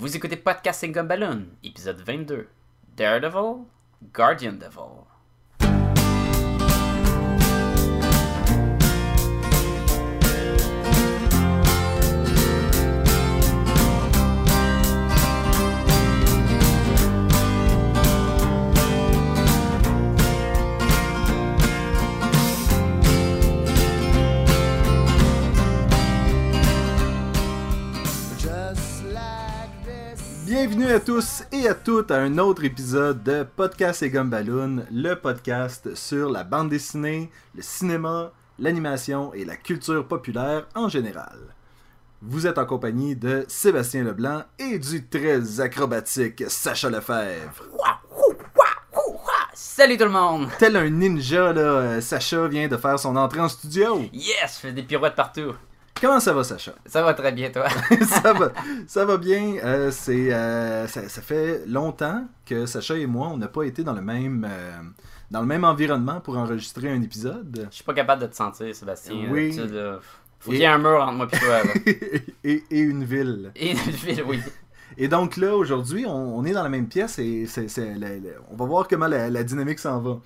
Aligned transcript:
Vous 0.00 0.16
écoutez 0.16 0.36
Podcasting 0.36 0.94
comme 0.94 1.08
Balloon, 1.08 1.44
épisode 1.62 2.00
22. 2.00 2.48
Daredevil, 2.96 3.66
Guardian 4.14 4.54
Devil. 4.54 5.04
Bienvenue 30.50 30.90
à 30.90 30.98
tous 30.98 31.44
et 31.52 31.68
à 31.68 31.74
toutes 31.74 32.10
à 32.10 32.16
un 32.16 32.36
autre 32.38 32.64
épisode 32.64 33.22
de 33.22 33.44
Podcast 33.44 34.02
et 34.02 34.10
Gumballoon, 34.10 34.84
le 34.90 35.14
podcast 35.14 35.94
sur 35.94 36.28
la 36.28 36.42
bande 36.42 36.70
dessinée, 36.70 37.30
le 37.54 37.62
cinéma, 37.62 38.32
l'animation 38.58 39.32
et 39.32 39.44
la 39.44 39.54
culture 39.54 40.08
populaire 40.08 40.66
en 40.74 40.88
général. 40.88 41.38
Vous 42.20 42.48
êtes 42.48 42.58
en 42.58 42.66
compagnie 42.66 43.14
de 43.14 43.44
Sébastien 43.46 44.02
Leblanc 44.02 44.42
et 44.58 44.80
du 44.80 45.06
très 45.06 45.60
acrobatique 45.60 46.42
Sacha 46.48 46.90
Lefebvre. 46.90 47.66
Salut 49.54 49.96
tout 49.96 50.04
le 50.04 50.10
monde! 50.10 50.48
Tel 50.58 50.74
un 50.74 50.90
ninja, 50.90 51.52
là, 51.52 52.00
Sacha 52.00 52.48
vient 52.48 52.66
de 52.66 52.76
faire 52.76 52.98
son 52.98 53.14
entrée 53.14 53.38
en 53.38 53.48
studio. 53.48 54.00
Yes, 54.12 54.56
je 54.56 54.58
fais 54.62 54.72
des 54.72 54.82
pirouettes 54.82 55.14
partout. 55.14 55.54
Comment 56.00 56.18
ça 56.20 56.32
va, 56.32 56.42
Sacha? 56.44 56.72
Ça 56.86 57.02
va 57.02 57.12
très 57.14 57.30
bien, 57.32 57.50
toi. 57.50 57.68
ça, 58.22 58.32
va, 58.32 58.52
ça 58.86 59.04
va 59.04 59.16
bien. 59.18 59.56
Euh, 59.62 59.90
c'est, 59.90 60.32
euh, 60.32 60.86
ça, 60.86 61.08
ça 61.08 61.20
fait 61.20 61.62
longtemps 61.66 62.26
que 62.46 62.64
Sacha 62.66 62.96
et 62.96 63.06
moi, 63.06 63.28
on 63.28 63.36
n'a 63.36 63.48
pas 63.48 63.64
été 63.64 63.84
dans 63.84 63.92
le 63.92 64.00
même, 64.00 64.46
euh, 64.50 64.78
dans 65.30 65.40
le 65.40 65.46
même 65.46 65.64
environnement 65.64 66.20
pour 66.20 66.38
enregistrer 66.38 66.90
un 66.90 67.02
épisode. 67.02 67.66
Je 67.70 67.74
suis 67.76 67.84
pas 67.84 67.92
capable 67.94 68.22
de 68.22 68.28
te 68.28 68.34
sentir, 68.36 68.74
Sébastien. 68.74 69.28
Oui. 69.30 69.54
Là, 69.56 69.98
Faut 70.38 70.52
Et- 70.52 70.54
qu'il 70.54 70.62
y 70.62 70.64
ait 70.64 70.68
un 70.68 70.78
mur 70.78 71.02
entre 71.02 71.12
moi 71.16 71.28
et 71.30 71.38
toi. 71.38 71.60
et, 72.44 72.64
et 72.70 72.78
une 72.78 73.04
ville. 73.04 73.52
Et 73.56 73.72
une 73.72 73.78
ville, 73.78 74.24
oui. 74.26 74.40
Et 74.96 75.06
donc 75.06 75.36
là, 75.36 75.54
aujourd'hui, 75.54 76.06
on, 76.06 76.38
on 76.38 76.44
est 76.46 76.52
dans 76.52 76.62
la 76.62 76.68
même 76.70 76.88
pièce 76.88 77.18
et 77.18 77.44
c'est, 77.46 77.68
c'est 77.68 77.94
la- 77.94 78.16
la- 78.16 78.38
on 78.50 78.56
va 78.56 78.64
voir 78.64 78.88
comment 78.88 79.06
la, 79.06 79.28
la 79.28 79.44
dynamique 79.44 79.78
s'en 79.78 80.00
va. 80.00 80.20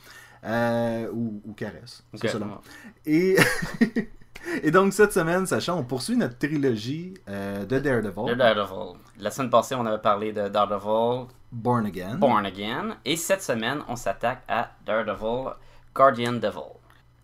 Ou, 1.12 1.40
ou 1.44 1.52
caresse. 1.54 2.04
c'est 2.14 2.26
Ok. 2.26 2.32
selon. 2.32 2.58
Et, 3.06 3.36
et 4.62 4.70
donc 4.70 4.92
cette 4.92 5.12
semaine, 5.12 5.46
Sacha, 5.46 5.74
on 5.74 5.84
poursuit 5.84 6.16
notre 6.16 6.38
trilogie 6.38 7.14
euh, 7.28 7.64
de 7.64 7.78
Daredevil, 7.78 8.30
Le 8.30 8.36
Daredevil. 8.36 8.98
La 9.18 9.30
semaine 9.30 9.50
passée, 9.50 9.74
on 9.74 9.86
avait 9.86 10.02
parlé 10.02 10.32
de 10.32 10.48
Daredevil 10.48 11.26
Born 11.52 11.86
Again. 11.86 12.16
Born 12.16 12.44
Again. 12.46 12.96
Et 13.04 13.16
cette 13.16 13.42
semaine, 13.42 13.80
on 13.88 13.96
s'attaque 13.96 14.42
à 14.48 14.70
Daredevil 14.84 15.54
Guardian 15.94 16.32
Devil. 16.34 16.74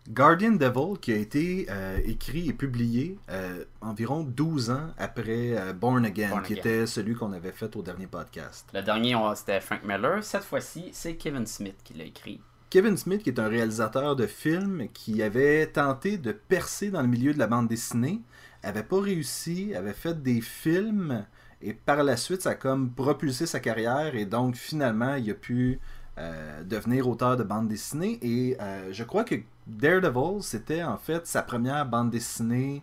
Guardian 0.09 0.53
Devil 0.53 0.99
qui 1.01 1.13
a 1.13 1.17
été 1.17 1.67
euh, 1.71 1.99
écrit 2.05 2.49
et 2.49 2.53
publié 2.53 3.19
euh, 3.31 3.65
environ 3.81 4.25
12 4.25 4.71
ans 4.71 4.89
après 4.99 5.57
euh, 5.57 5.73
Born 5.73 6.05
Again, 6.05 6.31
Born 6.31 6.43
qui 6.43 6.55
Again. 6.55 6.63
était 6.63 6.87
celui 6.87 7.15
qu'on 7.15 7.33
avait 7.33 7.53
fait 7.53 7.75
au 7.77 7.83
dernier 7.83 8.07
podcast. 8.07 8.69
Le 8.73 8.83
dernier, 8.83 9.17
c'était 9.37 9.61
Frank 9.61 9.85
Miller. 9.85 10.25
Cette 10.25 10.45
fois-ci, 10.45 10.91
c'est 10.93 11.17
Kevin 11.17 11.47
Smith 11.47 11.77
qui 11.85 11.95
l'a 11.95 12.05
écrit. 12.05 12.41
Kevin 12.71 12.97
Smith, 12.97 13.23
qui 13.23 13.31
est 13.31 13.39
un 13.41 13.49
réalisateur 13.49 14.15
de 14.17 14.27
films 14.27 14.87
qui 14.95 15.23
avait 15.23 15.67
tenté 15.67 16.19
de 16.19 16.33
percer 16.33 16.91
dans 16.91 17.03
le 17.03 17.09
milieu 17.09 17.35
de 17.35 17.39
la 17.39 17.49
bande 17.49 17.67
dessinée, 17.69 18.21
avait 18.63 18.85
pas 18.85 19.01
réussi, 19.01 19.75
avait 19.75 19.93
fait 19.93 20.23
des 20.23 20.41
films 20.41 21.25
et 21.63 21.75
par 21.75 22.03
la 22.05 22.17
suite 22.17 22.43
ça 22.43 22.51
a 22.51 22.55
comme 22.55 22.91
propulsé 22.91 23.47
sa 23.47 23.59
carrière 23.61 24.15
et 24.15 24.25
donc 24.25 24.55
finalement 24.55 25.15
il 25.17 25.31
a 25.31 25.35
pu 25.35 25.79
euh, 26.19 26.63
devenir 26.65 27.09
auteur 27.09 27.37
de 27.37 27.43
bande 27.43 27.69
dessinée 27.69 28.19
et 28.23 28.57
euh, 28.61 28.89
je 28.93 29.05
crois 29.05 29.25
que 29.25 29.35
Daredevil 29.67 30.43
c'était 30.43 30.83
en 30.83 30.97
fait 30.99 31.27
sa 31.27 31.43
première 31.43 31.87
bande 31.87 32.11
dessinée 32.11 32.83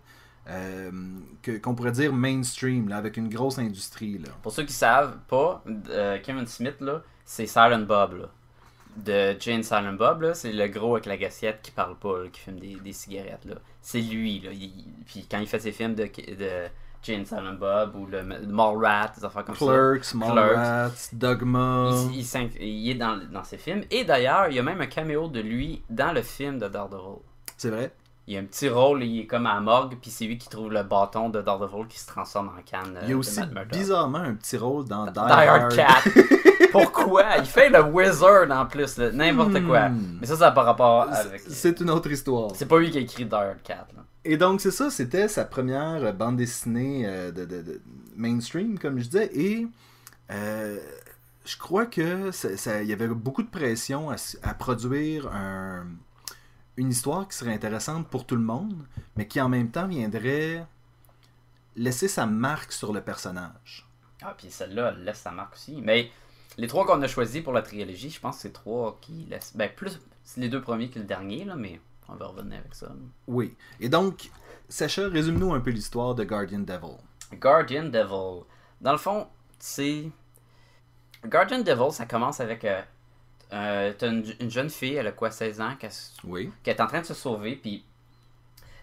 euh, 0.50 0.92
que- 1.42 1.58
qu'on 1.58 1.76
pourrait 1.76 1.92
dire 1.92 2.14
mainstream 2.14 2.92
avec 2.92 3.18
une 3.18 3.30
grosse 3.30 3.58
industrie. 3.60 4.20
Pour 4.44 4.52
ceux 4.52 4.64
qui 4.64 4.74
savent 4.74 5.18
pas, 5.28 5.64
Kevin 6.24 6.48
Smith, 6.48 6.76
c'est 7.26 7.48
Silent 7.48 7.82
Bob. 7.88 8.30
De 9.06 9.36
Jane 9.40 9.62
Silent 9.64 9.94
Bob, 9.94 10.22
là, 10.24 10.34
c'est 10.34 10.52
le 10.52 10.68
gros 10.68 10.96
avec 10.96 11.06
la 11.06 11.18
gassiette 11.18 11.60
qui 11.62 11.72
parle 11.72 11.96
pas, 11.98 12.18
là, 12.24 12.30
qui 12.32 12.40
fume 12.42 12.60
des, 12.60 12.76
des 12.76 12.94
cigarettes. 12.94 13.46
Là. 13.46 13.56
C'est 13.82 14.02
lui. 14.02 14.40
Là. 14.40 14.50
Il- 14.52 14.86
puis 15.06 15.28
quand 15.30 15.38
il 15.40 15.48
fait 15.48 15.60
ses 15.60 15.72
films 15.72 15.94
de, 15.94 16.06
de 16.06 16.50
Jane 17.04 17.26
Silent 17.26 17.54
Bob 17.60 17.96
ou 17.96 18.08
le 18.08 18.24
Mallrat, 18.24 19.14
des 19.16 19.24
affaires 19.24 19.46
comme 19.46 19.56
Clerks, 19.56 20.14
Mallrats, 20.16 20.90
Dogma. 21.14 21.92
ça, 21.94 22.10
il, 22.12 22.18
il 22.20 22.26
s'in- 22.26 22.50
il 22.60 22.90
est 22.90 22.96
dans, 22.96 23.18
dans 23.32 23.44
ses 23.44 23.58
films. 23.58 23.84
Et 23.92 24.04
d'ailleurs, 24.04 24.48
il 24.50 24.56
y 24.56 24.60
a 24.60 24.64
même 24.64 24.82
un 24.82 24.88
caméo 24.88 25.28
de 25.28 25.42
lui 25.42 25.84
dans 25.90 26.12
le 26.12 26.24
film 26.24 26.58
de 26.58 26.68
Daredevil. 26.68 27.20
C'est 27.56 27.70
vrai? 27.70 27.92
Il 28.28 28.34
y 28.34 28.38
a 28.38 28.42
un 28.42 28.44
petit 28.44 28.68
rôle, 28.68 29.04
il 29.04 29.22
est 29.22 29.26
comme 29.26 29.46
à 29.48 29.54
la 29.56 29.62
morgue, 29.62 29.96
puis 30.02 30.12
c'est 30.12 30.26
lui 30.26 30.38
qui 30.38 30.50
trouve 30.50 30.70
le 30.72 30.84
bâton 30.84 31.30
de 31.30 31.42
Daredevil 31.42 31.88
qui 31.88 31.98
se 31.98 32.08
transforme 32.08 32.50
en 32.50 32.62
canne. 32.62 32.98
euh, 32.98 33.02
Il 33.04 33.10
y 33.12 33.14
a 33.14 33.18
aussi 33.18 33.40
bizarrement 33.72 34.18
un 34.20 34.34
petit 34.36 34.58
rôle 34.58 34.84
dans 34.86 35.06
Die, 35.06 35.14
Die 35.14 35.20
Hard. 35.20 35.74
Pourquoi? 36.72 37.24
Il 37.38 37.46
fait 37.46 37.70
le 37.70 37.82
wizard 37.84 38.52
en 38.52 38.66
plus, 38.66 38.98
n'importe 38.98 39.66
quoi. 39.66 39.90
Hmm. 39.90 40.18
Mais 40.20 40.28
ça, 40.28 40.36
ça 40.36 40.46
n'a 40.46 40.52
pas 40.52 40.64
rapport 40.64 41.04
avec. 41.10 41.42
C'est 41.48 41.80
une 41.80 41.90
autre 41.90 42.12
histoire. 42.12 42.52
C'est 42.56 42.66
pas 42.66 42.78
lui 42.80 42.92
qui 42.92 42.98
a 42.98 43.02
écrit 43.02 43.26
Die 43.26 43.34
Hard 43.34 43.62
Cat. 43.64 43.88
là. 43.96 44.04
Et 44.26 44.36
donc, 44.36 44.60
c'est 44.60 44.72
ça, 44.72 44.90
c'était 44.90 45.30
sa 45.30 45.46
première 45.46 46.04
euh, 46.04 46.12
bande 46.12 46.36
dessinée 46.36 47.04
euh, 47.06 47.32
de, 47.32 47.46
de- 47.46 47.62
de 47.62 47.82
mainstream, 48.18 48.78
comme 48.78 49.00
je 49.00 49.06
disais. 49.06 49.30
Et 49.34 49.68
euh, 50.32 50.78
je 51.46 51.58
crois 51.58 51.86
que 51.86 52.32
ça- 52.32 52.82
il 52.82 52.90
y 52.90 52.94
avait 52.94 53.08
beaucoup 53.08 53.44
de 53.44 53.48
pression 53.50 54.10
à 54.44 54.54
produire 54.54 55.28
un- 55.34 55.86
une 56.78 56.92
histoire 56.92 57.28
qui 57.28 57.36
serait 57.36 57.54
intéressante 57.54 58.08
pour 58.08 58.26
tout 58.26 58.36
le 58.36 58.44
monde, 58.44 58.86
mais 59.16 59.28
qui 59.28 59.42
en 59.42 59.50
même 59.50 59.70
temps 59.72 59.88
viendrait 59.88 60.66
laisser 61.76 62.08
sa 62.08 62.26
marque 62.26 62.72
sur 62.72 62.94
le 62.94 63.02
personnage. 63.02 63.88
Ah, 64.22 64.34
puis 64.38 64.50
celle-là, 64.50 64.94
elle 64.96 65.04
laisse 65.04 65.20
sa 65.20 65.32
marque 65.32 65.54
aussi. 65.54 65.82
Mais 65.82 66.12
les 66.58 66.68
trois 66.68 66.86
qu'on 66.86 67.02
a 67.02 67.08
choisis 67.08 67.44
pour 67.44 67.54
la 67.54 67.62
trilogie, 67.62 68.10
je 68.10 68.20
pense 68.20 68.38
que 68.38 68.42
c'est 68.44 68.54
trois 68.54 68.98
qui 69.02 69.26
laissent. 69.30 69.56
Ben, 69.56 69.70
plus 69.76 70.00
c'est 70.24 70.42
les 70.42 70.50
deux 70.50 70.62
premiers 70.62 70.90
que 70.90 71.00
le 71.00 71.06
dernier, 71.06 71.46
là, 71.46 71.56
mais 71.56 71.80
on 72.10 72.16
va 72.16 72.28
revenir 72.28 72.60
avec 72.60 72.76
ça. 72.76 72.92
Oui. 73.28 73.56
Et 73.80 73.90
donc, 73.90 74.30
Sacha, 74.70 75.08
résume-nous 75.08 75.54
un 75.54 75.60
peu 75.60 75.72
l'histoire 75.72 76.16
de 76.16 76.24
Guardian 76.24 76.60
Devil. 76.60 76.98
Guardian 77.34 77.86
Devil. 77.86 78.44
Dans 78.82 78.92
le 78.92 78.98
fond, 78.98 79.28
c'est. 79.60 80.10
Guardian 81.26 81.60
Devil, 81.60 81.92
ça 81.92 82.06
commence 82.06 82.40
avec. 82.40 82.66
Euh, 82.66 82.82
euh, 83.54 83.94
t'as 83.98 84.08
une, 84.10 84.26
une 84.40 84.52
jeune 84.52 84.70
fille, 84.70 84.96
elle 84.96 85.08
a 85.08 85.12
quoi, 85.12 85.32
16 85.32 85.62
ans, 85.62 85.76
qui, 85.80 85.86
a- 85.86 86.12
Oui. 86.26 86.52
qui 86.64 86.70
est 86.70 86.82
en 86.82 86.88
train 86.88 87.02
de 87.02 87.06
se 87.06 87.14
sauver, 87.14 87.56
puis 87.56 87.84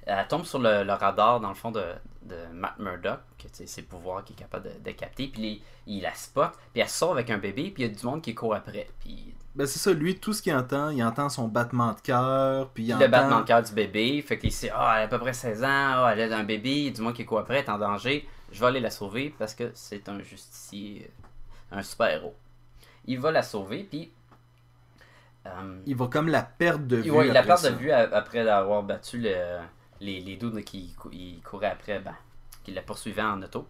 elle 0.06 0.26
tombe 0.28 0.44
sur 0.44 0.58
le, 0.58 0.84
le 0.84 0.92
radar, 0.92 1.40
dans 1.40 1.48
le 1.48 1.54
fond, 1.54 1.70
de, 1.70 1.82
de 2.22 2.36
Matt 2.52 2.78
Murdock, 2.78 3.20
que 3.38 3.48
c'est 3.52 3.66
ses 3.66 3.82
pouvoirs 3.82 4.22
qu'il 4.24 4.36
est 4.36 4.38
capable 4.40 4.64
de, 4.70 4.78
de 4.84 4.90
capter, 4.92 5.28
puis 5.28 5.62
il, 5.86 5.96
il 5.96 6.02
la 6.02 6.12
spot, 6.14 6.50
puis 6.72 6.82
elle 6.82 6.88
sauve 6.88 7.12
avec 7.12 7.30
un 7.30 7.38
bébé, 7.38 7.70
puis 7.70 7.84
il 7.84 7.88
y 7.88 7.90
a 7.90 7.94
du 7.94 8.04
monde 8.04 8.20
qui 8.22 8.34
court 8.34 8.54
après, 8.54 8.88
puis 9.00 9.34
Ben 9.54 9.66
c'est 9.66 9.78
ça, 9.78 9.92
lui, 9.92 10.18
tout 10.18 10.32
ce 10.34 10.42
qu'il 10.42 10.54
entend, 10.54 10.90
il 10.90 11.02
entend 11.02 11.28
son 11.30 11.48
battement 11.48 11.92
de 11.94 12.00
cœur, 12.00 12.68
puis 12.70 12.84
il 12.84 12.88
le 12.90 12.96
entend... 12.96 13.08
battement 13.08 13.40
de 13.40 13.46
cœur 13.46 13.62
du 13.62 13.72
bébé, 13.72 14.20
fait 14.22 14.38
qu'il 14.38 14.52
sait, 14.52 14.70
ah, 14.74 14.94
elle 14.96 15.02
a 15.02 15.04
à 15.04 15.08
peu 15.08 15.18
près 15.18 15.32
16 15.32 15.62
ans, 15.64 15.66
ah, 15.68 16.14
elle 16.16 16.32
a 16.32 16.36
un 16.38 16.44
bébé, 16.44 16.70
il 16.70 16.84
y 16.84 16.88
a 16.88 16.90
du 16.90 17.00
monde 17.00 17.14
qui 17.14 17.24
court 17.24 17.38
après, 17.38 17.58
elle 17.60 17.64
est 17.64 17.70
en 17.70 17.78
danger, 17.78 18.28
je 18.52 18.60
vais 18.60 18.66
aller 18.66 18.80
la 18.80 18.90
sauver 18.90 19.34
parce 19.38 19.54
que 19.54 19.70
c'est 19.74 20.08
un 20.10 20.20
justicier, 20.20 21.10
un 21.72 21.82
super-héros. 21.82 22.34
Il 23.06 23.18
va 23.20 23.32
la 23.32 23.42
sauver, 23.42 23.84
puis. 23.84 24.10
Euh, 25.46 25.80
Il 25.86 25.96
va 25.96 26.06
comme 26.08 26.28
la 26.28 26.42
perdre 26.42 26.86
de 26.86 26.96
vue. 26.96 27.10
il 27.26 27.32
la 27.32 27.42
perd 27.42 27.62
de 27.62 27.68
vue 27.78 27.90
après 27.92 28.48
avoir 28.48 28.82
battu 28.82 29.18
le- 29.18 29.58
les, 30.00 30.20
les 30.20 30.36
dudes 30.36 30.62
qui 30.64 30.94
couraient 31.44 31.70
après, 31.70 32.00
ben, 32.00 32.14
qui 32.64 32.72
la 32.72 32.82
poursuivaient 32.82 33.22
en 33.22 33.42
auto. 33.42 33.66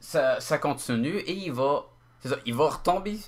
Ça, 0.00 0.40
ça 0.40 0.58
continue 0.58 1.16
et 1.18 1.32
il 1.32 1.52
va. 1.52 1.84
ça, 2.24 2.36
il 2.44 2.54
va 2.54 2.68
retomber 2.68 3.18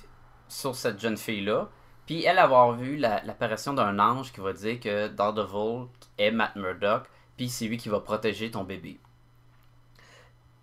sur 0.47 0.75
cette 0.75 0.99
jeune 0.99 1.17
fille-là. 1.17 1.69
Puis 2.05 2.23
elle 2.25 2.39
avoir 2.39 2.73
vu 2.73 2.97
la- 2.97 3.23
l'apparition 3.23 3.73
d'un 3.73 3.97
ange 3.99 4.31
qui 4.33 4.39
va 4.41 4.51
dire 4.53 4.79
que 4.79 5.07
Daredevil 5.09 5.87
est 6.17 6.31
Matt 6.31 6.55
Murdock. 6.55 7.03
Puis 7.37 7.49
c'est 7.49 7.65
lui 7.67 7.77
qui 7.77 7.87
va 7.87 7.99
protéger 7.99 8.51
ton 8.51 8.63
bébé. 8.63 8.99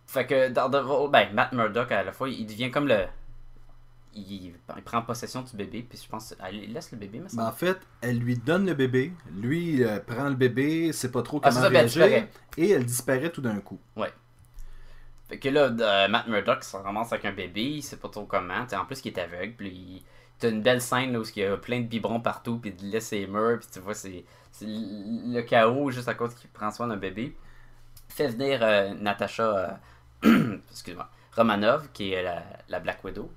Fait 0.07 0.27
que 0.27 0.49
Daredevil, 0.49 1.11
ben 1.11 1.33
Matt 1.33 1.53
Murdock 1.53 1.91
à 1.93 2.03
la 2.03 2.13
fois, 2.13 2.29
il 2.29 2.47
devient 2.47 2.71
comme 2.71 2.87
le. 2.89 3.07
Il, 4.17 4.55
il 4.77 4.83
prend 4.83 5.03
possession 5.03 5.43
du 5.43 5.55
bébé. 5.57 5.87
Puis 5.89 6.01
je 6.03 6.09
pense. 6.09 6.35
Elle 6.43 6.73
laisse 6.73 6.91
le 6.91 6.99
bébé, 6.99 7.21
mais 7.23 7.29
ça. 7.29 7.37
Ben, 7.37 7.49
en 7.49 7.53
fait, 7.53 7.79
elle 8.01 8.19
lui 8.19 8.37
donne 8.37 8.67
le 8.67 8.75
bébé, 8.75 9.13
lui 9.35 9.85
euh, 9.85 10.01
prend 10.01 10.29
le 10.29 10.35
bébé, 10.35 10.93
sait 10.93 11.11
pas 11.11 11.23
trop 11.23 11.41
Ah, 11.43 11.51
comment 11.51 11.55
c'est 11.55 11.61
ça, 11.61 11.67
elle 11.69 11.77
réagir, 11.77 12.29
et 12.57 12.71
elle 12.71 12.87
disparaît 12.87 13.31
tout 13.31 13.43
d'un 13.43 13.61
coup. 13.61 13.79
Fait 15.29 15.39
que 15.39 15.49
là, 15.49 15.71
euh, 15.81 16.09
Matt 16.09 16.29
Murdock 16.29 16.63
se 16.63 16.77
ramasse 16.77 17.13
avec 17.13 17.25
un 17.25 17.33
bébé, 17.33 17.63
il 17.63 17.83
sait 17.83 17.97
pas 17.97 18.09
trop 18.09 18.25
comment. 18.27 18.65
T'sais, 18.65 18.77
en 18.77 18.85
plus, 18.85 19.01
il 19.05 19.09
est 19.09 19.19
aveugle, 19.19 19.55
puis 19.57 19.69
il... 19.69 20.03
t'as 20.39 20.51
une 20.51 20.63
belle 20.63 20.81
scène 20.81 21.13
là, 21.13 21.21
où 21.21 21.25
il 21.35 21.43
y 21.43 21.45
a 21.45 21.57
plein 21.57 21.81
de 21.81 21.87
biberons 21.87 22.21
partout, 22.21 22.59
puis 22.59 22.73
il 22.81 22.91
laisse 22.91 23.09
ses 23.09 23.27
murs, 23.27 23.59
puis 23.59 23.69
tu 23.73 23.81
vois, 23.81 23.95
c'est 23.95 24.25
le 24.63 25.41
chaos 25.43 25.91
juste 25.91 26.09
à 26.09 26.15
cause 26.15 26.35
qu'il 26.35 26.49
prend 26.51 26.71
soin 26.71 26.87
d'un 26.87 26.97
bébé. 26.97 27.37
Fait 28.09 28.29
venir 28.29 28.61
euh, 28.63 28.95
Natasha, 28.95 29.81
excuse-moi, 30.71 31.09
Romanov, 31.35 31.89
qui 31.93 32.13
est 32.13 32.23
la, 32.23 32.45
la 32.69 32.79
Black 32.81 33.03
Widow. 33.05 33.31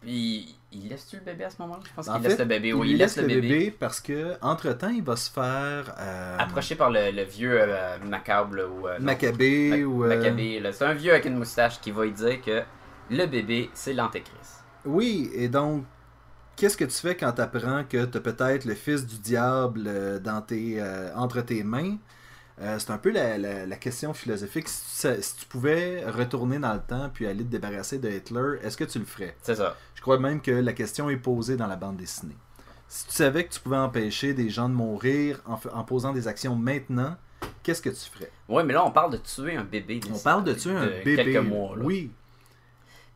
Puis, 0.00 0.54
il 0.72 0.88
laisse-tu 0.88 1.16
le 1.16 1.22
bébé 1.22 1.44
à 1.44 1.50
ce 1.50 1.60
moment-là? 1.62 1.80
Je 1.84 1.92
pense 1.94 2.08
En 2.08 2.14
qu'il 2.14 2.22
laisse 2.22 2.38
le 2.38 2.44
bébé. 2.44 2.72
Oui, 2.72 2.90
il 2.92 2.98
laisse 2.98 3.16
le 3.16 3.26
bébé. 3.26 3.70
parce 3.78 4.00
que 4.00 4.34
entre 4.42 4.72
temps, 4.72 4.90
il 4.90 5.02
va 5.02 5.16
se 5.16 5.30
faire 5.30 5.94
euh, 5.98 6.36
Approché 6.38 6.76
par 6.76 6.90
le, 6.90 7.10
le 7.10 7.22
vieux 7.24 7.56
euh, 7.60 7.98
macabre 8.04 8.56
ou 8.58 8.86
euh, 8.86 8.98
non, 8.98 9.06
Maccabée 9.06 9.70
Mac- 9.70 9.86
ou 9.86 10.04
euh, 10.04 10.08
Maccabée, 10.08 10.60
là. 10.60 10.72
C'est 10.72 10.84
un 10.84 10.94
vieux 10.94 11.12
avec 11.12 11.24
une 11.24 11.36
moustache 11.36 11.80
qui 11.80 11.90
va 11.90 12.04
lui 12.04 12.12
dire 12.12 12.40
que 12.40 12.62
le 13.10 13.26
bébé, 13.26 13.70
c'est 13.74 13.92
l'antéchrist. 13.92 14.64
Oui, 14.84 15.30
et 15.34 15.48
donc 15.48 15.84
qu'est-ce 16.56 16.76
que 16.76 16.84
tu 16.84 16.94
fais 16.96 17.16
quand 17.16 17.32
tu 17.32 17.40
apprends 17.40 17.84
que 17.84 18.04
tu 18.04 18.18
as 18.18 18.20
peut-être 18.20 18.64
le 18.64 18.74
fils 18.74 19.06
du 19.06 19.18
diable 19.18 19.84
euh, 19.86 20.18
dans 20.20 20.40
tes, 20.42 20.80
euh, 20.80 21.14
entre 21.16 21.40
tes 21.40 21.64
mains? 21.64 21.96
Euh, 22.60 22.78
C'est 22.78 22.90
un 22.90 22.98
peu 22.98 23.10
la, 23.10 23.38
la- 23.38 23.66
la 23.66 23.76
question 23.76 24.12
philosophique. 24.14 24.68
Si 24.68 25.06
tu, 25.08 25.22
si 25.22 25.36
tu 25.36 25.46
pouvais 25.46 26.04
retourner 26.08 26.58
dans 26.58 26.74
le 26.74 26.80
temps 26.80 27.08
puis 27.12 27.26
aller 27.26 27.44
te 27.44 27.50
débarrasser 27.50 27.98
de 27.98 28.08
Hitler, 28.10 28.58
est-ce 28.62 28.76
que 28.76 28.84
tu 28.84 28.98
le 28.98 29.04
ferais? 29.04 29.36
C'est 29.42 29.54
ça. 29.54 29.76
Je 29.94 30.00
crois 30.02 30.18
même 30.18 30.40
que 30.40 30.50
la 30.50 30.72
question 30.72 31.08
est 31.10 31.16
posée 31.16 31.56
dans 31.56 31.66
la 31.66 31.76
bande 31.76 31.96
dessinée. 31.96 32.36
Si 32.88 33.06
tu 33.06 33.12
savais 33.12 33.44
que 33.44 33.52
tu 33.52 33.60
pouvais 33.60 33.76
empêcher 33.76 34.32
des 34.34 34.48
gens 34.50 34.68
de 34.68 34.74
mourir 34.74 35.40
en 35.46 35.84
posant 35.84 36.12
des 36.12 36.26
actions 36.26 36.56
maintenant, 36.56 37.16
qu'est-ce 37.62 37.82
que 37.82 37.90
tu 37.90 38.10
ferais? 38.10 38.30
Ouais, 38.48 38.64
mais 38.64 38.72
là, 38.72 38.84
on 38.84 38.90
parle 38.90 39.12
de 39.12 39.18
tuer 39.18 39.56
un 39.56 39.64
bébé. 39.64 40.00
On 40.12 40.18
parle 40.18 40.42
de 40.44 40.54
tuer 40.54 40.72
un 40.74 40.86
bébé. 40.86 41.16
quelques 41.16 41.46
mois, 41.46 41.76
là. 41.76 41.82
Oui, 41.84 42.10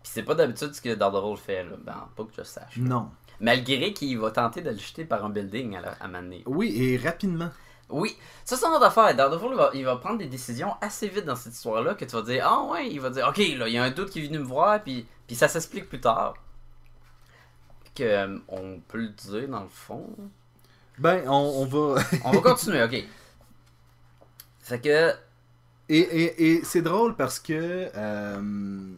Puis 0.03 0.13
c'est 0.15 0.23
pas 0.25 0.35
d'habitude 0.35 0.75
ce 0.75 0.81
que 0.83 0.95
Daredevil 0.95 1.37
fait, 1.39 1.65
là. 1.65 1.77
Ben, 1.83 2.07
pas 2.15 2.25
que 2.25 2.31
je 2.37 2.43
sache. 2.43 2.77
non. 2.77 3.09
Malgré 3.41 3.93
qu'il 3.93 4.19
va 4.21 4.31
tenter 4.31 4.61
de 4.61 4.71
le 4.71 4.77
jeter 4.77 5.05
par 5.05 5.25
un 5.25 5.31
building 5.31 5.75
à, 5.77 5.81
la, 5.81 5.91
à 6.01 6.07
Mané. 6.07 6.45
Oui, 6.47 6.73
et 6.81 6.97
rapidement. 6.97 7.51
Oui, 7.91 8.17
ça 8.45 8.57
c'est 8.57 8.65
une 8.67 8.73
autre 8.73 8.87
affaire. 8.87 9.15
Daredevil, 9.15 9.49
il 9.51 9.57
va, 9.57 9.71
il 9.75 9.85
va 9.85 9.97
prendre 9.97 10.19
des 10.19 10.27
décisions 10.27 10.75
assez 10.81 11.09
vite 11.09 11.25
dans 11.27 11.37
cette 11.37 11.55
histoire-là 11.55 11.95
que 11.95 12.05
tu 12.05 12.13
vas 12.17 12.23
dire, 12.23 12.47
ah 12.49 12.65
ouais, 12.71 12.89
il 12.91 13.01
va 13.01 13.11
dire, 13.11 13.27
ok, 13.29 13.39
là, 13.39 13.69
il 13.69 13.75
y 13.75 13.79
a 13.79 13.85
un 13.85 13.91
doute 13.91 14.11
qui 14.11 14.21
est 14.21 14.27
venu 14.27 14.39
me 14.39 14.45
voir, 14.45 14.83
puis, 14.83 15.07
puis 15.27 15.37
ça 15.37 15.49
s'explique 15.49 15.89
plus 15.89 16.01
tard. 16.01 16.35
Que, 17.95 18.03
euh, 18.05 18.39
on 18.49 18.81
peut 18.81 18.99
le 18.99 19.09
dire 19.09 19.49
dans 19.49 19.63
le 19.63 19.69
fond. 19.69 20.07
Ben, 20.99 21.25
on, 21.29 21.33
on 21.63 21.67
va. 21.67 22.03
On 22.25 22.33
va 22.33 22.41
continuer, 22.43 22.83
ok. 22.83 23.05
Fait 24.61 24.81
que, 24.81 25.15
Et, 25.89 25.99
et, 25.99 26.53
et 26.57 26.65
c'est 26.65 26.83
drôle 26.83 27.17
parce 27.17 27.39
que 27.41 27.91
euh, 27.95 28.93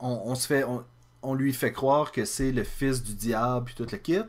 on, 0.00 0.08
on 0.24 0.34
se 0.34 0.46
fait, 0.46 0.64
on, 0.64 0.84
on 1.22 1.34
lui 1.34 1.52
fait 1.52 1.72
croire 1.72 2.12
que 2.12 2.24
c'est 2.24 2.52
le 2.52 2.64
fils 2.64 3.02
du 3.02 3.14
diable 3.14 3.66
puis 3.66 3.74
tout 3.74 3.86
le 3.90 3.98
kit. 3.98 4.22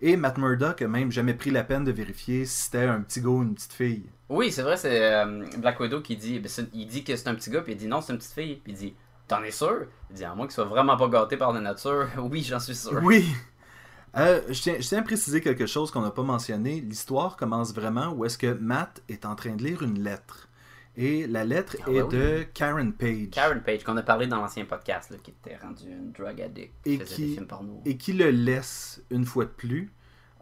Et 0.00 0.16
Matt 0.16 0.36
Murdock 0.36 0.82
a 0.82 0.88
même 0.88 1.10
jamais 1.10 1.34
pris 1.34 1.50
la 1.50 1.64
peine 1.64 1.84
de 1.84 1.92
vérifier 1.92 2.44
si 2.44 2.64
c'était 2.64 2.84
un 2.84 3.00
petit 3.00 3.20
gars 3.20 3.28
ou 3.28 3.42
une 3.42 3.54
petite 3.54 3.72
fille. 3.72 4.04
oui, 4.28 4.52
c'est 4.52 4.62
vrai, 4.62 4.76
c'est 4.76 5.14
euh, 5.14 5.44
Black 5.58 5.80
Widow 5.80 6.02
qui 6.02 6.16
dit, 6.16 6.38
ben, 6.38 6.50
il 6.74 6.86
dit 6.86 7.02
que 7.02 7.16
c'est 7.16 7.28
un 7.28 7.34
petit 7.34 7.50
gars, 7.50 7.62
puis 7.62 7.72
il 7.72 7.78
dit 7.78 7.86
non, 7.88 8.00
c'est 8.00 8.12
une 8.12 8.18
petite 8.18 8.32
fille, 8.32 8.56
puis 8.56 8.72
il 8.72 8.78
dit, 8.78 8.94
t'en 9.26 9.42
es 9.42 9.50
sûr? 9.50 9.86
Il 10.10 10.16
dit, 10.16 10.24
à 10.24 10.34
moins 10.34 10.46
qu'il 10.46 10.54
soit 10.54 10.64
vraiment 10.64 10.96
pas 10.96 11.08
gâté 11.08 11.36
par 11.36 11.52
la 11.52 11.60
nature, 11.60 12.08
oui, 12.18 12.42
j'en 12.42 12.60
suis 12.60 12.74
sûr. 12.74 13.00
Oui. 13.02 13.26
Euh, 14.16 14.40
je, 14.48 14.60
tiens, 14.60 14.76
je 14.78 14.86
tiens 14.86 15.00
à 15.00 15.02
préciser 15.02 15.40
quelque 15.40 15.66
chose 15.66 15.90
qu'on 15.90 16.00
n'a 16.00 16.10
pas 16.10 16.22
mentionné. 16.22 16.80
L'histoire 16.80 17.36
commence 17.36 17.74
vraiment 17.74 18.12
où 18.12 18.24
est-ce 18.24 18.38
que 18.38 18.52
Matt 18.54 19.02
est 19.08 19.26
en 19.26 19.34
train 19.34 19.56
de 19.56 19.62
lire 19.62 19.82
une 19.82 20.02
lettre. 20.02 20.45
Et 20.96 21.26
la 21.26 21.44
lettre 21.44 21.76
Ah 21.86 21.90
est 21.90 22.08
de 22.08 22.44
Karen 22.54 22.92
Page. 22.92 23.28
Karen 23.30 23.60
Page, 23.62 23.84
qu'on 23.84 23.96
a 23.96 24.02
parlé 24.02 24.26
dans 24.26 24.38
l'ancien 24.40 24.64
podcast, 24.64 25.10
là, 25.10 25.18
qui 25.22 25.30
était 25.30 25.56
rendu 25.56 25.84
une 25.90 26.12
drug 26.12 26.40
addict, 26.40 26.72
qui 26.84 26.92
Et 26.92 26.98
qui- 26.98 27.26
des 27.26 27.34
films 27.34 27.46
porno. 27.46 27.82
et 27.84 27.96
qui 27.98 28.12
le 28.14 28.30
laisse 28.30 29.02
une 29.10 29.24
fois 29.26 29.44
de 29.44 29.50
plus 29.50 29.92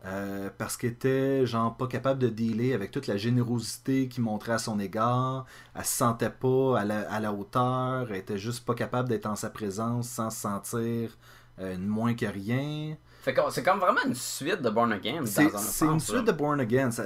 euh, 0.06 0.50
parce 0.58 0.76
qu'elle 0.76 0.90
était 0.90 1.46
genre 1.46 1.76
pas 1.78 1.86
capable 1.86 2.18
de 2.20 2.28
dealer 2.28 2.74
avec 2.74 2.90
toute 2.90 3.06
la 3.06 3.16
générosité 3.16 4.06
qu'il 4.08 4.22
montrait 4.22 4.52
à 4.52 4.58
son 4.58 4.78
égard. 4.78 5.46
Elle 5.74 5.84
se 5.84 5.92
sentait 5.96 6.28
pas 6.30 6.78
à 6.78 6.84
la, 6.84 7.10
à 7.10 7.20
la 7.20 7.32
hauteur, 7.32 8.08
elle 8.10 8.16
était 8.18 8.36
juste 8.38 8.64
pas 8.66 8.74
capable 8.74 9.08
d'être 9.08 9.24
en 9.26 9.34
sa 9.34 9.48
présence 9.50 10.08
sans 10.08 10.28
se 10.30 10.40
sentir 10.42 11.16
euh, 11.58 11.78
moins 11.78 12.12
que 12.14 12.26
rien. 12.26 12.96
Fait 13.24 13.32
que 13.32 13.40
c'est 13.48 13.62
comme 13.62 13.78
vraiment 13.78 14.02
une 14.04 14.14
suite 14.14 14.60
de 14.60 14.68
Born 14.68 14.92
Again. 14.92 15.22
C'est 15.24 15.42
un 15.82 15.92
une 15.94 15.98
suite 16.00 16.16
là. 16.16 16.22
de 16.22 16.32
Born 16.32 16.60
Again. 16.60 16.90
Ça, 16.90 17.04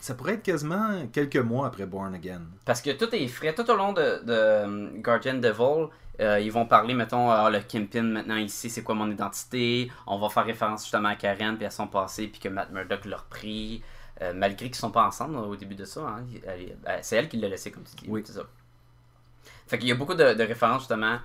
ça 0.00 0.14
pourrait 0.16 0.34
être 0.34 0.42
quasiment 0.42 1.06
quelques 1.12 1.36
mois 1.36 1.68
après 1.68 1.86
Born 1.86 2.12
Again. 2.12 2.42
Parce 2.64 2.82
que 2.82 2.90
tout 2.90 3.14
est 3.14 3.28
frais. 3.28 3.54
Tout 3.54 3.70
au 3.70 3.76
long 3.76 3.92
de, 3.92 4.20
de 4.24 4.64
um, 4.64 5.00
Guardian 5.00 5.34
Devil, 5.34 5.86
euh, 6.18 6.40
ils 6.40 6.50
vont 6.50 6.66
parler, 6.66 6.92
mettons, 6.92 7.30
ah, 7.30 7.48
le 7.50 7.60
Kimpin 7.60 8.02
maintenant 8.02 8.34
ici, 8.34 8.68
c'est 8.68 8.82
quoi 8.82 8.96
mon 8.96 9.08
identité? 9.12 9.92
On 10.08 10.18
va 10.18 10.28
faire 10.28 10.44
référence 10.44 10.82
justement 10.82 11.10
à 11.10 11.14
Karen 11.14 11.56
puis 11.56 11.66
à 11.66 11.70
son 11.70 11.86
passé, 11.86 12.26
puis 12.26 12.40
que 12.40 12.48
Matt 12.48 12.72
Murdock 12.72 13.04
l'a 13.04 13.18
repris. 13.18 13.80
euh, 14.22 14.32
malgré 14.34 14.66
qu'ils 14.66 14.74
sont 14.74 14.90
pas 14.90 15.06
ensemble 15.06 15.36
au 15.36 15.54
début 15.54 15.76
de 15.76 15.84
ça. 15.84 16.00
hein. 16.00 16.24
C'est 17.00 17.14
elle 17.16 17.28
qui 17.28 17.36
l'a 17.36 17.48
laissé, 17.48 17.70
comme 17.70 17.84
tu 17.84 17.94
dis. 17.94 18.06
Oui. 18.08 18.22
C'est 18.26 18.32
ça. 18.32 18.42
Fait 19.68 19.78
qu'il 19.78 19.88
y 19.88 19.92
a 19.92 19.94
beaucoup 19.94 20.14
de, 20.14 20.34
de 20.34 20.42
références 20.42 20.80
justement 20.80 21.18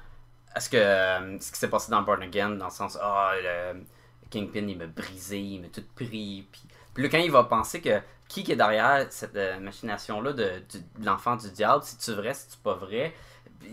à 0.53 0.59
ce, 0.59 0.69
que, 0.69 0.77
euh, 0.77 1.39
ce 1.39 1.51
qui 1.51 1.57
s'est 1.59 1.67
passé 1.69 1.89
dans 1.91 2.03
Born 2.03 2.21
Again, 2.21 2.51
dans 2.51 2.65
le 2.65 2.71
sens, 2.71 2.95
ah, 3.01 3.31
le 3.41 3.81
Kingpin, 4.29 4.67
il 4.67 4.77
m'a 4.77 4.87
brisé, 4.87 5.39
il 5.39 5.61
m'a 5.61 5.67
tout 5.67 5.83
pris. 5.95 6.47
Puis, 6.51 6.63
puis 6.93 7.03
là, 7.03 7.09
quand 7.09 7.17
il 7.17 7.31
va 7.31 7.43
penser 7.43 7.81
que 7.81 7.99
qui 8.27 8.43
qui 8.43 8.51
est 8.51 8.55
derrière 8.55 9.05
cette 9.11 9.35
euh, 9.35 9.59
machination-là 9.59 10.33
de, 10.33 10.49
l'enfant 11.03 11.35
du 11.35 11.49
diable, 11.51 11.83
si 11.83 11.97
tu 11.97 12.11
vrai, 12.13 12.33
si 12.33 12.47
tu 12.49 12.57
pas 12.57 12.73
vrai, 12.73 13.13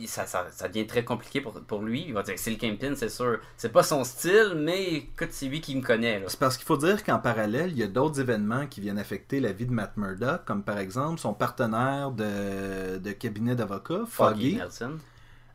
ça, 0.06 0.26
ça, 0.26 0.46
ça 0.50 0.68
devient 0.68 0.86
très 0.86 1.04
compliqué 1.04 1.40
pour, 1.40 1.52
pour 1.62 1.82
lui. 1.82 2.04
Il 2.06 2.14
va 2.14 2.22
dire 2.22 2.34
que 2.34 2.40
c'est 2.40 2.50
le 2.50 2.56
Kingpin, 2.56 2.94
c'est 2.96 3.08
sûr. 3.08 3.38
C'est 3.56 3.72
pas 3.72 3.82
son 3.82 4.04
style, 4.04 4.52
mais 4.56 4.92
écoute, 4.94 5.28
c'est 5.32 5.46
lui 5.46 5.60
qui 5.60 5.74
me 5.74 5.82
connaît. 5.82 6.22
C'est 6.28 6.38
parce 6.38 6.56
qu'il 6.56 6.66
faut 6.66 6.76
dire 6.76 7.02
qu'en 7.04 7.18
parallèle, 7.18 7.70
il 7.72 7.78
y 7.78 7.82
a 7.82 7.88
d'autres 7.88 8.20
événements 8.20 8.66
qui 8.66 8.80
viennent 8.80 8.98
affecter 8.98 9.40
la 9.40 9.52
vie 9.52 9.66
de 9.66 9.72
Matt 9.72 9.96
Murdock, 9.96 10.44
comme 10.44 10.62
par 10.62 10.78
exemple 10.78 11.18
son 11.18 11.34
partenaire 11.34 12.10
de, 12.10 12.98
de 12.98 13.12
cabinet 13.12 13.54
d'avocat, 13.54 14.04
Foggy 14.06 14.52
Foggy. 14.52 14.56
Nelson. 14.56 14.98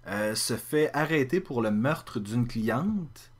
euh, 0.07 0.35
se 0.35 0.55
fait 0.55 0.89
arrêter 0.93 1.39
pour 1.39 1.61
le 1.61 1.71
meurtre 1.71 2.19
d'une 2.19 2.47
cliente 2.47 3.31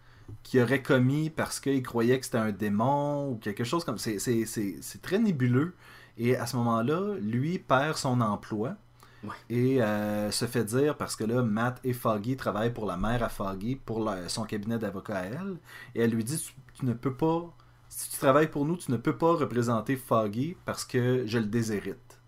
qui 0.47 0.61
aurait 0.61 0.81
commis 0.81 1.29
parce 1.29 1.59
qu'il 1.59 1.83
croyait 1.83 2.17
que 2.19 2.25
c'était 2.25 2.37
un 2.37 2.51
démon 2.53 3.31
ou 3.31 3.35
quelque 3.35 3.65
chose 3.65 3.83
comme 3.83 3.97
c'est 3.97 4.17
c'est- 4.19 4.45
c'est 4.45 4.77
c'est 4.81 5.01
très 5.01 5.19
nébuleux. 5.19 5.73
Et 6.17 6.35
à 6.37 6.45
ce 6.47 6.55
moment-là 6.57 7.15
lui 7.19 7.59
perd 7.59 7.95
son 7.97 8.21
emploi. 8.21 8.75
Ouais. 9.23 9.33
et 9.49 9.81
euh, 9.81 10.29
se 10.31 10.45
fait 10.45 10.63
dire 10.63 10.95
parce 10.95 11.15
que 11.15 11.23
là 11.25 11.41
Matt 11.41 11.79
et 11.83 11.91
Foggy 11.93 12.37
travaillent 12.37 12.71
pour 12.73 12.85
la 12.85 12.97
mère 12.97 13.23
à 13.23 13.29
Foggy 13.29 13.75
pour 13.75 13.99
la- 14.03 14.29
son 14.29 14.43
cabinet 14.45 14.77
d'avocat 14.77 15.17
à 15.17 15.23
elle. 15.23 15.57
Et 15.95 16.01
elle 16.01 16.11
lui 16.11 16.23
dit 16.23 16.37
tu, 16.37 16.53
tu 16.75 16.85
ne 16.85 16.93
peux 16.93 17.15
pas 17.15 17.51
si 17.89 18.11
tu 18.11 18.17
travailles 18.19 18.47
pour 18.51 18.63
nous 18.65 18.77
tu 18.77 18.91
ne 18.91 18.97
peux 18.97 19.17
pas 19.17 19.33
représenter 19.33 19.95
Foggy 19.95 20.55
parce 20.65 20.85
que 20.85 21.23
je 21.25 21.39
le 21.39 21.45
déshérite. 21.45 22.19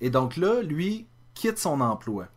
Et 0.00 0.08
donc 0.10 0.36
là 0.36 0.62
lui 0.62 1.06
quitte 1.34 1.58
son 1.58 1.80
emploi 1.80 2.28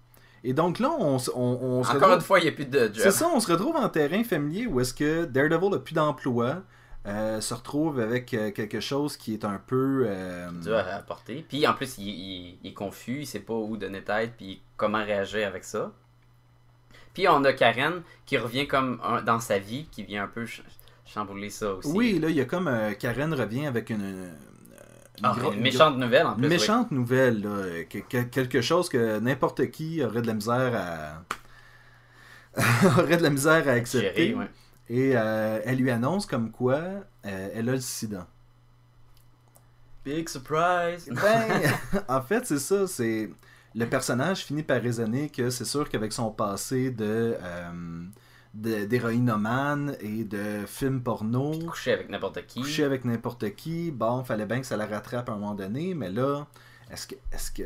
et 0.44 0.54
donc 0.54 0.80
là, 0.80 0.90
on, 1.00 1.18
on, 1.36 1.42
on 1.42 1.84
se 1.84 1.90
Encore 1.90 2.02
retrouve- 2.02 2.14
une 2.16 2.22
fois, 2.22 2.40
il 2.40 2.44
n'y 2.44 2.50
a 2.50 2.52
plus 2.54 2.66
de 2.66 2.80
job. 2.86 2.94
c'est 2.98 3.12
ça, 3.12 3.28
on 3.34 3.40
se 3.40 3.52
retrouve 3.52 3.76
en 3.76 3.90
terrain 3.90 4.24
familier 4.24 4.66
où 4.68 4.80
est-ce 4.80 4.94
que 4.94 5.26
Daredevil 5.26 5.74
a 5.76 5.80
plus 5.80 5.94
d'emploi, 5.94 6.64
euh, 7.08 7.40
se 7.42 7.54
retrouve 7.54 8.00
avec 8.00 8.34
euh, 8.34 8.52
quelque 8.52 8.80
chose 8.80 9.16
qui 9.18 9.34
est 9.34 9.46
un 9.46 9.58
peu... 9.66 10.04
euh, 10.08 10.50
dur 10.52 10.76
à 10.78 10.96
apporter. 10.96 11.46
Puis 11.48 11.66
en 11.68 11.74
plus, 11.74 11.98
il, 11.98 12.08
il- 12.10 12.58
il 12.64 12.70
est 12.70 12.74
confus, 12.74 13.20
il 13.22 13.26
sait 13.28 13.40
pas 13.40 13.54
où 13.54 13.78
donner 13.78 14.04
tête, 14.04 14.34
puis 14.38 14.62
comment 14.78 15.04
réagir 15.04 15.48
avec 15.48 15.64
ça. 15.64 15.92
Puis 17.14 17.28
on 17.28 17.44
a 17.44 17.54
Karen 17.54 18.02
qui 18.26 18.38
revient 18.38 18.68
comme 18.68 19.00
un- 19.04 19.22
dans 19.22 19.40
sa 19.40 19.60
vie, 19.60 19.88
qui 19.92 20.04
vient 20.04 20.24
un 20.24 20.28
peu 20.28 20.46
ch- 20.46 20.64
chambouler 21.06 21.50
ça 21.50 21.74
aussi. 21.74 21.90
Oui, 21.94 22.20
là, 22.20 22.30
il 22.30 22.36
y 22.36 22.42
a 22.42 22.46
comme... 22.46 22.68
euh, 22.68 22.94
Karen 22.94 23.34
revient 23.34 23.66
avec 23.66 23.90
une... 23.90 24.30
une 25.20 25.26
Ah, 25.26 25.36
une 25.54 25.62
méchante 25.62 25.98
nouvelle 25.98 26.26
en 26.26 26.30
une 26.32 26.36
plus. 26.38 26.44
oui. 26.46 26.50
méchante 26.50 26.92
nouvelle, 26.92 27.42
là, 27.42 27.84
que- 27.90 28.00
que- 28.00 28.24
quelque 28.24 28.62
chose 28.62 28.90
que 28.90 29.20
n'importe 29.20 29.70
qui 29.72 30.04
aurait 30.04 30.22
de 30.22 30.28
la 30.28 30.34
misère 30.34 30.74
à... 30.76 31.24
aurait 33.00 33.18
de 33.18 33.24
la 33.24 33.30
misère 33.30 33.68
à 33.68 33.72
accepter. 33.72 34.34
Ouais. 34.34 34.50
Et 34.90 35.12
euh, 35.16 35.60
elle 35.66 35.78
lui 35.78 35.92
annonce 35.92 36.26
comme 36.26 36.52
quoi 36.52 36.78
euh, 36.78 37.50
elle 37.54 37.70
a 37.70 37.74
le 37.74 37.80
sida. 37.80 38.28
Big 40.06 40.28
surprise! 40.30 41.10
Ben, 41.22 41.72
en 42.08 42.22
fait, 42.22 42.46
c'est 42.46 42.60
ça. 42.60 42.88
C'est 42.88 43.30
le 43.76 43.86
personnage 43.86 44.40
finit 44.46 44.64
par 44.64 44.82
raisonner 44.82 45.30
que 45.30 45.50
c'est 45.52 45.66
sûr 45.66 45.88
qu'avec 45.90 46.12
son 46.12 46.32
passé 46.32 46.90
de 46.90 47.36
euh, 47.40 47.70
de- 47.72 48.10
d'héroïnomane 48.54 49.96
et 50.00 50.24
de 50.24 50.66
film 50.66 51.02
porno, 51.02 51.52
Coucher 51.60 51.94
avec 51.94 52.10
n'importe 52.10 52.46
qui. 52.48 52.62
coucher 52.62 52.84
avec 52.84 53.06
n'importe 53.06 53.56
qui, 53.56 53.92
bon, 53.92 54.24
fallait 54.24 54.46
bien 54.46 54.60
que 54.60 54.66
ça 54.66 54.78
la 54.78 54.86
rattrape 54.86 55.30
à 55.30 55.34
un 55.34 55.38
moment 55.38 55.56
donné, 55.56 55.94
mais 55.94 56.10
là, 56.10 56.48
est-ce 56.92 57.08
que 57.08 57.16
est-ce 57.32 57.52
que 57.52 57.64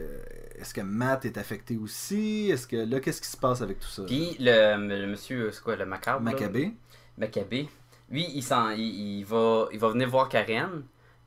est-ce 0.60 0.74
que 0.74 0.82
Matt 0.82 1.26
est 1.26 1.38
affecté 1.38 1.78
aussi? 1.78 2.50
Est-ce 2.52 2.68
que 2.68 2.76
là, 2.76 3.00
qu'est-ce 3.00 3.22
qui 3.22 3.30
se 3.30 3.38
passe 3.38 3.62
avec 3.62 3.80
tout 3.80 3.88
ça? 3.88 4.04
Puis 4.04 4.36
le, 4.40 4.76
le 4.88 5.08
monsieur, 5.08 5.52
c'est 5.52 5.64
quoi, 5.64 5.76
le 5.76 5.86
macabre? 5.86 6.24
là? 6.24 6.32
Maccabée. 6.32 6.74
Maccabée. 7.18 7.70
Lui, 8.10 8.26
il, 8.36 8.44
il, 8.78 9.20
il 9.20 9.24
va, 9.26 9.68
il 9.72 9.80
va 9.80 9.90
venir 9.90 10.10
voir 10.10 10.28
Karen, 10.30 10.84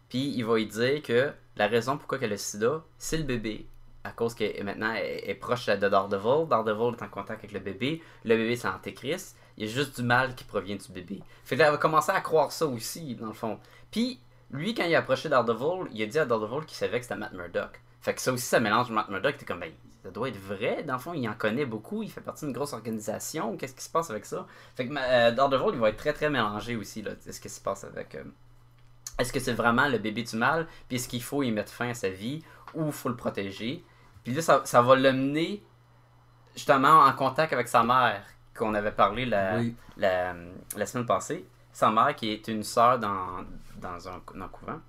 puis 0.08 0.32
il 0.36 0.44
va 0.44 0.56
lui 0.56 0.66
dire 0.66 1.02
que 1.02 1.32
la 1.56 1.66
raison 1.68 1.96
pourquoi 1.96 2.18
elle 2.18 2.24
a 2.24 2.28
le 2.28 2.36
sida, 2.36 2.84
c'est 2.98 3.16
le 3.16 3.24
bébé. 3.24 3.66
À 4.04 4.12
cause 4.12 4.34
qu'elle 4.34 4.62
maintenant 4.62 4.92
elle 4.92 5.28
est 5.28 5.34
proche 5.34 5.66
de 5.66 5.88
Daredevil. 5.88 6.46
Daredevil 6.48 6.94
est 6.96 7.02
en 7.02 7.08
contact 7.08 7.40
avec 7.40 7.52
le 7.52 7.58
bébé. 7.60 8.02
Le 8.24 8.36
bébé, 8.36 8.54
c'est 8.54 8.68
Antéchrist. 8.68 9.36
Il 9.56 9.66
y 9.66 9.70
a 9.70 9.72
juste 9.72 9.96
du 9.96 10.02
mal 10.02 10.34
qui 10.34 10.44
provient 10.44 10.76
du 10.76 10.92
bébé. 10.92 11.22
Fait 11.44 11.56
qu'elle 11.56 11.70
va 11.70 11.78
commencer 11.78 12.12
à 12.12 12.20
croire 12.20 12.52
ça 12.52 12.66
aussi, 12.66 13.14
dans 13.14 13.26
le 13.26 13.32
fond. 13.32 13.58
Puis, 13.90 14.20
lui, 14.50 14.74
quand 14.74 14.84
il 14.84 14.94
a 14.94 14.98
approché 14.98 15.28
Daredevil, 15.28 15.88
il 15.92 16.02
a 16.02 16.06
dit 16.06 16.18
à 16.18 16.26
Daredevil 16.26 16.66
qu'il 16.66 16.76
savait 16.76 16.98
que 16.98 17.04
c'était 17.04 17.16
Matt 17.16 17.32
Murdock. 17.32 17.80
Fait 18.00 18.14
que 18.14 18.20
ça 18.20 18.32
aussi, 18.32 18.44
ça 18.44 18.60
mélange 18.60 18.90
Matt 18.90 19.08
Murdock. 19.08 19.36
T'es 19.38 19.44
comme, 19.44 19.60
ben, 19.60 19.72
ça 20.02 20.10
doit 20.10 20.28
être 20.28 20.38
vrai. 20.38 20.84
Dans 20.84 20.94
le 20.94 21.00
fond, 21.00 21.14
il 21.14 21.28
en 21.28 21.34
connaît 21.34 21.66
beaucoup, 21.66 22.02
il 22.02 22.10
fait 22.10 22.20
partie 22.20 22.44
d'une 22.44 22.54
grosse 22.54 22.72
organisation. 22.72 23.56
Qu'est-ce 23.56 23.74
qui 23.74 23.82
se 23.82 23.90
passe 23.90 24.10
avec 24.10 24.24
ça? 24.24 24.46
Fait 24.76 24.86
que 24.86 24.94
euh, 24.96 25.32
Daredevil, 25.32 25.74
il 25.74 25.80
va 25.80 25.88
être 25.88 25.96
très 25.96 26.12
très 26.12 26.30
mélangé 26.30 26.76
aussi, 26.76 27.02
là. 27.02 27.12
Qu'est-ce 27.24 27.40
qui 27.40 27.48
se 27.48 27.60
passe 27.60 27.84
avec. 27.84 28.14
Euh, 28.14 28.24
est-ce 29.18 29.32
que 29.32 29.40
c'est 29.40 29.54
vraiment 29.54 29.88
le 29.88 29.98
bébé 29.98 30.22
du 30.22 30.36
mal? 30.36 30.68
Puis 30.88 30.96
est-ce 30.96 31.08
qu'il 31.08 31.22
faut 31.22 31.42
y 31.42 31.50
mettre 31.50 31.72
fin 31.72 31.88
à 31.88 31.94
sa 31.94 32.10
vie? 32.10 32.44
Ou 32.74 32.92
faut 32.92 33.08
le 33.08 33.16
protéger? 33.16 33.82
Puis 34.22 34.34
là, 34.34 34.42
ça, 34.42 34.62
ça 34.64 34.82
va 34.82 34.94
l'amener 34.94 35.64
justement 36.54 37.00
en 37.00 37.12
contact 37.12 37.52
avec 37.52 37.68
sa 37.68 37.82
mère, 37.82 38.22
qu'on 38.56 38.74
avait 38.74 38.92
parlé 38.92 39.26
la, 39.26 39.56
Oui. 39.58 39.74
la, 39.96 40.34
la 40.76 40.86
semaine 40.86 41.06
passée. 41.06 41.46
Sa 41.72 41.90
mère 41.90 42.16
qui 42.16 42.30
est 42.30 42.48
une 42.48 42.62
sœur 42.62 42.98
dans, 42.98 43.44
dans 43.76 44.08
un, 44.08 44.20
dans 44.34 44.44
un 44.44 44.48
couvent. 44.48 44.80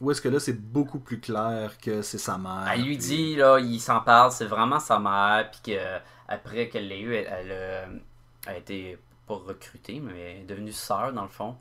Ou 0.00 0.10
est-ce 0.10 0.20
que 0.20 0.28
là, 0.28 0.38
c'est 0.38 0.52
beaucoup 0.60 0.98
plus 0.98 1.18
clair 1.20 1.78
que 1.78 2.02
c'est 2.02 2.18
sa 2.18 2.36
mère? 2.38 2.68
Elle 2.72 2.82
lui 2.84 2.96
puis- 2.98 3.06
dit, 3.06 3.36
là, 3.36 3.58
il 3.58 3.80
s'en 3.80 4.00
parle, 4.00 4.30
c'est 4.30 4.44
vraiment 4.46 4.78
sa 4.78 4.98
mère, 4.98 5.50
puis 5.50 5.72
que 5.72 5.98
après 6.28 6.68
qu'elle 6.68 6.88
l'ait 6.88 7.00
eu, 7.00 7.14
elle, 7.14 7.26
elle, 7.26 7.48
euh, 7.50 7.86
a 8.46 8.56
été 8.56 8.98
pas 9.26 9.34
recrutée, 9.36 9.98
mais 10.00 10.32
elle 10.34 10.42
est 10.42 10.44
devenue 10.44 10.72
sœur 10.72 11.12
dans 11.12 11.22
le 11.22 11.28
fond. 11.28 11.56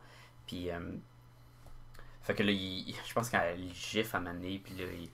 Puis, 0.48 0.70
euh, 0.70 0.80
fait 2.22 2.34
que 2.36 2.44
là, 2.44 2.52
il- 2.52 2.94
je 3.08 3.14
pense 3.14 3.30
qu'elle 3.30 3.60
le 3.60 3.74
gifle 3.74 4.18
à 4.18 4.20
maner, 4.20 4.60
puis 4.64 4.74
là, 4.76 4.84
il, 4.92 5.10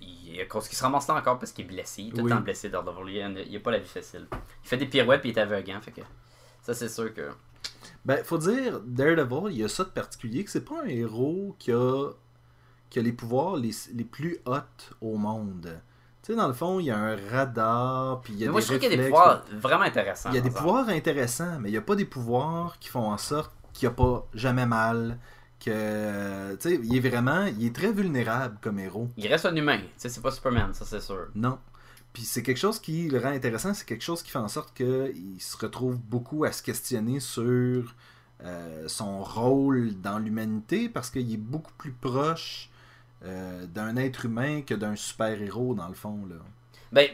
il, 0.00 0.46
se 0.50 0.82
ramasse 0.82 1.08
là 1.08 1.14
encore 1.14 1.38
parce 1.38 1.52
qu'il 1.52 1.64
est 1.64 1.68
blessé, 1.68 2.02
il 2.02 2.08
est 2.08 2.10
tout 2.12 2.22
Oui. 2.22 2.30
le 2.30 2.36
temps 2.36 2.42
blessé 2.42 2.68
Daredevil, 2.68 3.12
il 3.12 3.22
a, 3.22 3.28
il 3.28 3.56
a 3.56 3.60
pas 3.60 3.70
la 3.70 3.78
vie 3.78 3.88
facile. 3.88 4.26
Il 4.64 4.68
fait 4.68 4.76
des 4.76 4.86
pirouettes, 4.86 5.20
puis 5.20 5.30
il 5.30 5.38
est 5.38 5.40
aveuglant, 5.40 5.80
fait 5.80 5.92
que 5.92 6.02
ça, 6.62 6.74
c'est 6.74 6.88
sûr 6.88 7.12
que. 7.14 7.30
Ben, 8.04 8.22
faut 8.24 8.38
dire, 8.38 8.80
Daredevil, 8.80 9.52
il 9.52 9.58
y 9.58 9.64
a 9.64 9.68
ça 9.68 9.84
de 9.84 9.90
particulier, 9.90 10.44
que 10.44 10.50
c'est 10.50 10.64
pas 10.64 10.82
un 10.84 10.88
héros 10.88 11.56
qui 11.58 11.72
a, 11.72 12.10
qui 12.90 12.98
a 12.98 13.02
les 13.02 13.12
pouvoirs 13.12 13.56
les, 13.56 13.70
les 13.94 14.04
plus 14.04 14.38
hauts 14.46 14.58
au 15.00 15.16
monde. 15.16 15.80
Tu 16.22 16.32
sais, 16.32 16.36
dans 16.36 16.48
le 16.48 16.54
fond, 16.54 16.80
il 16.80 16.86
y 16.86 16.90
a 16.90 16.98
un 16.98 17.16
radar, 17.30 18.20
puis 18.20 18.34
il 18.34 18.40
y 18.40 18.42
a 18.44 18.46
Mais 18.46 18.52
moi, 18.52 18.60
des 18.60 18.66
je 18.66 18.72
trouve 18.72 18.80
qu'il 18.80 18.90
y 18.90 18.94
a 18.94 18.96
des 18.96 19.04
pouvoirs 19.04 19.44
vraiment 19.52 19.84
intéressants. 19.84 20.30
Il 20.30 20.36
y 20.36 20.38
a 20.38 20.42
des 20.42 20.50
pouvoirs 20.50 20.88
intéressants, 20.88 21.58
mais 21.60 21.68
il 21.68 21.72
n'y 21.72 21.78
a 21.78 21.82
pas 21.82 21.96
des 21.96 22.04
pouvoirs 22.04 22.78
qui 22.78 22.88
font 22.88 23.10
en 23.10 23.18
sorte 23.18 23.52
qu'il 23.72 23.88
n'y 23.88 23.94
a 23.94 23.96
pas 23.96 24.26
jamais 24.34 24.66
mal, 24.66 25.18
que... 25.58 26.54
Tu 26.56 26.68
sais, 26.68 26.80
il 26.82 26.96
est 26.96 27.08
vraiment... 27.08 27.46
Il 27.46 27.66
est 27.66 27.74
très 27.74 27.92
vulnérable 27.92 28.58
comme 28.60 28.78
héros. 28.78 29.08
Il 29.16 29.26
reste 29.28 29.46
un 29.46 29.56
humain, 29.56 29.78
tu 29.78 29.86
sais, 29.96 30.08
c'est 30.08 30.20
pas 30.20 30.30
Superman, 30.30 30.72
ça 30.74 30.84
c'est 30.84 31.00
sûr. 31.00 31.28
Non. 31.34 31.58
Puis 32.12 32.22
c'est 32.22 32.42
quelque 32.42 32.58
chose 32.58 32.80
qui 32.80 33.08
le 33.08 33.18
rend 33.18 33.28
intéressant, 33.28 33.74
c'est 33.74 33.84
quelque 33.84 34.04
chose 34.04 34.22
qui 34.22 34.30
fait 34.30 34.38
en 34.38 34.48
sorte 34.48 34.74
qu'il 34.74 35.40
se 35.40 35.56
retrouve 35.56 35.98
beaucoup 35.98 36.44
à 36.44 36.52
se 36.52 36.62
questionner 36.62 37.20
sur 37.20 37.94
euh, 38.42 38.88
son 38.88 39.22
rôle 39.22 40.00
dans 40.00 40.18
l'humanité 40.18 40.88
parce 40.88 41.10
qu'il 41.10 41.32
est 41.32 41.36
beaucoup 41.36 41.72
plus 41.76 41.92
proche 41.92 42.70
euh, 43.24 43.66
d'un 43.66 43.96
être 43.96 44.24
humain 44.24 44.62
que 44.62 44.74
d'un 44.74 44.96
super-héros 44.96 45.74
dans 45.74 45.88
le 45.88 45.94
fond. 45.94 46.24
Là. 46.28 46.36
Ben, 46.92 47.08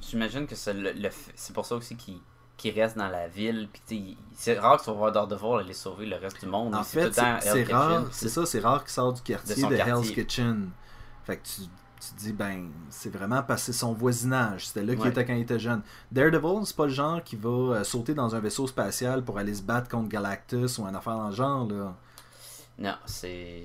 j'imagine 0.00 0.46
que 0.46 0.54
c'est 0.54 0.74
le, 0.74 0.92
le 0.92 1.08
pour 1.52 1.66
ça 1.66 1.76
aussi 1.76 1.94
qu'il 1.96 2.18
qu'il 2.60 2.78
reste 2.80 2.96
dans 2.96 3.08
la 3.08 3.28
ville. 3.28 3.68
Puis 3.72 3.82
il- 3.96 4.16
c'est 4.34 4.58
rare 4.58 4.78
que 4.78 4.84
tu 4.84 4.90
vas 4.90 4.96
voir 4.96 5.12
Daredevil 5.12 5.60
aller 5.60 5.72
sauver 5.74 6.06
le 6.06 6.16
reste 6.16 6.40
du 6.40 6.46
monde. 6.46 6.74
En 6.74 6.84
fait, 6.84 7.12
c'est 7.12 7.64
rare, 7.72 8.04
c'est 8.12 8.28
ça, 8.28 8.46
c'est 8.46 8.60
rare 8.60 8.82
qu'il 8.84 8.90
sort 8.92 9.12
du 9.12 9.22
quartier 9.22 9.62
De 9.64 9.68
de, 9.68 9.76
quartier. 9.76 9.92
Hell's 9.94 10.10
Kitchen. 10.12 10.70
Fait 11.24 11.36
que 11.36 11.42
tu, 11.46 11.62
tu 11.62 12.14
te 12.14 12.18
dis, 12.18 12.32
ben, 12.32 12.70
c'est 12.88 13.10
vraiment 13.14 13.42
parce 13.42 13.60
que 13.66 13.72
c'est 13.72 13.78
son 13.78 13.92
voisinage. 13.92 14.68
C'était 14.68 14.82
là 14.82 14.94
qu'il 14.94 15.02
Ouais. 15.04 15.10
était 15.10 15.24
quand 15.24 15.34
il 15.34 15.42
était 15.42 15.58
jeune. 15.58 15.82
Daredevil, 16.10 16.64
c'est 16.64 16.76
pas 16.76 16.86
le 16.86 16.92
genre 16.92 17.22
qui 17.22 17.36
va 17.36 17.48
euh, 17.50 17.84
sauter 17.84 18.14
dans 18.14 18.34
un 18.34 18.40
vaisseau 18.40 18.66
spatial 18.66 19.22
pour 19.22 19.36
aller 19.38 19.54
se 19.54 19.62
battre 19.62 19.88
contre 19.88 20.08
Galactus 20.08 20.78
ou 20.78 20.86
un 20.86 20.94
affaire 20.94 21.16
dans 21.16 21.28
le 21.28 21.34
genre, 21.34 21.66
là. 21.68 21.94
Non, 22.78 22.94
c'est. 23.04 23.62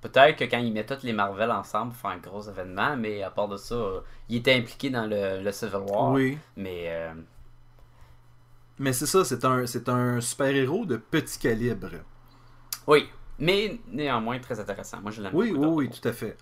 Peut-être 0.00 0.36
que 0.36 0.44
quand 0.44 0.58
ils 0.58 0.72
mettent 0.72 0.96
tous 0.98 1.04
les 1.06 1.12
Marvel 1.12 1.50
ensemble 1.50 1.92
pour 1.92 2.00
faire 2.00 2.10
un 2.10 2.18
gros 2.18 2.42
événement, 2.42 2.96
mais 2.96 3.22
à 3.22 3.30
part 3.30 3.48
de 3.48 3.56
ça, 3.56 3.74
euh, 3.74 4.00
il 4.28 4.36
était 4.36 4.54
impliqué 4.54 4.90
dans 4.90 5.06
le, 5.06 5.42
le 5.42 5.52
Civil 5.52 5.76
War. 5.88 6.10
Oui. 6.12 6.38
Mais 6.56 6.84
euh, 6.88 7.12
Mais 8.78 8.92
c'est 8.92 9.06
ça, 9.06 9.24
c'est 9.24 9.44
un, 9.44 9.66
c'est 9.66 9.88
un 9.88 10.20
super-héros 10.20 10.84
de 10.84 10.96
petit 10.96 11.38
calibre. 11.38 11.90
oui, 12.86 13.08
mais 13.38 13.78
néanmoins 13.88 14.38
très 14.38 14.58
intéressant. 14.60 15.00
Moi 15.00 15.10
je 15.10 15.22
l'aime 15.22 15.34
Oui, 15.34 15.50
oui, 15.52 15.66
oui, 15.66 15.90
tout 15.90 16.06
à 16.08 16.12
fait. 16.12 16.36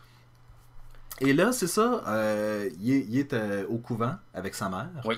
Et 1.21 1.33
là, 1.33 1.53
c'est 1.53 1.69
ça, 1.69 2.03
euh, 2.09 2.69
il 2.81 2.91
est, 2.93 3.07
il 3.09 3.19
est, 3.19 3.33
euh, 3.35 3.64
au 3.69 3.79
couvent 3.79 4.17
avec 4.33 4.55
sa 4.55 4.69
mère. 4.69 4.91
Oui. 5.05 5.14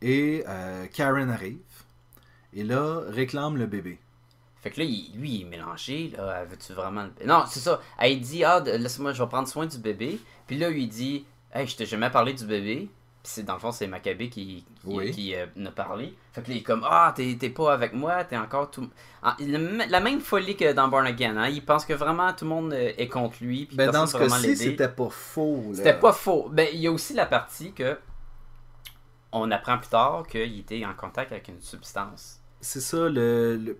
Et 0.00 0.44
euh, 0.46 0.86
Karen 0.92 1.30
arrive. 1.30 1.58
Et 2.52 2.62
là, 2.62 3.00
réclame 3.08 3.56
le 3.56 3.66
bébé. 3.66 3.98
Fait 4.60 4.70
que 4.70 4.78
là, 4.78 4.84
il- 4.86 5.12
lui, 5.18 5.30
il 5.36 5.42
est 5.42 5.50
mélangé. 5.50 6.12
Là, 6.16 6.44
veux-tu 6.44 6.72
vraiment. 6.74 7.04
le- 7.20 7.26
Non, 7.26 7.44
c'est 7.48 7.58
ça. 7.60 7.80
Elle 7.98 8.20
dit 8.20 8.44
Ah, 8.44 8.60
laisse-moi, 8.60 9.12
je 9.12 9.20
vais 9.22 9.28
prendre 9.28 9.48
soin 9.48 9.66
du 9.66 9.78
bébé. 9.78 10.20
Puis 10.46 10.56
là, 10.58 10.70
lui, 10.70 10.84
il 10.84 10.88
dit 10.88 11.24
Hey, 11.52 11.66
je 11.66 11.76
t'ai 11.76 11.86
jamais 11.86 12.10
parlé 12.10 12.34
du 12.34 12.46
bébé. 12.46 12.88
Puis 13.22 13.30
c'est 13.34 13.42
dans 13.44 13.54
le 13.54 13.60
fond, 13.60 13.70
c'est 13.70 13.86
Maccabée 13.86 14.28
qui, 14.28 14.64
qui, 14.80 14.86
Oui. 14.86 15.10
qui, 15.12 15.34
euh, 15.36 15.46
a 15.64 15.70
parlé. 15.70 16.12
Fait 16.32 16.42
que 16.42 16.48
là, 16.48 16.54
il 16.56 16.58
est 16.58 16.62
comme 16.64 16.84
Ah, 16.84 17.12
t'es 17.14 17.36
t'es 17.38 17.50
pas 17.50 17.72
avec 17.72 17.92
moi, 17.92 18.24
t'es 18.24 18.36
encore 18.36 18.70
tout. 18.70 18.88
Ah, 19.22 19.36
la 19.38 20.00
même 20.00 20.20
folie 20.20 20.56
que 20.56 20.72
dans 20.72 20.88
Born 20.88 21.06
Again. 21.06 21.36
Hein? 21.36 21.48
Il 21.48 21.64
pense 21.64 21.84
que 21.84 21.92
vraiment 21.92 22.32
tout 22.32 22.44
le 22.44 22.50
monde 22.50 22.72
euh, 22.72 22.92
est 22.98 23.06
contre 23.08 23.36
lui. 23.40 23.66
Puis 23.66 23.76
Ben, 23.76 23.90
dans 23.92 24.06
ce 24.08 24.16
cas-ci, 24.18 24.56
c'était 24.56 24.88
pas 24.88 25.08
faux. 25.08 25.70
C'était 25.72 25.94
pas 25.98 26.12
faux. 26.12 26.48
Ben, 26.50 26.66
il 26.72 26.80
y 26.80 26.88
a 26.88 26.90
aussi 26.92 27.14
la 27.14 27.26
partie 27.26 27.72
que. 27.72 27.96
On 29.30 29.50
apprend 29.50 29.78
plus 29.78 29.88
tard 29.88 30.24
qu'il 30.28 30.58
était 30.58 30.84
en 30.84 30.92
contact 30.94 31.32
avec 31.32 31.48
une 31.48 31.60
substance. 31.60 32.40
C'est 32.60 32.80
ça, 32.82 33.08
le, 33.08 33.56
le, 33.56 33.78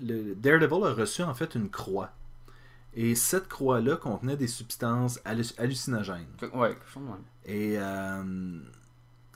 le 0.00 0.34
Daredevil 0.34 0.84
a 0.84 0.92
reçu 0.94 1.22
en 1.22 1.32
fait 1.34 1.54
une 1.54 1.70
croix. 1.70 2.10
Et 2.94 3.14
cette 3.14 3.48
croix-là 3.48 3.96
contenait 3.96 4.36
des 4.36 4.48
substances 4.48 5.20
halluc- 5.24 5.58
hallucinogènes. 5.58 6.26
Ouais. 6.52 6.76
Et, 7.44 7.76
euh, 7.78 8.58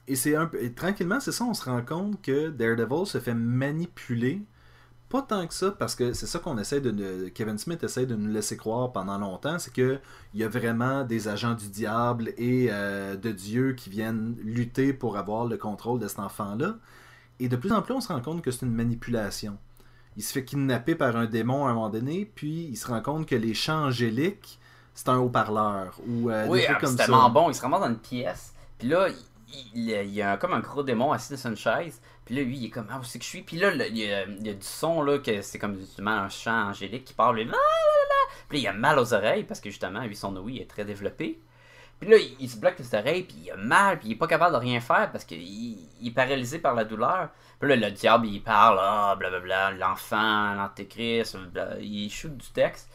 et 0.09 0.17
c'est 0.17 0.35
un 0.35 0.51
et 0.61 0.73
tranquillement, 0.73 1.21
c'est 1.21 1.33
ça, 1.33 1.45
on 1.45 1.55
se 1.55 1.65
rend 1.65 1.83
compte 1.83 2.21
que 2.21 2.51
Daredevil 2.51 3.07
se 3.07 3.19
fait 3.19 3.35
manipuler. 3.35 4.43
Pas 5.09 5.23
tant 5.23 5.47
que 5.47 5.55
ça, 5.55 5.71
parce 5.71 5.95
que 5.95 6.13
c'est 6.13 6.27
ça 6.27 6.41
qu'on 6.41 6.59
essaie 6.59 6.81
de. 6.81 7.29
Kevin 7.29 7.57
Smith 7.57 7.85
essaie 7.85 8.07
de 8.07 8.17
nous 8.17 8.33
laisser 8.33 8.57
croire 8.57 8.91
pendant 8.91 9.19
longtemps, 9.19 9.61
c'est 9.61 9.73
que 9.73 10.01
il 10.33 10.41
y 10.41 10.45
a 10.45 10.49
vraiment 10.49 11.05
des 11.05 11.29
agents 11.29 11.55
du 11.55 11.69
diable 11.69 12.33
et 12.37 12.69
euh, 12.71 13.15
de 13.15 13.31
Dieu 13.31 13.75
qui 13.75 13.91
viennent 13.91 14.35
lutter 14.43 14.93
pour 14.93 15.17
avoir 15.17 15.45
le 15.45 15.57
contrôle 15.57 16.01
de 16.01 16.09
cet 16.09 16.19
enfant-là. 16.19 16.79
Et 17.39 17.49
de 17.49 17.55
plus 17.57 17.71
en 17.71 17.83
plus, 17.83 17.95
on 17.95 18.01
se 18.01 18.09
rend 18.09 18.21
compte 18.21 18.43
que 18.43 18.51
c'est 18.51 18.67
une 18.67 18.75
manipulation. 18.75 19.59
Il 20.17 20.23
se 20.23 20.33
fait 20.33 20.45
kidnapper 20.45 20.95
par 20.95 21.17
un 21.17 21.27
démon 21.27 21.67
à 21.67 21.71
un 21.71 21.75
moment 21.75 21.91
donné, 21.91 22.31
puis 22.35 22.69
il 22.71 22.77
se 22.77 22.87
rend 22.87 23.01
compte 23.01 23.27
que 23.27 23.35
les 23.35 23.55
chants 23.55 23.85
angéliques, 23.87 24.59
c'est 24.95 25.09
un 25.09 25.19
haut-parleur. 25.19 25.99
Ou 26.07 26.31
euh, 26.31 26.47
Oui, 26.49 26.63
ah, 26.69 26.79
c'est 26.83 26.97
tellement 26.97 27.31
bon. 27.31 27.51
Il 27.51 27.55
se 27.55 27.63
ramasse 27.63 27.81
dans 27.81 27.89
une 27.89 27.99
pièce. 27.99 28.55
Puis 28.79 28.89
là, 28.89 29.09
il, 29.09 29.17
il- 29.75 29.91
il 29.91 30.15
y 30.15 30.23
a 30.23 30.33
un- 30.33 30.37
comme 30.37 30.53
un 30.53 30.61
gros 30.61 30.83
démon 30.85 31.11
assis 31.13 31.37
sur 31.37 31.51
une 31.51 31.57
chaise. 31.57 32.01
Puis 32.25 32.37
là, 32.37 32.43
lui, 32.43 32.57
il 32.57 32.67
est 32.67 32.71
comme, 32.71 32.87
ah, 32.91 32.99
où 33.01 33.05
c'est 33.05 33.19
que 33.19 33.25
je 33.25 33.29
suis? 33.31 33.43
Puis 33.43 33.57
là, 33.57 33.73
il 33.75 33.99
y, 33.99 34.11
a, 34.13 34.25
il 34.25 34.47
y 34.47 34.51
a 34.51 34.55
du 34.55 34.63
son, 34.67 35.03
là, 35.03 35.19
que 35.19 35.43
c'est 35.43 35.59
comme 35.59 35.77
justement 35.79 36.13
un 36.13 36.29
chant 36.29 36.69
angélique 36.71 37.05
qui 37.07 37.13
parle. 37.15 37.37
Lui, 37.37 37.43
Ah, 37.49 37.51
là, 37.51 37.53
là, 37.57 37.59
là. 38.09 38.35
Puis 38.49 38.59
là, 38.63 38.71
il 38.71 38.75
a 38.75 38.79
mal 38.79 38.99
aux 39.01 39.13
oreilles 39.15 39.45
parce 39.45 39.61
que 39.61 39.69
justement, 39.71 40.01
lui, 40.05 40.15
son 40.17 40.35
ouïe 40.37 40.59
est 40.59 40.71
très 40.71 40.85
développé. 40.85 41.41
Puis 42.01 42.09
là, 42.11 42.17
il, 42.41 42.49
se 42.51 42.57
bloque 42.59 42.79
les 42.79 42.95
oreilles, 42.95 43.23
puis 43.23 43.37
il 43.45 43.51
a 43.51 43.57
mal, 43.57 43.99
puis 43.99 44.09
il 44.09 44.13
est 44.13 44.17
pas 44.17 44.27
capable 44.27 44.53
de 44.53 44.59
rien 44.59 44.81
faire 44.81 45.11
parce 45.13 45.25
qu'il 45.25 45.41
il 45.43 46.09
est 46.09 46.11
paralysé 46.11 46.59
par 46.59 46.75
la 46.75 46.85
douleur. 46.85 47.31
Le 47.67 47.91
diable, 47.91 48.27
il 48.27 48.43
parle, 48.43 48.79
ah, 48.81 49.17
blablabla, 49.19 49.73
l'enfant, 49.73 50.55
l'antéchrist, 50.55 51.37
il 51.81 52.11
shoot 52.11 52.37
du 52.37 52.49
texte. 52.49 52.91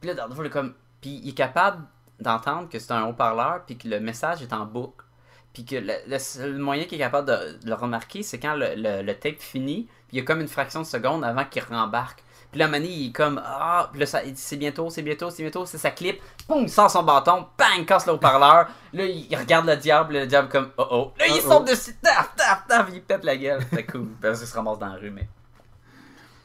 Puis 0.00 0.10
là, 0.12 0.26
comme. 0.50 0.74
Puis 1.00 1.20
il 1.24 1.30
est 1.30 1.34
capable 1.34 1.84
d'entendre 2.20 2.68
que 2.68 2.78
c'est 2.78 2.92
un 2.92 3.04
haut-parleur, 3.06 3.64
puis 3.66 3.76
que 3.76 3.88
le 3.88 3.98
message 4.00 4.42
est 4.42 4.52
en 4.52 4.64
boucle. 4.64 5.04
Puis 5.52 5.64
que 5.64 5.76
le, 5.76 6.18
seul 6.18 6.56
moyen 6.58 6.84
qu'il 6.84 6.94
est 6.94 7.04
capable 7.04 7.28
de, 7.28 7.58
de 7.62 7.68
le 7.68 7.74
remarquer, 7.74 8.22
c'est 8.22 8.38
quand 8.38 8.54
le, 8.54 8.74
le- 8.76 9.02
le 9.02 9.14
tape 9.18 9.38
finit, 9.38 9.84
puis 10.08 10.16
il 10.16 10.18
y 10.18 10.22
a 10.22 10.24
comme 10.24 10.40
une 10.40 10.48
fraction 10.48 10.80
de 10.80 10.86
seconde 10.86 11.24
avant 11.24 11.44
qu'il 11.44 11.62
rembarque. 11.64 12.22
Puis 12.52 12.58
là, 12.58 12.68
Manny, 12.68 12.88
il 12.88 13.08
est 13.08 13.12
comme 13.12 13.40
Ah, 13.42 13.88
puis 13.90 13.98
là, 14.00 14.06
ça, 14.06 14.22
il 14.22 14.34
dit 14.34 14.40
c'est 14.40 14.58
bientôt, 14.58 14.90
c'est 14.90 15.00
bientôt, 15.00 15.30
c'est 15.30 15.42
bientôt, 15.42 15.64
c'est 15.64 15.78
sa 15.78 15.90
clip. 15.90 16.20
Boum, 16.46 16.64
il 16.64 16.70
sort 16.70 16.90
son 16.90 17.02
bâton, 17.02 17.46
bang, 17.58 17.86
casse 17.86 18.06
le 18.06 18.12
haut-parleur. 18.12 18.68
Là, 18.92 19.06
il 19.06 19.34
regarde 19.34 19.66
le 19.66 19.76
diable, 19.76 20.12
le 20.12 20.26
diable 20.26 20.50
comme 20.50 20.68
Oh 20.76 20.86
oh. 20.90 21.12
Là, 21.18 21.26
il 21.28 21.40
Oh, 21.46 21.48
saute 21.48 21.62
oh. 21.62 21.70
dessus, 21.70 21.94
taf, 22.02 22.36
taf, 22.36 22.66
taf, 22.68 22.88
il 22.92 23.00
pète 23.00 23.24
la 23.24 23.38
gueule. 23.38 23.62
C'est 23.72 23.86
cool. 23.86 24.08
Parce 24.20 24.38
qu'il 24.40 24.48
se 24.48 24.54
ramasse 24.54 24.78
dans 24.78 24.88
la 24.88 24.96
rue, 24.96 25.10
mais. 25.10 25.26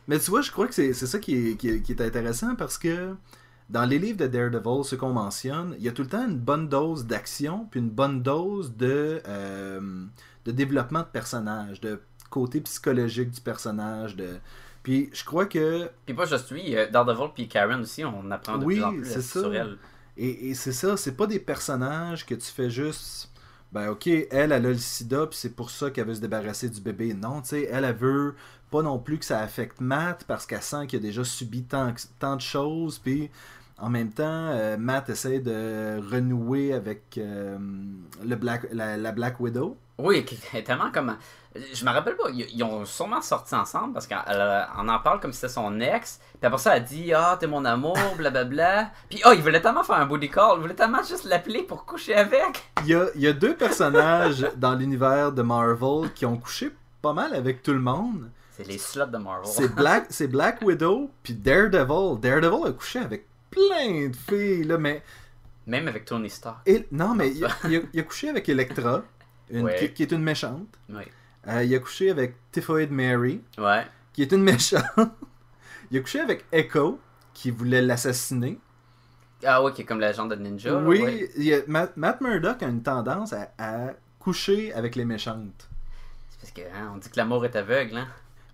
Mais 0.08 0.18
tu 0.20 0.32
vois, 0.32 0.40
je 0.40 0.50
crois 0.50 0.68
que 0.68 0.74
c'est 0.74 0.94
c'est 0.94 1.08
ça 1.08 1.20
qui 1.20 1.50
est, 1.50 1.56
qui, 1.58 1.70
est, 1.70 1.82
qui 1.82 1.92
est 1.92 2.02
intéressant 2.02 2.56
parce 2.56 2.78
que 2.78 3.14
dans 3.70 3.84
les 3.84 4.00
livres 4.00 4.18
de 4.18 4.28
Daredevil, 4.28 4.86
ce 4.86 4.96
qu'on 4.96 5.12
mentionne, 5.12 5.76
il 5.78 5.84
y 5.84 5.90
a 5.90 5.92
tout 5.92 6.04
le 6.04 6.08
temps 6.08 6.26
une 6.26 6.38
bonne 6.38 6.70
dose 6.70 7.06
d'action 7.06 7.68
puis 7.70 7.82
une 7.82 7.90
bonne 7.90 8.24
dose 8.24 8.74
de, 8.78 9.22
euh, 9.28 10.06
de 10.46 10.52
développement 10.54 11.00
de 11.02 11.08
personnage, 11.12 11.82
de 11.82 12.02
côté 12.30 12.62
psychologique 12.62 13.32
du 13.32 13.42
personnage. 13.42 14.16
De... 14.16 14.40
Puis 14.88 15.10
je 15.14 15.26
crois 15.26 15.46
que 15.46 15.92
Puis 16.06 16.16
pas 16.16 16.26
juste 16.26 16.50
lui, 16.52 16.76
euh, 16.78 16.90
Daredevil 16.90 17.32
puis 17.36 17.48
Karen 17.50 17.82
aussi, 17.82 18.06
on 18.06 18.32
apprend 18.32 18.58
de 18.58 18.66
Oui, 18.66 18.76
plus 18.76 18.84
en 18.84 18.94
plus 18.94 19.22
sur 19.22 19.54
elle. 19.54 19.80
Et, 20.16 20.50
et 20.50 20.54
c'est 20.56 20.72
ça, 20.72 20.96
c'est 20.98 21.16
pas 21.16 21.28
des 21.28 21.40
personnages 21.40 22.26
que 22.26 22.36
tu 22.36 22.48
fais 22.52 22.70
juste. 22.70 23.32
Ben 23.74 23.90
ok, 23.90 24.08
elle, 24.08 24.26
elle 24.32 24.54
a 24.54 24.60
le 24.60 24.78
sida, 24.78 25.28
puis 25.28 25.38
c'est 25.38 25.56
pour 25.56 25.72
ça 25.72 25.92
qu'elle 25.92 26.08
veut 26.08 26.16
se 26.16 26.22
débarrasser 26.22 26.70
du 26.70 26.80
bébé. 26.82 27.14
Non, 27.14 27.42
tu 27.42 27.50
sais, 27.50 27.68
elle, 27.70 27.84
elle 27.84 27.96
veut 27.96 28.36
pas 28.72 28.82
non 28.82 28.98
plus 29.00 29.20
que 29.20 29.26
ça 29.26 29.40
affecte 29.42 29.82
Matt 29.82 30.24
parce 30.26 30.46
qu'elle 30.46 30.62
sent 30.62 30.88
qu'il 30.88 31.00
a 31.00 31.02
déjà 31.02 31.24
subi 31.26 31.64
tant, 31.66 31.94
tant 32.20 32.36
de 32.38 32.42
choses, 32.42 33.00
puis 33.00 33.30
En 33.80 33.90
même 33.90 34.12
temps, 34.12 34.24
euh, 34.52 34.78
Matt 34.78 35.10
essaie 35.10 35.40
de 35.40 36.00
renouer 36.12 36.74
avec 36.74 37.18
euh, 37.20 37.58
le 38.26 38.36
Black, 38.36 38.68
la, 38.74 38.98
la 38.98 39.12
Black 39.12 39.40
Widow. 39.40 39.78
Oui, 39.98 40.24
tellement 40.64 40.92
comme. 40.92 41.18
Je 41.74 41.84
me 41.86 41.90
rappelle 41.90 42.16
pas, 42.16 42.26
ils 42.30 42.62
ont 42.64 42.86
sûrement 42.86 43.22
sorti 43.22 43.56
ensemble 43.56 43.94
parce 43.94 44.06
qu'on 44.06 44.16
on 44.78 44.88
en 44.90 45.00
parle 45.00 45.20
comme 45.20 45.32
si 45.34 45.40
c'était 45.40 45.54
son 45.54 45.80
ex. 45.80 46.20
Puis 46.40 46.46
après 46.46 46.60
ça, 46.60 46.78
elle 46.78 46.84
dit 46.84 47.14
Ah, 47.14 47.36
t'es 47.40 47.48
mon 47.48 47.66
amour, 47.66 47.98
blablabla. 48.18 48.92
Puis 49.10 49.22
oh, 49.26 49.32
il 49.34 49.42
voulait 49.42 49.62
tellement 49.62 49.84
faire 49.84 49.96
un 49.96 50.06
booty 50.06 50.30
call, 50.30 50.58
il 50.58 50.62
voulait 50.62 50.76
tellement 50.76 51.02
juste 51.02 51.24
l'appeler 51.24 51.64
pour 51.64 51.86
coucher 51.86 52.14
avec. 52.16 52.70
Il 52.84 52.90
y 52.90 52.96
a, 52.96 53.08
il 53.16 53.22
y 53.22 53.28
a 53.28 53.34
deux 53.34 53.56
personnages 53.56 54.46
dans 54.58 54.76
l'univers 54.76 55.32
de 55.32 55.42
Marvel 55.42 56.12
qui 56.14 56.28
ont 56.28 56.38
couché 56.38 56.72
pas 57.02 57.14
mal 57.14 57.34
avec 57.34 57.64
tout 57.64 57.74
le 57.74 57.80
monde. 57.80 58.30
C'est 58.56 58.68
les 58.68 58.78
slots 58.78 59.06
de 59.08 59.18
Marvel. 59.18 59.48
C'est 59.52 59.74
Black, 59.74 60.06
c'est 60.10 60.28
Black 60.28 60.62
Widow 60.62 61.10
puis 61.24 61.34
Daredevil. 61.34 62.20
Daredevil 62.20 62.68
a 62.68 62.72
couché 62.72 63.00
avec 63.00 63.26
plein 63.50 64.10
de 64.10 64.16
filles, 64.16 64.64
là, 64.64 64.78
mais... 64.78 65.02
Même 65.66 65.88
avec 65.88 66.06
Tony 66.06 66.30
Stark. 66.30 66.60
Et, 66.66 66.88
non, 66.92 67.14
mais 67.16 67.32
il, 67.32 67.44
a, 67.46 67.50
il 67.66 67.78
a- 67.78 67.82
il 67.94 68.00
a 68.00 68.04
couché 68.04 68.30
avec 68.30 68.48
Electra, 68.48 69.02
une- 69.50 69.66
Ouais. 69.66 69.76
qui, 69.76 69.94
qui 69.94 70.04
est 70.04 70.12
une 70.12 70.24
méchante. 70.24 70.68
Euh, 71.48 71.64
il 71.64 71.74
a 71.74 71.80
couché 71.80 72.10
avec 72.10 72.36
Typhoid 72.52 72.92
Mary, 72.92 73.42
Ouais. 73.58 73.86
qui 74.14 74.22
est 74.22 74.32
une 74.32 74.44
méchante. 74.44 74.84
il 75.92 75.98
a 75.98 76.02
couché 76.02 76.20
avec 76.20 76.46
Echo, 76.52 77.00
qui 77.34 77.52
voulait 77.52 77.82
l'assassiner. 77.82 78.60
Ah 79.46 79.64
oui, 79.64 79.72
qui 79.74 79.84
est 79.84 79.86
comme 79.86 80.00
l'agent 80.00 80.26
de 80.26 80.36
Ninja. 80.36 80.76
oui, 80.80 81.02
ouais. 81.02 81.30
il 81.38 81.44
y 81.44 81.54
a- 81.54 81.62
Matt, 81.68 81.96
Matt 81.96 82.22
Murdock 82.22 82.64
a 82.64 82.68
une 82.68 82.82
tendance 82.84 83.34
à, 83.34 83.52
à 83.60 83.94
coucher 84.20 84.74
avec 84.74 84.96
les 84.96 85.06
méchantes. 85.06 85.70
C'est 86.30 86.40
parce 86.42 86.52
que 86.52 86.62
hein, 86.76 86.92
on 86.94 86.98
dit 86.98 87.10
que 87.10 87.16
l'amour 87.18 87.46
est 87.46 87.56
aveugle, 87.56 87.98
hein. 87.98 88.08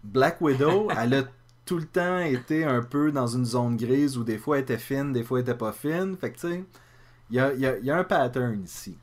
Black 0.04 0.42
Widow, 0.42 0.90
elle 0.98 1.14
a 1.14 1.24
tout 1.66 1.78
le 1.78 1.86
temps 1.86 2.20
été 2.20 2.66
un 2.66 2.82
peu 2.84 3.12
dans 3.14 3.26
une 3.28 3.46
zone 3.46 3.78
grise 3.78 4.18
où 4.18 4.26
des 4.26 4.38
fois 4.38 4.58
elle 4.58 4.64
était 4.64 4.78
fine, 4.78 5.14
des 5.14 5.24
fois 5.24 5.40
elle 5.40 5.44
était 5.44 5.56
pas 5.58 5.72
fine. 5.72 6.18
Fait 6.18 6.32
que 6.32 6.36
tu 6.40 6.48
sais, 6.50 6.64
il 7.30 7.38
y 7.38 7.40
a, 7.40 7.54
y 7.54 7.90
a 7.90 7.98
un 7.98 8.04
pattern 8.04 8.62
ici. 8.62 8.98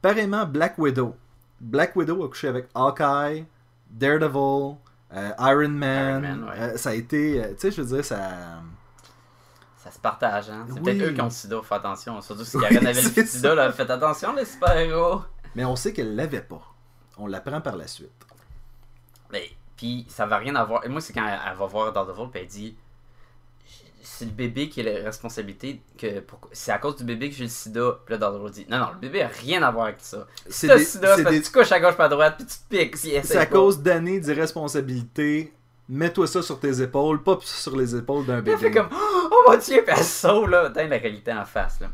Pareillement, 0.00 0.46
Black 0.46 0.78
Widow. 0.78 1.14
Black 1.60 1.96
Widow 1.96 2.24
a 2.24 2.28
couché 2.28 2.48
avec 2.48 2.68
Hawkeye, 2.74 3.44
Daredevil, 3.90 4.76
euh, 5.12 5.30
Iron 5.40 5.68
Man. 5.68 6.22
Iron 6.24 6.36
Man, 6.36 6.44
ouais. 6.44 6.58
Euh, 6.58 6.76
ça 6.76 6.90
a 6.90 6.94
été, 6.94 7.42
euh, 7.42 7.48
tu 7.52 7.56
sais, 7.58 7.70
je 7.70 7.82
veux 7.82 7.96
dire, 7.96 8.04
ça. 8.04 8.20
Ça 9.76 9.90
se 9.90 9.98
partage, 9.98 10.50
hein. 10.50 10.66
C'est 10.68 10.74
Oui. 10.74 10.80
peut-être 10.82 11.02
eux 11.10 11.12
qui 11.14 11.20
ont 11.20 11.24
le 11.24 11.30
sida, 11.30 11.60
faut 11.62 11.74
attention. 11.74 12.20
Surtout 12.20 12.44
si 12.44 12.58
Karen 12.60 12.86
avait 12.86 13.00
le 13.02 13.24
sida, 13.26 13.54
là. 13.54 13.72
Faites 13.72 13.90
attention, 13.90 14.34
les 14.34 14.44
super-héros. 14.44 15.22
Mais 15.54 15.64
on 15.64 15.76
sait 15.76 15.92
qu'elle 15.92 16.14
l'avait 16.14 16.42
pas. 16.42 16.60
On 17.16 17.26
l'apprend 17.26 17.60
par 17.60 17.76
la 17.76 17.86
suite. 17.86 18.10
Mais, 19.32 19.50
puis 19.76 20.04
ça 20.08 20.26
va 20.26 20.36
rien 20.38 20.54
avoir. 20.56 20.84
Et 20.84 20.88
moi, 20.88 21.00
c'est 21.00 21.12
quand 21.12 21.26
elle, 21.26 21.38
elle 21.50 21.56
va 21.56 21.66
voir 21.66 21.92
Daredevil, 21.92 22.28
puis 22.30 22.40
elle 22.42 22.46
dit 22.48 22.76
c'est 24.02 24.24
le 24.24 24.30
bébé 24.30 24.68
qui 24.68 24.80
a 24.80 24.84
la 24.84 25.04
responsabilité. 25.04 25.80
que 25.98 26.22
C'est 26.52 26.72
à 26.72 26.78
cause 26.78 26.96
du 26.96 27.04
bébé 27.04 27.28
que 27.30 27.36
j'ai 27.36 27.44
le 27.44 27.50
sida. 27.50 27.98
Puis 28.04 28.12
là, 28.14 28.18
Daredevil 28.18 28.50
dit 28.52 28.66
non, 28.70 28.78
non, 28.78 28.88
le 28.94 28.98
bébé 28.98 29.22
a 29.22 29.28
rien 29.28 29.62
à 29.62 29.70
voir 29.70 29.86
avec 29.86 29.96
ça. 30.00 30.26
C'est 30.48 30.66
le 30.68 30.76
des- 30.76 30.84
sida, 30.84 31.08
parce 31.16 31.18
des- 31.30 31.40
que 31.40 31.44
tu 31.46 31.52
couches 31.52 31.72
à 31.72 31.80
gauche 31.80 31.96
pas 31.96 32.04
à 32.06 32.08
droite, 32.08 32.34
puis 32.38 32.46
tu 32.46 32.54
te 32.54 32.68
piques. 32.84 32.96
Si 32.96 33.12
C'est 33.22 33.36
à 33.38 33.46
cause 33.46 33.80
d'années 33.80 34.20
d'irresponsabilité. 34.20 35.52
Mets-toi 35.90 36.26
ça 36.26 36.42
sur 36.42 36.60
tes 36.60 36.82
épaules, 36.82 37.22
pas 37.22 37.38
sur 37.42 37.74
les 37.74 37.96
épaules 37.96 38.26
d'un 38.26 38.38
elle 38.44 38.44
fait 38.58 38.68
bébé. 38.68 38.74
comme 38.74 38.88
oh 38.92 39.44
mon 39.48 39.56
dieu, 39.56 39.82
puis 39.86 39.94
elle 39.96 40.04
saute, 40.04 40.50
là. 40.50 40.68
T'as 40.70 40.84
la 40.86 40.98
réalité 40.98 41.32
en 41.32 41.46
face, 41.46 41.80
là. 41.80 41.86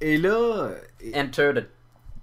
Et 0.00 0.16
là, 0.16 0.68
Enter 1.14 1.52
the 1.54 1.66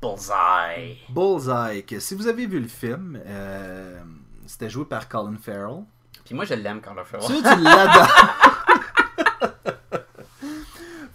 bullseye. 0.02 0.98
Bullseye, 1.10 1.84
que 1.86 2.00
si 2.00 2.16
vous 2.16 2.28
avez 2.28 2.46
vu 2.46 2.60
le 2.60 2.68
film, 2.68 3.20
euh, 3.26 4.00
c'était 4.46 4.70
joué 4.70 4.86
par 4.86 5.10
Colin 5.10 5.36
Farrell. 5.42 5.84
Puis 6.26 6.36
moi, 6.36 6.46
je 6.46 6.54
l'aime 6.54 6.82
fait 6.82 7.18
voir. 7.18 7.28
Tu, 7.30 7.38
tu 7.38 7.64
l'adores. 7.64 8.36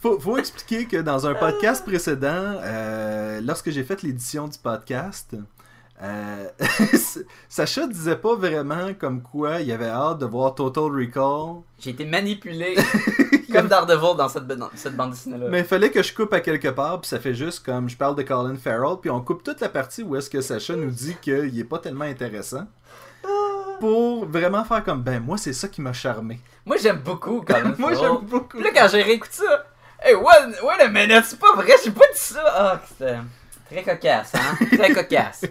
faut, 0.05 0.21
faut 0.21 0.37
expliquer 0.37 0.85
que 0.85 0.99
dans 0.99 1.27
un 1.27 1.33
podcast 1.35 1.83
précédent, 1.83 2.59
euh, 2.63 3.41
lorsque 3.41 3.71
j'ai 3.71 3.85
fait 3.85 4.03
l'édition 4.03 4.49
du 4.49 4.59
podcast, 4.59 5.35
euh, 6.03 6.49
Sacha 7.49 7.87
disait 7.87 8.17
pas 8.17 8.35
vraiment 8.35 8.93
comme 8.99 9.23
quoi 9.23 9.61
il 9.63 9.73
avait 9.73 9.89
hâte 9.89 10.19
de 10.19 10.27
voir 10.27 10.55
Total 10.55 10.85
Recall, 10.85 11.63
J'ai 11.79 11.91
été 11.91 12.05
manipulé 12.05 12.75
comme 13.53 13.67
Daredevil 13.67 14.15
dans 14.19 14.29
cette, 14.29 14.47
dans 14.47 14.69
cette 14.75 14.95
bande 14.95 15.13
dessinée-là. 15.13 15.47
mais 15.49 15.61
il 15.61 15.65
fallait 15.65 15.91
que 15.91 16.03
je 16.03 16.13
coupe 16.13 16.35
à 16.35 16.41
quelque 16.41 16.69
part, 16.69 17.01
puis 17.01 17.09
ça 17.09 17.19
fait 17.19 17.35
juste 17.35 17.65
comme 17.65 17.89
je 17.89 17.97
parle 17.97 18.15
de 18.15 18.25
Colin 18.25 18.57
Farrell, 18.57 18.99
puis 19.01 19.09
on 19.09 19.23
coupe 19.23 19.43
toute 19.43 19.63
la 19.63 19.71
partie 19.71 20.03
où 20.03 20.17
est-ce 20.17 20.29
que 20.29 20.43
Sacha 20.43 20.77
nous 20.77 20.91
dit 20.91 21.17
qu'il 21.23 21.59
est 21.59 21.65
pas 21.65 21.79
tellement 21.79 22.05
intéressant. 22.05 22.67
Pour 23.81 24.27
vraiment 24.27 24.65
faire 24.65 24.85
comme 24.85 25.03
ben 25.03 25.21
moi 25.21 25.39
c'est 25.39 25.55
ça 25.55 25.67
qui 25.67 25.81
m'a 25.81 25.95
charmé. 25.95 26.41
Moi, 26.67 26.77
j'aime 26.77 26.99
beaucoup 26.99 27.41
Colin 27.41 27.75
moi 27.79 27.95
Farrell. 27.95 27.99
j'aime 27.99 28.29
beaucoup. 28.29 28.59
Puis 28.59 28.63
là, 28.63 28.71
quand 28.75 28.89
j'ai 28.91 29.03
réécouté 29.03 29.35
ça, 29.37 29.67
hey, 30.05 30.15
wait, 30.15 30.63
wait 30.63 30.81
a 30.83 30.89
minute, 30.89 31.25
c'est 31.25 31.39
pas 31.39 31.55
vrai, 31.55 31.73
j'ai 31.85 31.91
pas 31.91 32.07
dit 32.13 32.19
ça. 32.19 32.43
Ah, 32.47 32.81
c'était 32.87 33.19
très 33.69 33.83
cocasse, 33.83 34.35
hein? 34.35 34.57
Très 34.77 34.93
cocasse. 34.95 35.45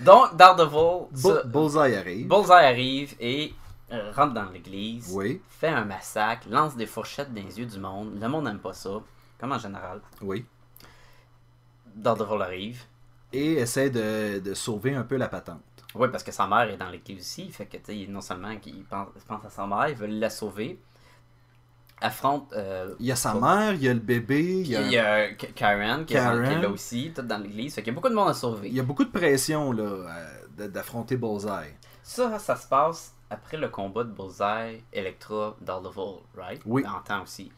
Donc, 0.00 0.36
Daredevil, 0.36 1.08
Bullseye 1.44 1.96
arrive. 1.96 2.26
Bullseye 2.28 2.52
arrive 2.66 3.14
et 3.20 3.54
euh, 3.92 4.12
rentre 4.12 4.34
dans 4.34 4.48
l'église, 4.50 5.12
Oui, 5.14 5.42
fait 5.48 5.68
un 5.68 5.84
massacre, 5.84 6.46
lance 6.48 6.76
des 6.76 6.86
fourchettes 6.86 7.32
dans 7.34 7.42
les 7.42 7.58
yeux 7.58 7.66
du 7.66 7.78
monde. 7.78 8.18
Le 8.20 8.28
monde 8.28 8.44
n'aime 8.44 8.60
pas 8.60 8.72
ça, 8.72 8.90
comme 9.38 9.52
en 9.52 9.58
général. 9.58 10.00
oui. 10.22 10.44
Daredevil 11.94 12.40
arrive. 12.42 12.82
Et 13.32 13.54
essaie 13.54 13.90
de, 13.90 14.38
de 14.38 14.54
sauver 14.54 14.94
un 14.94 15.02
peu 15.02 15.16
la 15.16 15.28
patente. 15.28 15.60
Oui, 15.94 16.08
parce 16.10 16.22
que 16.22 16.30
sa 16.32 16.46
mère 16.46 16.70
est 16.70 16.76
dans 16.76 16.88
l'église 16.88 17.20
aussi. 17.20 17.50
Fait 17.50 17.66
que, 17.66 17.76
tu 17.76 18.04
sais, 18.04 18.06
non 18.08 18.20
seulement 18.20 18.56
qu'il 18.58 18.84
pense, 18.84 19.08
pense 19.26 19.44
à 19.44 19.50
sa 19.50 19.66
mère, 19.66 19.88
il 19.88 19.96
veut 19.96 20.06
la 20.06 20.30
sauver. 20.30 20.78
Affronte. 22.00 22.52
euh, 22.54 22.94
Il 23.00 23.06
y 23.06 23.12
a 23.12 23.16
sa 23.16 23.34
mère, 23.34 23.72
il 23.74 23.82
y 23.82 23.88
a 23.88 23.94
le 23.94 24.00
bébé, 24.00 24.42
il 24.60 24.68
y 24.68 24.76
a, 24.76 24.80
Il 24.82 24.92
y 24.92 24.98
a 24.98 25.28
Karen 25.34 26.04
qui 26.04 26.14
est, 26.14 26.16
Karen. 26.16 26.46
qui 26.48 26.54
est 26.54 26.62
là 26.62 26.68
aussi, 26.70 27.12
tout 27.14 27.22
dans 27.22 27.38
l'église. 27.38 27.74
Fait 27.74 27.82
qu'il 27.82 27.92
y 27.92 27.94
a 27.94 27.94
beaucoup 27.94 28.08
de 28.08 28.14
monde 28.14 28.28
à 28.28 28.34
sauver. 28.34 28.68
il 28.68 28.74
y 28.74 28.80
a 28.80 28.82
beaucoup 28.82 29.04
de 29.04 29.10
pression 29.10 29.72
là, 29.72 29.82
euh, 30.58 30.68
d'affronter 30.68 31.16
Bullseye. 31.16 31.74
Ça, 32.02 32.38
ça 32.38 32.56
se 32.56 32.66
passe 32.66 33.14
après 33.28 33.56
le 33.56 33.68
combat 33.68 34.02
de 34.04 34.10
Bullseye, 34.10 34.82
Electra, 34.92 35.56
Daredevil, 35.60 36.20
right? 36.36 36.60
Oui. 36.66 36.84
En 36.86 37.00
temps 37.02 37.22
aussi. 37.22 37.52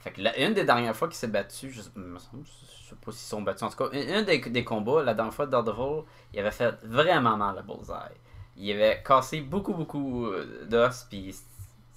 Fait 0.00 0.10
que 0.10 0.20
la- 0.20 0.38
une 0.38 0.52
des 0.54 0.64
dernières 0.64 0.94
fois 0.96 1.08
qu'il 1.08 1.16
s'est 1.16 1.28
battu, 1.28 1.70
je, 1.70 1.80
je 1.80 1.80
sais 1.86 2.96
pas 3.04 3.12
s'ils 3.12 3.28
sont 3.28 3.40
battus, 3.42 3.62
en 3.62 3.70
tout 3.70 3.76
cas, 3.76 3.88
une, 3.92 4.08
une 4.18 4.24
des, 4.24 4.38
des 4.38 4.64
combats, 4.64 5.02
la 5.02 5.14
dernière 5.14 5.32
fois 5.32 5.46
de 5.46 5.50
Daredevil, 5.52 6.02
il 6.32 6.40
avait 6.40 6.50
fait 6.50 6.74
vraiment 6.84 7.36
mal 7.36 7.56
à 7.58 7.62
Bullseye. 7.62 8.16
Il 8.56 8.70
avait 8.72 9.02
cassé 9.06 9.40
beaucoup, 9.40 9.72
beaucoup 9.74 10.26
euh, 10.26 10.66
d'os, 10.68 11.06
puis 11.08 11.34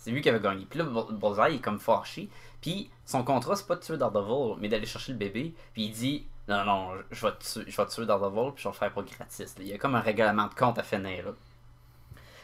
c'est 0.08 0.13
lui 0.13 0.22
qui 0.22 0.30
avait 0.30 0.39
gagné. 0.39 0.65
Puis 0.70 0.80
là, 0.80 0.86
Bull- 0.86 1.13
Bullseye, 1.17 1.56
est 1.56 1.60
comme 1.60 1.80
fâché. 1.80 2.30
Puis 2.62 2.89
son 3.06 3.24
contrat, 3.26 3.58
c'est 3.58 3.67
pas 3.67 3.76
de 3.76 3.82
tuer 3.82 3.98
Daredevil, 3.98 4.56
mais 4.60 4.70
d'aller 4.70 4.86
chercher 4.86 5.12
le 5.12 5.17
bébé. 5.17 5.54
Puis 5.74 5.84
il 5.84 5.91
dit 5.91 6.26
Non, 6.48 6.63
non, 6.63 6.91
je 7.12 7.28
vais 7.28 7.34
tuer, 7.39 7.63
je 7.67 7.76
vais 7.76 7.88
tuer 7.88 8.06
Daredevil, 8.06 8.54
puis 8.54 8.63
je 8.63 8.70
vais 8.70 8.74
le 8.74 8.78
faire 8.80 8.91
pour 8.93 9.04
gratis. 9.04 9.54
Il 9.60 9.67
y 9.67 9.74
a 9.74 9.78
comme 9.78 9.96
un 9.96 10.00
règlement 10.00 10.48
de 10.48 10.54
compte 10.54 10.80
à 10.80 10.84
finir. 10.84 11.26
Là. 11.26 11.32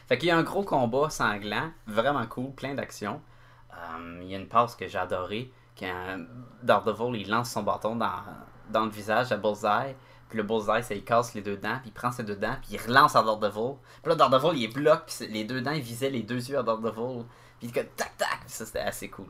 Fait 0.06 0.18
qu'il 0.18 0.28
y 0.28 0.30
a 0.30 0.36
un 0.36 0.42
gros 0.42 0.62
combat 0.62 1.08
sanglant, 1.08 1.70
vraiment 1.86 2.26
cool, 2.26 2.52
plein 2.52 2.74
d'action. 2.74 3.22
Euh, 3.72 4.18
il 4.22 4.28
y 4.28 4.34
a 4.34 4.38
une 4.38 4.46
passe 4.48 4.76
que 4.76 4.86
j'ai 4.86 4.98
adorée, 4.98 5.50
quand 5.78 6.18
Daredevil 6.62 7.18
il 7.18 7.30
lance 7.30 7.50
son 7.50 7.62
bâton 7.62 7.96
dans, 7.96 8.10
dans 8.68 8.84
le 8.84 8.90
visage 8.90 9.32
à 9.32 9.38
Bullseye. 9.38 9.96
Puis 10.28 10.38
le 10.38 10.44
Bullseye, 10.44 10.82
ça 10.82 10.94
il 10.94 11.04
casse 11.04 11.34
les 11.34 11.42
deux 11.42 11.56
dents, 11.56 11.78
puis 11.80 11.88
il 11.90 11.92
prend 11.92 12.10
ses 12.12 12.24
deux 12.24 12.36
dents, 12.36 12.56
puis 12.60 12.74
il 12.74 12.80
relance 12.80 13.16
à 13.16 13.22
Daredevil. 13.22 13.76
Puis 14.02 14.10
là, 14.10 14.14
Daredevil, 14.14 14.58
il 14.58 14.64
est 14.64 14.74
bloque, 14.74 15.04
puis 15.06 15.26
les 15.28 15.44
deux 15.44 15.60
dents, 15.60 15.70
il 15.72 15.82
visait 15.82 16.10
les 16.10 16.22
deux 16.22 16.48
yeux 16.50 16.58
à 16.58 16.62
Daredevil. 16.62 17.24
Puis 17.64 17.70
il 17.70 17.72
fait 17.72 17.96
tac 17.96 18.14
tac, 18.18 18.40
ça 18.46 18.66
c'était 18.66 18.80
assez 18.80 19.08
cool. 19.08 19.24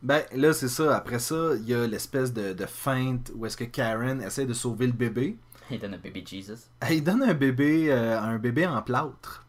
Ben 0.00 0.22
là, 0.32 0.54
c'est 0.54 0.68
ça. 0.68 0.96
Après 0.96 1.18
ça, 1.18 1.50
il 1.56 1.68
y 1.68 1.74
a 1.74 1.86
l'espèce 1.86 2.32
de, 2.32 2.54
de 2.54 2.64
feinte 2.64 3.30
où 3.34 3.44
est-ce 3.44 3.58
que 3.58 3.64
Karen 3.64 4.22
essaie 4.22 4.46
de 4.46 4.54
sauver 4.54 4.86
le 4.86 4.94
bébé. 4.94 5.36
Il 5.70 5.78
donne 5.78 5.92
un 5.92 5.98
bébé 5.98 6.24
Jesus. 6.26 6.68
Elle 6.80 7.04
donne 7.04 7.22
un 7.22 7.34
bébé, 7.34 7.92
euh, 7.92 8.18
un 8.18 8.38
bébé 8.38 8.66
en 8.66 8.80
plâtre. 8.80 9.44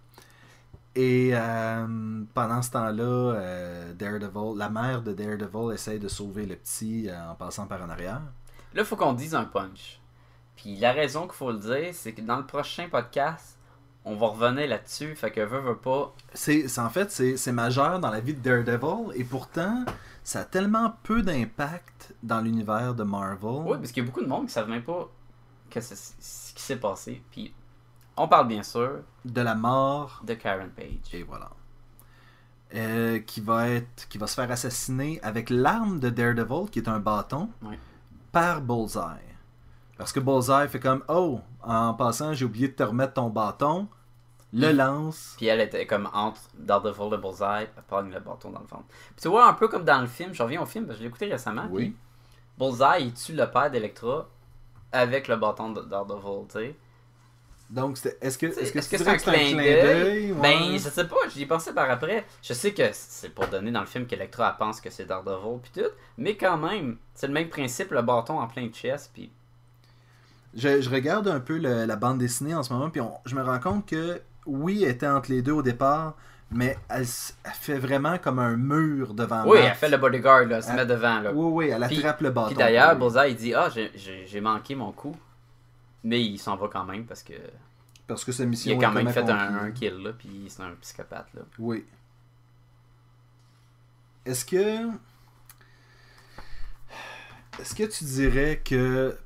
Et 0.95 1.29
euh, 1.31 2.23
pendant 2.33 2.61
ce 2.61 2.71
temps-là, 2.71 3.03
euh, 3.03 3.93
Daredevil, 3.93 4.57
la 4.57 4.69
mère 4.69 5.01
de 5.01 5.13
Daredevil 5.13 5.73
essaie 5.73 5.97
de 5.97 6.09
sauver 6.09 6.45
le 6.45 6.57
petit 6.57 7.07
euh, 7.07 7.31
en 7.31 7.35
passant 7.35 7.67
par 7.67 7.81
en 7.81 7.89
arrière. 7.89 8.21
Là, 8.73 8.81
il 8.81 8.85
faut 8.85 8.97
qu'on 8.97 9.13
dise 9.13 9.33
un 9.33 9.45
punch. 9.45 10.01
Puis 10.57 10.75
la 10.75 10.91
raison 10.91 11.21
qu'il 11.21 11.35
faut 11.35 11.53
le 11.53 11.59
dire, 11.59 11.93
c'est 11.93 12.11
que 12.11 12.21
dans 12.21 12.35
le 12.35 12.45
prochain 12.45 12.89
podcast, 12.89 13.54
on 14.05 14.15
va 14.15 14.27
revenir 14.27 14.67
là-dessus. 14.67 15.15
Fait 15.15 15.31
que 15.31 15.41
veut, 15.41 15.59
veut 15.59 15.77
pas. 15.77 16.13
C'est, 16.33 16.67
c'est- 16.67 16.81
en 16.81 16.89
fait, 16.89 17.11
c'est, 17.11 17.37
c'est 17.37 17.51
majeur 17.51 17.99
dans 17.99 18.09
la 18.11 18.19
vie 18.19 18.33
de 18.33 18.39
Daredevil 18.39 19.11
et 19.19 19.23
pourtant, 19.23 19.83
ça 20.23 20.41
a 20.41 20.43
tellement 20.45 20.93
peu 21.03 21.21
d'impact 21.21 22.13
dans 22.23 22.41
l'univers 22.41 22.93
de 22.95 23.03
Marvel. 23.03 23.63
Oui, 23.65 23.77
parce 23.77 23.91
qu'il 23.91 24.03
y 24.03 24.05
a 24.05 24.09
beaucoup 24.09 24.21
de 24.23 24.27
monde 24.29 24.45
qui 24.47 24.53
savent 24.53 24.69
même 24.69 24.83
pas 24.83 25.09
que 25.69 25.81
ce 25.81 25.93
qui 26.53 26.61
s'est 26.61 26.77
passé. 26.79 27.21
Puis 27.31 27.53
on 28.17 28.27
parle 28.27 28.47
bien 28.47 28.63
sûr 28.63 28.99
De 29.25 29.41
la 29.41 29.55
mort 29.55 30.21
de 30.23 30.33
Karen 30.35 30.69
Page. 30.69 31.13
Et 31.13 31.23
voilà. 31.23 31.49
Euh, 32.73 33.19
qui 33.19 33.41
va 33.41 33.69
être 33.69 34.07
qui 34.09 34.17
va 34.17 34.25
se 34.27 34.33
faire 34.35 34.49
assassiner 34.51 35.19
avec 35.21 35.49
l'arme 35.51 35.99
de 35.99 36.09
Daredevil 36.09 36.69
qui 36.71 36.79
est 36.79 36.89
un 36.89 36.99
bâton 36.99 37.49
par 38.31 38.61
Bullseye. 38.61 39.21
Parce 39.97 40.11
que 40.11 40.19
Bullseye 40.19 40.67
fait 40.67 40.79
comme 40.79 41.03
oh 41.07 41.39
en 41.61 41.93
passant 41.93 42.33
j'ai 42.33 42.43
oublié 42.45 42.67
de 42.67 42.73
te 42.73 42.83
remettre 42.83 43.13
ton 43.13 43.29
bâton. 43.29 43.87
Le 44.55 44.71
lance. 44.71 45.33
Puis 45.37 45.47
elle 45.47 45.61
était 45.61 45.85
comme 45.85 46.09
entre 46.13 46.41
Daredevil 46.57 47.13
et 47.13 47.17
Bullseye, 47.17 47.67
elle 47.75 47.83
pogne 47.87 48.11
le 48.11 48.19
bâton 48.19 48.49
dans 48.51 48.59
le 48.61 48.65
ventre. 48.67 48.85
Puis 48.87 49.21
tu 49.23 49.27
vois, 49.27 49.47
un 49.47 49.53
peu 49.53 49.67
comme 49.67 49.83
dans 49.85 50.01
le 50.01 50.07
film, 50.07 50.33
je 50.33 50.41
reviens 50.43 50.61
au 50.61 50.65
film, 50.65 50.85
parce 50.85 50.95
que 50.97 50.99
je 50.99 51.03
l'ai 51.03 51.09
écouté 51.09 51.27
récemment. 51.27 51.67
Oui. 51.69 51.89
puis 51.89 51.95
Bullseye, 52.57 53.05
il 53.07 53.13
tue 53.13 53.33
le 53.33 53.49
père 53.51 53.69
d'Electra 53.69 54.27
avec 54.91 55.27
le 55.27 55.35
bâton 55.35 55.71
de 55.71 55.81
Daredevil, 55.81 56.47
tu 56.47 56.53
sais. 56.59 56.75
Donc, 57.69 57.97
c'est- 57.97 58.17
est-ce 58.21 58.37
que 58.37 58.45
est-ce 58.45 58.71
que, 58.71 58.77
Est-ce 58.77 58.89
tu 58.89 58.97
que 58.97 59.03
dirais 59.03 59.17
c'est 59.19 59.29
un 59.29 59.33
clin 59.33 59.55
d'œil? 59.57 60.31
Ouais. 60.33 60.39
Ben, 60.41 60.73
je 60.73 60.77
sais 60.87 61.07
pas, 61.07 61.15
j'y 61.33 61.41
ai 61.41 61.45
pensé 61.47 61.73
par 61.73 61.89
après. 61.89 62.23
Je 62.43 62.53
sais 62.53 62.73
que 62.75 62.83
c'est 62.93 63.29
pour 63.29 63.47
donner 63.47 63.71
dans 63.71 63.79
le 63.81 63.87
film 63.87 64.05
qu'Electra 64.05 64.55
pense 64.57 64.79
que 64.79 64.91
c'est 64.91 65.05
Daredevil 65.05 65.59
puis 65.63 65.81
tout, 65.83 65.89
mais 66.17 66.37
quand 66.37 66.57
même, 66.57 66.97
c'est 67.15 67.25
le 67.27 67.33
même 67.33 67.49
principe, 67.49 67.89
le 67.91 68.03
bâton 68.03 68.39
en 68.39 68.47
plein 68.47 68.69
chest 68.71 69.09
puis 69.13 69.31
Je, 70.57 70.79
je 70.79 70.89
regarde 70.89 71.27
un 71.27 71.39
peu 71.41 71.57
le- 71.57 71.85
la 71.85 71.95
bande 71.97 72.17
dessinée 72.19 72.55
en 72.55 72.63
ce 72.63 72.71
moment, 72.71 72.89
puis 72.89 73.01
on- 73.01 73.17
je 73.25 73.35
me 73.35 73.43
rends 73.43 73.59
compte 73.59 73.85
que 73.85 74.21
oui, 74.45 74.83
elle 74.83 74.91
était 74.91 75.07
entre 75.07 75.31
les 75.31 75.41
deux 75.41 75.51
au 75.53 75.61
départ, 75.61 76.15
mais 76.51 76.77
elle, 76.89 77.05
fait 77.05 77.77
vraiment 77.79 78.17
comme 78.17 78.39
un 78.39 78.55
mur 78.55 79.13
devant 79.13 79.43
Oui, 79.45 79.57
Matt. 79.59 79.67
elle 79.69 79.75
fait 79.75 79.89
le 79.89 79.97
bodyguard 79.97 80.45
là, 80.45 80.57
elle 80.57 80.63
se 80.63 80.71
met 80.71 80.85
devant 80.85 81.19
là. 81.21 81.31
Oui, 81.33 81.65
oui, 81.65 81.69
elle 81.73 81.85
Puis- 81.87 81.97
attrape 81.97 82.21
le 82.21 82.29
bâton. 82.31 82.47
Puis 82.49 82.57
d'ailleurs, 82.57 82.93
Oui. 82.93 82.99
Bullseye 82.99 83.31
il 83.31 83.35
dit 83.35 83.53
"Ah, 83.53 83.69
j'ai- 83.69 84.41
manqué 84.41 84.75
mon 84.75 84.91
coup." 84.91 85.15
Mais 86.03 86.21
il 86.23 86.37
s'en 86.37 86.55
va 86.55 86.67
quand 86.67 86.85
même 86.85 87.05
parce 87.05 87.23
que 87.23 87.33
Parce 88.07 88.23
que 88.23 88.31
sa 88.31 88.43
il 88.43 88.49
mission 88.49 88.77
a 88.79 88.83
quand 88.83 88.91
est 88.91 89.03
même 89.03 89.11
fait 89.13 89.27
un, 89.27 89.55
un 89.63 89.71
kill 89.71 89.95
là, 90.03 90.13
puis 90.13 90.45
c'est 90.47 90.61
un 90.61 90.71
psychopathe 90.79 91.33
là. 91.33 91.41
Oui. 91.57 91.83
Est-ce 94.25 94.45
que. 94.45 94.89
Est-ce 97.59 97.73
que 97.73 97.83
tu 97.83 98.03
dirais 98.03 98.61
que 98.63 99.17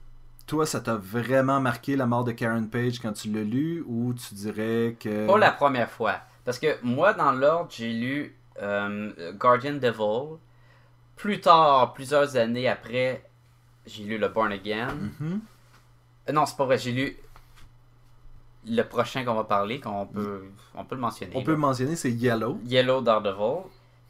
toi, 0.49 0.65
ça 0.65 0.81
t'a 0.81 0.95
vraiment 0.95 1.61
marqué 1.61 1.95
la 1.95 2.07
mort 2.07 2.23
de 2.23 2.31
Karen 2.31 2.67
Page 2.67 2.99
quand 2.99 3.13
tu 3.13 3.31
l'as 3.31 3.43
lu 3.43 3.83
ou 3.87 4.15
tu 4.15 4.33
dirais 4.33 4.97
que. 4.99 5.27
Pas 5.27 5.37
la 5.37 5.51
première 5.51 5.91
fois. 5.91 6.15
Parce 6.43 6.57
que 6.57 6.77
moi, 6.81 7.13
dans 7.13 7.31
l'ordre, 7.31 7.69
j'ai 7.69 7.93
lu 7.93 8.35
euh, 8.59 9.33
Guardian 9.33 9.75
Devil. 9.75 10.37
Plus 11.15 11.39
tard, 11.39 11.93
plusieurs 11.93 12.35
années 12.35 12.67
après, 12.67 13.23
j'ai 13.85 14.03
lu 14.03 14.17
le 14.17 14.27
Born 14.27 14.51
Again. 14.51 14.87
Mhm. 14.95 15.39
Euh, 16.29 16.31
non, 16.31 16.47
c'est 16.47 16.57
pas 16.57 16.65
vrai, 16.65 16.79
j'ai 16.79 16.93
lu 16.93 17.15
le 18.67 18.81
prochain 18.81 19.23
qu'on 19.23 19.35
va 19.35 19.43
parler, 19.43 19.79
qu'on 19.79 20.07
peut, 20.07 20.45
on 20.73 20.83
peut 20.83 20.95
le 20.95 21.01
mentionner. 21.01 21.31
On 21.35 21.39
là. 21.39 21.45
peut 21.45 21.55
mentionner, 21.55 21.95
c'est 21.95 22.11
Yellow. 22.11 22.59
Yellow 22.65 23.01
Daredevil, 23.01 23.69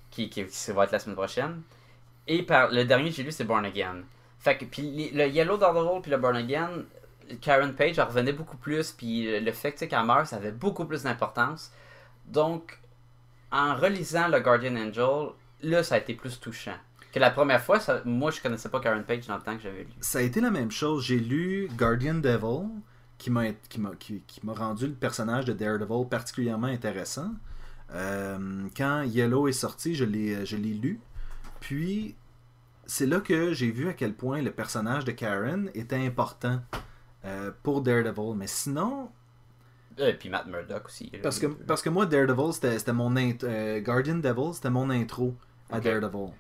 qui, 0.10 0.30
qui, 0.30 0.46
qui 0.46 0.72
va 0.72 0.86
être 0.86 0.94
la 0.94 1.00
semaine 1.00 1.18
prochaine. 1.18 1.62
Et 2.28 2.44
par, 2.44 2.72
le 2.72 2.86
dernier 2.86 3.10
que 3.10 3.16
j'ai 3.18 3.24
lu, 3.24 3.32
c'est 3.34 3.44
Born 3.44 3.66
Again. 3.66 4.04
Fait 4.40 4.58
que, 4.58 4.64
le 4.66 5.28
Yellow 5.28 5.58
Daredevil 5.58 6.02
puis 6.02 6.12
le 6.12 6.18
Born 6.18 6.36
Again, 6.38 6.70
Karen 7.42 7.74
Page 7.76 8.00
en 8.00 8.06
revenait 8.06 8.34
beaucoup 8.34 8.58
plus, 8.58 8.92
puis 8.92 9.40
le- 9.40 9.52
fait 9.52 9.74
qu'elle 9.74 10.04
meurt, 10.06 10.28
ça 10.28 10.38
avait 10.38 10.52
beaucoup 10.52 10.86
plus 10.86 11.04
d'importance. 11.04 11.72
Donc, 12.26 12.80
en 13.52 13.76
relisant 13.76 14.28
le 14.30 14.40
Guardian 14.40 14.76
Angel, 14.78 15.30
là, 15.64 15.84
ça 15.84 15.96
a 15.96 15.98
été 15.98 16.14
plus 16.14 16.40
touchant. 16.40 16.78
Que 17.12 17.20
la 17.20 17.32
première 17.32 17.62
fois, 17.62 17.80
moi, 18.06 18.32
je 18.32 18.40
connaissais 18.42 18.70
pas 18.70 18.80
Karen 18.80 19.04
Page 19.04 19.28
dans 19.28 19.36
le 19.36 19.42
temps 19.42 19.56
que 19.58 19.64
j'avais 19.64 19.84
lu. 19.84 19.90
Ça 20.00 20.20
a 20.20 20.22
été 20.22 20.40
la 20.42 20.52
même 20.52 20.72
chose. 20.72 21.04
J'ai 21.06 21.20
lu 21.20 21.68
Guardian 21.76 22.16
Devil, 22.16 22.68
qui 23.18 23.30
m'a 23.32 23.44
rendu 24.54 24.88
le 24.88 24.94
personnage 24.94 25.46
de 25.46 25.54
Daredevil 25.54 26.08
particulièrement 26.10 26.68
intéressant. 26.68 27.32
Euh, 27.94 28.68
quand 28.78 29.02
Yellow 29.02 29.48
est 29.48 29.52
sorti, 29.54 29.96
je 29.96 30.06
l'ai 30.06 30.46
lu. 30.74 31.00
Puis 31.60 32.16
c'est 32.90 33.06
là 33.06 33.20
que 33.20 33.54
j'ai 33.54 33.70
vu 33.72 33.88
à 33.88 33.94
quel 33.94 34.14
point 34.14 34.42
le 34.42 34.52
personnage 34.52 35.06
de 35.06 35.12
Karen 35.12 35.70
était 35.76 35.96
important 36.04 36.60
euh, 37.26 37.52
pour 37.64 37.82
Daredevil. 37.82 38.36
Mais 38.36 38.48
sinon, 38.48 39.10
Et 39.98 40.14
puis 40.14 40.30
Matt 40.30 40.48
Murdock 40.48 40.86
aussi. 40.88 41.12
parce 41.22 41.38
que, 41.40 41.48
parce 41.48 41.82
que 41.82 41.90
moi, 41.90 42.06
Daredevil, 42.06 42.54
c'était 42.54 42.94
mon 42.94 43.14
euh, 43.18 43.80
Guardian 43.82 44.16
Devil, 44.16 44.54
c'était 44.54 44.70
mon 44.70 44.90
intro 44.90 45.36
à. 45.70 45.80
Daredevil. 45.80 46.32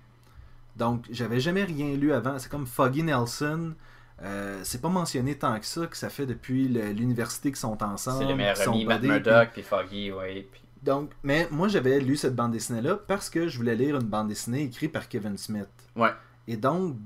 Donc, 0.76 1.06
j'avais 1.12 1.40
jamais 1.40 1.64
rien 1.66 1.94
lu 1.96 2.14
avant. 2.14 2.40
C'est 2.40 2.50
comme 2.50 2.66
Foggy 2.66 3.04
Nelson. 3.04 3.74
euh, 4.22 4.60
c'est 4.64 4.82
pas 4.82 4.90
mentionné 4.90 5.38
tant 5.38 5.60
que 5.60 5.66
ça, 5.66 5.88
que 5.88 5.98
ça 5.98 6.10
fait 6.10 6.26
depuis 6.26 6.68
l'université 6.68 7.50
qu'ils 7.50 7.58
sont 7.58 7.82
ensemble. 7.84 8.24
c'est 8.24 8.30
le 8.30 8.36
meilleur 8.36 8.60
ami, 8.70 8.86
Matt 8.86 9.02
Murdock, 9.04 9.50
puis 9.54 9.62
Foggy, 9.62 10.12
puis- 10.52 10.62
Donc, 10.82 11.12
mais 11.24 11.48
moi, 11.52 11.68
j'avais 11.68 12.00
lu 12.00 12.16
cette 12.16 12.36
bande 12.36 12.54
dessinée-là 12.54 12.96
parce 12.96 13.30
que 13.30 13.48
je 13.50 13.58
voulais 13.58 13.76
lire 13.76 13.98
une 13.98 14.08
bande 14.08 14.30
dessinée 14.30 14.64
écrite 14.64 14.92
par 14.94 15.08
Kevin 15.10 15.38
Smith. 15.38 15.68
Ouais. 15.96 16.12
Et 16.50 16.58
donc, 16.58 16.98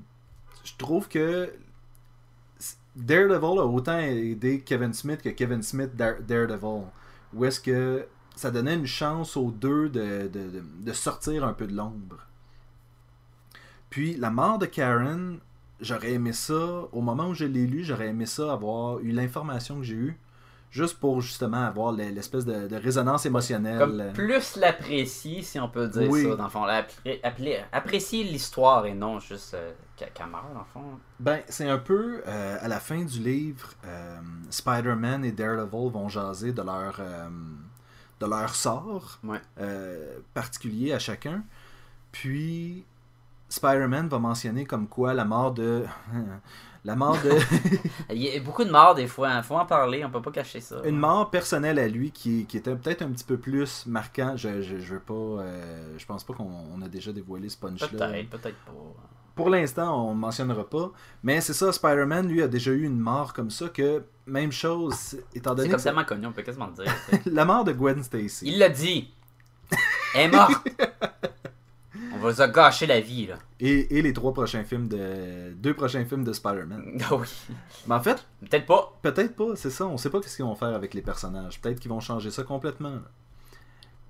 je 0.64 0.72
trouve 0.78 1.08
que 1.08 1.52
Daredevil 2.96 3.58
a 3.58 3.66
autant 3.66 3.98
aidé 3.98 4.60
Kevin 4.60 4.92
Smith 4.92 5.20
que 5.22 5.28
Kevin 5.28 5.62
Smith 5.62 5.94
Dare- 5.96 6.20
Daredevil. 6.22 6.84
Où 7.34 7.44
est-ce 7.44 7.60
que 7.60 8.06
ça 8.36 8.50
donnait 8.50 8.74
une 8.74 8.86
chance 8.86 9.36
aux 9.36 9.50
deux 9.50 9.88
de, 9.88 10.28
de, 10.28 10.50
de- 10.50 10.64
de 10.80 10.92
sortir 10.92 11.44
un 11.44 11.52
peu 11.52 11.66
de 11.66 11.74
l'ombre. 11.74 12.18
Puis 13.90 14.16
la 14.16 14.30
mort 14.30 14.58
de 14.58 14.66
Karen, 14.66 15.38
j'aurais 15.80 16.12
aimé 16.12 16.32
ça, 16.32 16.88
au 16.92 17.00
moment 17.00 17.28
où 17.28 17.34
je 17.34 17.44
l'ai 17.44 17.66
lu, 17.66 17.84
j'aurais 17.84 18.08
aimé 18.08 18.26
ça 18.26 18.52
avoir 18.52 18.98
eu 19.00 19.12
l'information 19.12 19.78
que 19.78 19.84
j'ai 19.84 19.94
eue, 19.94 20.18
juste 20.74 20.98
pour 20.98 21.20
justement 21.20 21.62
avoir 21.66 21.92
le- 21.92 22.08
l'espèce 22.10 22.44
de, 22.44 22.66
de 22.66 22.74
résonance 22.76 23.24
émotionnelle. 23.26 23.78
Comme 23.78 24.12
plus 24.12 24.56
l'apprécier, 24.56 25.40
si 25.42 25.60
on 25.60 25.68
peut 25.68 25.86
dire 25.86 26.10
Oui. 26.10 26.24
ça, 26.28 26.34
dans 26.34 26.44
le 26.44 26.50
fond. 26.50 26.64
Appré- 26.66 27.62
apprécier 27.70 28.24
l'histoire 28.24 28.84
et 28.84 28.92
non 28.92 29.20
juste 29.20 29.54
euh, 29.54 29.70
qu'elle 29.96 30.10
meurt, 30.26 30.52
dans 30.52 30.58
le 30.58 30.64
fond. 30.72 30.98
Ben, 31.20 31.38
c'est 31.48 31.68
un 31.70 31.78
peu 31.78 32.22
euh, 32.26 32.58
à 32.60 32.66
la 32.66 32.80
fin 32.80 33.04
du 33.04 33.20
livre, 33.20 33.70
euh, 33.86 34.18
Spider-Man 34.50 35.24
et 35.24 35.30
Daredevil 35.30 35.90
vont 35.92 36.08
jaser 36.08 36.50
de 36.52 36.62
leur, 36.62 36.96
euh, 36.98 37.28
de 38.18 38.26
leur 38.26 38.52
sort 38.56 39.20
Ouais. 39.22 39.40
particulier 40.34 40.92
à 40.92 40.98
chacun. 40.98 41.44
Puis, 42.10 42.84
Spider-Man 43.48 44.08
va 44.08 44.18
mentionner 44.18 44.64
comme 44.64 44.88
quoi 44.88 45.14
la 45.14 45.24
mort 45.24 45.52
de. 45.52 45.84
la 46.84 46.94
mort 46.96 47.16
de. 47.22 47.30
Il 48.14 48.22
y 48.22 48.36
a 48.36 48.40
beaucoup 48.40 48.64
de 48.64 48.70
morts 48.70 48.94
des 48.94 49.06
fois, 49.06 49.32
il 49.36 49.42
faut 49.42 49.56
en 49.56 49.64
parler, 49.66 50.04
on 50.04 50.10
peut 50.10 50.20
pas 50.22 50.30
cacher 50.30 50.60
ça. 50.60 50.76
une 50.84 50.98
mort 50.98 51.30
personnelle 51.30 51.78
à 51.78 51.88
lui 51.88 52.10
qui, 52.10 52.44
qui 52.46 52.58
était 52.58 52.74
peut-être 52.76 53.02
un 53.02 53.10
petit 53.10 53.24
peu 53.24 53.38
plus 53.38 53.86
marquant. 53.86 54.36
Je, 54.36 54.60
je, 54.62 54.78
je 54.78 54.94
veux 54.94 55.00
pas. 55.00 55.14
euh, 55.14 55.94
je 55.98 56.04
pense 56.06 56.24
pas 56.24 56.34
qu'on 56.34 56.50
on 56.74 56.82
a 56.82 56.88
déjà 56.88 57.12
dévoilé 57.12 57.48
ce 57.48 57.56
punch-là. 57.56 57.88
Peut-être, 57.88 58.30
peut-être 58.30 58.56
pas. 58.66 58.72
Pour 59.34 59.48
l'instant, 59.50 60.06
on 60.08 60.14
ne 60.14 60.20
mentionnera 60.20 60.68
pas. 60.68 60.92
Mais 61.24 61.40
c'est 61.40 61.54
ça, 61.54 61.72
Spider-Man, 61.72 62.28
lui, 62.28 62.40
a 62.42 62.46
déjà 62.48 62.70
eu 62.70 62.84
une 62.84 62.98
mort 63.00 63.32
comme 63.32 63.50
ça 63.50 63.68
que, 63.68 64.04
même 64.26 64.52
chose, 64.52 65.16
étant 65.34 65.50
C'est 65.50 65.56
donné 65.56 65.68
comme 65.70 65.78
que 65.78 65.82
tellement 65.82 66.04
connu, 66.04 66.26
on 66.26 66.32
peut 66.32 66.42
quasiment 66.42 66.68
le 66.76 66.84
dire. 66.84 66.94
la 67.26 67.44
mort 67.44 67.64
de 67.64 67.72
Gwen 67.72 68.02
Stacy. 68.04 68.46
Il 68.46 68.58
l'a 68.58 68.68
dit. 68.68 69.12
Elle 70.14 70.32
est 70.32 70.36
morte. 70.36 70.68
Va 72.24 72.34
se 72.34 72.50
gâcher 72.52 72.86
la 72.86 73.00
vie, 73.00 73.26
là. 73.26 73.36
Et, 73.60 73.98
et 73.98 74.02
les 74.02 74.12
trois 74.12 74.32
prochains 74.32 74.64
films 74.64 74.88
de. 74.88 75.52
Deux 75.54 75.74
prochains 75.74 76.04
films 76.04 76.24
de 76.24 76.32
Spider-Man. 76.32 76.98
Ah 77.10 77.14
oui. 77.16 77.26
Mais 77.86 77.94
en 77.94 78.00
fait, 78.02 78.24
Peut-être 78.40 78.66
pas. 78.66 78.98
peut-être 79.02 79.36
pas, 79.36 79.54
c'est 79.56 79.70
ça. 79.70 79.86
On 79.86 79.96
sait 79.96 80.10
pas 80.10 80.20
ce 80.22 80.34
qu'ils 80.36 80.44
vont 80.44 80.54
faire 80.54 80.74
avec 80.74 80.94
les 80.94 81.02
personnages. 81.02 81.60
Peut-être 81.60 81.80
qu'ils 81.80 81.90
vont 81.90 82.00
changer 82.00 82.30
ça 82.30 82.42
complètement. 82.42 82.90
là. 82.90 83.02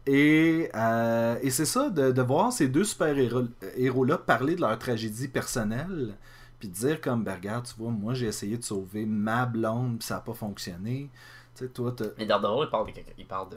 Et, 0.07 0.69
euh, 0.75 1.37
et 1.43 1.51
c'est 1.51 1.65
ça, 1.65 1.89
de, 1.89 2.13
de 2.13 2.23
voir 2.23 2.53
ces 2.53 2.69
deux 2.69 2.85
super-héros-là 2.85 4.19
parler 4.19 4.55
de 4.55 4.61
leur 4.61 4.79
tragédie 4.79 5.29
personnelle, 5.29 6.15
puis 6.59 6.69
de 6.69 6.75
dire 6.75 7.01
comme, 7.01 7.25
ben 7.25 7.35
regarde, 7.37 7.67
tu 7.67 7.75
vois, 7.79 7.91
moi 7.91 8.13
j'ai 8.13 8.27
essayé 8.27 8.59
de 8.59 8.65
sauver 8.65 9.07
ma 9.07 9.47
blonde, 9.47 9.99
puis 9.99 10.07
ça 10.07 10.17
n'a 10.17 10.21
pas 10.21 10.35
fonctionné. 10.35 11.09
Tu 11.57 11.65
sais, 11.65 11.71
toi, 11.71 11.93
t'as- 11.97 12.05
Mais 12.19 12.27
Daredevil, 12.27 12.65
il 12.67 12.71
parle 12.71 12.87
de 12.89 12.93
quelqu'un- 12.93 13.13
il 13.17 13.27
parle 13.27 13.49
de 13.51 13.57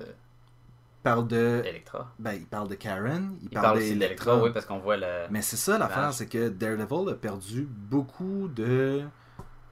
parle 1.09 1.27
de. 1.27 1.61
d'Electra. 1.63 2.13
Ben, 2.19 2.33
il 2.33 2.45
parle 2.45 2.67
de 2.67 2.75
Karen, 2.75 3.35
il, 3.41 3.45
Il 3.45 3.49
parle 3.49 3.77
aussi 3.77 3.95
d'Electra. 3.95 4.41
oui, 4.41 4.49
parce 4.53 4.65
qu'on 4.65 4.79
voit 4.79 4.97
le. 4.97 5.25
Mais 5.29 5.41
c'est 5.41 5.57
ça 5.57 5.77
l'affaire, 5.77 6.13
c'est 6.13 6.27
que 6.27 6.49
Daredevil 6.49 7.09
a 7.11 7.15
perdu 7.15 7.67
beaucoup 7.69 8.47
de. 8.47 9.01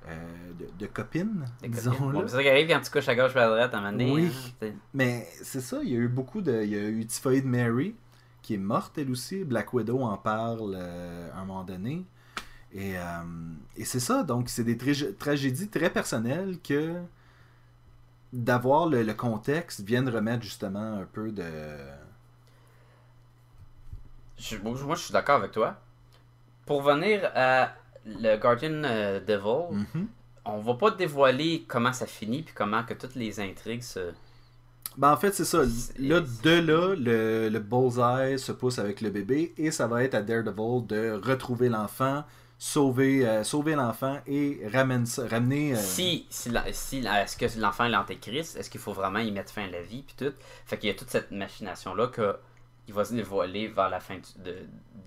euh, 0.08 0.52
de, 0.60 0.68
de 0.80 0.86
copines. 0.88 1.46
Bon, 1.64 2.24
c'est 2.28 2.36
ça 2.36 2.42
qui 2.44 2.50
arrive 2.50 2.68
quand 2.68 2.80
tu 2.82 2.92
couches 2.92 3.10
à 3.10 3.16
gauche 3.16 3.34
ou 3.36 3.40
à 3.40 3.48
droite 3.48 3.74
à 3.74 3.78
un 3.78 3.82
moment 3.82 3.92
donné, 3.92 4.12
Oui. 4.14 4.32
hein. 4.62 4.68
Mais 4.94 5.28
c'est 5.42 5.62
ça, 5.62 5.80
il 5.84 5.90
y 5.90 5.96
a 5.96 6.00
eu 6.00 6.08
beaucoup 6.08 6.42
de. 6.42 6.62
Il 6.64 6.70
y 6.70 6.76
a 6.78 6.88
eu 6.88 7.06
Typhoid 7.06 7.44
Mary, 7.46 7.96
qui 8.42 8.54
est 8.54 8.58
morte 8.58 8.98
elle 8.98 9.10
aussi. 9.12 9.44
Black 9.44 9.74
Widow 9.74 10.02
en 10.04 10.18
parle 10.18 10.76
euh, 10.78 11.30
à 11.34 11.40
un 11.40 11.46
moment 11.46 11.64
donné. 11.64 12.06
Et, 12.72 12.98
euh, 12.98 13.02
et 13.78 13.86
c'est 13.86 14.00
ça, 14.02 14.24
donc 14.24 14.50
c'est 14.50 14.64
des 14.66 14.76
trag- 14.76 15.16
tragédies 15.18 15.70
très 15.70 15.90
personnelles 15.90 16.58
que 16.62 16.94
d'avoir 18.36 18.88
le, 18.88 19.02
le 19.04 19.14
contexte 19.14 19.82
viennent 19.82 20.10
remettre 20.10 20.44
justement 20.44 21.00
un 21.00 21.06
peu 21.06 21.32
de. 21.32 21.44
Je- 24.38 24.58
moi, 24.58 24.96
je 24.96 25.02
suis 25.02 25.14
d'accord 25.14 25.36
avec 25.38 25.52
toi. 25.52 25.76
Pour 26.66 26.82
venir 26.82 27.30
à 27.36 27.70
le 28.06 28.38
Guardian 28.38 28.84
euh, 28.84 29.20
Devil, 29.20 29.76
Mhm. 29.94 30.08
on 30.46 30.60
va 30.60 30.74
pas 30.76 30.92
dévoiler 30.92 31.64
comment 31.68 31.94
ça 31.94 32.06
finit 32.06 32.44
puis 32.44 32.54
comment 32.54 32.84
que 32.84 32.94
toutes 32.94 33.16
les 33.16 33.40
intrigues 33.40 33.82
se. 33.84 34.12
Ben, 34.98 35.12
en 35.12 35.18
fait, 35.18 35.32
c'est 35.34 35.46
ça. 35.46 35.64
Là, 36.00 36.22
de 36.22 36.50
là, 36.60 36.96
le, 36.96 37.50
le 37.50 37.60
bullseye 37.60 38.40
se 38.40 38.52
pousse 38.52 38.80
avec 38.80 39.02
le 39.02 39.10
bébé 39.10 39.54
et 39.58 39.72
ça 39.72 39.88
va 39.88 40.04
être 40.04 40.16
à 40.16 40.22
Daredevil 40.22 40.86
de 40.88 41.20
retrouver 41.22 41.68
l'enfant 41.70 42.24
sauver, 42.58 43.28
euh, 43.28 43.44
sauver 43.44 43.76
l'enfant 43.76 44.20
et 44.28 44.62
ramène 44.72 45.06
ça- 45.06 45.28
ramener. 45.28 45.74
euh, 45.74 45.78
Si, 45.78 46.26
si, 46.30 46.50
la- 46.50 46.72
si 46.72 47.02
la- 47.02 47.24
est-ce 47.24 47.36
que 47.38 47.60
l'enfant 47.60 47.86
est 47.86 47.90
l'antéchrist, 47.90 48.56
est-ce 48.56 48.70
qu'il 48.70 48.80
faut 48.82 48.94
vraiment 48.94 49.20
y 49.20 49.32
mettre 49.32 49.52
fin 49.52 49.64
à 49.66 49.70
la 49.70 49.82
vie, 49.82 50.04
puis 50.04 50.16
tout? 50.18 50.34
Fait 50.66 50.78
qu'il 50.78 50.90
y 50.90 50.92
a 50.92 50.96
toute 50.96 51.10
cette 51.10 51.32
machination-là 51.32 52.08
que 52.08 52.38
il 52.88 52.94
va 52.94 53.04
se 53.04 53.14
dévoiler 53.16 53.68
vers 53.68 53.90
la 53.90 54.00
fin 54.00 54.16
du- 54.16 54.44
de, 54.44 54.58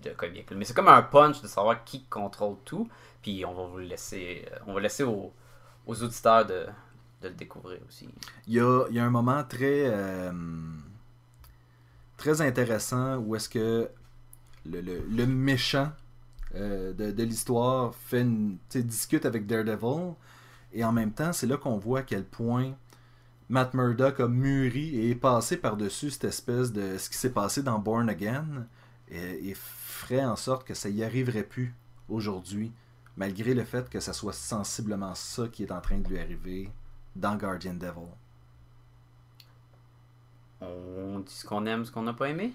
de 0.02 0.10
comic. 0.10 0.50
Mais 0.50 0.64
c'est 0.64 0.74
comme 0.74 0.88
un 0.88 1.00
punch 1.02 1.40
de 1.42 1.46
savoir 1.46 1.84
qui 1.84 2.04
contrôle 2.04 2.56
tout, 2.64 2.88
puis 3.22 3.44
on 3.44 3.54
va 3.54 3.64
vous 3.66 3.78
laisser, 3.78 4.44
euh, 4.52 4.56
on 4.66 4.74
va 4.74 4.80
laisser 4.80 5.04
aux, 5.04 5.32
aux 5.86 6.02
auditeurs 6.02 6.44
de, 6.44 6.66
de 7.22 7.28
le 7.28 7.34
découvrir 7.34 7.78
aussi. 7.88 8.08
Il 8.48 8.54
y 8.54 8.60
a, 8.60 8.84
il 8.90 8.96
y 8.96 8.98
a 8.98 9.04
un 9.04 9.10
moment 9.10 9.44
très, 9.44 9.84
euh, 9.86 10.32
très 12.16 12.40
intéressant 12.40 13.16
où 13.18 13.36
est-ce 13.36 13.48
que 13.48 13.88
le, 14.66 14.80
le- 14.80 15.04
le 15.08 15.26
méchant 15.26 15.90
euh, 16.54 16.92
de, 16.92 17.10
de 17.10 17.22
l'histoire 17.22 17.94
fait 17.94 18.22
une, 18.22 18.58
discute 18.74 19.26
avec 19.26 19.46
Daredevil 19.46 20.14
et 20.72 20.84
en 20.84 20.92
même 20.92 21.12
temps 21.12 21.32
c'est 21.32 21.46
là 21.46 21.56
qu'on 21.56 21.78
voit 21.78 22.00
à 22.00 22.02
quel 22.02 22.24
point 22.24 22.74
Matt 23.48 23.74
Murdock 23.74 24.20
a 24.20 24.28
mûri 24.28 24.96
et 24.96 25.10
est 25.10 25.14
passé 25.14 25.56
par-dessus 25.56 26.10
cette 26.10 26.24
espèce 26.24 26.72
de 26.72 26.98
ce 26.98 27.08
qui 27.08 27.16
s'est 27.16 27.32
passé 27.32 27.62
dans 27.62 27.78
Born 27.78 28.08
Again 28.08 28.66
et, 29.10 29.50
et 29.50 29.54
ferait 29.54 30.24
en 30.24 30.36
sorte 30.36 30.66
que 30.66 30.74
ça 30.74 30.88
y 30.88 31.02
arriverait 31.02 31.44
plus 31.44 31.74
aujourd'hui 32.08 32.72
malgré 33.16 33.52
le 33.52 33.64
fait 33.64 33.90
que 33.90 34.00
ça 34.00 34.12
soit 34.12 34.32
sensiblement 34.32 35.14
ça 35.14 35.48
qui 35.48 35.64
est 35.64 35.72
en 35.72 35.80
train 35.80 35.98
de 35.98 36.08
lui 36.08 36.18
arriver 36.18 36.70
dans 37.16 37.36
Guardian 37.36 37.74
Devil. 37.74 38.08
On 40.60 41.20
dit 41.20 41.32
ce 41.32 41.44
qu'on 41.44 41.66
aime, 41.66 41.84
ce 41.84 41.90
qu'on 41.90 42.02
n'a 42.02 42.12
pas 42.12 42.28
aimé? 42.28 42.52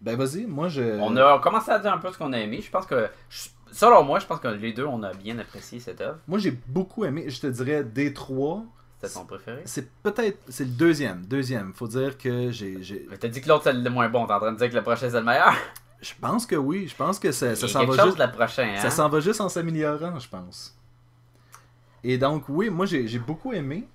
Ben 0.00 0.16
vas-y, 0.16 0.46
moi 0.46 0.68
je. 0.68 0.98
On 1.00 1.16
a 1.16 1.38
commencé 1.40 1.70
à 1.70 1.78
dire 1.78 1.92
un 1.92 1.98
peu 1.98 2.12
ce 2.12 2.18
qu'on 2.18 2.32
a 2.32 2.38
aimé. 2.38 2.60
Je 2.62 2.70
pense 2.70 2.86
que, 2.86 3.08
je- 3.28 3.48
selon 3.72 4.04
moi, 4.04 4.18
je 4.20 4.26
pense 4.26 4.38
que 4.40 4.48
les 4.48 4.72
deux, 4.72 4.84
on 4.86 5.02
a 5.02 5.12
bien 5.12 5.38
apprécié 5.38 5.80
cette 5.80 6.00
œuvre. 6.00 6.18
Moi 6.28 6.38
j'ai 6.38 6.52
beaucoup 6.68 7.04
aimé, 7.04 7.28
je 7.28 7.40
te 7.40 7.46
dirais 7.48 7.82
des 7.82 8.12
trois, 8.14 8.62
C'était 9.00 9.14
ton 9.14 9.24
préféré? 9.24 9.62
c'est 9.64 9.90
peut-être 10.02 10.38
c'est 10.48 10.64
le 10.64 10.70
deuxième, 10.70 11.26
deuxième. 11.26 11.72
Faut 11.74 11.88
dire 11.88 12.16
que 12.16 12.50
j'ai, 12.50 13.06
Mais 13.10 13.16
T'as 13.18 13.28
dit 13.28 13.40
que 13.40 13.48
l'autre 13.48 13.64
c'est 13.64 13.72
le 13.72 13.90
moins 13.90 14.08
bon. 14.08 14.26
T'es 14.26 14.32
en 14.34 14.38
train 14.40 14.52
de 14.52 14.58
dire 14.58 14.70
que 14.70 14.74
le 14.76 14.82
prochain 14.82 15.10
c'est 15.10 15.18
le 15.18 15.24
meilleur. 15.24 15.54
je 16.00 16.12
pense 16.20 16.46
que 16.46 16.54
oui, 16.56 16.86
je 16.86 16.94
pense 16.94 17.18
que 17.18 17.32
ça, 17.32 17.56
ça 17.56 17.66
s'en 17.66 17.84
va 17.84 17.96
chose 17.96 18.06
juste, 18.06 18.18
la 18.18 18.28
prochaine. 18.28 18.76
Hein? 18.76 18.80
ça 18.80 18.90
s'en 18.90 19.08
va 19.08 19.18
juste 19.18 19.40
en 19.40 19.48
s'améliorant, 19.48 20.18
je 20.20 20.28
pense. 20.28 20.76
Et 22.04 22.18
donc 22.18 22.44
oui, 22.48 22.70
moi 22.70 22.86
j'ai, 22.86 23.18
beaucoup 23.18 23.52
aimé. 23.52 23.88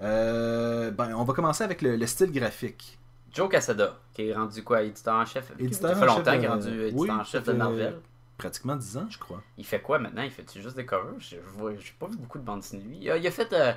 Euh, 0.00 0.90
ben 0.90 1.14
on 1.14 1.24
va 1.24 1.34
commencer 1.34 1.62
avec 1.62 1.82
le, 1.82 1.96
le 1.96 2.06
style 2.06 2.32
graphique. 2.32 2.98
Joe 3.32 3.48
Casada, 3.48 3.96
qui 4.12 4.28
est 4.28 4.34
rendu 4.34 4.62
quoi 4.64 4.82
Éditeur 4.82 5.14
en 5.14 5.24
chef? 5.24 5.52
Éditeur 5.58 5.90
Ça 5.90 5.96
fait 5.96 6.06
longtemps 6.06 6.22
qu'il 6.32 6.34
est 6.34 6.42
de- 6.42 6.48
rendu 6.48 6.82
éditeur 6.82 7.00
oui, 7.00 7.10
en 7.10 7.24
chef 7.24 7.44
de 7.44 7.52
fait- 7.52 7.58
Marvel. 7.58 8.00
Pratiquement 8.38 8.76
10 8.76 8.96
ans, 8.96 9.06
je 9.10 9.18
crois. 9.18 9.42
Il 9.58 9.66
fait 9.66 9.80
quoi 9.82 9.98
maintenant? 9.98 10.22
Il 10.22 10.30
fait 10.30 10.46
juste 10.60 10.74
des 10.76 10.86
covers? 10.86 11.12
Je 11.18 11.36
j'ai 11.78 11.92
pas 11.98 12.06
vu 12.06 12.16
beaucoup 12.16 12.38
de 12.38 12.44
bandes 12.44 12.60
dessinées. 12.60 12.84
Il 13.00 13.10
a, 13.10 13.16
il 13.18 13.26
a 13.26 13.30
fait 13.30 13.52
euh, 13.52 13.72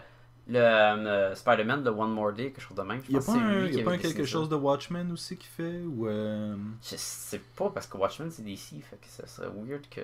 le 0.47 0.57
euh, 0.57 1.35
Spider-Man 1.35 1.83
de 1.83 1.89
One 1.89 2.11
More 2.13 2.31
Day, 2.31 2.51
quelque 2.51 2.61
chose 2.61 2.77
de 2.77 2.81
même. 2.81 3.01
Je 3.03 3.09
Il 3.09 3.13
y 3.13 3.17
a 3.17 3.21
pas 3.21 3.31
un, 3.33 3.65
y 3.65 3.81
a 3.81 3.83
pas 3.83 3.97
quelque 3.97 4.23
chose 4.23 4.47
de 4.47 4.55
Watchmen 4.55 5.11
aussi 5.11 5.35
qui 5.35 5.47
fait 5.47 5.81
ou 5.81 6.07
euh, 6.07 6.55
Je 6.81 6.95
sais 6.97 7.41
pas 7.57 7.69
parce 7.71 7.87
que 7.87 7.97
Watchmen 7.97 8.31
c'est 8.31 8.41
DC, 8.43 8.81
fait 8.89 8.95
que 9.01 9.07
ça 9.09 9.27
serait 9.27 9.49
weird 9.53 9.87
que 9.89 10.01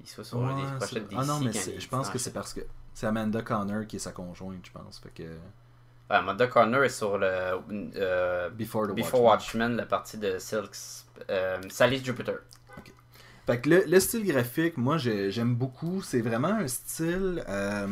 il 0.00 0.08
soit 0.08 0.24
sur 0.24 0.38
ouais, 0.38 0.46
c'est- 0.70 0.76
prochaines 0.86 1.04
DC. 1.08 1.16
Ah 1.20 1.24
non, 1.26 1.40
mais 1.40 1.52
je 1.52 1.88
pense 1.88 2.08
que 2.10 2.18
c'est 2.18 2.32
parce 2.32 2.54
que 2.54 2.60
c'est 2.94 3.06
Amanda 3.06 3.42
Connor 3.42 3.86
qui 3.86 3.96
est 3.96 3.98
sa 4.00 4.12
conjointe, 4.12 4.64
je 4.66 4.72
pense. 4.72 4.98
Fait 4.98 5.10
que 5.14 5.28
Amanda 6.18 6.46
Connor 6.46 6.84
est 6.84 6.88
sur 6.88 7.18
le 7.18 7.26
euh, 7.96 8.50
Before 8.50 8.88
the 8.88 8.94
Before 8.94 9.22
Watchmen. 9.22 9.62
Watchmen, 9.62 9.76
la 9.76 9.86
partie 9.86 10.18
de 10.18 10.38
Silk 10.38 10.70
euh, 11.30 11.58
Sally 11.70 12.04
Jupiter. 12.04 12.36
Fait 13.46 13.60
que 13.60 13.68
le, 13.70 13.84
le 13.86 13.98
style 14.00 14.24
graphique, 14.24 14.76
moi 14.76 14.98
j'ai- 14.98 15.30
j'aime 15.32 15.54
beaucoup. 15.54 16.00
C'est 16.02 16.20
vraiment 16.20 16.48
un 16.48 16.68
style. 16.68 17.42
euh, 17.48 17.88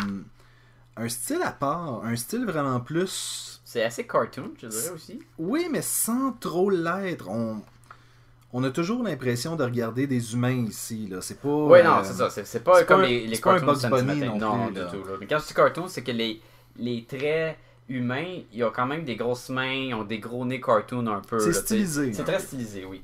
un 0.96 1.09
style 1.09 1.40
à 1.42 1.50
part. 1.52 2.04
Un 2.04 2.14
style 2.16 2.44
vraiment 2.44 2.78
plus. 2.80 3.61
C'est 3.64 3.83
assez 3.83 4.06
cartoon, 4.06 4.52
je 4.61 4.66
dirais 4.68 4.90
aussi. 4.90 5.20
Oui, 5.38 5.68
mais 5.70 5.83
sans 5.83 6.33
trop 6.33 6.70
l'être. 6.70 7.28
On, 7.28 7.62
on 8.52 8.62
a 8.64 8.70
toujours 8.70 9.02
l'impression 9.02 9.56
de 9.56 9.64
regarder 9.64 10.06
des 10.06 10.35
humains 10.35 10.66
ici. 10.66 11.09
là. 11.09 11.20
C'est 11.20 11.40
pas. 11.40 11.48
Oui, 11.48 11.83
non, 11.83 11.98
euh, 11.98 12.02
c'est 12.04 12.14
ça. 12.14 12.30
C'est, 12.30 12.62
pas 12.62 12.85
comme 12.85 13.00
pas 13.00 13.06
un- 13.06 13.09
les, 13.09 13.26
les 13.26 13.35
c'est 13.37 13.42
pas 13.42 13.54
un 13.54 13.61
cartoons 13.61 13.88
Bugs 13.88 14.02
Bunny 14.04 14.20
matin. 14.20 14.37
non 14.38 14.56
Non, 14.56 14.66
plus, 14.66 14.74
du 14.74 14.80
tout. 14.90 15.09
là. 15.09 15.14
Mais 15.20 15.26
quand 15.26 15.38
je 15.40 15.46
dis 15.46 15.54
cartoon, 15.54 15.88
c'est 15.88 16.02
que 16.04 16.12
les, 16.12 16.40
les 16.76 17.04
traits 17.06 17.56
humains, 17.90 18.38
ils 18.53 18.64
ont 18.64 18.70
quand 18.74 18.87
même 18.87 19.05
des 19.05 19.16
grosses 19.16 19.50
mains, 19.50 19.70
ils 19.88 19.94
ont 19.94 20.05
des 20.05 20.18
gros 20.18 20.46
nez 20.46 20.61
cartoon 20.61 21.07
un 21.09 21.20
peu. 21.20 21.38
C'est 21.40 21.53
stylisé. 21.53 22.12
C'est 22.14 22.22
un 22.22 22.24
très 22.24 22.38
stylisé, 22.38 22.87
oui. 22.87 23.03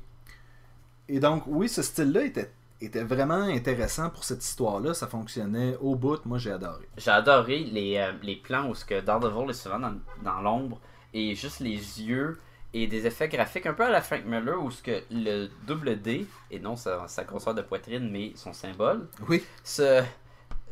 Et 1.09 1.19
donc, 1.19 1.43
oui, 1.45 1.69
ce 1.69 1.81
style-là 1.81 2.23
était, 2.23 2.51
était 2.81 3.03
vraiment 3.03 3.35
intéressant 3.43 4.09
pour 4.09 4.23
cette 4.23 4.43
histoire-là. 4.43 4.93
Ça 4.93 5.07
fonctionnait 5.07 5.77
au 5.79 5.95
bout. 5.95 6.25
Moi, 6.25 6.37
j'ai 6.37 6.51
adoré. 6.51 6.85
J'ai 6.97 7.11
adoré 7.11 7.59
les, 7.59 7.97
euh, 7.97 8.11
les 8.23 8.35
plans 8.37 8.67
où 8.69 8.75
ce 8.75 8.83
que 8.85 8.99
Daredevil 8.99 9.49
est 9.51 9.53
souvent 9.53 9.79
dans, 9.79 9.93
dans 10.23 10.41
l'ombre 10.41 10.79
et 11.13 11.35
juste 11.35 11.59
les 11.59 11.75
yeux 12.01 12.39
et 12.73 12.85
des 12.87 13.07
effets 13.07 13.29
graphiques 13.29 13.65
un 13.65 13.73
peu 13.73 13.83
à 13.83 13.89
la 13.89 14.01
Frank 14.01 14.25
Miller 14.25 14.61
où 14.61 14.69
ce 14.71 14.83
que 14.83 15.01
le 15.09 15.47
double 15.65 16.01
D, 16.01 16.27
et 16.51 16.59
non 16.59 16.75
sa, 16.75 17.07
sa 17.07 17.23
grosseur 17.23 17.55
de 17.55 17.61
poitrine, 17.61 18.09
mais 18.11 18.33
son 18.35 18.51
symbole, 18.51 19.07
Oui. 19.29 19.41
se 19.63 20.03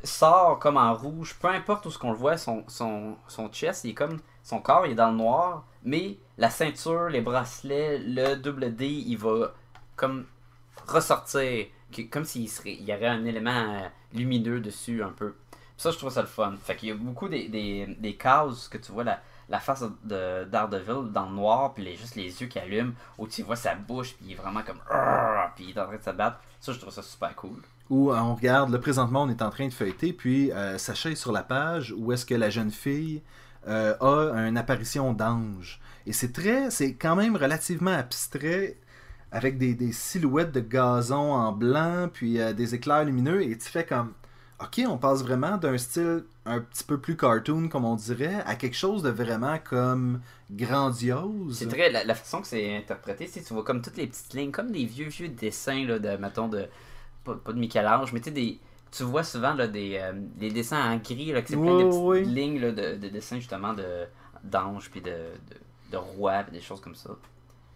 sort 0.05 0.59
comme 0.59 0.77
en 0.77 0.93
rouge, 0.93 1.35
peu 1.39 1.47
importe 1.47 1.85
où 1.85 1.91
ce 1.91 1.97
qu'on 1.97 2.11
le 2.11 2.17
voit, 2.17 2.37
son, 2.37 2.63
son, 2.67 3.15
son 3.27 3.49
chest, 3.49 3.83
il 3.83 3.91
est 3.91 3.93
comme 3.93 4.19
son 4.43 4.59
corps 4.59 4.85
il 4.85 4.91
est 4.91 4.95
dans 4.95 5.09
le 5.09 5.17
noir, 5.17 5.65
mais 5.83 6.17
la 6.37 6.49
ceinture, 6.49 7.09
les 7.09 7.21
bracelets, 7.21 7.97
le 7.99 8.35
double 8.35 8.75
D, 8.75 8.87
il 8.87 9.17
va 9.17 9.53
comme 9.95 10.25
ressortir, 10.87 11.67
comme 12.11 12.25
s'il 12.25 12.49
serait, 12.49 12.73
il 12.73 12.83
y 12.83 12.93
aurait 12.93 13.07
un 13.07 13.25
élément 13.25 13.51
euh, 13.51 13.87
lumineux 14.13 14.59
dessus 14.59 15.03
un 15.03 15.09
peu. 15.09 15.35
Ça, 15.77 15.91
je 15.91 15.97
trouve 15.97 16.11
ça 16.11 16.21
le 16.21 16.27
fun. 16.27 16.55
Fait 16.63 16.81
y 16.83 16.91
a 16.91 16.95
beaucoup 16.95 17.27
des, 17.27 17.49
des, 17.49 18.15
cases 18.15 18.69
que 18.69 18.77
tu 18.77 18.91
vois 18.91 19.03
la, 19.03 19.19
la 19.49 19.59
face 19.59 19.83
de 20.03 20.45
Daredevil 20.45 21.11
dans 21.11 21.25
le 21.25 21.35
noir, 21.35 21.73
puis 21.73 21.83
les, 21.83 21.95
juste 21.95 22.15
les 22.15 22.41
yeux 22.41 22.47
qui 22.47 22.59
allument, 22.59 22.93
où 23.17 23.27
tu 23.27 23.43
vois 23.43 23.57
sa 23.57 23.75
bouche, 23.75 24.15
puis 24.15 24.27
il 24.27 24.31
est 24.33 24.35
vraiment 24.35 24.61
comme. 24.63 24.79
Puis 25.55 25.65
il 25.65 25.69
est 25.71 25.81
en 25.81 25.87
train 25.87 25.97
de 25.97 26.03
se 26.03 26.09
battre. 26.11 26.39
Ça, 26.65 26.73
je 26.73 26.79
trouve 26.79 26.91
ça 26.91 27.03
super 27.03 27.35
cool. 27.35 27.61
Où 27.91 28.11
euh, 28.11 28.17
on 28.17 28.33
regarde, 28.33 28.71
là, 28.71 28.79
présentement, 28.79 29.21
on 29.21 29.29
est 29.29 29.43
en 29.43 29.51
train 29.51 29.67
de 29.67 29.73
feuilleter, 29.73 30.13
puis 30.13 30.51
euh, 30.51 30.79
Sacha 30.79 31.13
sur 31.15 31.31
la 31.31 31.43
page 31.43 31.93
où 31.95 32.11
est-ce 32.11 32.25
que 32.25 32.33
la 32.33 32.49
jeune 32.49 32.71
fille 32.71 33.21
euh, 33.67 33.95
a 33.99 34.47
une 34.47 34.57
apparition 34.57 35.13
d'ange. 35.13 35.79
Et 36.07 36.11
c'est 36.11 36.31
très, 36.31 36.71
c'est 36.71 36.95
quand 36.95 37.15
même 37.15 37.35
relativement 37.35 37.91
abstrait, 37.91 38.77
avec 39.31 39.59
des, 39.59 39.75
des 39.75 39.91
silhouettes 39.91 40.53
de 40.53 40.59
gazon 40.59 41.33
en 41.33 41.51
blanc, 41.51 42.09
puis 42.11 42.41
euh, 42.41 42.51
des 42.51 42.73
éclairs 42.73 43.05
lumineux, 43.05 43.43
et 43.43 43.55
tu 43.55 43.69
fais 43.69 43.85
comme, 43.85 44.13
ok, 44.59 44.81
on 44.87 44.97
passe 44.97 45.23
vraiment 45.23 45.57
d'un 45.57 45.77
style 45.77 46.23
un 46.45 46.59
petit 46.59 46.83
peu 46.83 46.99
plus 46.99 47.17
cartoon, 47.17 47.67
comme 47.67 47.85
on 47.85 47.95
dirait, 47.95 48.41
à 48.45 48.55
quelque 48.55 48.75
chose 48.75 49.03
de 49.03 49.09
vraiment 49.09 49.57
comme 49.59 50.21
grandiose. 50.51 51.57
C'est 51.57 51.67
très. 51.67 51.91
La, 51.91 52.03
la 52.03 52.15
façon 52.15 52.41
que 52.41 52.47
c'est 52.47 52.77
interprété, 52.77 53.27
c'est 53.27 53.41
tu 53.43 53.53
vois 53.53 53.63
comme 53.63 53.81
toutes 53.81 53.97
les 53.97 54.07
petites 54.07 54.33
lignes, 54.33 54.51
comme 54.51 54.71
des 54.71 54.85
vieux, 54.85 55.07
vieux 55.07 55.29
dessins, 55.29 55.85
là, 55.85 55.99
de, 55.99 56.17
mettons, 56.17 56.47
de. 56.47 56.67
Pas, 57.23 57.35
pas 57.35 57.53
de 57.53 57.59
Michel-Ange, 57.59 58.13
mais 58.13 58.19
tu 58.19 58.25
sais, 58.25 58.31
des. 58.31 58.59
Tu 58.91 59.03
vois 59.03 59.23
souvent 59.23 59.53
là, 59.53 59.67
des, 59.67 59.97
euh, 60.01 60.13
des 60.15 60.51
dessins 60.51 60.93
en 60.93 60.97
gris, 60.97 61.33
là, 61.33 61.41
que 61.41 61.49
c'est 61.49 61.57
plein 61.57 61.79
de 61.79 61.83
petites 61.85 62.01
oui. 62.01 62.23
lignes 62.23 62.61
là, 62.61 62.71
de, 62.71 62.95
de 62.95 63.09
dessins 63.09 63.37
justement 63.37 63.73
de 63.73 64.05
d'anges, 64.43 64.89
puis 64.89 65.01
de, 65.01 65.09
de, 65.09 65.57
de 65.91 65.97
rois, 65.97 66.43
puis 66.43 66.53
des 66.53 66.61
choses 66.61 66.79
comme 66.79 66.95
ça. 66.95 67.09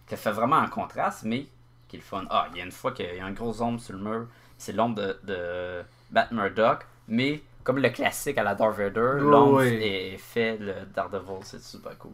Ça 0.06 0.16
fait 0.16 0.32
vraiment 0.32 0.56
un 0.56 0.68
contraste, 0.68 1.24
mais 1.24 1.46
qui 1.88 1.96
est 1.96 1.98
le 1.98 2.04
fun. 2.04 2.24
Ah, 2.30 2.48
il 2.52 2.58
y 2.58 2.60
a 2.62 2.64
une 2.64 2.72
fois 2.72 2.92
qu'il 2.92 3.14
y 3.14 3.18
a 3.18 3.26
un 3.26 3.32
gros 3.32 3.60
ombre 3.60 3.80
sur 3.80 3.94
le 3.94 3.98
mur, 3.98 4.28
c'est 4.56 4.72
l'ombre 4.72 4.94
de, 4.94 5.18
de 5.24 5.82
Bat 6.10 6.28
Murdock, 6.32 6.86
mais 7.08 7.42
comme 7.64 7.78
le 7.78 7.90
classique 7.90 8.38
à 8.38 8.42
la 8.42 8.54
Darth 8.54 8.76
Vader, 8.76 9.18
Oui, 9.20 9.66
est 9.80 10.16
fait 10.18 10.56
le 10.58 10.86
Daredevil, 10.94 11.40
c'est 11.44 11.60
super 11.62 11.96
cool. 11.98 12.12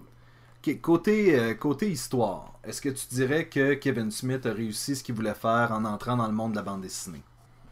Côté, 0.82 1.38
euh, 1.38 1.54
côté 1.54 1.88
histoire, 1.90 2.58
est-ce 2.64 2.82
que 2.82 2.88
tu 2.90 3.06
dirais 3.08 3.48
que 3.48 3.72
Kevin 3.74 4.10
Smith 4.10 4.44
a 4.46 4.52
réussi 4.52 4.96
ce 4.96 5.02
qu'il 5.04 5.14
voulait 5.14 5.32
faire 5.34 5.70
en 5.72 5.84
entrant 5.86 6.16
dans 6.16 6.26
le 6.26 6.32
monde 6.34 6.50
de 6.52 6.56
la 6.56 6.62
bande 6.62 6.82
dessinée? 6.82 7.22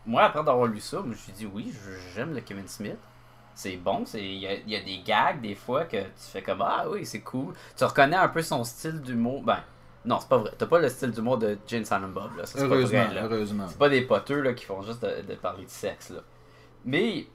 Moi, 0.07 0.23
après 0.23 0.45
d'avoir 0.45 0.67
lu 0.67 0.81
ça, 0.81 0.99
je 1.03 1.09
me 1.11 1.15
suis 1.15 1.33
dit 1.33 1.47
oui, 1.47 1.73
j'aime 2.15 2.35
le 2.35 2.41
Kevin 2.41 2.69
Smith. 2.69 2.99
C'est 3.55 3.77
bon, 3.77 4.05
c'est 4.05 4.23
il 4.23 4.39
y, 4.39 4.71
y 4.71 4.77
a 4.77 4.83
des 4.83 5.03
gags 5.03 5.41
des 5.41 5.55
fois 5.55 5.85
que 5.87 5.97
tu 6.03 6.11
fais 6.33 6.43
comme 6.43 6.63
ah 6.63 6.87
oui, 6.91 7.07
c'est 7.07 7.21
cool. 7.21 7.55
Tu 7.77 7.85
reconnais 7.85 8.17
un 8.17 8.29
peu 8.29 8.43
son 8.43 8.65
style 8.65 9.01
d'humour. 9.01 9.43
Ben, 9.43 9.61
non, 10.05 10.21
c'est 10.21 10.29
pas 10.29 10.39
vrai. 10.39 10.51
T'as 10.57 10.67
pas 10.67 10.79
le 10.79 10.89
style 10.89 11.11
d'humour 11.11 11.39
de 11.39 11.59
Jane 11.67 11.85
Silent 11.85 12.09
Bob 12.09 12.37
là. 12.37 12.47
Ça, 12.47 12.59
c'est 12.59 12.69
pas 12.69 12.75
Heureusement, 12.75 13.05
vrai, 13.05 13.15
là. 13.15 13.23
heureusement. 13.25 13.67
C'est 13.69 13.79
pas 13.79 13.89
des 13.89 14.03
poteux 14.03 14.41
là, 14.41 14.53
qui 14.53 14.65
font 14.65 14.83
juste 14.83 15.03
de, 15.03 15.23
de 15.23 15.35
parler 15.35 15.65
de 15.65 15.71
sexe. 15.71 16.11
Là. 16.11 16.21
Mais, 16.85 17.27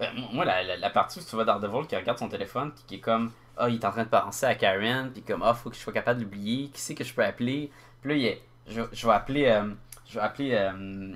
euh, 0.00 0.06
moi, 0.32 0.44
la, 0.44 0.62
la, 0.62 0.76
la 0.76 0.90
partie 0.90 1.18
où 1.20 1.22
tu 1.22 1.34
vois 1.34 1.44
Daredevil 1.44 1.86
qui 1.86 1.96
regarde 1.96 2.18
son 2.18 2.28
téléphone, 2.28 2.72
puis 2.72 2.84
qui 2.86 2.94
est 2.96 3.00
comme, 3.00 3.30
ah, 3.56 3.68
il 3.68 3.76
est 3.76 3.84
en 3.84 3.90
train 3.90 4.04
de 4.04 4.08
penser 4.08 4.46
à 4.46 4.54
Karen, 4.54 5.10
puis 5.12 5.22
comme, 5.22 5.42
ah, 5.42 5.54
faut 5.54 5.70
que 5.70 5.76
je 5.76 5.80
sois 5.80 5.92
capable 5.92 6.20
de 6.20 6.24
l'oublier, 6.24 6.68
qui 6.68 6.80
c'est 6.80 6.94
que 6.94 7.04
je 7.04 7.12
peux 7.14 7.24
appeler? 7.24 7.70
Puis 8.02 8.10
là, 8.10 8.16
il 8.16 8.24
est, 8.26 8.42
je, 8.68 8.82
je 8.92 9.06
vais 9.06 9.12
appeler, 9.12 9.46
euh, 9.46 9.64
je 10.08 10.14
vais 10.14 10.24
appeler 10.24 10.52
euh, 10.54 11.14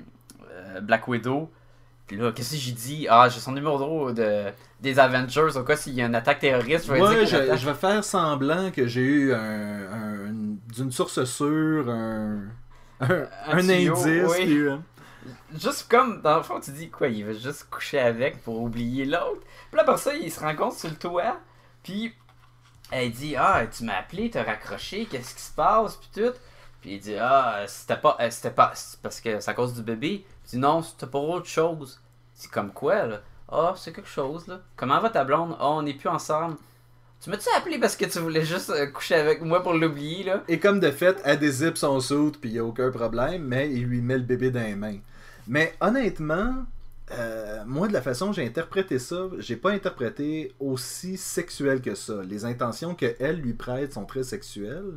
euh, 0.50 0.80
Black 0.80 1.06
Widow. 1.08 1.50
Puis 2.06 2.16
là, 2.18 2.32
qu'est-ce 2.32 2.50
que 2.52 2.56
j'ai 2.58 2.72
dit? 2.72 3.06
Ah, 3.08 3.28
j'ai 3.30 3.40
son 3.40 3.52
numéro 3.52 4.12
de, 4.12 4.44
des 4.80 4.98
Avengers, 4.98 5.56
au 5.56 5.62
cas 5.62 5.76
s'il 5.76 5.94
y 5.94 6.02
a 6.02 6.06
une 6.06 6.14
attaque 6.14 6.40
terroriste, 6.40 6.86
je 6.86 6.92
vais 6.92 7.00
Ouais, 7.00 7.16
dire 7.24 7.26
je, 7.26 7.36
attaque- 7.36 7.58
je 7.58 7.66
vais 7.66 7.74
faire 7.74 8.04
semblant 8.04 8.70
que 8.70 8.86
j'ai 8.86 9.00
eu 9.00 9.32
un, 9.32 9.38
un- 9.40 10.26
une- 10.26 10.58
d'une 10.74 10.92
source 10.92 11.24
sûre 11.24 11.88
un, 11.88 12.40
un, 13.00 13.26
un 13.46 13.60
tuyau, 13.60 13.96
indice. 13.96 14.04
oui. 14.28 14.44
puis, 14.44 14.58
euh, 14.58 14.76
Juste 15.58 15.86
comme, 15.88 16.20
dans 16.20 16.36
le 16.36 16.42
fond, 16.42 16.60
tu 16.60 16.72
dis 16.72 16.90
quoi, 16.90 17.08
il 17.08 17.24
veut 17.24 17.32
juste 17.32 17.68
coucher 17.70 17.98
avec 18.00 18.42
pour 18.42 18.60
oublier 18.60 19.06
l'autre. 19.06 19.40
Puis 19.70 19.76
là, 19.76 19.82
après 19.82 19.96
ça, 19.96 20.14
il 20.14 20.30
se 20.30 20.40
rencontre 20.40 20.76
sur 20.78 20.90
le 20.90 20.96
toit. 20.96 21.38
Puis 21.82 22.12
elle 22.90 23.10
dit 23.12 23.34
Ah, 23.36 23.62
tu 23.66 23.84
m'as 23.84 23.96
appelé, 24.00 24.28
t'as 24.28 24.42
raccroché, 24.42 25.06
qu'est-ce 25.06 25.34
qui 25.34 25.40
se 25.42 25.52
passe, 25.52 25.96
puis 25.96 26.22
tout. 26.22 26.32
Puis 26.84 26.96
il 26.96 27.00
dit 27.00 27.16
Ah, 27.18 27.64
c'était 27.66 27.96
pas, 27.96 28.18
euh, 28.20 28.28
c'était 28.30 28.50
pas, 28.50 28.74
parce 29.02 29.18
que 29.22 29.40
c'est 29.40 29.50
à 29.50 29.54
cause 29.54 29.72
du 29.72 29.80
bébé. 29.80 30.22
Il 30.44 30.50
dit 30.50 30.58
Non, 30.58 30.82
c'était 30.82 31.06
pour 31.06 31.26
autre 31.30 31.46
chose. 31.46 31.98
C'est 32.34 32.50
comme 32.50 32.72
quoi, 32.72 33.06
là? 33.06 33.20
Ah, 33.50 33.72
c'est 33.74 33.90
quelque 33.90 34.10
chose, 34.10 34.46
là. 34.46 34.60
Comment 34.76 35.00
va 35.00 35.08
ta 35.08 35.24
blonde? 35.24 35.56
Ah, 35.58 35.70
on 35.70 35.82
n'est 35.82 35.94
plus 35.94 36.10
ensemble. 36.10 36.56
Tu 37.22 37.30
m'as-tu 37.30 37.48
appelé 37.56 37.78
parce 37.78 37.96
que 37.96 38.04
tu 38.04 38.18
voulais 38.18 38.44
juste 38.44 38.68
euh, 38.68 38.84
coucher 38.88 39.14
avec 39.14 39.40
moi 39.40 39.62
pour 39.62 39.72
l'oublier, 39.72 40.24
là? 40.24 40.42
Et 40.46 40.58
comme 40.58 40.78
de 40.78 40.90
fait, 40.90 41.18
elle 41.24 41.38
dézippe 41.38 41.78
son 41.78 42.00
soude, 42.00 42.36
puis 42.38 42.50
il 42.50 42.52
n'y 42.52 42.58
a 42.58 42.64
aucun 42.66 42.90
problème, 42.90 43.44
mais 43.44 43.72
il 43.72 43.84
lui 43.84 44.02
met 44.02 44.18
le 44.18 44.24
bébé 44.24 44.50
dans 44.50 44.60
les 44.60 44.76
mains. 44.76 44.98
Mais 45.48 45.72
honnêtement, 45.80 46.66
euh, 47.12 47.62
moi, 47.64 47.88
de 47.88 47.94
la 47.94 48.02
façon 48.02 48.34
j'ai 48.34 48.44
interprété 48.44 48.98
ça, 48.98 49.28
j'ai 49.38 49.56
pas 49.56 49.70
interprété 49.70 50.52
aussi 50.60 51.16
sexuel 51.16 51.80
que 51.80 51.94
ça. 51.94 52.22
Les 52.28 52.44
intentions 52.44 52.94
que 52.94 53.16
elle 53.18 53.36
lui 53.36 53.54
prête 53.54 53.94
sont 53.94 54.04
très 54.04 54.22
sexuelles. 54.22 54.92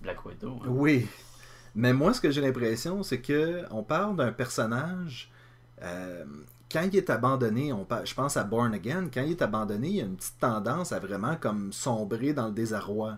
Black 0.00 0.24
Widow. 0.24 0.60
hein. 0.64 0.68
Oui. 0.68 1.06
Mais 1.74 1.92
moi, 1.92 2.12
ce 2.14 2.20
que 2.20 2.30
j'ai 2.30 2.40
l'impression, 2.40 3.02
c'est 3.02 3.20
que 3.20 3.64
on 3.70 3.82
parle 3.82 4.16
d'un 4.16 4.32
personnage. 4.32 5.30
euh, 5.82 6.24
quand 6.70 6.82
il 6.82 6.96
est 6.96 7.08
abandonné, 7.08 7.72
on 7.72 7.84
par- 7.84 8.04
je 8.04 8.14
pense 8.14 8.36
à 8.36 8.44
Born 8.44 8.74
Again, 8.74 9.08
quand 9.12 9.22
il 9.22 9.30
est 9.30 9.42
abandonné, 9.42 9.88
il 9.88 9.96
y 9.96 10.00
a 10.00 10.04
une 10.04 10.16
petite 10.16 10.38
tendance 10.38 10.92
à 10.92 10.98
vraiment 10.98 11.36
comme 11.36 11.72
sombrer 11.72 12.32
dans 12.34 12.46
le 12.48 12.52
désarroi. 12.52 13.16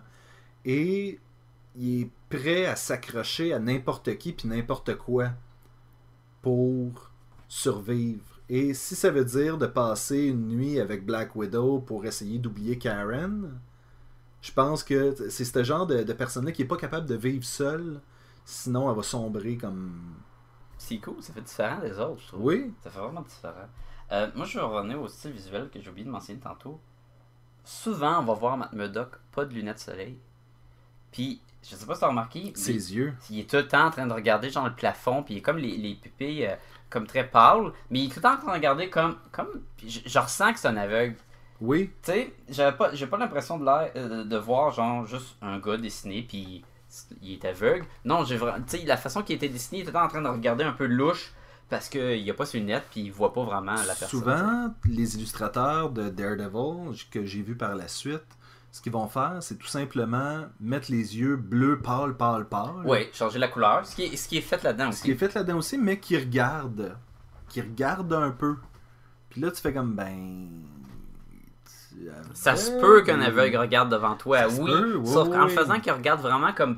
Et 0.63 1.19
il 1.75 2.01
est 2.03 2.09
prêt 2.29 2.65
à 2.67 2.75
s'accrocher 2.75 3.51
à 3.53 3.59
n'importe 3.59 4.17
qui 4.17 4.31
puis 4.33 4.47
n'importe 4.47 4.95
quoi 4.95 5.29
pour 6.41 7.11
survivre. 7.47 8.23
Et 8.49 8.73
si 8.73 8.95
ça 8.95 9.11
veut 9.11 9.25
dire 9.25 9.57
de 9.57 9.65
passer 9.67 10.23
une 10.27 10.47
nuit 10.49 10.79
avec 10.79 11.05
Black 11.05 11.35
Widow 11.35 11.79
pour 11.79 12.05
essayer 12.05 12.37
d'oublier 12.39 12.77
Karen, 12.77 13.59
je 14.41 14.51
pense 14.51 14.83
que 14.83 15.15
c'est 15.29 15.45
ce 15.45 15.63
genre 15.63 15.85
de, 15.85 16.03
de 16.03 16.13
personne-là 16.13 16.51
qui 16.51 16.63
est 16.63 16.65
pas 16.65 16.77
capable 16.77 17.05
de 17.07 17.15
vivre 17.15 17.43
seule, 17.43 18.01
sinon 18.45 18.89
elle 18.89 18.95
va 18.95 19.03
sombrer 19.03 19.57
comme. 19.57 20.15
C'est 20.77 20.97
cool, 20.97 21.21
ça 21.21 21.31
fait 21.33 21.41
différent 21.41 21.79
des 21.79 21.99
autres, 21.99 22.21
je 22.21 22.27
trouve. 22.29 22.43
Oui. 22.43 22.73
Ça 22.83 22.89
fait 22.89 22.99
vraiment 22.99 23.21
différent. 23.21 23.69
Euh, 24.11 24.27
moi, 24.35 24.45
je 24.45 24.57
vais 24.57 24.65
revenir 24.65 24.99
au 24.99 25.07
style 25.07 25.31
visuel 25.31 25.69
que 25.69 25.79
j'ai 25.79 25.89
oublié 25.89 26.05
de 26.05 26.11
mentionner 26.11 26.39
tantôt. 26.39 26.79
Souvent, 27.63 28.19
on 28.19 28.23
va 28.23 28.33
voir 28.33 28.57
Matt 28.57 28.73
Murdock 28.73 29.11
pas 29.31 29.45
de 29.45 29.53
lunettes 29.53 29.75
de 29.77 29.81
soleil. 29.81 30.17
Puis, 31.11 31.39
je 31.63 31.75
sais 31.75 31.85
pas 31.85 31.93
si 31.93 32.01
t'as 32.01 32.07
remarqué, 32.07 32.45
mais 32.45 32.51
Ses 32.55 32.95
yeux. 32.95 33.13
il 33.29 33.39
est 33.39 33.49
tout 33.49 33.57
le 33.57 33.67
temps 33.67 33.85
en 33.85 33.91
train 33.91 34.07
de 34.07 34.13
regarder 34.13 34.49
genre 34.49 34.67
le 34.67 34.73
plafond, 34.73 35.21
puis 35.23 35.35
il 35.35 35.37
est 35.37 35.41
comme 35.41 35.57
les, 35.57 35.77
les 35.77 35.93
pupilles 35.95 36.47
euh, 36.47 36.55
comme 36.89 37.05
très 37.05 37.27
pâles, 37.29 37.71
mais 37.91 37.99
il 37.99 38.05
est 38.05 38.09
tout 38.09 38.15
le 38.17 38.23
temps 38.23 38.33
en 38.33 38.37
train 38.37 38.47
de 38.47 38.53
regarder 38.53 38.89
comme. 38.89 39.17
comme 39.31 39.61
je, 39.85 39.99
je 40.05 40.19
ressens 40.19 40.53
que 40.53 40.59
c'est 40.59 40.67
un 40.67 40.77
aveugle. 40.77 41.15
Oui. 41.61 41.91
Tu 42.01 42.11
sais, 42.11 42.33
j'avais 42.49 42.75
pas, 42.75 42.93
j'ai 42.93 43.07
pas 43.07 43.17
l'impression 43.17 43.57
de, 43.59 43.65
l'air- 43.65 43.91
euh, 43.95 44.23
de 44.23 44.37
voir 44.37 44.71
genre 44.71 45.05
juste 45.05 45.37
un 45.41 45.59
gars 45.59 45.77
dessiné 45.77 46.25
puis 46.27 46.63
il 47.21 47.33
est 47.33 47.45
aveugle. 47.45 47.85
Non, 48.03 48.25
j'ai 48.25 48.35
vraiment, 48.35 48.57
tu 48.67 48.77
sais, 48.79 48.85
la 48.85 48.97
façon 48.97 49.21
qu'il 49.23 49.35
était 49.35 49.47
dessiné, 49.49 49.81
il 49.81 49.87
était 49.87 49.95
en 49.97 50.07
train 50.07 50.21
de 50.21 50.27
regarder 50.27 50.63
un 50.63 50.73
peu 50.73 50.85
louche 50.87 51.31
parce 51.69 51.87
qu'il 51.87 52.29
a 52.29 52.33
pas 52.33 52.45
ses 52.45 52.59
lunettes 52.59 52.87
puis 52.91 53.01
il 53.01 53.11
voit 53.11 53.31
pas 53.31 53.43
vraiment 53.43 53.75
la 53.75 53.95
personne. 53.95 54.09
Souvent, 54.09 54.73
les 54.85 55.15
illustrateurs 55.15 55.89
de 55.91 56.09
Daredevil 56.09 56.97
que 57.11 57.23
j'ai 57.25 57.41
vu 57.43 57.55
par 57.55 57.75
la 57.75 57.87
suite, 57.87 58.23
ce 58.73 58.81
qu'ils 58.81 58.91
vont 58.91 59.07
faire, 59.07 59.37
c'est 59.41 59.57
tout 59.57 59.67
simplement 59.67 60.45
mettre 60.59 60.91
les 60.91 61.17
yeux 61.17 61.35
bleus 61.35 61.79
pâle, 61.81 62.15
pâle, 62.17 62.47
pâle. 62.47 62.83
Oui, 62.85 63.07
changer 63.13 63.37
la 63.39 63.47
couleur, 63.49 63.85
ce 63.85 63.95
qui 63.95 64.03
est, 64.05 64.15
ce 64.17 64.27
qui 64.27 64.37
est 64.37 64.41
fait 64.41 64.61
là-dedans 64.63 64.91
Ce 64.91 65.03
qui 65.03 65.11
est 65.11 65.13
aussi. 65.13 65.19
fait 65.19 65.33
là-dedans 65.35 65.57
aussi, 65.57 65.77
mais 65.77 65.99
qui 65.99 66.17
regarde. 66.17 66.97
Qui 67.49 67.61
regarde 67.61 68.11
un 68.13 68.31
peu. 68.31 68.55
Puis 69.29 69.41
là, 69.41 69.51
tu 69.51 69.61
fais 69.61 69.73
comme, 69.73 69.93
ben. 69.95 70.49
Ça 72.33 72.55
se 72.55 72.71
peut 72.79 73.01
qu'un 73.03 73.21
aveugle 73.21 73.57
regarde 73.57 73.89
devant 73.91 74.15
toi, 74.15 74.43
Ça 74.43 74.49
se 74.49 74.61
oui. 74.61 74.71
peut, 74.71 74.95
oui, 74.97 75.07
sauf 75.11 75.29
qu'en 75.29 75.45
oui. 75.45 75.51
faisant 75.53 75.79
qu'il 75.79 75.91
regarde 75.91 76.21
vraiment 76.21 76.53
comme 76.53 76.77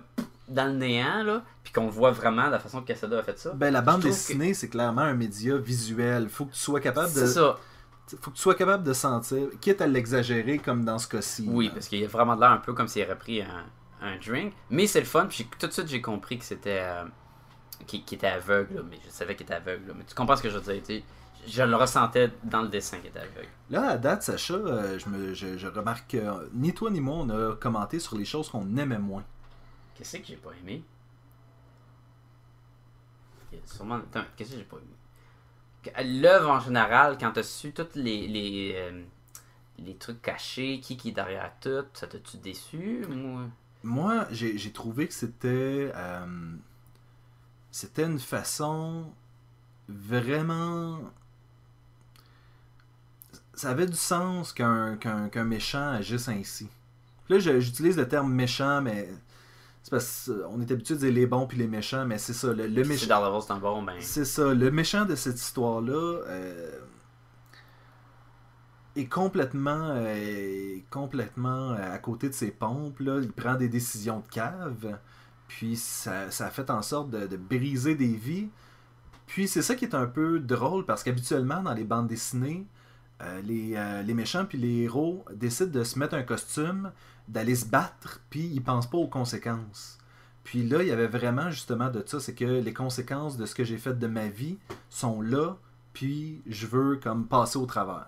dans 0.49 0.65
le 0.65 0.73
néant 0.73 1.23
là, 1.23 1.41
puis 1.63 1.71
qu'on 1.73 1.85
le 1.85 1.91
voit 1.91 2.11
vraiment 2.11 2.47
de 2.47 2.51
la 2.51 2.59
façon 2.59 2.81
que 2.81 2.87
Cassada 2.87 3.19
a 3.19 3.23
fait 3.23 3.37
ça. 3.39 3.51
Ben, 3.53 3.71
la 3.71 3.81
bande 3.81 4.01
dessinée, 4.01 4.53
c'est 4.53 4.67
clairement 4.69 5.01
un 5.01 5.13
média 5.13 5.55
visuel. 5.57 6.29
Faut 6.29 6.45
que 6.45 6.53
tu 6.53 6.59
sois 6.59 6.79
capable 6.79 7.07
de. 7.13 7.19
C'est 7.19 7.27
ça. 7.27 7.57
Faut 8.21 8.31
que 8.31 8.35
tu 8.35 8.41
sois 8.41 8.55
capable 8.55 8.83
de 8.83 8.93
sentir, 8.93 9.47
quitte 9.61 9.81
à 9.81 9.87
l'exagérer 9.87 10.57
comme 10.59 10.83
dans 10.83 10.99
ce 10.99 11.07
cas-ci. 11.07 11.47
Oui, 11.49 11.67
là. 11.67 11.71
parce 11.75 11.87
qu'il 11.87 11.99
y 11.99 12.03
a 12.05 12.07
vraiment 12.07 12.35
de 12.35 12.41
l'air 12.41 12.51
un 12.51 12.57
peu 12.57 12.73
comme 12.73 12.87
s'il 12.89 13.03
aurait 13.03 13.17
pris 13.17 13.41
un, 13.41 13.65
un 14.01 14.17
drink. 14.17 14.53
Mais 14.69 14.85
c'est 14.87 14.99
le 14.99 15.05
fun. 15.05 15.25
Puis 15.29 15.47
tout 15.57 15.67
de 15.67 15.71
suite, 15.71 15.87
j'ai 15.87 16.01
compris 16.01 16.37
que 16.37 16.45
c'était. 16.45 16.81
euh, 16.83 17.03
qu'il 17.87 18.01
était 18.11 18.27
aveugle. 18.27 18.75
là, 18.75 18.81
mais 18.89 18.97
je 19.05 19.09
savais 19.09 19.35
qu'il 19.35 19.45
était 19.45 19.53
aveugle. 19.55 19.87
là. 19.87 19.93
Mais 19.97 20.03
tu 20.03 20.13
comprends 20.15 20.35
ce 20.35 20.43
que 20.43 20.49
je 20.49 20.57
veux 20.57 20.73
dire. 20.73 20.83
tu 20.85 20.95
sais? 20.97 21.03
Je 21.47 21.63
le 21.63 21.75
ressentais 21.75 22.31
dans 22.43 22.61
le 22.61 22.69
dessin 22.69 22.97
qu'il 22.97 23.09
était 23.09 23.19
aveugle. 23.19 23.49
Là, 23.69 23.89
à 23.91 23.97
date, 23.97 24.23
Sacha, 24.23 24.53
euh, 24.53 24.97
je, 24.99 25.09
me, 25.09 25.33
je, 25.33 25.57
je 25.57 25.67
remarque 25.67 26.11
que 26.11 26.17
euh, 26.17 26.47
ni 26.53 26.73
toi 26.73 26.89
ni 26.89 27.01
moi, 27.01 27.15
on 27.17 27.29
a 27.29 27.55
commenté 27.55 27.99
sur 27.99 28.17
les 28.17 28.25
choses 28.25 28.49
qu'on 28.49 28.77
aimait 28.77 28.99
moins. 28.99 29.23
Qu'est-ce 29.95 30.17
que 30.17 30.25
j'ai 30.25 30.35
pas 30.37 30.51
aimé? 30.61 30.83
Sûrement. 33.65 34.01
Qu'est-ce 34.35 34.51
que 34.51 34.57
j'ai 34.57 34.63
pas 34.63 34.77
aimé? 34.77 34.95
Que- 35.83 36.21
L'œuvre 36.21 36.49
en 36.49 36.59
général, 36.59 37.17
quand 37.19 37.31
t'as 37.31 37.43
su 37.43 37.73
tous 37.73 37.95
les. 37.95 38.27
les 38.27 38.73
euh, 38.75 39.03
les 39.79 39.95
trucs 39.95 40.21
cachés, 40.21 40.79
qui 40.79 40.97
qui 40.97 41.09
est 41.09 41.13
derrière 41.13 41.51
tout, 41.59 41.83
ça 41.93 42.05
t'a-tu 42.07 42.37
déçu 42.37 43.03
ou... 43.09 43.39
Moi, 43.83 44.27
j'ai 44.31 44.57
j'ai 44.57 44.71
trouvé 44.71 45.07
que 45.07 45.13
c'était. 45.13 45.91
euh, 45.95 46.55
c'était 47.71 48.05
une 48.05 48.19
façon 48.19 49.11
vraiment. 49.89 50.99
Ça 53.53 53.69
avait 53.69 53.85
du 53.85 53.95
sens 53.95 54.51
qu'un 54.51 54.97
qu'un 54.97 55.29
qu'un 55.29 55.43
méchant 55.43 55.91
agisse 55.91 56.27
ainsi. 56.27 56.69
Là, 57.29 57.39
j'utilise 57.39 57.97
le 57.97 58.07
terme 58.07 58.31
méchant, 58.33 58.81
mais. 58.81 59.09
C'est 59.81 59.91
parce 59.91 60.31
qu'on 60.47 60.61
est 60.61 60.71
habitué 60.71 60.95
de 60.95 60.99
dire 61.01 61.11
les 61.11 61.25
bons 61.25 61.45
puis 61.45 61.57
les 61.57 61.67
méchants, 61.67 62.05
mais 62.05 62.17
c'est 62.17 62.33
ça. 62.33 62.53
Le, 62.53 62.67
le 62.67 62.83
méchant. 62.85 63.07
Daredevil 63.07 63.41
c'est 63.45 63.53
un 63.53 63.59
bon, 63.59 63.83
ben. 63.83 63.95
C'est 63.99 64.25
ça. 64.25 64.53
Le 64.53 64.71
méchant 64.71 65.03
de 65.03 65.15
cette 65.15 65.39
histoire-là 65.39 66.21
euh, 66.25 66.79
est 68.95 69.07
complètement, 69.07 69.89
euh, 69.95 70.77
complètement 70.89 71.71
euh, 71.71 71.93
à 71.93 71.97
côté 71.97 72.29
de 72.29 72.33
ses 72.33 72.51
pompes. 72.51 72.99
Là. 73.01 73.19
Il 73.21 73.33
prend 73.33 73.55
des 73.55 73.67
décisions 73.67 74.21
de 74.21 74.27
cave. 74.27 74.97
Puis 75.49 75.75
ça, 75.75 76.31
ça 76.31 76.47
a 76.47 76.49
fait 76.49 76.69
en 76.69 76.81
sorte 76.81 77.09
de, 77.09 77.27
de 77.27 77.35
briser 77.35 77.95
des 77.95 78.15
vies. 78.15 78.47
Puis 79.27 79.49
c'est 79.49 79.61
ça 79.61 79.75
qui 79.75 79.83
est 79.83 79.95
un 79.95 80.05
peu 80.05 80.39
drôle 80.39 80.85
parce 80.85 81.03
qu'habituellement 81.03 81.61
dans 81.61 81.73
les 81.73 81.83
bandes 81.83 82.07
dessinées, 82.07 82.65
euh, 83.23 83.41
les, 83.41 83.73
euh, 83.75 84.01
les 84.03 84.13
méchants 84.13 84.45
puis 84.45 84.57
les 84.57 84.83
héros 84.83 85.25
décident 85.33 85.71
de 85.71 85.83
se 85.83 85.97
mettre 85.97 86.15
un 86.15 86.23
costume, 86.23 86.91
d'aller 87.27 87.55
se 87.55 87.65
battre, 87.65 88.21
puis 88.29 88.41
ils 88.53 88.61
pensent 88.63 88.89
pas 88.89 88.97
aux 88.97 89.07
conséquences. 89.07 89.97
Puis 90.43 90.63
là, 90.67 90.81
il 90.83 90.89
y 90.89 90.91
avait 90.91 91.07
vraiment 91.07 91.49
justement 91.49 91.89
de 91.89 92.03
ça, 92.05 92.19
c'est 92.19 92.35
que 92.35 92.43
les 92.45 92.73
conséquences 92.73 93.37
de 93.37 93.45
ce 93.45 93.55
que 93.55 93.63
j'ai 93.63 93.77
fait 93.77 93.97
de 93.97 94.07
ma 94.07 94.27
vie 94.27 94.57
sont 94.89 95.21
là, 95.21 95.55
puis 95.93 96.41
je 96.47 96.67
veux 96.67 96.97
comme 96.97 97.27
passer 97.27 97.57
au 97.57 97.65
travers. 97.65 98.07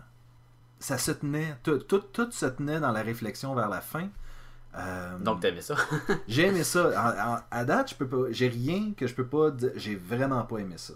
Ça 0.80 0.98
se 0.98 1.12
tenait, 1.12 1.56
tout, 1.64 1.78
tout, 1.78 2.00
tout 2.00 2.30
se 2.32 2.46
tenait 2.46 2.80
dans 2.82 2.92
la 2.92 3.02
réflexion 3.02 3.56
vers 3.56 3.70
la 3.70 3.80
fin. 3.82 4.10
Euh, 4.78 5.18
Donc 5.20 5.40
t'aimais 5.40 5.62
ça. 5.62 5.76
j'ai 6.28 6.48
aimé 6.48 6.66
ça. 6.66 7.40
En- 7.40 7.40
à 7.50 7.64
date, 7.64 7.92
je 7.92 7.96
peux 7.96 8.08
pas, 8.08 8.30
j'ai 8.32 8.50
rien 8.50 8.92
que 8.98 9.08
je 9.08 9.16
peux 9.16 9.26
pas. 9.26 9.52
J'ai 9.76 9.96
vraiment 9.96 10.44
pas 10.44 10.58
aimé 10.58 10.76
ça. 10.78 10.94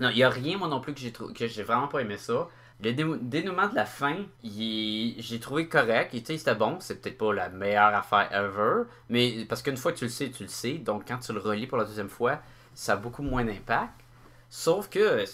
Non, 0.00 0.10
il 0.10 0.18
y 0.18 0.22
a 0.22 0.30
rien 0.30 0.56
moi 0.58 0.68
non 0.68 0.80
plus 0.80 0.94
que 0.94 1.00
j'ai 1.00 1.10
que 1.12 1.46
j'ai 1.48 1.62
vraiment 1.64 1.88
pas 1.88 2.00
aimé 2.00 2.16
ça. 2.18 2.46
Le 2.82 2.92
dé- 2.92 3.04
dénouement 3.22 3.68
de 3.68 3.74
la 3.74 3.86
fin, 3.86 4.16
j'ai 4.42 5.38
trouvé 5.40 5.68
correct. 5.68 6.12
Et, 6.14 6.22
c'était 6.38 6.54
bon. 6.54 6.78
C'est 6.80 7.00
peut-être 7.00 7.18
pas 7.18 7.32
la 7.32 7.48
meilleure 7.48 7.94
affaire 7.94 8.28
ever. 8.32 8.82
Mais 9.08 9.44
parce 9.48 9.62
qu'une 9.62 9.76
fois 9.76 9.92
que 9.92 9.98
tu 9.98 10.04
le 10.04 10.10
sais, 10.10 10.30
tu 10.30 10.42
le 10.42 10.48
sais. 10.48 10.74
Donc 10.78 11.04
quand 11.08 11.18
tu 11.18 11.32
le 11.32 11.38
relis 11.40 11.66
pour 11.66 11.78
la 11.78 11.84
deuxième 11.84 12.08
fois, 12.08 12.40
ça 12.74 12.94
a 12.94 12.96
beaucoup 12.96 13.22
moins 13.22 13.44
d'impact. 13.44 13.92
Sauf 14.50 14.88
que 14.88 15.24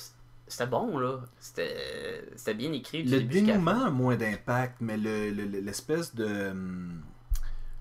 c'était 0.46 0.66
bon, 0.66 0.98
là. 0.98 1.20
C'était 1.38 2.54
bien 2.54 2.72
écrit. 2.72 3.04
du 3.04 3.10
Le 3.10 3.18
début 3.20 3.40
dénouement 3.42 3.86
a 3.86 3.90
moins 3.90 4.16
d'impact, 4.16 4.76
mais 4.80 4.96
le- 4.96 5.30
le- 5.30 5.46
le- 5.46 5.60
l'espèce 5.60 6.14
de 6.14 6.52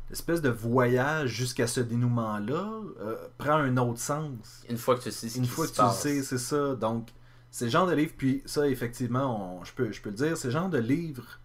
l'espèce 0.09 0.41
de 0.41 0.49
voyage 0.49 1.29
jusqu'à 1.29 1.67
ce 1.67 1.81
dénouement-là 1.81 2.71
euh, 3.01 3.15
prend 3.37 3.53
un 3.57 3.77
autre 3.77 3.99
sens. 3.99 4.63
Une 4.67 4.77
fois 4.77 4.95
que 4.95 5.03
tu 5.03 5.11
sais 5.11 5.29
ce 5.29 5.37
Une 5.37 5.43
qui 5.43 5.49
fois 5.49 5.67
se 5.67 5.71
que 5.73 5.77
tu 5.77 5.83
le 5.83 5.89
sais, 5.91 6.23
c'est 6.23 6.37
ça. 6.39 6.75
Donc, 6.75 7.09
c'est 7.51 7.65
le 7.65 7.71
genre 7.71 7.87
de 7.87 7.93
livre, 7.93 8.13
puis 8.17 8.41
ça, 8.45 8.67
effectivement, 8.67 9.59
on- 9.59 9.63
je, 9.65 9.73
peux, 9.73 9.91
je 9.91 10.01
peux 10.01 10.09
le 10.09 10.15
dire, 10.15 10.37
c'est 10.37 10.47
le 10.49 10.53
genre 10.53 10.69
de 10.69 10.77
livre 10.79 11.39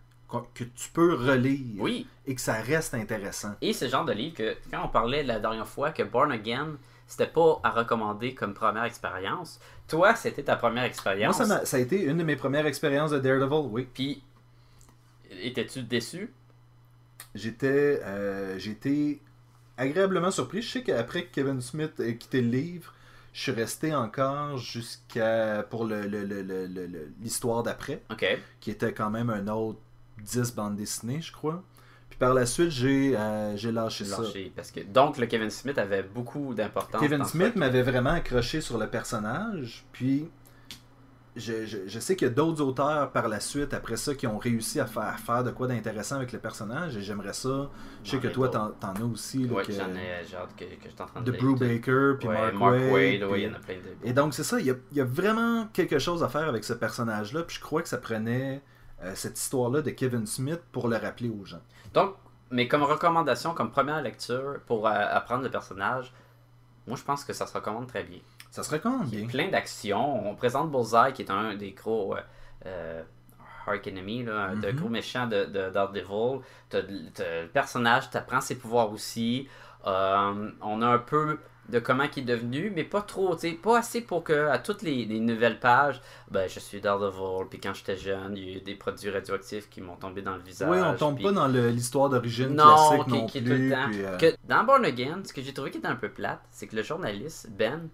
que 0.54 0.64
tu 0.64 0.90
peux 0.92 1.14
relire 1.14 1.80
Oui. 1.80 2.08
et 2.26 2.34
que 2.34 2.40
ça 2.40 2.54
reste 2.54 2.94
intéressant. 2.94 3.52
Et 3.62 3.72
c'est 3.72 3.84
le 3.84 3.90
genre 3.92 4.04
de 4.04 4.12
livre 4.12 4.34
que, 4.34 4.56
quand 4.70 4.84
on 4.84 4.88
parlait 4.88 5.22
la 5.22 5.38
dernière 5.38 5.68
fois 5.68 5.92
que 5.92 6.02
Born 6.02 6.32
Again, 6.32 6.76
c'était 7.06 7.28
pas 7.28 7.60
à 7.62 7.70
recommander 7.70 8.34
comme 8.34 8.52
première 8.52 8.82
expérience. 8.84 9.60
Toi, 9.86 10.16
c'était 10.16 10.42
ta 10.42 10.56
première 10.56 10.82
Moi, 10.82 10.88
expérience. 10.88 11.36
ça, 11.36 11.46
m'a- 11.46 11.64
ça 11.64 11.76
a 11.76 11.80
été 11.80 12.02
une 12.02 12.18
de 12.18 12.24
mes 12.24 12.34
premières 12.36 12.66
expériences 12.66 13.12
de 13.12 13.18
Daredevil, 13.20 13.68
oui. 13.70 13.86
Puis, 13.94 14.22
étais-tu 15.30 15.82
déçu? 15.82 16.32
J'étais 17.34 18.00
euh, 18.04 18.58
j'étais 18.58 19.20
agréablement 19.76 20.30
surpris. 20.30 20.62
Je 20.62 20.70
sais 20.70 20.82
qu'après 20.82 21.24
que 21.26 21.34
Kevin 21.34 21.60
Smith 21.60 21.98
ait 22.00 22.16
quitté 22.16 22.40
le 22.40 22.48
livre, 22.48 22.93
Je 23.34 23.40
suis 23.42 23.52
resté 23.52 23.94
encore 23.94 24.56
jusqu'à 24.58 25.66
pour 25.68 25.84
le, 25.84 26.02
le- 26.06 26.24
le- 26.24 26.40
le- 26.42 26.66
le- 26.66 26.86
le- 26.86 27.12
l'histoire 27.20 27.62
d'après, 27.62 28.00
Ok. 28.10 28.24
qui 28.60 28.70
était 28.70 28.92
quand 28.94 29.10
même 29.10 29.28
un 29.28 29.48
autre 29.48 29.80
10 30.22 30.54
bandes 30.54 30.76
dessinées, 30.76 31.20
je 31.20 31.32
crois. 31.32 31.62
Puis 32.08 32.16
par 32.18 32.32
la 32.32 32.46
suite, 32.46 32.70
j'ai 32.70 33.16
euh, 33.16 33.56
j'ai 33.56 33.72
lâché 33.72 34.04
ça. 34.04 34.22
Lâché, 34.22 34.52
parce 34.54 34.70
que 34.70 34.80
donc 34.80 35.18
le 35.18 35.26
Kevin 35.26 35.50
Smith 35.50 35.76
avait 35.78 36.04
beaucoup 36.04 36.54
d'importance. 36.54 37.00
Kevin 37.00 37.24
Smith 37.24 37.56
m'avait 37.56 37.82
vraiment 37.82 38.10
accroché 38.12 38.60
sur 38.60 38.78
le 38.78 38.86
personnage, 38.88 39.84
puis 39.90 40.30
je, 41.36 41.66
je- 41.66 41.86
je 41.88 41.98
sais 42.00 42.14
qu'il 42.16 42.28
y 42.28 42.30
a 42.30 42.34
d'autres 42.34 42.62
auteurs 42.62 43.10
par 43.10 43.26
la 43.28 43.40
suite, 43.40 43.74
après 43.74 43.96
ça, 43.96 44.14
qui 44.14 44.26
ont 44.26 44.38
réussi 44.38 44.78
à 44.80 44.86
faire, 44.86 45.02
à 45.04 45.16
faire 45.16 45.42
de 45.44 45.50
quoi 45.50 45.66
d'intéressant 45.66 46.16
avec 46.16 46.32
le 46.32 46.38
personnage, 46.38 46.96
et 46.96 47.02
j'aimerais 47.02 47.32
ça. 47.32 47.70
Je 48.04 48.10
sais 48.12 48.18
que 48.18 48.28
toi, 48.28 48.48
t'en, 48.48 48.70
t'en 48.70 48.94
as 48.94 49.04
aussi. 49.04 49.48
que- 49.48 49.72
j'en 49.72 49.90
ai, 49.94 50.24
j'ai 50.28 50.36
hâte 50.36 50.54
que, 50.56 50.64
que 50.64 50.88
je 50.96 51.02
en 51.02 51.06
train 51.06 51.20
de 51.22 51.32
Brew. 51.32 51.56
Baker, 51.58 52.12
puis 52.18 52.28
Ouais, 52.28 52.34
Mark, 52.52 52.54
Wade. 52.60 52.82
puis- 52.92 53.40
il 53.40 53.42
y 53.42 53.48
en 53.48 53.54
a 53.54 53.58
plein 53.58 53.74
de. 53.74 54.08
Et 54.08 54.12
donc, 54.12 54.32
c'est 54.34 54.44
ça, 54.44 54.60
il 54.60 54.66
y, 54.66 54.70
a, 54.70 54.74
il 54.92 54.96
y 54.98 55.00
a 55.00 55.04
vraiment 55.04 55.66
quelque 55.72 55.98
chose 55.98 56.22
à 56.22 56.28
faire 56.28 56.48
avec 56.48 56.62
ce 56.64 56.72
personnage-là, 56.72 57.42
puis 57.42 57.56
je 57.56 57.60
crois 57.60 57.82
que 57.82 57.88
ça 57.88 57.98
prenait 57.98 58.62
euh, 59.02 59.12
cette 59.16 59.38
histoire-là 59.38 59.82
de 59.82 59.90
Kevin 59.90 60.26
Smith 60.26 60.60
pour 60.72 60.86
le 60.88 60.96
rappeler 60.96 61.28
aux 61.28 61.44
gens. 61.44 61.60
Donc, 61.92 62.14
mais 62.50 62.68
comme 62.68 62.84
recommandation, 62.84 63.52
comme 63.54 63.70
première 63.72 64.00
lecture 64.02 64.60
pour 64.66 64.86
euh, 64.86 64.90
apprendre 64.92 65.42
le 65.42 65.50
personnage, 65.50 66.12
moi 66.86 66.96
je 66.96 67.02
pense 67.02 67.24
que 67.24 67.32
ça 67.32 67.46
se 67.46 67.52
recommande 67.54 67.86
très 67.88 68.04
bien. 68.04 68.20
Ça 68.54 68.62
se 68.62 68.70
recommande 68.70 69.08
Il 69.12 69.14
y 69.14 69.16
a 69.22 69.26
bien. 69.26 69.28
plein 69.28 69.50
d'actions. 69.50 70.28
On 70.30 70.36
présente 70.36 70.70
Bullseye 70.70 71.12
qui 71.12 71.22
est 71.22 71.30
un 71.30 71.56
des 71.56 71.72
gros 71.72 72.14
euh, 72.14 72.20
euh, 72.66 73.02
Arc 73.66 73.86
Enemy, 73.88 74.22
là, 74.24 74.54
des 74.54 74.72
Mhm. 74.72 74.78
gros 74.78 74.88
méchants 74.88 75.26
de, 75.26 75.44
de 75.46 75.70
Daredevil. 75.70 76.40
T'as, 76.68 76.82
t'as 77.14 77.42
le 77.42 77.48
personnage, 77.48 78.10
t'apprends 78.10 78.40
ses 78.40 78.54
pouvoirs 78.54 78.92
aussi. 78.92 79.48
Euh, 79.86 80.50
on 80.62 80.82
a 80.82 80.86
un 80.86 80.98
peu 80.98 81.38
de 81.68 81.80
comment 81.80 82.04
il 82.14 82.18
est 82.20 82.22
devenu, 82.26 82.70
mais 82.74 82.84
pas 82.84 83.02
trop, 83.02 83.34
tu 83.34 83.40
sais, 83.48 83.52
pas 83.54 83.78
assez 83.78 84.02
pour 84.02 84.22
que 84.22 84.46
à 84.48 84.58
toutes 84.58 84.82
les, 84.82 85.04
les 85.06 85.18
nouvelles 85.18 85.58
pages, 85.58 86.00
ben 86.30 86.48
je 86.48 86.60
suis 86.60 86.80
Daredevil, 86.80 87.48
puis 87.50 87.58
quand 87.58 87.74
j'étais 87.74 87.96
jeune, 87.96 88.36
il 88.36 88.48
y 88.50 88.54
a 88.54 88.56
eu 88.58 88.60
des 88.60 88.74
produits 88.76 89.10
radioactifs 89.10 89.68
qui 89.68 89.80
m'ont 89.80 89.96
tombé 89.96 90.22
dans 90.22 90.36
le 90.36 90.42
visage. 90.42 90.68
Oui, 90.70 90.78
on 90.80 90.94
tombe 90.94 91.20
pas 91.20 91.32
dans 91.32 91.46
l'histoire 91.48 92.08
d'origine 92.10 92.54
classique 92.54 93.06
non 93.08 93.26
qui 93.26 93.38
est 93.38 93.40
plus. 93.42 93.50
tout 93.50 93.62
le 93.64 93.70
temps. 93.70 93.90
puis, 93.90 94.04
euh, 94.04 94.16
Que 94.18 94.36
dans 94.46 94.62
Born 94.62 94.84
Again, 94.84 95.22
ce 95.24 95.32
que 95.32 95.40
j'ai 95.42 95.52
trouvé 95.54 95.70
qui 95.72 95.78
était 95.78 95.88
un 95.88 95.96
peu 95.96 96.10
plate, 96.10 96.40
c'est 96.50 96.66
que 96.68 96.76
le 96.76 96.82
journaliste, 96.82 97.48
Ben, 97.50 97.88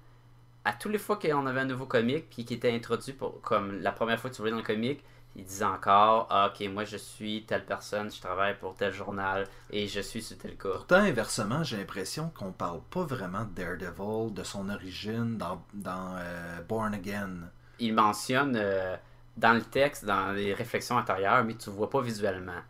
à 0.65 0.73
tous 0.73 0.89
les 0.89 0.99
fois 0.99 1.19
qu'on 1.19 1.47
avait 1.47 1.61
un 1.61 1.67
nouveau 1.67 1.87
comic, 1.87 2.29
puis 2.31 2.45
qui 2.45 2.55
était 2.55 2.73
introduit 2.73 3.13
pour, 3.13 3.41
comme 3.41 3.81
la 3.81 3.93
première 3.93 4.21
fois 4.21 4.31
que 4.31 4.35
tu 4.37 4.43
voyais 4.43 4.53
dans 4.53 4.59
le 4.59 4.65
comic, 4.67 5.03
il 5.37 5.45
disait 5.45 5.65
encore 5.65 6.27
Ah, 6.31 6.53
Ok, 6.53 6.67
moi 6.69 6.85
je 6.85 6.97
suis 6.97 7.45
telle 7.45 7.65
personne, 7.65 8.11
je 8.11 8.21
travaille 8.21 8.59
pour 8.59 8.75
tel 8.75 8.93
journal, 8.93 9.47
et 9.71 9.87
je 9.87 10.01
suis 10.01 10.23
sur 10.23 10.37
tel 10.39 10.57
cas. 10.57 10.71
Pourtant, 10.71 10.97
inversement, 10.97 11.63
j'ai 11.63 11.77
l'impression 11.77 12.31
qu'on 12.37 12.53
parle 12.53 12.81
pas 12.91 13.05
vraiment 13.05 13.45
de 13.45 13.55
Daredevil, 13.55 14.35
de 14.35 14.43
son 14.43 14.69
origine 14.69 15.39
dans, 15.39 15.65
dans 15.73 16.17
euh, 16.19 16.61
Born 16.69 16.95
Again. 16.95 17.51
Il 17.79 17.95
mentionne 17.95 18.57
euh, 18.57 18.97
dans 19.37 19.55
le 19.55 19.63
texte, 19.63 20.05
dans 20.05 20.33
les 20.33 20.53
réflexions 20.53 20.99
intérieures, 20.99 21.45
mais 21.45 21.55
tu 21.55 21.71
vois 21.71 21.89
pas 21.89 22.03
visuellement. 22.03 22.61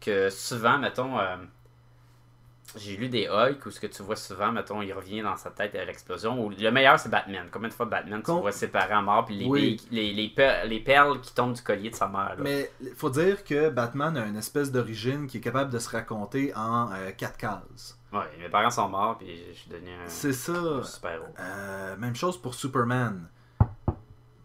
Que 0.00 0.28
souvent, 0.28 0.78
mettons, 0.78 1.18
euh, 1.18 1.36
j'ai 2.76 2.96
lu 2.96 3.08
des 3.08 3.28
Hulk 3.28 3.64
où 3.64 3.70
ce 3.70 3.80
que 3.80 3.86
tu 3.86 4.02
vois 4.02 4.16
souvent, 4.16 4.50
mettons, 4.52 4.82
il 4.82 4.92
revient 4.92 5.22
dans 5.22 5.36
sa 5.36 5.50
tête 5.50 5.74
à 5.74 5.84
l'explosion. 5.84 6.44
Ou 6.44 6.50
le 6.50 6.70
meilleur, 6.70 6.98
c'est 6.98 7.08
Batman. 7.08 7.46
Combien 7.50 7.68
de 7.68 7.74
fois 7.74 7.86
Batman, 7.86 8.20
tu 8.24 8.30
vois 8.32 8.52
ses 8.52 8.68
parents 8.68 9.02
morts, 9.02 9.24
puis 9.24 9.36
les, 9.36 9.46
Oui. 9.46 9.80
les, 9.90 10.12
les, 10.12 10.28
per- 10.28 10.62
les 10.66 10.80
perles 10.80 11.20
qui 11.20 11.32
tombent 11.34 11.54
du 11.54 11.62
collier 11.62 11.90
de 11.90 11.94
sa 11.94 12.08
mère. 12.08 12.30
là. 12.30 12.36
Mais 12.38 12.70
il 12.82 12.94
faut 12.94 13.08
dire 13.10 13.44
que 13.44 13.70
Batman 13.70 14.16
a 14.16 14.26
une 14.26 14.36
espèce 14.36 14.70
d'origine 14.72 15.26
qui 15.26 15.38
est 15.38 15.40
capable 15.40 15.70
de 15.70 15.78
se 15.78 15.88
raconter 15.88 16.52
en 16.54 16.90
euh, 16.92 17.12
quatre 17.16 17.36
cases. 17.38 17.98
Ouais, 18.12 18.20
mes 18.40 18.48
parents 18.48 18.70
sont 18.70 18.88
morts, 18.88 19.18
puis 19.18 19.28
je 19.52 19.58
suis 19.58 19.70
devenu 19.70 19.90
un, 19.92 20.08
C'est 20.08 20.32
ça. 20.32 20.52
un 20.52 20.82
super-héros. 20.82 21.24
Euh, 21.38 21.96
même 21.96 22.14
chose 22.16 22.40
pour 22.40 22.54
Superman. 22.54 23.28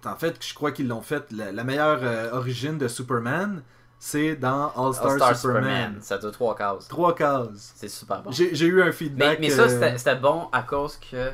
En 0.06 0.16
fait, 0.16 0.44
je 0.44 0.54
crois 0.54 0.72
qu'ils 0.72 0.88
l'ont 0.88 1.02
fait. 1.02 1.32
La, 1.32 1.52
la 1.52 1.64
meilleure 1.64 2.00
euh, 2.02 2.32
origine 2.32 2.78
de 2.78 2.88
Superman, 2.88 3.62
c'est 4.04 4.36
dans 4.36 4.70
All-Star 4.70 5.12
All-Star 5.12 5.36
Superman. 5.36 5.64
Superman, 5.64 5.98
ça 6.02 6.18
doit 6.18 6.32
trois 6.32 6.56
cases. 6.56 6.88
Trois 6.88 7.14
cases. 7.14 7.74
C'est 7.76 7.88
super 7.88 8.24
bon. 8.24 8.32
J'ai 8.32 8.66
eu 8.66 8.82
un 8.82 8.92
feedback. 8.92 9.38
mais 9.40 9.52
ça, 9.52 9.70
c'était 9.70 10.16
bon 10.16 10.50
à 10.52 10.64
cause 10.64 10.98
que 10.98 11.30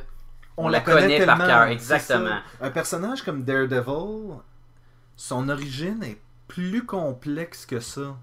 on, 0.54 0.66
on 0.66 0.68
la 0.68 0.78
la 0.78 0.84
connaît 0.84 1.24
par 1.24 1.38
cœur, 1.38 1.62
exactement. 1.64 2.40
Un 2.60 2.70
personnage 2.70 3.22
comme 3.22 3.42
Daredevil, 3.42 4.34
son 5.16 5.48
origine 5.48 6.02
est 6.02 6.20
plus 6.46 6.84
complexe 6.84 7.64
que 7.64 7.80
ça. 7.80 8.14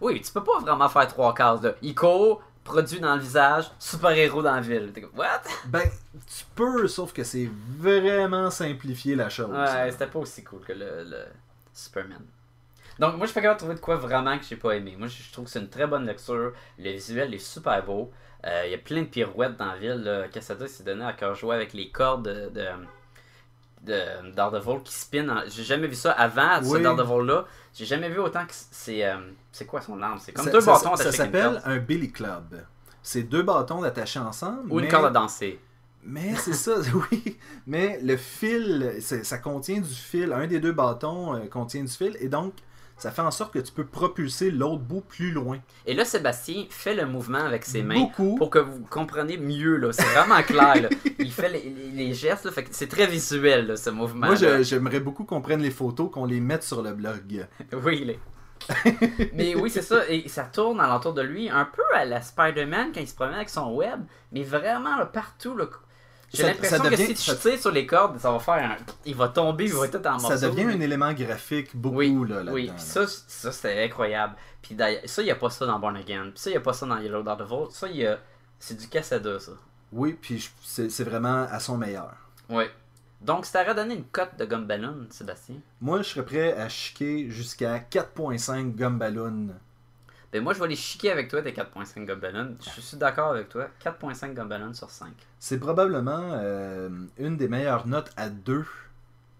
Oui, 0.00 0.20
tu 0.20 0.30
peux 0.30 0.44
pas 0.44 0.60
vraiment 0.60 0.88
faire 0.88 1.08
trois 1.08 1.34
cases. 1.34 1.62
Là. 1.62 1.72
Il 1.82 1.96
court, 1.96 2.42
produit 2.62 3.00
dans 3.00 3.16
le 3.16 3.20
visage, 3.20 3.72
super-héros 3.80 4.42
dans 4.42 4.54
la 4.54 4.60
ville. 4.60 4.92
Comme, 4.94 5.10
what? 5.18 5.42
Ben, 5.66 5.90
tu 6.28 6.44
peux, 6.54 6.86
sauf 6.86 7.12
que 7.12 7.24
c'est 7.24 7.50
vraiment 7.76 8.50
simplifier 8.50 9.16
la 9.16 9.30
chose. 9.30 9.50
Ouais, 9.50 9.90
c'était 9.90 10.06
pas 10.06 10.20
aussi 10.20 10.44
cool 10.44 10.60
que 10.60 10.74
le, 10.74 11.02
le 11.04 11.24
Superman. 11.74 12.22
Donc, 12.98 13.16
moi, 13.16 13.26
je 13.26 13.32
suis 13.32 13.34
pas 13.34 13.40
capable 13.42 13.56
de 13.56 13.60
trouver 13.60 13.74
de 13.76 13.80
quoi 13.80 13.96
vraiment 13.96 14.36
que 14.38 14.44
j'ai 14.44 14.56
pas 14.56 14.72
aimé. 14.72 14.94
Moi, 14.98 15.08
je 15.08 15.32
trouve 15.32 15.46
que 15.46 15.50
c'est 15.50 15.60
une 15.60 15.70
très 15.70 15.86
bonne 15.86 16.04
lecture. 16.06 16.52
Le 16.78 16.90
visuel 16.90 17.32
est 17.34 17.38
super 17.38 17.84
beau. 17.84 18.10
Euh, 18.46 18.62
Il 18.66 18.72
y 18.72 18.74
a 18.74 18.78
plein 18.78 19.02
de 19.02 19.06
pirouettes 19.06 19.56
dans 19.56 19.66
la 19.66 19.76
ville. 19.78 20.02
Là. 20.02 20.28
Casada 20.28 20.66
s'est 20.66 20.82
donné 20.84 21.04
à 21.04 21.12
cœur 21.12 21.34
jouer 21.34 21.54
avec 21.56 21.72
les 21.72 21.90
cordes 21.90 22.24
de, 22.26 22.48
de, 22.50 22.66
de 23.82 24.30
Daredevil 24.34 24.82
qui 24.84 24.92
spin. 24.94 25.28
en- 25.28 25.42
J'ai 25.48 25.62
jamais 25.64 25.86
vu 25.86 25.94
ça 25.94 26.12
avant, 26.12 26.62
ce 26.62 26.68
Oui. 26.68 26.82
Daredevil-là. 26.82 27.46
J'ai 27.74 27.84
jamais 27.86 28.08
vu 28.08 28.18
autant 28.18 28.44
que 28.44 28.52
c'est. 28.52 29.04
euh, 29.04 29.16
c'est 29.52 29.66
quoi 29.66 29.80
son 29.80 30.00
arme? 30.02 30.18
C'est 30.20 30.32
comme 30.32 30.44
Ça- 30.44 30.50
deux 30.50 30.60
ça- 30.60 30.72
bâtons 30.72 30.96
Ça, 30.96 31.02
attachés 31.04 31.08
une 31.08 31.12
s'appelle 31.32 31.62
un 31.64 31.76
Billy 31.78 32.10
Club. 32.12 32.62
C'est 33.02 33.22
deux 33.22 33.42
bâtons 33.42 33.82
attachés 33.82 34.18
ensemble. 34.18 34.70
Ou 34.70 34.78
une 34.80 34.84
mais- 34.86 34.90
corde 34.90 35.06
à 35.06 35.10
danser. 35.10 35.58
Mais 36.02 36.34
c'est 36.36 36.54
ça, 36.54 36.72
oui. 37.12 37.38
Mais 37.66 37.98
le 38.02 38.16
fil, 38.16 38.94
ça 39.00 39.36
contient 39.38 39.80
du 39.80 39.88
fil. 39.94 40.32
Un 40.32 40.46
des 40.46 40.58
deux 40.60 40.72
bâtons 40.72 41.34
euh, 41.36 41.46
contient 41.46 41.82
du 41.84 41.92
fil. 41.92 42.16
Et 42.20 42.28
donc, 42.28 42.54
ça 43.00 43.10
fait 43.10 43.22
en 43.22 43.30
sorte 43.30 43.52
que 43.54 43.58
tu 43.58 43.72
peux 43.72 43.84
propulser 43.86 44.50
l'autre 44.50 44.82
bout 44.82 45.00
plus 45.00 45.32
loin. 45.32 45.58
Et 45.86 45.94
là, 45.94 46.04
Sébastien 46.04 46.66
fait 46.70 46.94
le 46.94 47.06
mouvement 47.06 47.38
avec 47.44 47.64
ses 47.64 47.82
mains. 47.82 47.94
Beaucoup. 48.00 48.36
pour 48.36 48.50
que 48.50 48.58
vous 48.60 48.84
compreniez 48.88 49.38
mieux. 49.38 49.76
là. 49.76 49.92
C'est 49.92 50.04
vraiment 50.04 50.42
clair. 50.42 50.82
là. 50.82 50.88
Il 51.18 51.32
fait 51.32 51.48
les, 51.48 51.60
les- 51.62 51.90
les 52.06 52.14
gestes, 52.14 52.44
là, 52.44 52.52
fait 52.52 52.64
que 52.64 52.68
c'est 52.72 52.86
très 52.88 53.06
visuel 53.06 53.66
là, 53.66 53.76
ce 53.76 53.90
mouvement. 53.90 54.26
Moi, 54.26 54.36
je- 54.36 54.62
j'aimerais 54.62 55.00
beaucoup 55.00 55.24
qu'on 55.24 55.40
prenne 55.40 55.60
les 55.62 55.70
photos, 55.70 56.10
qu'on 56.12 56.24
les 56.26 56.40
mette 56.40 56.62
sur 56.62 56.82
le 56.82 56.92
blog. 56.92 57.46
Oui, 57.84 58.04
les- 58.04 58.18
mais 59.32 59.54
oui, 59.54 59.70
c'est 59.70 59.82
ça. 59.82 60.02
Et 60.08 60.28
ça 60.28 60.44
tourne 60.44 60.80
alentour 60.80 61.14
de 61.14 61.22
lui, 61.22 61.48
un 61.48 61.64
peu 61.64 61.82
à 61.94 62.04
la 62.04 62.20
Spider-Man 62.20 62.90
quand 62.94 63.00
il 63.00 63.08
se 63.08 63.14
promène 63.14 63.34
avec 63.36 63.48
son 63.48 63.72
web, 63.74 64.00
mais 64.32 64.42
vraiment 64.42 64.96
là, 64.96 65.06
partout. 65.06 65.56
là. 65.56 65.66
J'ai 66.32 66.42
l'impression 66.44 66.78
que 66.82 66.96
si 66.96 67.08
tu 67.14 67.22
ça- 67.22 67.34
tires 67.36 67.58
sur 67.60 67.70
les 67.72 67.86
cordes, 67.86 68.18
ça 68.18 68.30
va 68.30 68.38
faire 68.38 68.54
un... 68.54 68.76
Il 69.04 69.16
va 69.16 69.28
tomber, 69.28 69.64
il 69.64 69.72
va 69.74 69.86
être 69.86 70.00
tout 70.00 70.06
en 70.06 70.12
morceaux. 70.12 70.28
Ça 70.36 70.48
devient 70.48 70.64
mais- 70.64 70.74
un 70.74 70.80
élément 70.80 71.12
graphique 71.12 71.74
beaucoup 71.76 71.96
Oui, 71.96 72.14
là, 72.28 72.36
là-dedans. 72.36 72.52
oui, 72.52 72.66
là. 72.68 72.78
ça, 72.78 73.06
ça 73.06 73.50
c'était 73.52 73.82
incroyable. 73.84 74.34
Puis 74.62 74.74
d'ailleurs, 74.74 75.02
ça, 75.06 75.22
il 75.22 75.24
n'y 75.24 75.30
a 75.32 75.36
pas 75.36 75.50
ça 75.50 75.66
dans 75.66 75.78
Born 75.80 75.96
Again. 75.96 76.30
Puis 76.30 76.32
ça, 76.36 76.50
il 76.50 76.52
n'y 76.52 76.56
a 76.58 76.60
pas 76.60 76.72
ça 76.72 76.86
dans 76.86 76.98
Yellow 76.98 77.22
Daredevil. 77.22 77.66
Ça, 77.70 77.88
y 77.88 78.06
a... 78.06 78.18
c'est 78.58 78.76
du 78.76 78.86
cassada, 78.88 79.40
ça. 79.40 79.52
Oui, 79.92 80.16
puis 80.20 80.48
c'est 80.62 80.88
c'est 80.88 81.02
vraiment 81.04 81.48
à 81.50 81.58
son 81.58 81.76
meilleur. 81.76 82.12
Oui. 82.48 82.64
Donc, 83.20 83.44
si 83.44 83.52
t'aurais 83.52 83.74
donné 83.74 83.94
une 83.96 84.04
cote 84.04 84.36
de 84.38 84.44
gomme 84.44 84.66
ballon, 84.66 85.06
Sébastien, 85.10 85.56
Moi, 85.80 85.98
je 86.02 86.08
serais 86.08 86.24
prêt 86.24 86.52
à 86.56 86.68
chiquer 86.68 87.28
jusqu'à 87.28 87.78
4.5 87.78 88.74
gomme 88.76 88.98
ballon. 88.98 89.48
Ben 90.32 90.42
moi, 90.42 90.52
je 90.52 90.60
vais 90.60 90.68
les 90.68 90.76
chiquer 90.76 91.10
avec 91.10 91.28
toi, 91.28 91.42
tes 91.42 91.52
4.5 91.52 92.04
gomme 92.04 92.20
ballon. 92.20 92.56
Je 92.76 92.80
suis 92.80 92.96
d'accord 92.96 93.32
avec 93.32 93.48
toi. 93.48 93.66
4.5 93.84 94.34
gomme 94.34 94.48
ballon 94.48 94.72
sur 94.72 94.88
5. 94.88 95.08
C'est 95.38 95.58
probablement 95.58 96.30
euh, 96.34 96.88
une 97.18 97.36
des 97.36 97.48
meilleures 97.48 97.86
notes 97.86 98.12
à 98.16 98.28
deux 98.28 98.64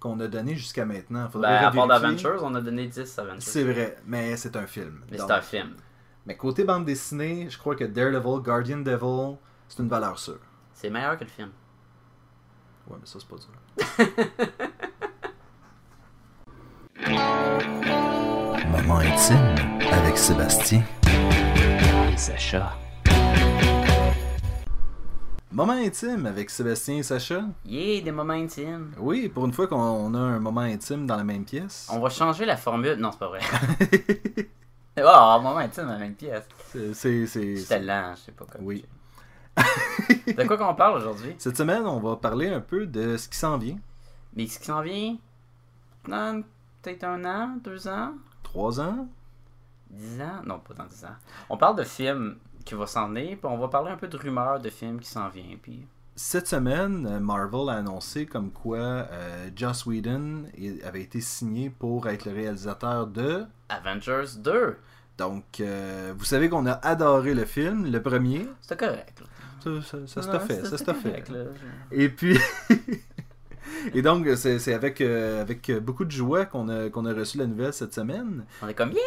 qu'on 0.00 0.18
a 0.18 0.26
donné 0.26 0.56
jusqu'à 0.56 0.84
maintenant. 0.84 1.28
Faudrait 1.28 1.60
Ben, 1.60 1.66
à 1.66 1.70
part 1.70 1.86
d'Aventures, 1.86 2.40
on 2.42 2.54
a 2.54 2.60
donné 2.60 2.88
10 2.88 3.18
Aventures. 3.18 3.42
C'est 3.42 3.64
vrai, 3.64 3.96
mais 4.04 4.36
c'est 4.36 4.56
un 4.56 4.66
film. 4.66 5.02
Mais 5.10 5.18
c'est 5.18 5.30
un 5.30 5.40
film. 5.40 5.76
Mais 6.26 6.36
côté 6.36 6.64
bande 6.64 6.84
dessinée, 6.84 7.48
je 7.48 7.58
crois 7.58 7.76
que 7.76 7.84
Daredevil, 7.84 8.42
Guardian 8.42 8.78
Devil, 8.78 9.36
c'est 9.68 9.82
une 9.82 9.88
valeur 9.88 10.18
sûre. 10.18 10.40
C'est 10.74 10.90
meilleur 10.90 11.16
que 11.18 11.24
le 11.24 11.30
film. 11.30 11.50
Ouais, 12.88 12.96
mais 13.00 13.06
ça, 13.06 13.18
c'est 13.20 13.28
pas 13.28 13.36
dur. 13.36 14.68
Moment 18.70 18.98
intime 18.98 19.54
avec 19.92 20.16
Sébastien. 20.16 20.82
Et 22.12 22.16
Sacha. 22.16 22.72
Moment 25.52 25.72
intime 25.72 26.26
avec 26.26 26.50
Sébastien 26.50 26.96
et 26.98 27.02
Sacha. 27.02 27.42
Yeah, 27.64 28.00
des 28.02 28.12
moments 28.12 28.32
intimes. 28.34 28.92
Oui, 28.98 29.28
pour 29.28 29.46
une 29.46 29.52
fois 29.52 29.66
qu'on 29.66 30.14
a 30.14 30.18
un 30.18 30.38
moment 30.38 30.60
intime 30.62 31.06
dans 31.06 31.16
la 31.16 31.24
même 31.24 31.44
pièce. 31.44 31.88
On 31.92 31.98
va 32.00 32.08
changer 32.08 32.44
la 32.44 32.56
formule. 32.56 32.94
Non, 32.94 33.10
c'est 33.12 33.18
pas 33.18 33.28
vrai. 33.28 33.40
Oh, 35.02 35.06
un 35.08 35.38
moment 35.38 35.56
intime 35.58 35.88
à 35.88 35.96
même 35.96 36.14
pièce. 36.14 36.44
C'est- 36.92 37.26
c'est- 37.26 37.78
lent, 37.78 38.12
je 38.16 38.20
sais 38.20 38.32
pas 38.32 38.44
comment. 38.52 38.66
Oui. 38.66 38.84
De 40.36 40.44
quoi 40.46 40.58
qu'on 40.58 40.74
parle 40.74 40.98
aujourd'hui? 40.98 41.34
Cette 41.38 41.56
semaine, 41.56 41.86
on 41.86 42.00
va 42.00 42.16
parler 42.16 42.48
un 42.48 42.60
peu 42.60 42.84
de 42.86 43.16
ce 43.16 43.26
qui 43.26 43.38
s'en 43.38 43.56
vient. 43.56 43.78
Mais 44.36 44.46
ce 44.46 44.58
qui 44.58 44.66
s'en 44.66 44.82
vient 44.82 45.16
dans 46.06 46.42
peut-être 46.82 47.04
un 47.04 47.24
an, 47.24 47.56
deux 47.64 47.88
ans, 47.88 48.12
Trois 48.50 48.80
ans? 48.80 49.06
dix 49.90 50.20
ans? 50.20 50.42
Non, 50.44 50.58
pas 50.58 50.74
dans 50.74 50.84
dix 50.86 51.04
ans. 51.04 51.14
On 51.48 51.56
parle 51.56 51.76
de 51.76 51.84
films 51.84 52.36
qui 52.64 52.74
vont 52.74 52.86
s'en 52.86 53.08
venir, 53.08 53.38
puis 53.38 53.44
on 53.44 53.56
va 53.58 53.68
parler 53.68 53.90
un 53.92 53.96
peu 53.96 54.08
de 54.08 54.16
rumeurs 54.16 54.58
de 54.58 54.70
films 54.70 54.98
qui 54.98 55.08
s'en 55.08 55.28
viennent. 55.28 55.58
Puis 55.62 55.86
cette 56.16 56.48
semaine, 56.48 57.20
Marvel 57.20 57.68
a 57.68 57.74
annoncé 57.74 58.26
comme 58.26 58.50
quoi 58.50 58.78
euh, 58.78 59.50
Joss 59.54 59.86
Whedon 59.86 60.46
avait 60.84 61.02
été 61.02 61.20
signé 61.20 61.70
pour 61.70 62.08
être 62.08 62.24
le 62.24 62.32
réalisateur 62.32 63.06
de. 63.06 63.44
Avengers 63.68 64.36
2. 64.38 64.76
Donc, 65.16 65.60
euh, 65.60 66.12
vous 66.16 66.24
savez 66.24 66.48
qu'on 66.48 66.66
a 66.66 66.72
adoré 66.72 67.34
le 67.34 67.44
film, 67.44 67.90
le 67.90 68.02
premier. 68.02 68.48
C'était 68.62 68.84
correct. 68.84 69.20
là. 69.20 69.26
Ça, 69.82 70.06
ça, 70.06 70.22
ça 70.22 70.22
se 70.22 70.38
fait, 70.46 70.64
ça 70.66 70.76
se 70.78 70.92
fait. 70.92 71.28
là. 71.28 71.44
Et 71.92 72.08
puis. 72.08 72.36
Et 73.94 74.02
donc, 74.02 74.26
c'est 74.36 74.74
avec, 74.74 75.00
euh, 75.00 75.40
avec 75.42 75.70
beaucoup 75.80 76.04
de 76.04 76.10
joie 76.10 76.46
qu'on 76.46 76.68
a, 76.68 76.90
qu'on 76.90 77.06
a 77.06 77.12
reçu 77.12 77.38
la 77.38 77.46
nouvelle 77.46 77.72
cette 77.72 77.94
semaine. 77.94 78.44
On 78.62 78.68
est 78.68 78.74
comme, 78.74 78.92
yeah! 78.92 79.00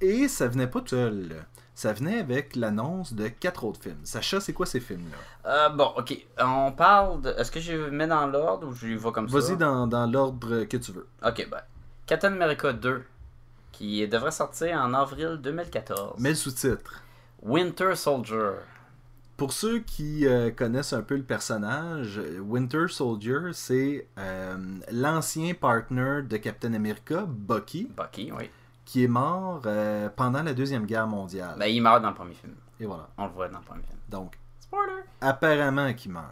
Et 0.00 0.28
ça 0.28 0.48
venait 0.48 0.66
pas 0.66 0.80
tout 0.80 0.88
seul. 0.88 1.44
Ça 1.74 1.92
venait 1.92 2.20
avec 2.20 2.56
l'annonce 2.56 3.12
de 3.12 3.28
quatre 3.28 3.64
autres 3.64 3.82
films. 3.82 4.00
Sacha, 4.02 4.40
c'est 4.40 4.54
quoi 4.54 4.64
ces 4.64 4.80
films-là? 4.80 5.16
Euh, 5.50 5.68
bon, 5.68 5.92
ok. 5.96 6.16
On 6.40 6.72
parle 6.72 7.20
de. 7.20 7.30
Est-ce 7.30 7.50
que 7.50 7.60
je 7.60 7.72
les 7.72 7.90
mets 7.90 8.06
dans 8.06 8.26
l'ordre 8.26 8.68
ou 8.68 8.72
je 8.72 8.86
les 8.86 8.96
vois 8.96 9.12
comme 9.12 9.28
ça? 9.28 9.38
Vas-y 9.38 9.58
dans, 9.58 9.86
dans 9.86 10.06
l'ordre 10.06 10.64
que 10.64 10.76
tu 10.78 10.92
veux. 10.92 11.06
Ok, 11.22 11.46
ben. 11.50 11.60
Captain 12.06 12.32
America 12.32 12.72
2, 12.72 13.04
qui 13.72 14.08
devrait 14.08 14.30
sortir 14.30 14.78
en 14.78 14.94
avril 14.94 15.38
2014. 15.42 16.18
Mets 16.18 16.30
le 16.30 16.34
sous-titre. 16.34 17.02
Winter 17.42 17.94
Soldier. 17.94 18.52
Pour 19.36 19.52
ceux 19.52 19.80
qui 19.80 20.26
euh, 20.26 20.50
connaissent 20.50 20.94
un 20.94 21.02
peu 21.02 21.14
le 21.14 21.22
personnage, 21.22 22.18
Winter 22.40 22.86
Soldier, 22.88 23.52
c'est 23.52 24.06
euh, 24.18 24.56
l'ancien 24.90 25.52
partner 25.52 26.22
de 26.22 26.38
Captain 26.38 26.72
America, 26.72 27.26
Bucky, 27.28 27.86
Bucky, 27.94 28.32
oui. 28.32 28.50
qui 28.86 29.04
est 29.04 29.08
mort 29.08 29.60
euh, 29.66 30.08
pendant 30.14 30.42
la 30.42 30.54
Deuxième 30.54 30.86
Guerre 30.86 31.06
mondiale. 31.06 31.56
Ben, 31.58 31.66
il 31.66 31.82
meurt 31.82 32.00
dans 32.00 32.08
le 32.08 32.14
premier 32.14 32.32
film. 32.34 32.54
Et 32.80 32.86
voilà. 32.86 33.08
On 33.18 33.26
le 33.26 33.32
voit 33.32 33.48
dans 33.48 33.58
le 33.58 33.64
premier 33.64 33.82
film. 33.82 33.98
Donc, 34.08 34.38
Spoiler! 34.58 35.02
apparemment 35.20 35.92
qu'il 35.92 36.12
meurt. 36.12 36.26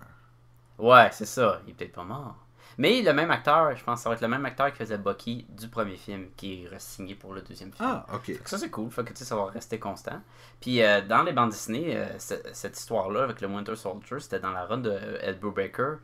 Ouais, 0.79 1.11
c'est 1.13 1.27
ça. 1.27 1.61
Il 1.67 1.71
est 1.71 1.75
peut-être 1.75 1.93
pas 1.93 2.05
mort. 2.05 2.37
Mais 2.79 3.03
le 3.03 3.13
même 3.13 3.31
acteur, 3.31 3.77
je 3.77 3.85
pense 3.85 3.99
que 4.01 4.03
ça 4.05 4.09
va 4.09 4.15
être 4.17 4.21
le 4.23 4.29
même 4.29 4.45
acteur 4.47 4.71
qui 4.73 4.79
faisait 4.79 4.99
Bucky 4.99 5.47
du 5.51 5.69
premier 5.69 5.97
film, 5.97 6.27
qui 6.37 6.65
est 6.65 6.79
signé 6.81 7.15
pour 7.15 7.33
le 7.35 7.43
deuxième 7.43 7.73
film. 7.73 7.89
Ah, 7.89 8.07
ok. 8.15 8.25
Fait 8.27 8.35
que 8.35 8.51
ça, 8.51 8.59
c'est 8.59 8.71
cool. 8.71 8.91
Fait 8.91 9.05
que 9.05 9.11
tu 9.11 9.17
sais, 9.19 9.25
ça 9.25 9.37
va 9.37 9.47
rester 9.47 9.79
constant. 9.79 10.21
Puis 10.61 10.83
euh, 10.83 11.01
dans 11.03 11.23
les 11.23 11.33
bandes 11.33 11.51
dessinées, 11.51 11.97
euh, 11.97 12.19
ce- 12.19 12.35
cette 12.53 12.79
histoire-là 12.79 13.23
avec 13.25 13.41
le 13.41 13.49
Winter 13.49 13.77
Soldier, 13.77 14.19
c'était 14.21 14.41
dans 14.41 14.51
la 14.53 14.65
run 14.65 14.79
de 14.79 14.99
Ed 15.23 15.39
Brubaker. 15.41 15.99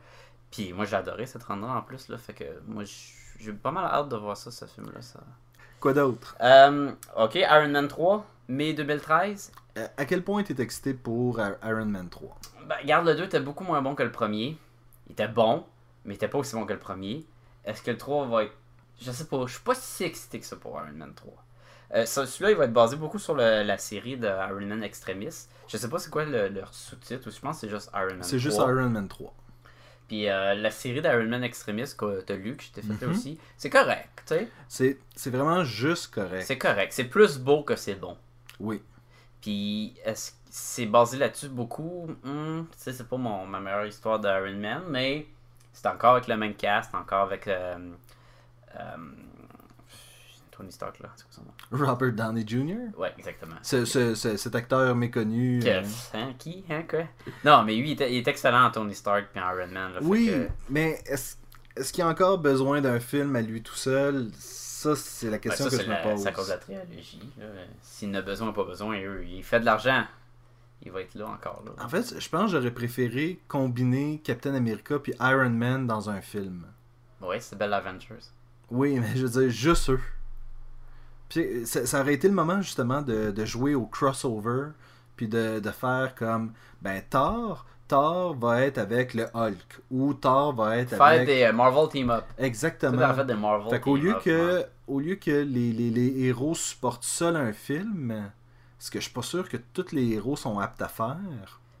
Puis 0.51 0.73
moi, 0.73 0.85
j'ai 0.85 0.95
adoré 0.95 1.25
cette 1.25 1.43
run-là 1.43 1.67
en 1.77 1.81
plus. 1.81 2.07
Là, 2.09 2.17
fait 2.17 2.33
que 2.33 2.43
moi, 2.67 2.83
j'ai 3.39 3.53
pas 3.53 3.71
mal 3.71 3.85
hâte 3.85 4.09
de 4.09 4.15
voir 4.17 4.35
ça, 4.37 4.51
ce 4.51 4.65
film-là. 4.65 5.01
Ça. 5.01 5.19
Quoi 5.79 5.93
d'autre? 5.93 6.35
Euh, 6.41 6.91
ok, 7.17 7.35
Iron 7.35 7.69
Man 7.69 7.87
3, 7.87 8.25
mai 8.49 8.73
2013. 8.73 9.51
Euh, 9.77 9.87
À 9.97 10.05
quel 10.05 10.23
point 10.23 10.43
tu 10.43 10.53
es 10.53 10.61
excité 10.61 10.93
pour 10.93 11.39
Iron 11.63 11.85
Man 11.85 12.07
3 12.09 12.35
Ben, 12.67 12.75
regarde, 12.81 13.05
le 13.07 13.15
2 13.15 13.23
était 13.23 13.39
beaucoup 13.39 13.63
moins 13.63 13.81
bon 13.81 13.95
que 13.95 14.03
le 14.03 14.11
premier. 14.11 14.57
Il 15.07 15.13
était 15.13 15.27
bon, 15.29 15.65
mais 16.05 16.13
il 16.13 16.15
était 16.17 16.27
pas 16.27 16.37
aussi 16.37 16.55
bon 16.55 16.65
que 16.65 16.73
le 16.73 16.79
premier. 16.79 17.25
Est-ce 17.65 17.81
que 17.81 17.91
le 17.91 17.97
3 17.97 18.27
va 18.27 18.43
être. 18.43 18.53
Je 19.01 19.11
sais 19.11 19.25
pas, 19.25 19.45
je 19.47 19.53
suis 19.53 19.63
pas 19.63 19.75
si 19.75 20.03
excité 20.03 20.39
que 20.39 20.45
ça 20.45 20.55
pour 20.55 20.73
Iron 20.79 20.93
Man 20.95 21.13
3. 21.15 21.33
Euh, 21.95 22.05
Celui-là, 22.05 22.51
il 22.51 22.57
va 22.57 22.65
être 22.65 22.73
basé 22.73 22.95
beaucoup 22.95 23.19
sur 23.19 23.33
le- 23.35 23.63
la 23.63 23.77
série 23.77 24.15
de 24.17 24.27
Iron 24.27 24.65
Man 24.65 24.83
Extremis. 24.83 25.47
Je 25.67 25.77
sais 25.77 25.89
pas 25.89 25.99
c'est 25.99 26.09
quoi 26.09 26.23
le- 26.25 26.47
leur 26.49 26.73
sous-titre, 26.73 27.27
ou 27.27 27.31
je 27.31 27.39
pense 27.39 27.55
que 27.57 27.61
c'est 27.67 27.69
juste 27.69 27.89
Iron 27.93 28.13
Man 28.15 28.23
C'est 28.23 28.39
juste 28.39 28.57
3. 28.57 28.71
Iron 28.71 28.89
Man 28.89 29.07
3. 29.07 29.33
Puis 30.07 30.29
euh, 30.29 30.53
la 30.55 30.71
série 30.71 31.01
d'Iron 31.01 31.27
Man 31.27 31.43
Extremis 31.43 31.93
que 31.97 32.21
t'as 32.21 32.35
lu, 32.35 32.55
que 32.57 32.63
je 32.63 32.71
t'ai 32.71 32.81
fait 32.81 33.05
Mhm. 33.05 33.11
aussi, 33.11 33.39
c'est 33.57 33.69
correct, 33.69 34.09
tu 34.25 34.33
sais. 34.35 34.49
C'est 34.67 34.99
c'est 35.15 35.29
vraiment 35.29 35.63
juste 35.63 36.13
correct. 36.13 36.43
C'est 36.45 36.57
correct. 36.57 36.91
C'est 36.93 37.05
plus 37.05 37.37
beau 37.39 37.63
que 37.63 37.75
c'est 37.75 37.95
bon. 37.95 38.17
Oui. 38.59 38.81
Puis, 39.41 39.95
est-ce 40.05 40.31
que 40.31 40.35
c'est 40.49 40.85
basé 40.85 41.17
là-dessus 41.17 41.49
beaucoup? 41.49 42.07
Hmm, 42.23 42.63
Tu 42.71 42.77
sais, 42.77 42.93
c'est 42.93 43.07
pas 43.07 43.17
mon, 43.17 43.45
ma 43.47 43.59
meilleure 43.59 43.85
histoire 43.87 44.19
d'Iron 44.19 44.53
Man, 44.55 44.83
mais 44.89 45.25
c'est 45.73 45.87
encore 45.87 46.13
avec 46.13 46.27
le 46.27 46.37
même 46.37 46.53
cast, 46.55 46.93
encore 46.95 47.21
avec. 47.23 47.47
euh, 47.47 47.77
euh, 48.79 48.81
Tony 50.51 50.71
Stark, 50.71 50.99
là. 50.99 51.09
C'est 51.15 51.23
quoi 51.23 51.33
son 51.33 51.41
nom? 51.43 51.85
Robert 51.87 52.11
Downey 52.11 52.43
Jr. 52.45 52.95
Ouais, 52.97 53.13
exactement. 53.17 53.55
Ce- 53.61 53.85
ce- 53.85 54.13
ce- 54.15 54.37
cet 54.37 54.53
acteur 54.55 54.95
méconnu. 54.95 55.59
euh, 55.59 55.81
Kev, 55.81 55.87
hein, 56.13 56.33
qui 56.37 56.63
Hein, 56.69 56.83
quoi? 56.89 57.03
Non, 57.45 57.63
mais 57.63 57.75
lui, 57.75 57.91
il 57.93 58.01
est, 58.01 58.11
il 58.13 58.17
est 58.17 58.27
excellent 58.27 58.65
en 58.65 58.71
Tony 58.71 58.93
Stark 58.93 59.27
puis 59.33 59.41
en 59.41 59.49
Iron 59.55 59.67
Man. 59.71 59.93
Là, 59.93 59.99
Oui, 60.03 60.27
que- 60.27 60.47
mais 60.69 60.99
est-ce 61.05 61.35
est-ce 61.75 61.93
qu'il 61.93 62.03
y 62.03 62.07
a 62.07 62.09
encore 62.09 62.37
besoin 62.37 62.81
d'un 62.81 62.99
film 62.99 63.33
à 63.37 63.41
lui 63.41 63.63
tout 63.63 63.75
seul? 63.75 64.27
Ça, 64.37 64.93
c'est 64.95 65.27
la 65.27 65.31
Ben, 65.33 65.39
question 65.39 65.69
ça, 65.69 65.77
que 65.77 65.83
je 65.83 65.89
me 65.89 66.03
pose. 66.03 66.21
c'est 66.21 66.27
à 66.27 66.31
cause 66.33 66.47
de 66.47 66.51
la 66.51 66.57
trilogie. 66.57 67.21
S'il 67.81 68.11
n'a 68.11 68.21
besoin, 68.21 68.51
pas 68.51 68.65
besoin, 68.65 68.99
eux, 69.01 69.23
il 69.25 69.43
fait 69.43 69.59
de 69.61 69.65
l'argent. 69.65 70.03
Il 70.83 70.91
va 70.91 71.01
être 71.01 71.13
là 71.15 71.27
encore. 71.27 71.63
Là. 71.65 71.71
En 71.83 71.89
fait, 71.89 72.19
je 72.19 72.29
pense 72.29 72.51
que 72.51 72.57
j'aurais 72.57 72.71
préféré 72.71 73.39
combiner 73.47 74.19
Captain 74.23 74.55
America 74.55 74.97
puis 74.99 75.13
Iron 75.19 75.51
Man 75.51 75.85
dans 75.85 76.09
un 76.09 76.21
film. 76.21 76.65
Ouais, 77.21 77.39
c'est 77.39 77.57
Bell 77.57 77.73
Avengers. 77.73 78.31
Oui, 78.71 78.99
mais 78.99 79.15
je 79.15 79.25
veux 79.27 79.41
dire, 79.41 79.49
juste 79.51 79.89
eux. 79.91 79.99
Puis 81.29 81.65
ça, 81.65 81.85
ça 81.85 82.01
aurait 82.01 82.15
été 82.15 82.27
le 82.27 82.33
moment 82.33 82.61
justement 82.61 83.01
de, 83.01 83.31
de 83.31 83.45
jouer 83.45 83.75
au 83.75 83.85
crossover, 83.85 84.69
puis 85.15 85.27
de, 85.27 85.59
de 85.59 85.69
faire 85.69 86.15
comme, 86.15 86.53
ben 86.81 87.01
Thor, 87.09 87.65
Thor 87.87 88.35
va 88.35 88.61
être 88.61 88.77
avec 88.77 89.13
le 89.13 89.27
Hulk, 89.33 89.81
ou 89.91 90.13
Thor 90.13 90.53
va 90.55 90.77
être 90.77 90.89
Faire 90.89 91.03
avec... 91.03 91.27
des 91.27 91.43
euh, 91.43 91.53
Marvel 91.53 91.89
Team-Up. 91.89 92.25
Exactement. 92.37 93.01
en 93.03 93.13
fait 93.13 93.25
des 93.25 93.35
Marvel 93.35 93.69
Fait 93.69 93.79
qu'au 93.79 93.97
lieu 93.97 94.15
que, 94.23 94.57
ouais. 94.57 94.67
au 94.87 94.99
lieu 94.99 95.15
que 95.15 95.31
les, 95.31 95.71
les, 95.71 95.89
les 95.89 96.23
héros 96.25 96.55
supportent 96.55 97.03
seuls 97.03 97.35
un 97.35 97.53
film, 97.53 98.31
parce 98.81 98.89
que 98.89 98.97
je 98.99 99.03
suis 99.03 99.13
pas 99.13 99.21
sûr 99.21 99.47
que 99.47 99.57
tous 99.57 99.91
les 99.91 100.13
héros 100.13 100.35
sont 100.35 100.57
aptes 100.57 100.81
à 100.81 100.87
faire. 100.87 101.15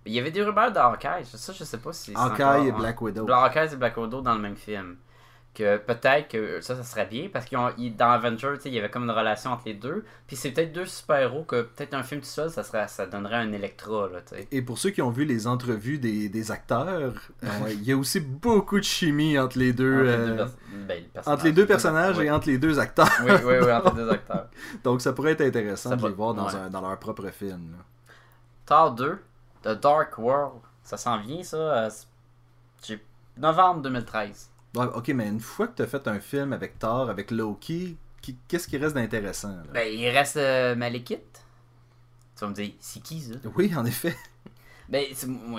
Il 0.05 0.13
y 0.13 0.19
avait 0.19 0.29
des 0.29 0.43
rumeurs 0.43 0.71
d'Hawkeye. 0.71 1.25
Ça, 1.25 1.51
je 1.51 1.63
sais 1.63 1.79
pas 1.79 1.91
si 1.93 2.11
c'est 2.11 2.15
Hawkeye 2.15 2.43
encore- 2.43 2.63
et. 2.67 2.71
Black 2.71 3.01
Widow. 3.01 3.27
Hawkeye 3.31 3.73
et 3.73 3.75
Black 3.75 3.97
Widow 3.97 4.21
dans 4.21 4.35
le 4.35 4.39
même 4.39 4.55
film. 4.55 4.97
Que 5.53 5.75
peut-être 5.75 6.29
que 6.29 6.61
ça, 6.61 6.77
ça 6.77 6.83
serait 6.83 7.07
bien 7.07 7.27
parce 7.31 7.43
qu'ils 7.45 7.57
ils- 7.77 7.93
dans 7.93 8.17
sais, 8.21 8.69
il 8.69 8.73
y 8.73 8.79
avait 8.79 8.89
comme 8.89 9.03
une 9.03 9.11
relation 9.11 9.51
entre 9.51 9.63
les 9.65 9.73
deux. 9.73 10.05
Puis 10.25 10.37
c'est 10.37 10.51
peut-être 10.51 10.71
deux 10.71 10.85
super-héros 10.85 11.43
que 11.43 11.63
peut-être 11.63 11.93
un 11.93 12.03
film 12.03 12.21
tout 12.21 12.27
seul, 12.27 12.49
ça, 12.49 12.63
serait, 12.63 12.87
ça 12.87 13.05
donnerait 13.05 13.35
un 13.35 13.51
Electra, 13.51 14.07
là. 14.07 14.19
Et 14.49 14.61
pour 14.61 14.77
ceux 14.77 14.91
qui 14.91 15.01
ont 15.01 15.09
vu 15.09 15.25
les 15.25 15.47
entrevues 15.47 15.97
des, 15.97 16.29
des 16.29 16.51
acteurs, 16.51 17.11
euh, 17.43 17.47
il 17.69 17.83
y 17.83 17.91
a 17.91 17.97
aussi 17.97 18.21
beaucoup 18.21 18.77
de 18.79 18.85
chimie 18.85 19.37
entre 19.37 19.59
les 19.59 19.73
deux, 19.73 19.93
Entre 19.93 20.03
les 20.05 20.09
euh, 20.13 20.27
deux, 20.27 20.35
pers- 20.37 20.47
ben, 20.87 21.03
le 21.03 21.09
personnage. 21.09 21.35
entre 21.37 21.45
les 21.45 21.51
deux 21.51 21.65
personnages 21.65 22.17
Oui. 22.17 22.25
et 22.27 22.31
entre 22.31 22.47
les 22.47 22.57
deux 22.57 22.79
acteurs. 22.79 23.09
Oui, 23.25 23.31
oui, 23.43 23.53
oui, 23.61 23.71
entre 23.73 23.93
les 23.95 24.03
deux 24.05 24.09
acteurs. 24.13 24.47
Donc 24.85 25.01
ça 25.01 25.11
pourrait 25.11 25.31
être 25.33 25.41
intéressant 25.41 25.89
Ça 25.89 25.95
de 25.97 26.01
va- 26.01 26.07
les 26.07 26.15
voir 26.15 26.33
dans, 26.33 26.47
ouais. 26.47 26.55
un, 26.55 26.69
dans 26.69 26.79
leur 26.79 26.97
propre 26.97 27.27
film. 27.29 27.75
Thor 28.65 28.93
2, 28.95 29.19
The 29.63 29.69
Dark 29.81 30.17
World. 30.17 30.61
Ça 30.81 30.95
s'en 30.95 31.19
vient, 31.19 31.43
ça. 31.43 31.57
euh, 31.57 31.89
Novembre 33.37 33.81
2013. 33.81 34.49
Ouais, 34.75 34.85
ok, 34.85 35.09
mais 35.09 35.27
une 35.27 35.39
fois 35.41 35.67
que 35.67 35.75
tu 35.77 35.81
as 35.81 35.87
fait 35.87 36.07
un 36.07 36.19
film 36.19 36.53
avec 36.53 36.79
Thor, 36.79 37.09
avec 37.09 37.31
Loki, 37.31 37.97
qu'est-ce 38.47 38.67
qui 38.67 38.77
reste 38.77 38.95
d'intéressant? 38.95 39.57
Ben, 39.73 39.87
il 39.91 40.09
reste 40.09 40.37
euh, 40.37 40.75
Malekith. 40.75 41.43
Tu 42.35 42.41
vas 42.41 42.47
me 42.49 42.53
dire, 42.55 42.71
c'est 42.79 43.01
qui 43.01 43.21
ça? 43.21 43.35
Oui, 43.55 43.73
en 43.75 43.85
effet. 43.85 44.15
Ben, 44.89 45.05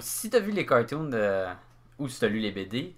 si 0.01 0.29
t'as 0.29 0.41
vu 0.41 0.51
les 0.53 0.67
cartoons 0.67 1.09
de... 1.09 1.47
ou 1.99 2.07
si 2.07 2.21
t'as 2.21 2.29
lu 2.29 2.39
les 2.39 2.53
BD, 2.53 2.95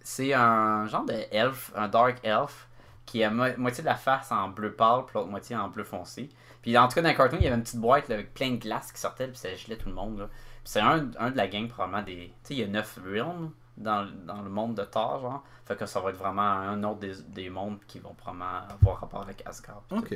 c'est 0.00 0.32
un 0.32 0.86
genre 0.86 1.04
de 1.04 1.24
elf, 1.32 1.72
un 1.74 1.88
dark 1.88 2.18
elf, 2.22 2.68
qui 3.06 3.24
a 3.24 3.30
mo- 3.30 3.56
moitié 3.56 3.82
de 3.82 3.88
la 3.88 3.96
face 3.96 4.30
en 4.30 4.48
bleu 4.50 4.72
pâle, 4.72 5.04
puis 5.06 5.14
l'autre 5.16 5.30
moitié 5.30 5.56
en 5.56 5.68
bleu 5.68 5.82
foncé. 5.82 6.28
Puis 6.62 6.78
en 6.78 6.86
tout 6.86 6.94
cas, 6.94 7.02
dans 7.02 7.08
le 7.10 7.16
cartoon, 7.16 7.38
il 7.40 7.44
y 7.44 7.46
avait 7.48 7.56
une 7.56 7.64
petite 7.64 7.80
boîte 7.80 8.08
là, 8.08 8.14
avec 8.14 8.34
plein 8.34 8.52
de 8.52 8.56
glace 8.56 8.92
qui 8.92 9.00
sortait, 9.00 9.26
puis 9.26 9.36
ça 9.36 9.52
gelait 9.56 9.76
tout 9.76 9.88
le 9.88 9.96
monde. 9.96 10.18
là. 10.20 10.26
Puis 10.28 10.72
c'est 10.72 10.80
un, 10.80 11.10
un 11.18 11.30
de 11.32 11.36
la 11.36 11.48
gang, 11.48 11.66
probablement 11.68 12.02
des. 12.04 12.28
Tu 12.28 12.32
sais, 12.44 12.54
il 12.54 12.60
y 12.60 12.62
a 12.62 12.68
9 12.68 13.00
realms 13.04 13.50
dans, 13.76 14.06
dans 14.26 14.42
le 14.42 14.50
monde 14.50 14.74
de 14.74 14.84
Thor, 14.84 15.20
genre. 15.20 15.44
Fait 15.66 15.76
que 15.76 15.86
ça 15.86 16.00
va 16.00 16.10
être 16.10 16.16
vraiment 16.18 16.42
un 16.42 16.82
autre 16.84 17.00
des, 17.00 17.14
des 17.28 17.50
mondes 17.50 17.78
qui 17.86 17.98
vont 17.98 18.14
probablement 18.14 18.60
avoir 18.68 19.00
rapport 19.00 19.22
avec 19.22 19.42
Asgard. 19.46 19.82
Ok. 19.90 20.14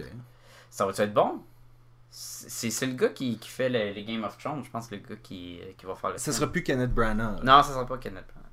Ça 0.70 0.84
va 0.86 0.92
être 0.92 1.14
bon? 1.14 1.40
C'est 2.10 2.86
le 2.86 2.94
gars 2.94 3.08
qui, 3.10 3.38
qui 3.38 3.48
fait 3.48 3.68
les, 3.68 3.92
les 3.92 4.04
Game 4.04 4.24
of 4.24 4.38
Thrones, 4.38 4.64
je 4.64 4.70
pense, 4.70 4.90
le 4.90 4.98
gars 4.98 5.16
qui, 5.22 5.60
qui 5.76 5.86
va 5.86 5.94
faire 5.94 6.10
le 6.10 6.18
Ça 6.18 6.24
film. 6.24 6.36
sera 6.36 6.52
plus 6.52 6.62
Kenneth 6.62 6.92
Branagh. 6.94 7.42
Non, 7.44 7.62
ça 7.62 7.70
sera 7.74 7.86
pas 7.86 7.98
Kenneth 7.98 8.24
Branagh. 8.26 8.44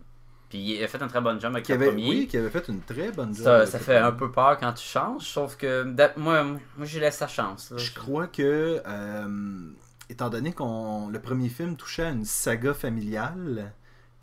Puis 0.50 0.60
il 0.78 0.84
a 0.84 0.88
fait 0.88 1.02
un 1.02 1.08
très 1.08 1.22
bon 1.22 1.40
job 1.40 1.54
avec 1.54 1.66
Qui 1.66 1.72
le 1.72 1.76
avait, 1.78 1.88
premier. 1.88 2.10
oui, 2.10 2.28
qui 2.28 2.38
avait 2.38 2.50
fait 2.50 2.68
une 2.68 2.82
très 2.82 3.12
bonne 3.12 3.34
job. 3.34 3.44
ça, 3.44 3.66
ça 3.66 3.80
fait 3.80 3.98
un 3.98 4.12
peu 4.12 4.32
peur 4.32 4.58
quand 4.60 4.74
tu 4.74 4.86
changes, 4.86 5.24
sauf 5.24 5.56
que 5.58 5.84
moi, 6.18 6.44
moi 6.44 6.60
j'ai 6.86 7.00
laissé 7.00 7.20
sa 7.20 7.28
chance. 7.28 7.72
là. 7.72 7.78
Je 7.78 7.94
crois 7.94 8.28
que, 8.28 8.82
euh, 8.86 9.72
étant 10.10 10.30
donné 10.30 10.54
qu'on 10.54 11.08
le 11.10 11.20
premier 11.20 11.50
film 11.50 11.76
touchait 11.78 12.06
à 12.06 12.10
une 12.10 12.26
saga 12.26 12.74
familiale 12.74 13.74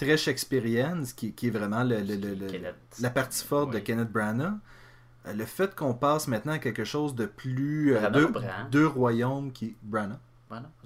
très 0.04 0.16
shakespearienne, 0.16 1.04
ce 1.04 1.14
qui, 1.14 1.32
qui 1.32 1.48
est 1.48 1.50
vraiment 1.50 1.84
le- 1.84 2.00
le- 2.00 2.16
le- 2.16 2.34
le- 2.34 2.46
Kenneth. 2.46 2.74
la 3.00 3.10
partie 3.10 3.44
forte 3.44 3.72
de. 3.72 3.78
Kenneth 3.78 4.10
Branagh, 4.10 4.54
euh, 5.26 5.32
le 5.32 5.44
fait 5.44 5.74
qu'on 5.74 5.94
passe 5.94 6.28
maintenant 6.28 6.52
à 6.52 6.58
quelque 6.58 6.84
chose 6.84 7.14
de 7.14 7.26
plus... 7.26 7.94
euh, 7.94 8.00
Branagh 8.00 8.12
deux, 8.12 8.28
Branagh? 8.28 8.84
royaumes 8.96 9.52
qui... 9.52 9.76
Branagh. 9.82 10.18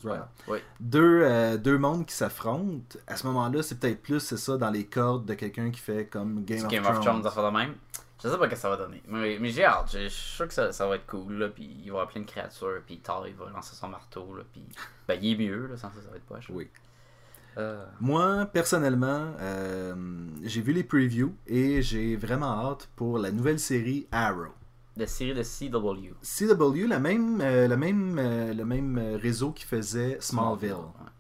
Grave. 0.05 0.29
Oui. 0.47 0.59
Deux, 0.79 1.23
euh, 1.25 1.57
deux 1.57 1.77
mondes 1.77 2.07
qui 2.07 2.15
s'affrontent. 2.15 2.97
À 3.09 3.17
ce 3.17 3.27
moment-là, 3.27 3.65
c'est 3.65 3.81
peut-être 3.81 4.01
plus, 4.01 4.21
c'est 4.21 4.37
ça, 4.37 4.57
dans 4.57 4.71
les 4.71 4.87
cordes 4.87 5.27
de 5.27 5.35
quelqu'un 5.35 5.73
qui 5.73 5.81
fait 5.81 6.07
comme 6.07 6.45
Game, 6.45 6.65
of, 6.65 6.71
Game 6.71 6.85
Thrones. 6.85 7.27
of 7.27 7.35
Thrones, 7.35 7.53
même. 7.53 7.75
Je 8.23 8.29
sais 8.29 8.39
pas 8.39 8.45
ce 8.45 8.51
que 8.51 8.57
ça 8.57 8.69
va 8.71 8.77
donner. 8.77 9.03
Mais, 9.09 9.39
mais 9.41 9.49
j'ai 9.51 9.65
hâte. 9.65 9.91
Je 9.93 10.07
suis 10.07 10.37
sûr 10.37 10.47
que 10.47 10.55
ça, 10.55 10.71
ça 10.73 10.87
va 10.87 10.95
être 10.95 11.07
cool. 11.07 11.33
Là, 11.35 11.49
puis 11.49 11.65
il 11.65 11.81
va 11.81 11.87
y 11.87 11.91
avoir 11.91 12.07
plein 12.07 12.21
de 12.21 12.27
créatures. 12.27 12.81
Puis 12.87 12.99
Thor, 12.99 13.27
il 13.27 13.35
va 13.35 13.51
lancer 13.51 13.75
son 13.75 13.89
marteau. 13.89 14.37
Là, 14.37 14.45
puis 14.53 14.63
ben, 15.09 15.19
il 15.21 15.33
est 15.33 15.49
mieux. 15.49 15.67
Là, 15.67 15.77
sans 15.77 15.89
ça, 15.91 15.97
ça 16.01 16.11
va 16.11 16.17
être 16.17 16.27
poche. 16.27 16.47
Oui. 16.51 16.69
Euh, 17.59 17.85
Moi, 18.01 18.47
personnellement, 18.53 19.33
euh, 19.41 19.95
j'ai 20.45 20.61
vu 20.61 20.73
les 20.73 20.85
previews 20.85 21.35
et 21.47 21.81
j'ai 21.81 22.17
vraiment 22.17 22.71
hâte 22.71 22.89
pour 22.97 23.19
la 23.19 23.31
nouvelle 23.33 23.59
série 23.59 24.07
Arrow. 24.13 24.53
la 24.97 25.07
série 25.07 25.35
de 25.35 25.43
CW. 25.43 26.15
CW, 26.23 26.87
la 26.87 26.99
même, 27.01 27.41
euh, 27.41 27.67
le, 27.67 27.77
même, 27.77 28.17
le 28.57 28.65
même 28.65 28.99
réseau 29.23 29.53
qui 29.53 29.65
faisait 29.65 30.19
Smallville. 30.21 30.73
Ouais. 30.73 31.11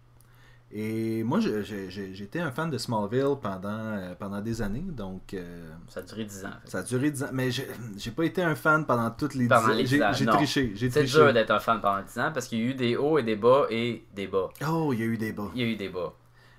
Et 0.72 1.22
moi, 1.22 1.38
j'étais 1.40 2.40
un 2.40 2.50
fan 2.50 2.68
de 2.68 2.76
Smallville 2.76 3.36
pendant, 3.40 4.14
pendant 4.18 4.40
des 4.42 4.60
années, 4.60 4.84
donc 4.86 5.32
euh, 5.32 5.70
Ça 5.88 6.00
a 6.00 6.02
duré 6.02 6.24
10 6.24 6.44
ans. 6.44 6.48
en 6.48 6.60
fait. 6.60 6.70
ça 6.70 6.78
a 6.78 6.82
duré 6.82 7.10
10 7.12 7.22
ans. 7.22 7.28
Mais 7.32 7.50
je- 7.50 7.62
j'ai 7.96 8.10
pas 8.10 8.24
été 8.24 8.42
un 8.42 8.54
fan 8.56 8.84
pendant 8.84 9.10
toutes 9.10 9.34
les 9.34 9.44
10 9.44 9.48
Pendant 9.48 9.68
ans. 9.68 9.74
les 9.74 9.86
J'ai 9.86 9.96
10 9.98 10.02
ans, 10.02 10.12
j'ai 10.12 10.26
triché. 10.26 10.72
J'ai 10.74 10.90
C'est 10.90 11.04
dur 11.04 11.32
d'être 11.32 11.50
un 11.52 11.60
fan 11.60 11.80
pendant 11.80 12.02
10 12.02 12.18
ans 12.18 12.30
parce 12.34 12.46
qu'il 12.48 12.58
y 12.58 12.62
a 12.62 12.64
eu 12.66 12.74
des 12.74 12.96
hauts 12.96 13.16
et 13.18 13.22
des 13.22 13.36
bas 13.36 13.66
et 13.70 14.04
des 14.14 14.26
bas. 14.26 14.50
Oh, 14.68 14.92
il 14.92 14.98
y 14.98 15.02
a 15.02 15.06
eu 15.06 15.16
des 15.16 15.32
bas. 15.32 15.50
Il 15.54 15.60
y 15.62 15.64
a 15.64 15.66
eu 15.68 15.76
des 15.76 15.88
bas. 15.88 16.12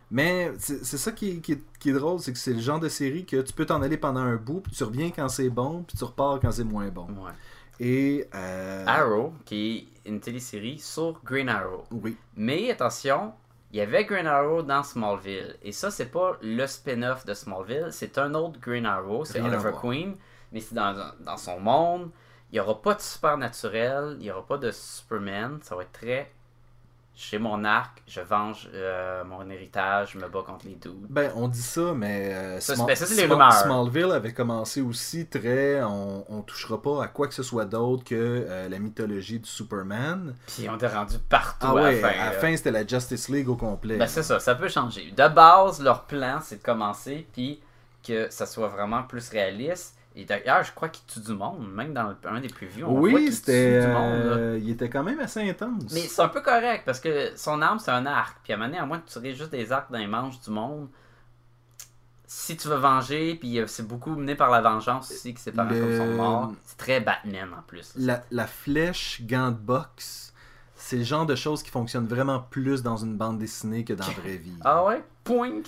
Mais 0.09 0.51
c'est 0.57 0.85
ça 0.97 1.11
qui 1.11 1.31
est, 1.31 1.37
qui 1.41 1.61
qui 1.79 1.89
est 1.89 1.93
drôle, 1.93 2.19
c'est 2.19 2.31
que 2.31 2.39
c'est 2.39 2.53
le 2.53 2.61
genre 2.61 2.79
de 2.79 2.87
série 2.89 3.25
que 3.25 3.41
tu 3.41 3.51
peux 3.53 3.65
t'en 3.65 3.81
aller 3.81 3.97
pendant 3.97 4.21
un 4.21 4.37
bout, 4.37 4.61
puis 4.61 4.71
tu 4.71 4.83
reviens 4.83 5.11
quand 5.11 5.27
c'est 5.27 5.49
bon, 5.49 5.83
puis 5.83 5.97
tu 5.97 6.03
repars 6.03 6.39
quand 6.39 6.51
c'est 6.51 6.63
moins 6.63 6.87
bon. 6.87 7.07
Ouais. 7.09 7.31
Et. 7.79 8.27
euh, 8.33 8.85
Arrow, 8.87 9.33
qui 9.45 9.89
est 10.05 10.09
une 10.09 10.19
télésérie 10.21 10.79
sur 10.79 11.19
Green 11.25 11.49
Arrow. 11.49 11.83
Oui. 11.91 12.15
Mais 12.37 12.71
attention, 12.71 13.33
il 13.71 13.77
y 13.79 13.81
avait 13.81 14.05
Green 14.05 14.25
Arrow 14.27 14.61
dans 14.63 14.81
Smallville. 14.81 15.57
Et 15.61 15.73
ça, 15.73 15.91
c'est 15.91 16.05
pas 16.11 16.37
le 16.41 16.65
spin-off 16.65 17.25
de 17.25 17.33
Smallville, 17.33 17.89
c'est 17.91 18.17
un 18.17 18.33
autre 18.33 18.59
Green 18.61 18.85
Arrow, 18.85 19.25
c'est 19.25 19.41
Oliver. 19.41 19.71
Queen. 19.81 20.15
Mais 20.53 20.61
c'est 20.61 20.73
dans, 20.75 20.95
dans 21.19 21.37
son 21.37 21.59
monde. 21.59 22.09
Il 22.49 22.55
n'y 22.55 22.59
aura 22.61 22.81
pas 22.81 22.93
de 22.93 23.01
supernaturel, 23.01 24.15
il 24.19 24.23
n'y 24.23 24.31
aura 24.31 24.45
pas 24.45 24.57
de 24.57 24.71
Superman. 24.71 25.59
Ça 25.61 25.75
va 25.75 25.81
être 25.81 25.91
très. 25.91 26.31
J'ai 27.19 27.39
mon 27.39 27.65
arc, 27.65 28.03
je 28.07 28.21
venge 28.21 28.69
euh, 28.75 29.23
mon 29.23 29.49
héritage, 29.49 30.11
je 30.13 30.19
me 30.19 30.27
bats 30.29 30.43
contre 30.45 30.67
les 30.67 30.75
dudes. 30.75 31.07
Ben, 31.09 31.31
on 31.35 31.47
dit 31.47 31.63
ça, 31.63 31.93
mais. 31.95 32.31
euh, 32.31 32.59
Ça, 32.59 32.75
ben, 32.85 32.95
ça, 32.95 33.15
les 33.15 33.25
rumeurs. 33.25 33.51
Smallville 33.53 34.11
avait 34.11 34.33
commencé 34.33 34.81
aussi 34.81 35.25
très. 35.25 35.81
On, 35.81 36.23
on 36.29 36.41
touchera 36.43 36.79
pas 36.79 37.03
à 37.03 37.07
quoi 37.07 37.27
que 37.27 37.33
ce 37.33 37.41
soit 37.41 37.65
d'autre 37.65 38.03
que 38.03 38.13
euh, 38.47 38.69
la 38.69 38.77
mythologie 38.77 39.39
du 39.39 39.49
Superman. 39.49 40.35
Puis 40.45 40.69
on 40.69 40.77
est 40.77 40.87
rendu 40.87 41.17
partout 41.27 41.65
Ah 41.67 41.71
à 41.71 41.73
ouais, 41.73 41.99
la 42.01 42.07
fin. 42.07 42.19
à 42.19 42.25
la 42.25 42.31
fin, 42.33 42.55
c'était 42.55 42.69
la 42.71 42.85
Justice 42.85 43.29
League 43.29 43.49
au 43.49 43.55
complet. 43.55 43.97
Ben 43.97 44.05
c'est 44.07 44.21
ça, 44.21 44.39
ça 44.39 44.53
peut 44.53 44.69
changer. 44.69 45.09
De 45.09 45.27
base, 45.27 45.81
leur 45.81 46.03
plan, 46.03 46.37
c'est 46.43 46.57
de 46.57 46.63
commencer, 46.63 47.25
puis 47.33 47.59
que 48.07 48.29
ça 48.29 48.45
soit 48.45 48.67
vraiment 48.67 49.01
plus 49.01 49.27
réaliste. 49.29 49.96
Et 50.19 50.25
d'ailleurs, 50.25 50.63
je 50.63 50.71
crois 50.71 50.89
qu'il 50.89 51.05
tue 51.05 51.19
du 51.19 51.33
monde, 51.37 51.71
même 51.71 51.93
dans 51.93 52.03
le- 52.09 52.15
un 52.27 52.41
des 52.41 52.47
plus 52.47 52.65
vieux. 52.65 52.85
on 52.87 52.93
voit 52.93 53.01
oui, 53.01 53.25
qu'il 53.25 53.33
c'était. 53.33 53.81
tue 53.81 53.87
du 53.87 53.93
monde. 53.93 54.23
là. 54.25 54.31
euh, 54.31 54.59
il 54.59 54.69
était 54.71 54.89
quand 54.89 55.03
même 55.03 55.19
assez 55.19 55.47
intense. 55.47 55.93
Mais 55.93 56.01
c'est 56.01 56.21
un 56.23 56.27
peu 56.27 56.41
correct, 56.41 56.83
parce 56.85 56.99
que 56.99 57.31
son 57.35 57.61
arme, 57.61 57.77
c'est 57.77 57.91
un 57.91 58.05
arc. 58.07 58.37
Puis 58.43 58.51
à 58.51 58.55
un 58.55 58.59
moment 58.59 58.69
donné, 58.69 58.79
à 58.81 58.85
moins 58.87 58.97
que 58.99 59.05
tu 59.07 59.13
tirais 59.13 59.35
juste 59.35 59.51
des 59.51 59.71
arcs 59.71 59.91
dans 59.91 59.99
les 59.99 60.07
manches 60.07 60.39
du 60.41 60.49
monde, 60.49 60.87
si 62.25 62.57
tu 62.57 62.67
veux 62.67 62.75
venger, 62.75 63.35
puis 63.35 63.59
euh, 63.59 63.67
c'est 63.67 63.87
beaucoup 63.87 64.15
mené 64.15 64.35
par 64.35 64.49
la 64.49 64.59
vengeance 64.61 65.11
aussi, 65.11 65.33
que 65.33 65.39
ses 65.39 65.51
parents 65.51 65.69
Le- 65.69 65.79
comme 65.79 65.95
sont 65.97 66.13
morts, 66.15 66.51
c'est 66.65 66.77
très 66.77 66.99
Batman 66.99 67.49
en 67.57 67.61
plus. 67.61 67.93
La, 67.95 68.23
la 68.31 68.47
flèche, 68.47 69.21
gant 69.23 69.51
de 69.51 69.55
boxe, 69.57 70.33
c'est 70.75 70.97
le 70.97 71.03
genre 71.03 71.25
de 71.25 71.35
choses 71.35 71.63
qui 71.63 71.69
fonctionnent 71.69 72.07
vraiment 72.07 72.39
plus 72.39 72.83
dans 72.83 72.97
une 72.97 73.15
bande 73.15 73.37
dessinée 73.39 73.85
que 73.85 73.93
dans 73.93 74.05
la 74.07 74.13
vraie 74.21 74.37
vie. 74.37 74.57
Ah 74.65 74.83
ouais? 74.83 75.03
Point! 75.23 75.61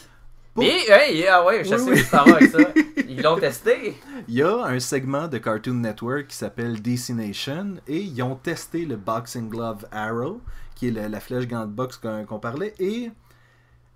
Mais, 0.56 0.86
hey, 0.90 1.26
ah 1.28 1.46
ouais, 1.46 1.64
je 1.64 1.74
Oui, 1.76 1.80
sais 1.80 1.90
oui. 1.92 2.00
où 2.00 2.04
tu 2.04 2.10
t'en 2.10 2.26
vas 2.26 2.36
avec 2.36 2.50
ça. 2.50 2.58
Ils 3.08 3.22
l'ont 3.22 3.40
testé. 3.40 3.96
Il 4.28 4.36
y 4.36 4.44
a 4.44 4.64
un 4.66 4.80
segment 4.80 5.28
de 5.28 5.38
Cartoon 5.38 5.76
Network 5.76 6.28
qui 6.28 6.36
s'appelle 6.36 6.82
DC 6.82 7.10
Nation 7.12 7.76
et 7.88 7.98
ils 8.00 8.22
ont 8.22 8.36
testé 8.36 8.86
le 8.86 8.96
Boxing 8.98 9.50
Glove 9.50 9.86
Arrow, 9.92 10.42
qui 10.76 10.90
est 10.90 10.92
le- 10.92 11.08
la 11.08 11.20
flèche 11.20 11.48
gant 11.48 11.62
de 11.66 11.72
boxe 11.72 11.98
qu'on 11.98 12.40
parlait, 12.40 12.74
et 12.80 13.10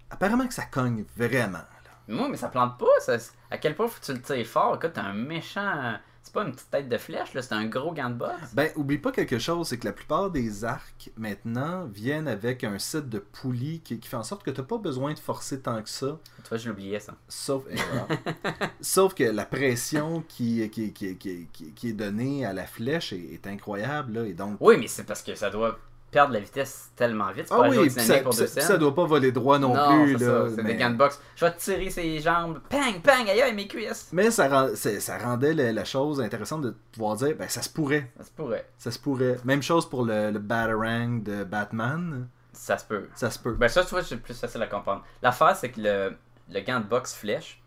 apparemment 0.10 0.48
que 0.48 0.54
ça 0.54 0.64
cogne 0.66 1.04
vraiment. 1.18 1.60
Moi, 2.08 2.28
mais 2.30 2.38
ça 2.38 2.48
plante 2.50 2.78
pas. 2.78 2.86
Ça, 3.00 3.18
à 3.52 3.58
quel 3.58 3.76
point 3.76 3.88
faut 3.88 4.00
que 4.00 4.06
tu 4.06 4.14
le 4.14 4.22
tires 4.22 4.46
fort? 4.48 4.76
Écoute, 4.76 4.92
t'as 4.94 5.04
un 5.04 5.14
méchant. 5.14 5.94
C'est 6.26 6.32
pas 6.34 6.44
une 6.46 6.54
petite 6.54 6.72
tête 6.72 6.88
de 6.90 6.98
flèche, 6.98 7.34
là, 7.34 7.42
c'est 7.42 7.54
un 7.54 7.66
gros 7.66 7.92
gant 7.94 8.10
de 8.10 8.16
boxe? 8.16 8.54
Ben, 8.54 8.72
oublie 8.78 8.98
pas 8.98 9.12
quelque 9.12 9.38
chose, 9.40 9.68
c'est 9.68 9.78
que 9.78 9.86
la 9.86 9.92
plupart 9.92 10.32
des 10.32 10.64
arcs 10.64 11.12
maintenant 11.18 11.86
viennent 11.86 12.30
avec 12.30 12.64
un 12.64 12.80
set 12.80 13.10
de 13.10 13.20
poulies 13.20 13.82
qui, 13.84 14.00
qui 14.00 14.08
fait 14.08 14.16
en 14.16 14.24
sorte 14.24 14.42
que 14.42 14.50
t'as 14.50 14.64
pas 14.64 14.78
besoin 14.78 15.14
de 15.14 15.20
forcer 15.20 15.60
tant 15.60 15.82
que 15.84 15.90
ça. 15.90 16.18
Tu 16.44 16.50
vois, 16.50 16.58
je 16.58 16.70
l'oubliais 16.70 17.02
ça. 17.02 17.14
Sauf, 17.28 17.64
voilà. 17.66 18.08
Sauf 18.82 19.14
que 19.14 19.26
la 19.26 19.46
pression 19.46 20.24
qui, 20.28 20.68
qui, 20.70 20.94
qui, 20.94 21.18
qui, 21.18 21.48
qui- 21.52 21.72
qui 21.74 21.90
est 21.90 21.94
donnée 21.94 22.46
à 22.46 22.54
la 22.54 22.66
flèche 22.66 23.12
est, 23.12 23.34
est 23.34 23.46
incroyable. 23.48 24.14
Là, 24.14 24.26
et 24.26 24.34
donc, 24.34 24.58
Oui, 24.62 24.78
mais 24.80 24.88
c'est 24.88 25.04
parce 25.04 25.22
que 25.24 25.36
ça 25.36 25.50
doit 25.50 25.78
perdre 26.14 26.34
la 26.34 26.40
vitesse 26.40 26.92
tellement 26.96 27.32
vite. 27.32 27.48
C'est 27.48 27.54
ah 27.54 27.58
pas 27.58 27.70
oui, 27.70 27.90
ça, 27.90 28.20
pour 28.20 28.34
deux 28.34 28.48
ça 28.48 28.78
doit 28.78 28.94
pas 28.96 29.06
voler 29.06 29.32
droit 29.32 29.60
non, 29.60 29.74
plus. 29.74 30.18
c'est 30.20 30.62
mais, 30.64 30.74
des 30.74 30.76
gants 30.78 30.92
de 30.92 30.96
boxe. 30.96 31.20
Je 31.36 31.44
vais 31.46 31.54
tirer 31.56 31.90
ses 31.90 32.20
jambes. 32.20 32.62
Pang, 32.70 33.02
pang, 33.04 33.28
aïe, 33.28 33.54
mes 33.54 33.68
cuisses. 33.68 34.10
mais 34.14 34.32
ça, 34.32 34.48
rend- 34.48 34.76
ça 34.76 35.18
rendait 35.18 35.54
la, 35.54 35.72
la 35.74 35.84
chose 35.86 36.22
intéressante 36.22 36.62
de 36.62 36.76
pouvoir 36.92 37.16
dire 37.16 37.36
ben, 37.36 37.50
ça 37.50 37.62
se 37.62 37.70
pourrait. 37.70 38.12
Ça 38.18 38.24
se 38.24 38.32
pourrait. 38.32 38.70
Ça 38.78 38.92
se 38.92 39.00
pourrait. 39.00 39.38
Même 39.44 39.64
chose 39.64 39.90
pour 39.90 40.06
le, 40.06 40.32
le 40.32 40.40
Batarang 40.40 41.24
de 41.24 41.44
Batman. 41.44 42.28
Ça 42.54 42.78
se 42.78 42.86
peut. 42.86 43.10
Ça 43.16 43.32
se 43.32 43.40
peut. 43.40 43.54
Ben 43.56 43.68
ça, 43.68 43.84
tu 43.84 43.90
vois, 43.90 44.04
c'est 44.04 44.18
plus 44.18 44.40
facile 44.40 44.62
à 44.62 44.68
comprendre. 44.68 45.04
L'affaire, 45.24 45.56
c'est 45.56 45.72
que 45.72 45.82
le, 45.82 46.16
le 46.52 46.60
gant 46.62 46.80
de 46.80 46.86
boxe 46.86 47.16
flèche, 47.16 47.62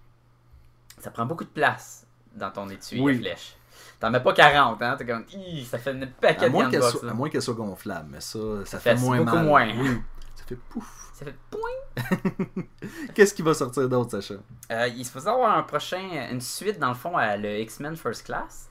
ça 0.98 1.10
prend 1.10 1.26
beaucoup 1.26 1.44
de 1.44 1.50
place 1.50 2.06
dans 2.34 2.50
ton 2.50 2.68
étui 2.68 3.00
Oui. 3.00 3.18
flèche. 3.18 3.55
T'en 3.98 4.10
mets 4.10 4.20
pas 4.20 4.32
40, 4.34 4.82
hein? 4.82 4.96
T'es 4.98 5.06
comme, 5.06 5.24
ça 5.64 5.78
fait 5.78 5.92
une 5.92 6.06
paquet 6.06 6.44
À 6.44 6.48
de 6.48 6.52
moins 6.52 6.68
de 6.68 6.80
soit, 6.80 7.10
à 7.10 7.14
moins 7.14 7.30
qu'elle 7.30 7.42
soit 7.42 7.54
gonflable, 7.54 8.08
mais 8.10 8.20
ça, 8.20 8.38
ça, 8.64 8.72
Ça 8.72 8.78
fait, 8.78 8.96
fait 8.96 9.02
moins 9.02 9.20
mal. 9.22 9.44
moins. 9.44 9.66
Oui. 9.78 10.00
Ça 10.34 10.44
fait 10.46 10.56
pouf. 10.68 11.10
Ça 11.14 11.24
fait 11.24 11.34
point. 11.50 12.64
Qu'est-ce 13.14 13.32
qui 13.32 13.40
va 13.42 13.54
sortir 13.54 13.88
d'autre, 13.88 14.20
Sacha? 14.20 14.34
Euh, 14.70 14.88
il 14.88 15.04
se 15.04 15.10
faisait 15.10 15.30
avoir 15.30 15.56
un 15.56 15.62
prochain, 15.62 16.28
une 16.30 16.42
suite 16.42 16.78
dans 16.78 16.88
le 16.90 16.94
fond 16.94 17.16
à 17.16 17.38
le 17.38 17.58
X-Men 17.60 17.96
First 17.96 18.24
Class. 18.26 18.68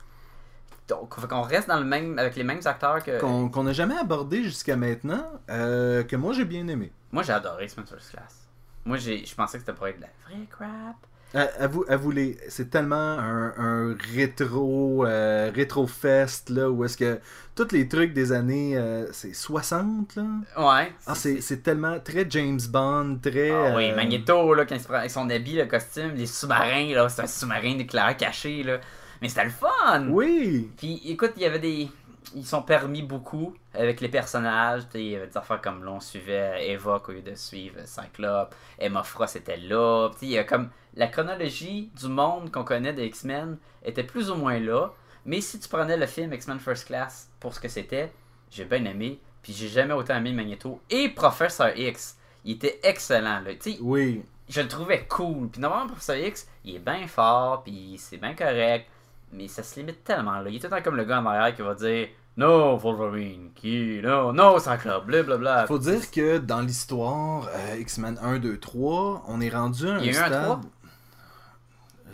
Donc, 0.86 1.16
qu'on 1.28 1.42
reste 1.42 1.66
dans 1.66 1.80
le 1.80 1.84
même, 1.84 2.16
avec 2.20 2.36
les 2.36 2.44
mêmes 2.44 2.60
acteurs 2.64 3.02
que. 3.02 3.18
Qu'on 3.18 3.48
qu'on 3.48 3.64
n'a 3.64 3.72
jamais 3.72 3.96
abordé 3.98 4.44
jusqu'à 4.44 4.76
maintenant, 4.76 5.26
euh, 5.50 6.04
que 6.04 6.14
moi 6.14 6.32
j'ai 6.32 6.44
bien 6.44 6.68
aimé. 6.68 6.92
Moi, 7.10 7.24
j'ai 7.24 7.32
adoré 7.32 7.64
X-Men 7.64 7.86
First 7.86 8.10
Class. 8.12 8.46
Moi, 8.84 8.96
j'ai, 8.98 9.26
je 9.26 9.34
pensais 9.34 9.58
que 9.58 9.64
c'était 9.64 9.76
pour 9.76 9.88
être 9.88 9.96
de 9.96 10.02
la 10.02 10.08
vraie 10.24 10.46
crap. 10.48 10.94
Avoue, 11.34 11.84
avouez, 11.88 12.38
c'est 12.48 12.70
tellement 12.70 12.96
un, 13.18 13.52
un 13.58 13.96
rétro 14.14 15.04
euh, 15.04 15.50
rétro 15.54 15.86
fest 15.86 16.48
là 16.48 16.70
où 16.70 16.84
est-ce 16.84 16.96
que 16.96 17.20
tous 17.54 17.72
les 17.72 17.88
trucs 17.88 18.14
des 18.14 18.32
années 18.32 18.76
euh, 18.76 19.06
c'est 19.12 19.34
60 19.34 20.16
là. 20.16 20.22
Ouais. 20.56 20.92
Ah 21.06 21.14
c'est 21.14 21.62
tellement 21.62 21.98
très 22.00 22.26
James 22.30 22.60
Bond, 22.70 23.18
très 23.20 23.50
Ah 23.50 23.74
oui, 23.76 23.90
euh, 23.90 23.96
Magneto, 23.96 24.54
là, 24.54 24.64
quand 24.64 24.76
il 24.76 24.80
se 24.80 24.86
prend 24.86 24.96
avec 24.98 25.10
son 25.10 25.28
habit, 25.28 25.56
le 25.56 25.66
costume, 25.66 26.12
les 26.14 26.26
sous-marins, 26.26 26.94
là, 26.94 27.08
c'est 27.08 27.22
un 27.22 27.26
sous-marin 27.26 27.74
nucléaire 27.74 28.16
caché, 28.16 28.62
là. 28.62 28.78
Mais 29.20 29.28
c'était 29.28 29.44
le 29.44 29.50
fun! 29.50 30.08
Oui. 30.08 30.70
Puis 30.76 31.02
écoute, 31.06 31.32
il 31.36 31.42
y 31.42 31.46
avait 31.46 31.58
des. 31.58 31.88
Ils 32.34 32.44
sont 32.44 32.62
permis 32.62 33.02
beaucoup 33.02 33.54
avec 33.72 34.00
les 34.00 34.08
personnages. 34.08 34.82
Il 34.94 35.02
y 35.02 35.16
avait 35.16 35.28
des 35.28 35.36
affaires 35.36 35.60
comme 35.60 35.84
l'on 35.84 36.00
suivait 36.00 36.70
Eva 36.70 37.02
au 37.06 37.12
lieu 37.12 37.22
de 37.22 37.34
suivre 37.34 37.78
Cyclope. 37.86 38.54
Emma 38.78 39.02
Frost 39.02 39.36
était 39.36 39.56
là. 39.56 40.10
Il 40.22 40.28
y 40.28 40.38
a 40.38 40.44
comme 40.44 40.70
la 40.94 41.06
chronologie 41.06 41.90
du 41.98 42.08
monde 42.08 42.50
qu'on 42.50 42.64
connaît 42.64 42.92
des 42.92 43.06
X-Men 43.06 43.58
était 43.84 44.02
plus 44.02 44.30
ou 44.30 44.34
moins 44.34 44.58
là. 44.58 44.92
Mais 45.24 45.40
si 45.40 45.58
tu 45.60 45.68
prenais 45.68 45.96
le 45.96 46.06
film 46.06 46.32
X-Men 46.32 46.58
First 46.58 46.86
Class 46.86 47.30
pour 47.40 47.54
ce 47.54 47.60
que 47.60 47.68
c'était, 47.68 48.12
j'ai 48.50 48.64
bien 48.64 48.84
aimé. 48.84 49.20
Puis 49.42 49.52
j'ai 49.52 49.68
jamais 49.68 49.94
autant 49.94 50.16
aimé 50.16 50.32
Magneto 50.32 50.80
et 50.90 51.08
Professor 51.08 51.68
X. 51.76 52.16
Il 52.44 52.54
était 52.54 52.80
excellent. 52.82 53.40
Là. 53.40 53.52
Oui. 53.80 54.24
je 54.48 54.60
le 54.60 54.68
trouvais 54.68 55.06
cool. 55.06 55.48
Puis 55.48 55.60
normalement, 55.60 55.86
Professeur 55.86 56.16
X, 56.16 56.48
il 56.64 56.76
est 56.76 56.80
bien 56.80 57.06
fort, 57.06 57.62
puis 57.62 57.96
c'est 57.98 58.16
bien 58.16 58.34
correct. 58.34 58.88
Mais 59.32 59.48
ça 59.48 59.62
se 59.62 59.78
limite 59.80 60.04
tellement. 60.04 60.38
Là. 60.40 60.48
Il 60.48 60.56
est 60.56 60.58
tout 60.60 60.66
le 60.66 60.70
temps 60.76 60.82
comme 60.82 60.96
le 60.96 61.04
gars 61.04 61.20
en 61.20 61.26
arrière 61.26 61.54
qui 61.54 61.62
va 61.62 61.74
dire 61.74 62.08
No, 62.36 62.76
Wolverine, 62.76 63.50
qui, 63.54 64.00
no, 64.02 64.32
no, 64.32 64.58
Cyclope, 64.58 65.06
blablabla. 65.06 65.66
Faut 65.66 65.78
dire 65.78 66.10
que 66.10 66.38
dans 66.38 66.60
l'histoire 66.60 67.48
euh, 67.54 67.76
X-Men 67.78 68.18
1 68.22 68.38
2 68.38 68.58
3, 68.58 69.24
on 69.26 69.40
est 69.40 69.48
rendu 69.48 69.88
à 69.88 69.94
un 69.94 69.98
Il 70.00 70.06
y 70.06 70.08
a 70.10 70.12
eu 70.12 70.16
un 70.16 70.26
stade 70.26 70.42
3? 70.44 70.60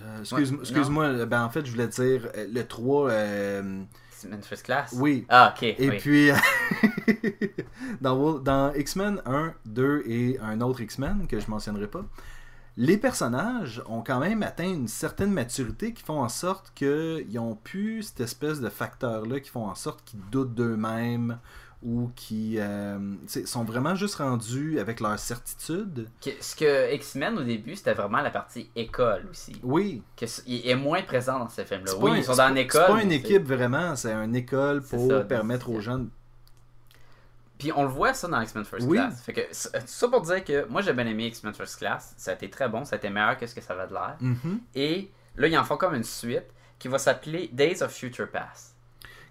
Euh, 0.04 0.20
excuse- 0.20 0.52
Ouais, 0.52 0.58
Excuse-moi, 0.60 1.24
ben 1.26 1.42
en 1.44 1.50
fait, 1.50 1.64
je 1.66 1.70
voulais 1.72 1.88
dire 1.88 2.28
euh, 2.36 2.46
le 2.52 2.66
3 2.66 3.10
euh, 3.10 3.82
X-Men 4.12 4.42
First 4.42 4.64
Class? 4.64 4.94
oui, 4.96 5.26
Ah, 5.28 5.52
ok. 5.56 5.62
Et 5.64 5.76
oui. 5.90 5.98
puis, 5.98 6.30
dans, 8.00 8.34
dans 8.38 8.72
X-Men 8.74 9.20
1, 9.26 9.54
2 9.66 10.02
et 10.06 10.38
un 10.40 10.60
autre 10.60 10.80
X-Men 10.80 11.26
que 11.26 11.40
je 11.40 11.48
mentionnerai 11.50 11.86
pas, 11.88 12.04
les 12.76 12.96
personnages 12.96 13.82
ont 13.86 14.02
quand 14.02 14.18
même 14.20 14.42
atteint 14.42 14.68
une 14.68 14.88
certaine 14.88 15.30
maturité 15.30 15.92
qui 15.92 16.02
font 16.02 16.20
en 16.20 16.28
sorte 16.28 16.72
qu'ils 16.74 17.26
n'ont 17.34 17.54
plus 17.56 18.02
cette 18.02 18.20
espèce 18.20 18.60
de 18.60 18.68
facteur-là 18.68 19.40
qui 19.40 19.50
font 19.50 19.66
en 19.66 19.74
sorte 19.74 20.02
qu'ils 20.04 20.20
doutent 20.30 20.54
d'eux-mêmes 20.54 21.38
ou 21.84 22.10
qui 22.14 22.58
euh, 22.60 22.96
sont 23.44 23.64
vraiment 23.64 23.96
juste 23.96 24.14
rendus 24.14 24.78
avec 24.78 25.00
leur 25.00 25.18
certitude. 25.18 26.06
Que- 26.24 26.30
ce 26.40 26.54
que 26.54 26.94
X-Men 26.94 27.38
au 27.38 27.42
début, 27.42 27.74
c'était 27.74 27.92
vraiment 27.94 28.20
la 28.20 28.30
partie 28.30 28.70
école 28.76 29.26
aussi. 29.28 29.56
Oui, 29.64 30.00
Que 30.16 30.26
il 30.46 30.66
est 30.68 30.76
moins 30.76 31.02
présent 31.02 31.40
dans 31.40 31.48
ce 31.48 31.64
film-là. 31.64 31.92
Oui, 31.98 32.12
un- 32.12 32.16
ils 32.18 32.24
sont 32.24 32.32
dans 32.32 32.36
pas- 32.38 32.50
une 32.50 32.56
école. 32.58 32.84
C'est 32.86 32.92
pas 32.92 33.02
une 33.02 33.12
équipe 33.12 33.44
vraiment, 33.48 33.96
c'est 33.96 34.12
une 34.12 34.36
école 34.36 34.80
pour 34.82 35.08
ça, 35.10 35.20
permettre 35.24 35.70
aux 35.70 35.80
jeunes. 35.80 36.08
Puis 37.62 37.72
on 37.76 37.82
le 37.84 37.88
voit 37.88 38.12
ça 38.12 38.26
dans 38.26 38.40
X-Men 38.40 38.64
First 38.64 38.86
Oui. 38.88 38.96
Class. 38.98 39.22
Fait 39.22 39.32
que 39.32 39.40
ça 39.52 40.08
pour 40.08 40.20
dire 40.22 40.42
que 40.44 40.66
moi 40.66 40.82
j'ai 40.82 40.92
bien 40.92 41.06
aimé 41.06 41.26
X-Men 41.26 41.54
First 41.54 41.76
Class. 41.78 42.12
Ça 42.16 42.32
a 42.32 42.34
été 42.34 42.50
très 42.50 42.68
bon, 42.68 42.84
ça 42.84 42.96
a 42.96 42.98
été 42.98 43.08
meilleur 43.08 43.36
que 43.36 43.46
ce 43.46 43.54
que 43.54 43.60
ça 43.60 43.74
avait 43.74 43.86
de 43.86 43.92
l'air. 43.92 44.16
Mhm. 44.20 44.60
Et 44.74 45.10
là, 45.36 45.46
ils 45.46 45.56
en 45.56 45.62
font 45.64 45.76
comme 45.76 45.94
une 45.94 46.02
suite 46.02 46.46
qui 46.78 46.88
va 46.88 46.98
s'appeler 46.98 47.48
Days 47.52 47.82
of 47.82 47.92
Future 47.92 48.28
Past. 48.28 48.70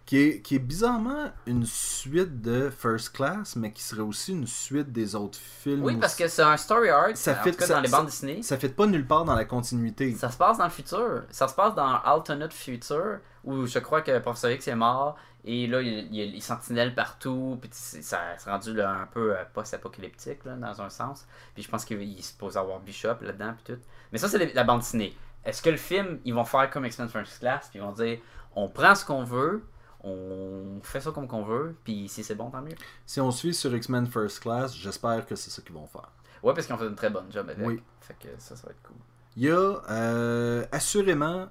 Qui 0.05 0.17
est, 0.17 0.41
qui 0.41 0.55
est 0.55 0.59
bizarrement 0.59 1.31
une 1.45 1.63
suite 1.65 2.41
de 2.41 2.69
First 2.69 3.13
Class, 3.15 3.55
mais 3.55 3.71
qui 3.71 3.83
serait 3.83 4.01
aussi 4.01 4.31
une 4.31 4.47
suite 4.47 4.91
des 4.91 5.15
autres 5.15 5.37
films. 5.39 5.83
Oui, 5.83 5.95
parce 5.97 6.15
que 6.15 6.27
c'est 6.27 6.41
un 6.41 6.57
story 6.57 6.89
arc, 6.89 7.15
Ça 7.15 7.31
en 7.39 7.43
fit- 7.43 7.51
tout 7.51 7.57
cas 7.57 7.65
ça- 7.67 7.73
dans 7.75 7.81
les 7.81 7.87
ça- 7.87 7.97
bandes 7.97 8.05
dessinées. 8.07 8.41
Ça 8.41 8.57
fait 8.57 8.69
pas 8.69 8.87
nulle 8.87 9.05
part 9.05 9.25
dans 9.25 9.35
la 9.35 9.45
continuité. 9.45 10.13
Ça 10.15 10.29
se 10.31 10.37
passe 10.37 10.57
dans 10.57 10.63
le 10.65 10.69
futur. 10.71 11.23
Ça 11.29 11.47
se 11.47 11.53
passe 11.53 11.75
dans 11.75 11.95
Alternate 12.03 12.51
Future, 12.53 13.19
où 13.43 13.65
je 13.67 13.79
crois 13.79 14.01
que 14.01 14.17
Professeur 14.19 14.51
X 14.51 14.67
est 14.67 14.75
mort, 14.75 15.17
et 15.43 15.67
là, 15.67 15.81
il 15.81 16.13
y 16.15 16.21
a 16.21 16.25
les 16.25 16.39
sentinelles 16.39 16.93
partout, 16.93 17.57
puis 17.59 17.69
ça 17.73 18.19
c'est 18.37 18.49
rendu 18.49 18.73
là, 18.73 18.91
un 18.91 19.07
peu 19.07 19.35
euh, 19.35 19.43
post-apocalyptique, 19.53 20.45
là, 20.45 20.55
dans 20.55 20.81
un 20.81 20.89
sens. 20.89 21.25
Puis 21.53 21.63
je 21.63 21.69
pense 21.69 21.83
qu'il 21.83 22.01
il 22.01 22.23
se 22.23 22.33
pose 22.33 22.57
avoir 22.57 22.79
Bishop 22.79 23.15
là-dedans, 23.21 23.53
puis 23.53 23.73
tout. 23.73 23.81
Mais 24.11 24.17
ça, 24.17 24.27
c'est 24.27 24.53
la 24.53 24.63
bande 24.63 24.79
dessinée. 24.79 25.15
Est-ce 25.43 25.61
que 25.61 25.69
le 25.69 25.77
film, 25.77 26.19
ils 26.25 26.33
vont 26.33 26.43
faire 26.43 26.69
comme 26.69 26.85
X-Men 26.85 27.09
First 27.09 27.39
Class, 27.39 27.69
puis 27.69 27.79
ils 27.79 27.81
vont 27.81 27.93
dire, 27.93 28.19
on 28.55 28.69
prend 28.69 28.93
ce 28.93 29.03
qu'on 29.03 29.23
veut, 29.23 29.63
on 30.03 30.79
fait 30.83 31.01
ça 31.01 31.11
comme 31.11 31.27
qu'on 31.27 31.43
veut, 31.43 31.75
puis 31.83 32.07
si 32.07 32.23
c'est 32.23 32.35
bon, 32.35 32.51
tant 32.51 32.61
mieux. 32.61 32.75
Si 33.05 33.19
on 33.19 33.31
suit 33.31 33.53
sur 33.53 33.75
X-Men 33.75 34.07
First 34.07 34.41
Class, 34.41 34.75
j'espère 34.75 35.25
que 35.25 35.35
c'est 35.35 35.49
ça 35.49 35.61
qu'ils 35.63 35.73
vont 35.73 35.87
faire. 35.87 36.11
Ouais, 36.43 36.53
parce 36.53 36.65
qu'ils 36.67 36.75
ont 36.75 36.79
fait 36.79 36.87
une 36.87 36.95
très 36.95 37.09
bonne 37.09 37.31
job 37.31 37.49
avec. 37.49 37.65
Oui. 37.65 37.81
Fait 38.01 38.15
que 38.15 38.27
ça, 38.37 38.55
ça 38.55 38.67
va 38.67 38.73
être 38.73 38.81
cool. 38.83 38.97
Il 39.37 39.43
y 39.43 39.49
a 39.49 39.81
euh, 39.89 40.65
assurément 40.71 41.47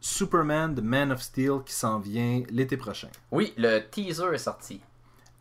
Superman 0.00 0.74
The 0.74 0.80
Man 0.82 1.12
of 1.12 1.20
Steel 1.20 1.60
qui 1.64 1.72
s'en 1.74 1.98
vient 1.98 2.42
l'été 2.50 2.76
prochain. 2.76 3.08
Oui, 3.30 3.52
le 3.56 3.80
teaser 3.80 4.32
est 4.34 4.38
sorti. 4.38 4.80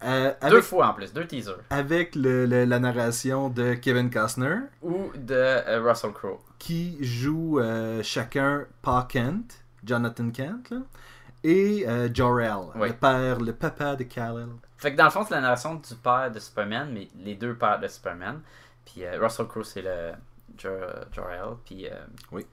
Euh, 0.03 0.33
Deux 0.49 0.61
fois 0.61 0.87
en 0.87 0.93
plus, 0.93 1.11
deux 1.13 1.27
teasers. 1.27 1.57
avec 1.69 2.15
le- 2.15 2.45
le- 2.45 2.63
la 2.65 2.79
narration 2.79 3.49
de 3.49 3.73
Kevin 3.73 4.09
Costner 4.09 4.55
Ou 4.81 5.11
de 5.15 5.33
euh, 5.35 5.81
Russell 5.85 6.13
Crowe. 6.13 6.39
qui 6.57 6.97
joue 7.03 7.59
euh, 7.59 8.01
chacun 8.01 8.65
Pa 8.81 9.05
Kent, 9.09 9.61
Jonathan 9.83 10.29
Kent, 10.31 10.69
là, 10.71 10.77
et 11.43 11.85
Jor-El, 12.13 12.53
Oui. 12.75 12.89
le 12.89 12.93
père, 12.95 13.39
le 13.39 13.53
papa 13.53 13.95
de 13.95 14.03
Kal-El. 14.03 14.47
Fait 14.77 14.91
que 14.93 14.97
dans 14.97 15.05
le 15.05 15.09
fond, 15.09 15.25
c'est 15.27 15.35
la 15.35 15.41
narration 15.41 15.75
du 15.75 15.95
père 15.95 16.31
de 16.31 16.39
Superman, 16.39 16.89
mais 16.93 17.09
les 17.17 17.35
deux 17.35 17.55
pères 17.55 17.79
de 17.79 17.87
Superman. 17.87 18.41
Puis 18.85 19.03
Russell 19.17 19.47
Crowe, 19.47 19.63
c'est 19.63 19.81
le 19.81 20.11
Jo- 20.57 20.69
Jor-El. 21.13 21.55
Puis 21.65 21.87
Oui. 22.31 22.45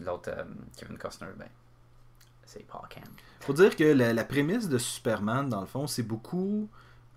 L'autre, 0.00 0.30
euh, 0.30 0.44
Kevin 0.76 0.98
Costner, 0.98 1.28
ben, 1.36 1.48
c'est 2.44 2.66
Paul 2.66 2.82
Kent. 2.88 3.08
Faut 3.40 3.52
dire 3.52 3.76
que 3.76 3.84
la, 3.84 4.12
la 4.12 4.24
prémisse 4.24 4.68
de 4.68 4.78
Superman, 4.78 5.48
dans 5.48 5.60
le 5.60 5.66
fond, 5.66 5.86
c'est 5.86 6.02
beaucoup 6.02 6.68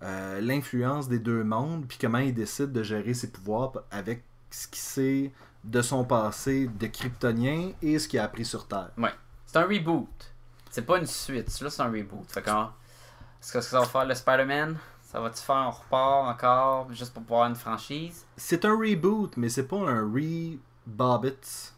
euh, 0.02 0.40
l'influence 0.40 1.08
des 1.08 1.18
deux 1.18 1.44
mondes, 1.44 1.86
puis 1.86 1.98
comment 2.00 2.18
il 2.18 2.34
décide 2.34 2.72
de 2.72 2.82
gérer 2.82 3.14
ses 3.14 3.30
pouvoirs 3.30 3.72
avec 3.90 4.22
ce 4.50 4.68
qu'il 4.68 4.78
sait 4.78 5.32
de 5.64 5.82
son 5.82 6.04
passé 6.04 6.68
de 6.68 6.86
kryptonien 6.86 7.72
et 7.82 7.98
ce 7.98 8.08
qu'il 8.08 8.20
a 8.20 8.24
appris 8.24 8.44
sur 8.44 8.66
Terre. 8.66 8.90
C'est 9.46 9.58
un 9.58 9.64
reboot. 9.64 10.08
C'est 10.70 10.82
pas 10.82 10.98
une 10.98 11.06
suite. 11.06 11.50
Celui-là, 11.50 11.70
c'est 11.70 11.82
un 11.82 11.90
reboot. 11.90 12.30
Fait 12.30 12.42
que, 12.42 12.50
est-ce 12.50 13.52
que 13.52 13.60
ça 13.60 13.80
va 13.80 13.86
faire 13.86 14.04
le 14.04 14.14
Spider-Man 14.14 14.76
Ça 15.02 15.20
va-tu 15.20 15.42
faire 15.42 15.56
un 15.56 15.70
repart 15.70 16.28
encore, 16.28 16.92
juste 16.92 17.12
pour 17.12 17.22
pouvoir 17.22 17.48
une 17.48 17.56
franchise? 17.56 18.24
C'est 18.36 18.64
un 18.64 18.76
reboot, 18.76 19.36
mais 19.36 19.48
c'est 19.48 19.66
pas 19.66 19.78
un 19.78 20.04
re-Bobbit. 20.04 21.72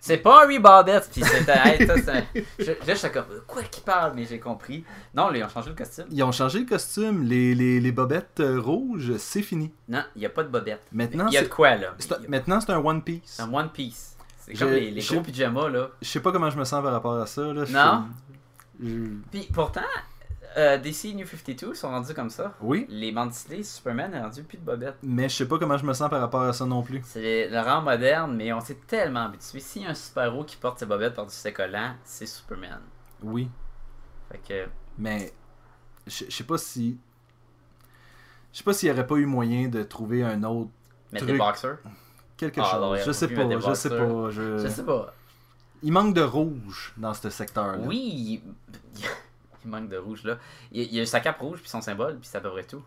C'est 0.00 0.18
pas 0.18 0.44
un 0.44 0.48
Rebobette, 0.48 1.08
puis 1.12 1.22
c'était. 1.24 1.58
hey, 1.64 1.86
ça, 1.86 1.94
je- 2.58 2.64
Là, 2.86 2.94
j'étais 2.94 3.10
comme, 3.10 3.24
quoi 3.46 3.62
qu'il 3.64 3.82
parle, 3.82 4.12
mais 4.14 4.24
j'ai 4.24 4.38
compris. 4.38 4.84
Non, 5.14 5.28
là, 5.28 5.38
ils 5.38 5.44
ont 5.44 5.48
changé 5.48 5.70
le 5.70 5.74
costume. 5.76 6.04
Ils 6.10 6.22
ont 6.22 6.30
changé 6.32 6.60
le 6.60 6.66
costume, 6.66 7.24
les, 7.24 7.54
les, 7.54 7.80
les 7.80 7.92
bobettes 7.92 8.40
euh, 8.40 8.60
rouges, 8.60 9.16
c'est 9.18 9.42
fini. 9.42 9.72
Non, 9.88 10.02
il 10.14 10.20
n'y 10.20 10.26
a 10.26 10.30
pas 10.30 10.44
de 10.44 10.48
bobette. 10.48 10.82
Maintenant, 10.92 11.26
Il 11.26 11.34
y 11.34 11.36
a 11.38 11.42
de 11.42 11.48
quoi, 11.48 11.74
là? 11.76 11.94
c'est 11.98 12.28
maintenant, 12.28 12.60
c'est 12.60 12.70
un 12.72 12.78
One 12.78 13.02
Piece. 13.02 13.22
C'est 13.24 13.42
un 13.42 13.52
One 13.52 13.70
Piece. 13.70 14.16
C'est 14.38 14.54
Je- 14.54 14.64
comme 14.64 14.72
les, 14.74 14.90
les 14.92 15.00
je- 15.00 15.12
gros 15.14 15.22
pyjamas, 15.22 15.68
là. 15.68 15.88
Je 16.00 16.08
sais 16.08 16.20
pas 16.20 16.30
comment 16.32 16.48
je 16.50 16.58
me 16.58 16.64
sens 16.64 16.82
par 16.82 16.92
rapport 16.92 17.18
à 17.18 17.26
ça. 17.26 17.42
Là. 17.42 17.64
Je 17.64 17.72
Non? 17.72 18.04
suis- 18.80 18.88
je- 18.88 19.12
Puis 19.32 19.48
pourtant, 19.52 19.80
euh, 20.58 20.76
DC 20.78 21.14
New 21.14 21.24
52 21.26 21.74
sont 21.74 21.88
rendus 21.88 22.12
comme 22.14 22.28
ça. 22.30 22.54
Oui, 22.60 22.84
Les 22.90 23.12
bandes 23.12 23.28
dessinées, 23.30 23.62
Superman 23.62 24.12
est 24.12 24.20
rendu 24.20 24.42
plus 24.42 24.58
de 24.58 24.62
bobette. 24.64 24.96
mais 25.02 25.28
je 25.28 25.36
sais 25.36 25.48
pas 25.48 25.58
comment 25.58 25.78
je 25.78 25.86
me 25.86 25.92
sens 25.94 26.10
par 26.10 26.20
rapport 26.20 26.42
à 26.42 26.52
ça 26.52 26.66
non 26.66 26.82
plus. 26.82 27.00
C'est 27.04 27.48
le 27.48 27.60
rang 27.60 27.80
moderne, 27.80 28.34
mais 28.36 28.52
on 28.52 28.60
s'est 28.60 28.78
tellement 28.86 29.26
habitué. 29.26 29.60
S'il 29.60 29.82
y 29.82 29.86
a 29.86 29.90
un 29.90 29.94
super-héros 29.94 30.44
qui 30.44 30.56
porte 30.56 30.78
ses 30.80 30.86
bobettes 30.86 31.14
par-dessus 31.14 31.38
ses 31.38 31.52
collants, 31.52 31.94
c'est 32.04 32.26
Superman. 32.26 32.80
Oui, 33.22 33.48
Fait 34.30 34.38
que, 34.38 34.68
mais 34.98 35.32
je 36.06 36.24
je 36.28 36.30
sais 36.34 36.44
pas 36.44 36.58
si. 36.58 36.98
Je 38.52 38.58
sais 38.58 38.64
pas 38.64 38.72
s'il 38.72 38.88
y 38.88 38.92
aurait 38.92 39.06
pas 39.06 39.16
eu 39.16 39.26
moyen 39.26 39.68
de 39.68 39.82
trouver 39.82 40.22
un 40.24 40.42
autre 40.42 40.70
mettre 41.12 41.26
Truc. 41.26 41.38
des 41.38 41.44
boxers. 41.44 41.78
quelque 42.36 42.60
Ah, 42.60 42.64
chose. 42.70 42.98
Je 43.00 43.04
pas 43.06 43.12
sais 43.12 43.28
pas, 43.28 43.58
je 43.60 43.74
sais 43.74 43.88
pas. 43.90 44.30
je- 44.30 44.58
Je 44.58 44.68
sais 44.68 44.84
pas. 44.84 45.14
Il 45.82 45.92
manque 45.92 46.14
de 46.14 46.22
rouge 46.22 46.92
dans 46.96 47.14
ce 47.14 47.30
secteur-là. 47.30 47.78
Oui, 47.84 48.42
il... 49.64 49.70
manque 49.70 49.88
de 49.88 49.96
rouge 49.96 50.24
là. 50.24 50.38
Il, 50.72 50.82
il 50.92 51.00
a 51.00 51.06
sa 51.06 51.20
cape 51.20 51.38
rouge 51.38 51.60
puis 51.60 51.68
son 51.68 51.80
symbole 51.80 52.18
puis 52.18 52.28
c'est 52.28 52.38
à 52.38 52.40
peu 52.40 52.50
près 52.50 52.64
tout. 52.64 52.84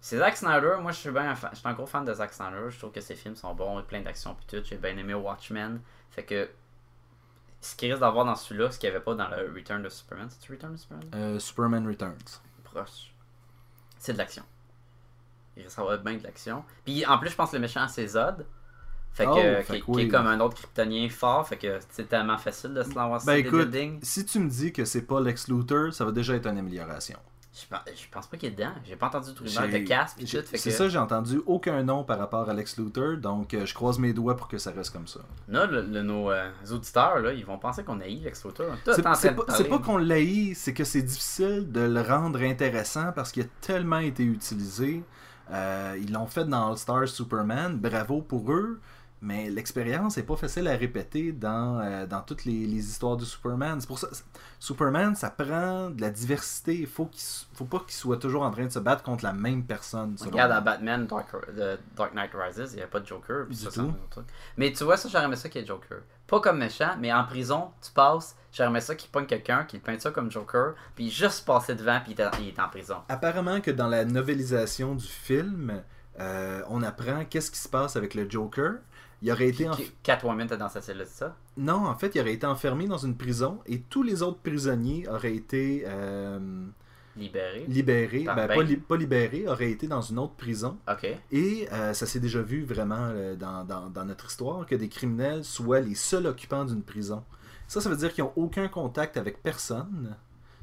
C'est 0.00 0.18
Zack 0.18 0.36
Snyder, 0.36 0.76
moi 0.80 0.92
je 0.92 0.98
suis 0.98 1.10
bien 1.10 1.34
je 1.34 1.56
suis 1.56 1.66
un 1.68 1.72
gros 1.72 1.86
fan 1.86 2.04
de 2.04 2.12
Zack 2.12 2.32
Snyder, 2.34 2.70
je 2.70 2.78
trouve 2.78 2.92
que 2.92 3.00
ses 3.00 3.14
films 3.14 3.36
sont 3.36 3.54
bons, 3.54 3.82
plein 3.82 4.02
d'action 4.02 4.34
puis 4.34 4.46
tout, 4.46 4.64
j'ai 4.66 4.76
bien 4.76 4.96
aimé 4.96 5.14
Watchmen. 5.14 5.80
Fait 6.10 6.24
que 6.24 6.50
ce 7.60 7.74
qu'il 7.74 7.90
risque 7.90 8.02
d'avoir 8.02 8.26
dans 8.26 8.34
celui-là, 8.34 8.70
ce 8.70 8.78
qu'il 8.78 8.90
n'y 8.90 8.96
avait 8.96 9.04
pas 9.04 9.14
dans 9.14 9.28
le 9.28 9.50
Return 9.54 9.86
of 9.86 9.92
Superman, 9.92 10.28
c'est 10.28 10.46
Return 10.52 10.74
of 10.74 10.80
Superman? 10.80 11.08
Euh, 11.14 11.38
Superman 11.38 11.86
Returns. 11.88 12.42
Proche. 12.62 13.14
C'est 13.98 14.12
de 14.12 14.18
l'action. 14.18 14.42
Il 15.56 15.62
risque 15.62 15.78
d'avoir 15.78 15.96
bien 15.98 16.18
de 16.18 16.22
l'action. 16.22 16.64
Puis 16.84 17.06
en 17.06 17.16
plus, 17.18 17.30
je 17.30 17.36
pense 17.36 17.50
que 17.52 17.56
le 17.56 17.62
méchant 17.62 17.88
c'est 17.88 18.06
Zod. 18.06 18.44
Fait 19.14 19.24
que, 19.26 19.30
Oh, 19.30 19.34
qui, 19.34 19.64
fait 19.64 19.80
que 19.80 19.84
qui 19.84 19.90
oui. 19.92 20.02
est 20.02 20.08
comme 20.08 20.26
un 20.26 20.40
autre 20.40 20.56
kryptonien 20.56 21.08
fort, 21.08 21.46
fait 21.48 21.56
que 21.56 21.78
c'est 21.90 22.08
tellement 22.08 22.36
facile 22.36 22.74
de 22.74 22.82
se 22.82 22.92
lancer 22.94 23.24
Ben 23.26 23.34
des 23.34 23.40
écoute, 23.48 23.70
buildings. 23.70 24.00
si 24.02 24.26
tu 24.26 24.40
me 24.40 24.50
dis 24.50 24.72
que 24.72 24.84
c'est 24.84 25.02
pas 25.02 25.20
Lex 25.20 25.46
Luthor, 25.48 25.92
ça 25.94 26.04
va 26.04 26.10
déjà 26.10 26.34
être 26.34 26.46
une 26.48 26.58
amélioration. 26.58 27.16
Je 27.56 27.60
pense, 27.70 27.78
je 27.94 28.08
pense 28.10 28.26
pas 28.26 28.36
qu'il 28.36 28.48
est 28.48 28.56
dedans. 28.56 28.72
J'ai 28.84 28.96
pas 28.96 29.06
entendu 29.06 29.30
de 29.32 29.38
rumeur 29.38 29.68
de 29.68 30.26
j'ai- 30.26 30.42
tout. 30.42 30.48
C'est 30.56 30.70
que 30.70 30.76
ça, 30.76 30.88
j'ai 30.88 30.98
entendu 30.98 31.40
aucun 31.46 31.84
nom 31.84 32.02
par 32.02 32.18
rapport 32.18 32.50
à 32.50 32.52
Lex 32.52 32.76
Luthor, 32.78 33.18
donc 33.18 33.54
euh, 33.54 33.64
je 33.64 33.72
croise 33.72 34.00
mes 34.00 34.12
doigts 34.12 34.36
pour 34.36 34.48
que 34.48 34.58
ça 34.58 34.72
reste 34.72 34.92
comme 34.92 35.06
ça. 35.06 35.20
là, 35.46 35.64
le- 35.66 35.82
le- 35.82 36.02
nos 36.02 36.32
euh, 36.32 36.50
auditeurs, 36.72 37.20
là, 37.20 37.32
ils 37.32 37.46
vont 37.46 37.56
penser 37.58 37.84
qu'on 37.84 38.00
eu 38.00 38.18
Lex 38.24 38.44
Luthor. 38.44 38.66
Tout 38.84 38.90
C'est 38.94 39.02
pas, 39.02 39.14
pas 39.44 39.78
qu'on 39.78 39.98
l'haït, 39.98 40.56
c'est 40.56 40.74
que 40.74 40.82
c'est 40.82 41.02
difficile 41.02 41.70
de 41.70 41.82
le 41.82 42.00
rendre 42.00 42.42
intéressant 42.42 43.12
parce 43.14 43.30
qu'il 43.30 43.44
a 43.44 43.46
tellement 43.60 43.98
été 44.00 44.24
utilisé. 44.24 45.04
Euh, 45.52 45.96
ils 46.00 46.10
l'ont 46.12 46.26
fait 46.26 46.46
dans 46.46 46.70
All 46.72 46.76
Stars 46.78 47.06
Superman, 47.08 47.76
bravo 47.78 48.20
pour 48.22 48.50
eux, 48.50 48.80
mais 49.24 49.48
l'expérience 49.50 50.16
n'est 50.18 50.22
pas 50.22 50.36
facile 50.36 50.68
à 50.68 50.76
répéter 50.76 51.32
dans, 51.32 51.80
euh, 51.80 52.06
dans 52.06 52.20
toutes 52.20 52.44
les, 52.44 52.66
les 52.66 52.88
histoires 52.90 53.16
de 53.16 53.24
Superman. 53.24 53.80
C'est 53.80 53.86
pour 53.86 53.98
ça, 53.98 54.08
Superman, 54.60 55.14
ça 55.16 55.30
prend 55.30 55.90
de 55.90 56.00
la 56.00 56.10
diversité. 56.10 56.74
Il 56.78 56.86
faut, 56.86 57.08
s- 57.14 57.46
faut 57.54 57.64
pas 57.64 57.78
qu'il 57.80 57.92
soit 57.94 58.18
toujours 58.18 58.42
en 58.42 58.50
train 58.50 58.64
de 58.64 58.68
se 58.72 58.78
battre 58.78 59.02
contre 59.02 59.24
la 59.24 59.32
même 59.32 59.64
personne. 59.64 60.14
Regarde 60.20 60.52
à 60.52 60.60
Batman 60.60 61.06
Dark, 61.06 61.26
de 61.56 61.78
Dark 61.96 62.14
Knight 62.14 62.30
Rises, 62.34 62.70
il 62.72 62.76
n'y 62.76 62.82
a 62.82 62.86
pas 62.86 63.00
de 63.00 63.06
Joker. 63.06 63.46
Puis 63.46 63.56
Du 63.56 63.64
ça, 63.64 63.70
tout. 63.70 63.92
truc. 64.10 64.26
Mais 64.56 64.72
tu 64.72 64.84
vois, 64.84 64.96
ça, 64.96 65.08
j'aurais 65.08 65.24
aimé 65.24 65.36
ça 65.36 65.48
qu'il 65.48 65.60
y 65.60 65.64
ait 65.64 65.66
Joker. 65.66 65.98
Pas 66.26 66.40
comme 66.40 66.58
méchant, 66.58 66.96
mais 67.00 67.12
en 67.12 67.24
prison, 67.24 67.70
tu 67.82 67.90
passes. 67.92 68.36
J'aurais 68.52 68.68
aimé 68.70 68.80
ça 68.80 68.94
qu'il 68.94 69.10
pogne 69.10 69.26
quelqu'un, 69.26 69.64
qu'il 69.64 69.80
peinte 69.80 70.00
ça 70.00 70.10
comme 70.10 70.30
Joker, 70.30 70.74
puis 70.94 71.10
juste 71.10 71.44
passer 71.44 71.74
devant, 71.74 72.00
puis 72.02 72.12
il 72.12 72.20
est, 72.20 72.30
il 72.54 72.60
en 72.60 72.68
prison. 72.68 72.96
Apparemment 73.08 73.60
que 73.60 73.70
dans 73.70 73.88
la 73.88 74.04
novélisation 74.04 74.94
du 74.94 75.06
film, 75.06 75.82
euh, 76.20 76.62
on 76.68 76.82
apprend 76.82 77.24
qu'est-ce 77.24 77.50
qui 77.50 77.58
se 77.58 77.68
passe 77.68 77.96
avec 77.96 78.14
le 78.14 78.30
Joker. 78.30 78.74
Il 79.26 79.32
aurait 79.32 79.48
été 79.48 79.66
en... 79.68 79.74
Catwoman 80.02 80.44
était 80.46 80.58
dans 80.58 80.68
sa 80.68 80.82
cellule, 80.82 81.06
c'est 81.06 81.20
ça? 81.20 81.36
Non, 81.56 81.86
en 81.86 81.94
fait, 81.96 82.14
il 82.14 82.20
aurait 82.20 82.34
été 82.34 82.46
enfermé 82.46 82.86
dans 82.86 82.98
une 82.98 83.16
prison 83.16 83.58
et 83.66 83.80
tous 83.80 84.02
les 84.02 84.22
autres 84.22 84.38
prisonniers 84.40 85.08
auraient 85.08 85.34
été 85.34 85.84
euh, 85.86 86.66
Libéré. 87.16 87.64
libérés. 87.66 88.24
Par 88.24 88.36
Ben, 88.36 88.48
bain. 88.48 88.54
pas, 88.56 88.62
li- 88.62 88.76
pas 88.76 88.96
libérés, 88.96 89.48
auraient 89.48 89.70
été 89.70 89.86
dans 89.86 90.02
une 90.02 90.18
autre 90.18 90.34
prison. 90.34 90.76
Ok. 90.86 91.06
Et 91.32 91.66
euh, 91.72 91.94
ça 91.94 92.04
s'est 92.06 92.20
déjà 92.20 92.42
vu 92.42 92.64
vraiment 92.64 92.98
euh, 93.00 93.34
dans, 93.34 93.64
dans- 93.64 93.88
dans 93.88 94.04
notre 94.04 94.26
histoire 94.26 94.66
que 94.66 94.74
des 94.74 94.88
criminels 94.90 95.42
soient 95.42 95.80
les 95.80 95.94
seuls 95.94 96.26
occupants 96.26 96.66
d'une 96.66 96.82
prison. 96.82 97.24
Ça, 97.66 97.80
ça 97.80 97.88
veut 97.88 97.96
dire 97.96 98.12
qu'ils 98.12 98.24
n'ont 98.24 98.32
aucun 98.36 98.68
contact 98.68 99.16
avec 99.16 99.42
personne, 99.42 100.16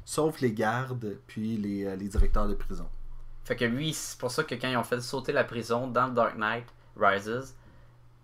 sauf 0.04 0.40
les 0.40 0.52
gardes 0.52 1.16
puis 1.26 1.56
les, 1.56 1.84
euh, 1.84 1.96
les 1.96 2.06
directeurs 2.06 2.46
de 2.46 2.54
prison. 2.54 2.86
Fait 3.44 3.56
que 3.56 3.64
lui, 3.64 3.92
c'est 3.92 4.18
pour 4.20 4.30
ça 4.30 4.44
que 4.44 4.54
quand 4.54 4.68
ils 4.68 4.76
ont 4.76 4.84
fait 4.84 5.00
sauter 5.00 5.32
la 5.32 5.42
prison 5.42 5.88
dans 5.88 6.06
le 6.06 6.12
Dark 6.14 6.36
Knight 6.38 6.66
Rises, 6.96 7.56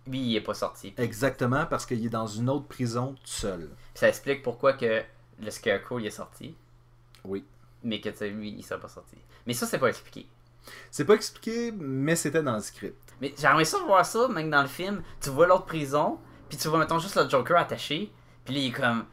lui, 0.09 0.21
il 0.21 0.37
est 0.37 0.41
pas 0.41 0.55
sorti. 0.55 0.95
Exactement, 0.97 1.67
parce 1.67 1.87
qu'il 1.87 2.05
est 2.05 2.09
dans 2.11 2.27
une 2.27 2.49
autre 2.51 2.67
prison 2.67 3.13
tout 3.15 3.31
seul. 3.31 3.71
ça 3.95 4.09
explique 4.09 4.43
pourquoi 4.43 4.73
que 4.75 5.03
le 5.41 5.51
Scarecrow 5.51 5.99
il 5.99 6.07
est 6.07 6.11
sorti, 6.11 6.57
Oui. 7.25 7.45
mais 7.85 8.01
que 8.01 8.09
lui, 8.25 8.55
il 8.59 8.63
serait 8.65 8.81
pas 8.81 8.89
sorti. 8.89 9.17
Mais 9.47 9.53
ça, 9.55 9.67
c'est 9.67 9.79
pas 9.79 9.89
expliqué. 9.89 10.27
C'est 10.91 11.05
pas 11.05 11.15
expliqué, 11.15 11.73
mais 11.73 12.17
c'était 12.17 12.43
dans 12.43 12.55
le 12.57 12.61
script. 12.61 12.97
Mais 13.21 13.35
j'aimerais 13.39 13.65
ça 13.65 13.79
voir 13.79 14.05
ça, 14.05 14.29
même 14.29 14.51
dans 14.51 14.63
le 14.63 14.69
film. 14.69 15.03
Tu 15.21 15.31
vois 15.31 15.47
l'autre 15.47 15.65
prison, 15.65 16.19
puis 16.49 16.59
tu 16.59 16.69
vois, 16.69 16.79
mettons, 16.79 16.99
juste 16.99 17.17
le 17.17 17.29
Joker 17.29 17.57
attaché, 17.57 18.13
puis 18.45 18.55
là, 18.55 18.61
il 18.61 18.67
est 18.69 18.73
comme. 18.73 19.05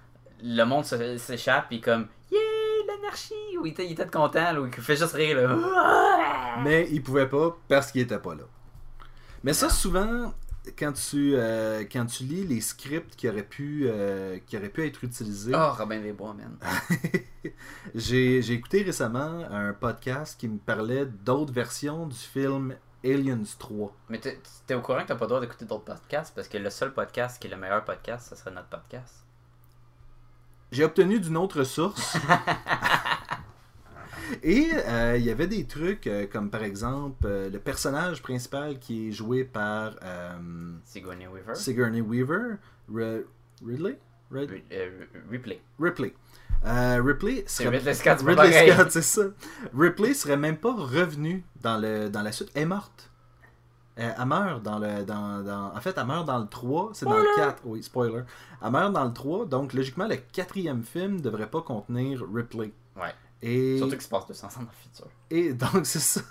Le 0.44 0.64
monde 0.66 0.84
s'échappe, 0.86 1.70
puis 1.70 1.80
comme. 1.80 2.08
Yeah, 2.32 2.40
la 2.88 2.96
l'anarchie! 2.98 3.34
Ou 3.60 3.66
il 3.66 3.72
était, 3.72 3.86
il 3.86 3.94
était 3.94 4.06
content, 4.08 4.52
là, 4.52 4.60
ou 4.62 4.66
il 4.68 4.74
fait 4.74 4.98
juste 4.98 5.14
rire, 5.14 5.38
là. 5.48 6.58
Mais 6.64 6.88
il 6.92 7.02
pouvait 7.02 7.28
pas 7.30 7.56
parce 7.68 7.92
qu'il 7.92 8.02
était 8.02 8.20
pas 8.20 8.36
là. 8.36 8.44
Mais 9.44 9.54
ça, 9.54 9.70
souvent, 9.70 10.34
quand 10.78 10.94
tu, 10.94 11.34
euh, 11.36 11.84
quand 11.92 12.06
tu 12.06 12.24
lis 12.24 12.46
les 12.46 12.62
scripts 12.62 13.16
qui 13.16 13.30
auraient 13.30 13.44
pu, 13.44 13.86
euh, 13.88 14.40
qui 14.46 14.58
auraient 14.58 14.70
pu 14.70 14.86
être 14.86 15.04
utilisés, 15.04 15.54
Oh, 15.56 15.72
Robin 15.78 16.00
des 16.00 16.14
Bois, 16.14 16.34
man. 16.34 16.58
j'ai 17.96 18.42
j'ai 18.42 18.54
écouté 18.54 18.84
récemment 18.84 19.46
un 19.50 19.74
podcast 19.74 20.40
qui 20.40 20.48
me 20.48 20.58
parlait 20.58 21.06
d'autres 21.06 21.54
versions 21.54 22.08
du 22.08 22.18
film 22.18 22.76
Aliens 23.04 23.44
3. 23.60 23.96
Mais 24.10 24.20
t'es 24.20 24.74
au 24.74 24.82
courant 24.82 25.04
que 25.04 25.08
t'as 25.08 25.16
pas 25.16 25.26
le 25.26 25.30
droit 25.30 25.42
d'écouter 25.42 25.66
d'autres 25.66 25.84
podcasts? 25.86 26.34
Parce 26.34 26.48
que 26.48 26.58
le 26.58 26.70
seul 26.70 26.94
podcast 26.94 27.40
qui 27.40 27.48
est 27.48 27.52
le 27.52 27.58
meilleur 27.58 27.84
podcast, 27.86 28.30
ça 28.30 28.36
serait 28.36 28.52
notre 28.52 28.70
podcast. 28.70 29.24
J'ai 30.72 30.84
obtenu 30.84 31.20
d'une 31.20 31.38
autre 31.38 31.64
source. 31.64 32.18
Et 34.44 34.68
euh, 34.74 35.18
il 35.18 35.26
y 35.26 35.30
avait 35.32 35.48
des 35.48 35.66
trucs 35.66 36.08
euh, 36.08 36.26
comme 36.32 36.50
par 36.50 36.64
exemple 36.64 37.26
euh, 37.26 37.50
le 37.50 37.60
personnage 37.60 38.22
principal 38.22 38.80
qui 38.80 39.10
est 39.10 39.12
joué 39.12 39.44
par 39.44 39.96
euh, 40.04 40.74
Sigourney 40.84 41.28
Weaver. 41.28 41.56
Sigourney 41.56 42.02
Weaver, 42.02 42.56
Re- 42.92 43.24
Ridley, 43.66 44.00
Rid- 44.32 44.50
Ri- 44.50 44.64
euh, 44.72 44.90
Ripley. 45.30 45.62
Ripley. 45.80 46.14
Euh, 46.66 47.02
Ripley 47.04 47.44
serait 47.48 47.70
Ridley 47.70 47.94
Scott, 47.94 48.22
Ridley. 48.26 48.72
Scott, 48.72 48.88
c'est 48.92 49.02
ça. 49.02 49.22
Ripley 49.78 50.14
serait 50.14 50.38
même 50.38 50.58
pas 50.58 50.74
revenu 50.74 51.44
dans 51.62 51.78
le 51.78 52.10
dans 52.10 52.22
la 52.24 52.32
suite. 52.32 52.50
Elle 52.56 52.64
est 52.64 52.66
morte. 52.66 53.12
Euh, 53.98 54.12
elle 54.18 54.26
meurt 54.26 54.62
dans 54.64 54.80
le 54.80 55.04
dans, 55.06 55.42
dans- 55.44 55.74
en 55.74 55.80
fait 55.80 55.94
elle 55.98 56.06
meurt 56.06 56.26
dans 56.26 56.40
le 56.40 56.48
3, 56.48 56.90
c'est 56.94 57.06
dans 57.06 57.14
le 57.18 57.22
Spoiler! 57.24 57.48
4, 57.48 57.62
oui, 57.66 57.82
spoiler. 57.84 58.22
Elle 58.62 58.72
meurt 58.72 58.92
dans 58.92 59.06
le 59.06 59.14
3, 59.14 59.46
donc 59.46 59.72
logiquement 59.74 60.06
le 60.08 60.18
quatrième 60.18 60.84
film 60.84 61.22
devrait 61.22 61.50
pas 61.50 61.62
contenir 61.62 62.22
Ripley. 62.34 62.74
Ouais. 62.98 63.14
Et, 63.46 63.78
Surtout 63.78 63.94
qu'il 63.94 64.02
se 64.02 64.10
passe 64.10 64.26
200 64.26 64.48
ans 64.48 64.50
dans 64.56 64.62
le 64.62 64.68
futur. 64.92 65.08
et 65.30 65.54
donc 65.54 65.86
c'est 65.86 66.00
ça. 66.00 66.22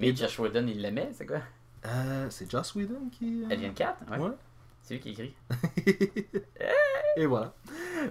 Mais 0.00 0.14
Josh 0.14 0.38
Whedon, 0.38 0.66
il 0.66 0.82
l'aimait, 0.82 1.10
c'est 1.14 1.24
quoi? 1.24 1.40
Euh, 1.86 2.26
c'est 2.28 2.50
Joss 2.50 2.74
Whedon 2.74 3.08
qui 3.10 3.44
euh, 3.44 3.50
Alien 3.50 3.72
4? 3.72 4.10
Ouais. 4.10 4.18
Ouais. 4.18 4.30
C'est 4.82 4.94
lui 4.94 5.00
qui 5.00 5.10
écrit. 5.10 5.34
Et 7.16 7.24
voilà. 7.24 7.54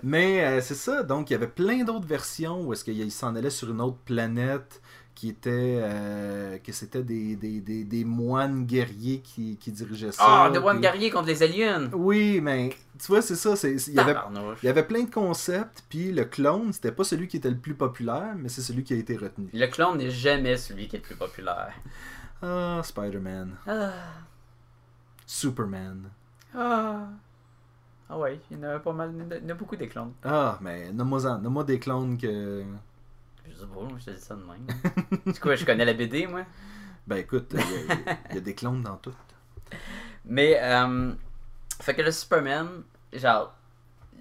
Mais 0.01 0.43
euh, 0.43 0.61
c'est 0.61 0.73
ça, 0.73 1.03
donc 1.03 1.29
il 1.29 1.33
y 1.33 1.35
avait 1.35 1.47
plein 1.47 1.83
d'autres 1.83 2.07
versions 2.07 2.63
où 2.63 2.73
est-ce 2.73 2.83
qu'il 2.83 3.11
s'en 3.11 3.35
allait 3.35 3.51
sur 3.51 3.69
une 3.69 3.81
autre 3.81 3.97
planète 4.05 4.81
qui 5.15 5.29
était 5.29 5.79
euh, 5.81 6.57
que 6.57 6.71
c'était 6.71 7.03
des, 7.03 7.35
des, 7.35 7.61
des, 7.61 7.83
des 7.83 8.03
moines 8.03 8.65
guerriers 8.65 9.19
qui, 9.19 9.57
qui 9.57 9.71
dirigeaient 9.71 10.11
ça. 10.11 10.23
Ah, 10.25 10.51
The 10.53 10.57
One 10.57 10.73
puis- 10.77 10.81
Guerrier 10.81 11.11
contre 11.11 11.27
les 11.27 11.43
aliens! 11.43 11.89
Oui, 11.93 12.41
mais 12.41 12.69
tu 12.99 13.07
vois, 13.07 13.21
c'est 13.21 13.35
ça, 13.35 13.53
il 13.67 13.93
y 13.93 13.99
avait 13.99 14.15
il 14.61 14.65
y 14.65 14.69
avait 14.69 14.83
plein 14.83 15.03
de 15.03 15.09
concepts, 15.11 15.83
puis 15.89 16.11
le 16.11 16.25
clone, 16.25 16.73
c'était 16.73 16.91
pas 16.91 17.03
celui 17.03 17.27
qui 17.27 17.37
était 17.37 17.49
le 17.51 17.57
plus 17.57 17.75
populaire, 17.75 18.33
mais 18.37 18.49
c'est 18.49 18.61
celui 18.61 18.83
qui 18.83 18.93
a 18.93 18.97
été 18.97 19.15
retenu. 19.15 19.49
Le 19.53 19.67
clone 19.67 19.97
n'est 19.97 20.09
jamais 20.09 20.57
celui 20.57 20.87
qui 20.87 20.95
est 20.95 20.99
le 20.99 21.05
plus 21.05 21.15
populaire. 21.15 21.73
Ah, 22.41 22.81
Spider-Man, 22.83 23.55
Ah. 23.67 23.91
Superman. 25.25 26.09
Ah. 26.55 27.07
Ah 28.09 28.17
ouais, 28.17 28.39
il 28.51 28.57
y 28.57 28.59
en 28.59 28.63
a 28.69 28.79
pas 28.79 28.91
mal. 28.93 29.11
Il 29.15 29.43
y 29.43 29.45
en 29.45 29.49
a 29.49 29.53
beaucoup 29.53 29.75
des 29.75 29.87
clones. 29.87 30.11
Ah, 30.23 30.57
mais 30.61 30.91
nomme-moi 30.91 31.63
des 31.63 31.79
clones 31.79 32.17
que... 32.17 32.63
Je 33.47 33.53
sais 33.55 33.65
pas, 33.65 33.87
je 33.99 34.05
te 34.05 34.11
dis 34.11 34.21
ça 34.21 34.35
de 34.35 34.43
même. 34.43 34.67
c'est 35.27 35.39
quoi, 35.39 35.55
je 35.55 35.65
connais 35.65 35.85
la 35.85 35.93
BD, 35.93 36.27
moi? 36.27 36.45
Ben 37.05 37.17
écoute, 37.17 37.53
il 37.53 37.59
y, 37.59 37.61
a- 37.61 38.17
il 38.29 38.35
y 38.35 38.37
a 38.37 38.41
des 38.41 38.55
clones 38.55 38.81
dans 38.81 38.95
tout. 38.97 39.13
Mais, 40.25 40.57
euh, 40.61 41.11
fait 41.81 41.93
que 41.95 42.01
le 42.01 42.11
Superman, 42.11 42.83
genre, 43.11 43.53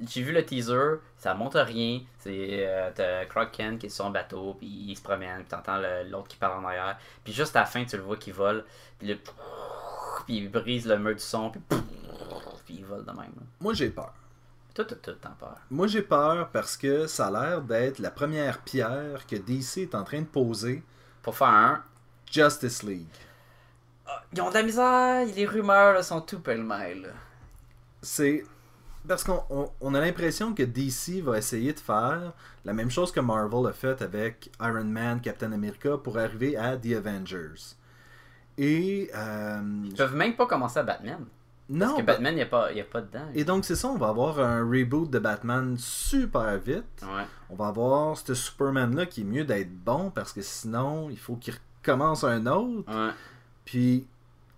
j'ai 0.09 0.23
vu 0.23 0.33
le 0.33 0.45
teaser, 0.45 0.97
ça 1.17 1.35
montre 1.35 1.61
rien. 1.61 2.01
C'est, 2.19 2.67
euh, 2.67 2.91
t'as 2.95 3.25
Clark 3.27 3.53
Kent 3.53 3.79
qui 3.79 3.87
est 3.87 3.91
sur 3.91 4.05
son 4.07 4.11
bateau, 4.11 4.55
puis 4.55 4.67
il 4.67 4.97
se 4.97 5.03
promène, 5.03 5.37
puis 5.41 5.47
t'entends 5.49 5.79
l'autre 6.09 6.29
qui 6.29 6.37
parle 6.37 6.65
en 6.65 6.67
arrière. 6.67 6.99
Puis 7.23 7.33
juste 7.33 7.55
à 7.55 7.61
la 7.61 7.67
fin, 7.67 7.85
tu 7.85 7.97
le 7.97 8.03
vois 8.03 8.17
qui 8.17 8.33
vole, 8.33 8.65
puis 8.99 9.07
le, 9.09 9.17
puis 9.17 10.37
il 10.39 10.51
brise 10.51 10.87
le 10.87 10.99
mur 10.99 11.15
du 11.15 11.21
son, 11.21 11.51
puis, 11.51 11.61
puis 12.67 12.75
il 12.79 12.85
vole 12.85 13.05
de 13.05 13.11
même. 13.13 13.19
là. 13.19 13.43
Moi 13.61 13.75
j'ai 13.75 13.91
peur. 13.91 14.13
Toi, 14.75 14.85
t'as 14.87 15.29
peur. 15.39 15.57
Moi, 15.71 15.87
j'ai 15.87 16.03
peur 16.03 16.49
parce 16.51 16.77
que 16.79 17.07
ça 17.07 17.27
a 17.27 17.31
l'air 17.31 17.63
d'être 17.63 17.99
la 17.99 18.11
première 18.11 18.61
pierre 18.63 19.27
que 19.27 19.37
DC 19.37 19.79
est 19.83 19.95
en 19.95 20.03
train 20.05 20.21
de 20.21 20.27
poser. 20.27 20.83
Pour 21.23 21.37
faire 21.37 21.49
un, 21.49 21.85
Justice 22.31 22.83
League. 22.83 23.07
Ah, 24.07 24.23
Ils 24.33 24.41
ont 24.41 24.49
de 24.49 24.55
la 24.55 24.63
misère, 24.63 25.27
les 25.37 25.47
rumeurs 25.47 25.93
là, 25.95 26.03
sont 26.03 26.21
tout 26.23 26.41
pêle-mêle. 26.41 27.13
C'est 28.01 28.45
parce 29.07 29.25
qu'on 29.25 29.43
on- 29.51 29.71
on 29.81 29.95
a 29.95 30.01
l'impression 30.01 30.55
que 30.55 30.63
DC 30.63 31.21
va 31.21 31.37
essayer 31.39 31.73
de 31.73 31.81
faire 31.81 32.33
la 32.65 32.73
même 32.73 32.91
chose 32.91 33.13
que 33.13 33.21
Marvel 33.21 33.67
a 33.69 33.73
fait 33.73 34.01
avec 34.01 34.51
Iron 34.61 34.85
Man, 34.85 35.21
Captain 35.21 35.53
America 35.53 35.99
pour 35.99 36.19
arriver 36.19 36.57
à 36.57 36.77
The 36.77 36.93
Avengers. 36.97 37.77
Et 38.59 39.11
euh, 39.15 39.83
Ils 39.85 39.95
peuvent 39.95 40.15
même 40.17 40.35
pas 40.37 40.47
commencer 40.47 40.79
à 40.79 40.83
Batman. 40.83 41.25
Parce 41.79 41.91
non, 41.93 41.97
que 41.99 42.03
bah- 42.03 42.13
Batman, 42.15 42.33
il 42.35 42.37
n'y 42.37 42.43
a, 42.43 42.47
pas- 42.47 42.73
y 42.73 42.81
a 42.81 42.85
pas 42.85 43.01
dedans. 43.01 43.27
et 43.35 43.45
donc 43.45 43.65
c'est 43.65 43.77
ça, 43.77 43.89
on 43.89 43.97
va 43.97 44.09
avoir 44.09 44.39
un 44.41 44.63
reboot 44.63 45.11
de 45.11 45.19
Batman 45.19 45.77
super 45.79 46.59
vite. 46.59 47.03
Ouais. 47.03 47.25
On 47.51 47.55
va 47.57 47.69
avoir 47.69 48.17
ce 48.17 48.35
Superman 48.35 48.95
là 48.95 49.07
qui 49.07 49.23
est 49.23 49.25
mieux 49.25 49.45
d'être 49.45 49.73
bon 49.73 50.11
parce 50.11 50.33
que 50.33 50.43
sinon 50.43 51.09
il 51.11 51.19
faut 51.19 51.37
qu'il 51.37 51.55
recommence 51.83 52.25
un 52.25 52.47
autre. 52.47 52.89
Ouais. 52.95 53.13
Puis, 53.65 54.07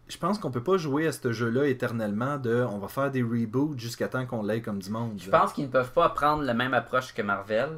je 0.08 0.16
pense 0.18 0.38
qu'on 0.38 0.50
peut 0.50 0.62
pas 0.62 0.76
jouer 0.76 1.06
à 1.06 1.12
ce 1.12 1.32
jeu-là 1.32 1.66
éternellement 1.66 2.36
de 2.38 2.62
on 2.68 2.78
va 2.78 2.88
faire 2.88 3.10
des 3.10 3.22
reboots 3.22 3.78
jusqu'à 3.78 4.08
temps 4.08 4.26
qu'on 4.26 4.42
l'ait 4.42 4.60
comme 4.62 4.78
du 4.80 4.90
monde. 4.90 5.14
Je 5.18 5.30
là. 5.30 5.40
pense 5.40 5.52
qu'ils 5.52 5.64
ne 5.66 5.70
peuvent 5.70 5.92
pas 5.92 6.08
prendre 6.10 6.42
la 6.42 6.54
même 6.54 6.74
approche 6.74 7.14
que 7.14 7.22
Marvel. 7.22 7.68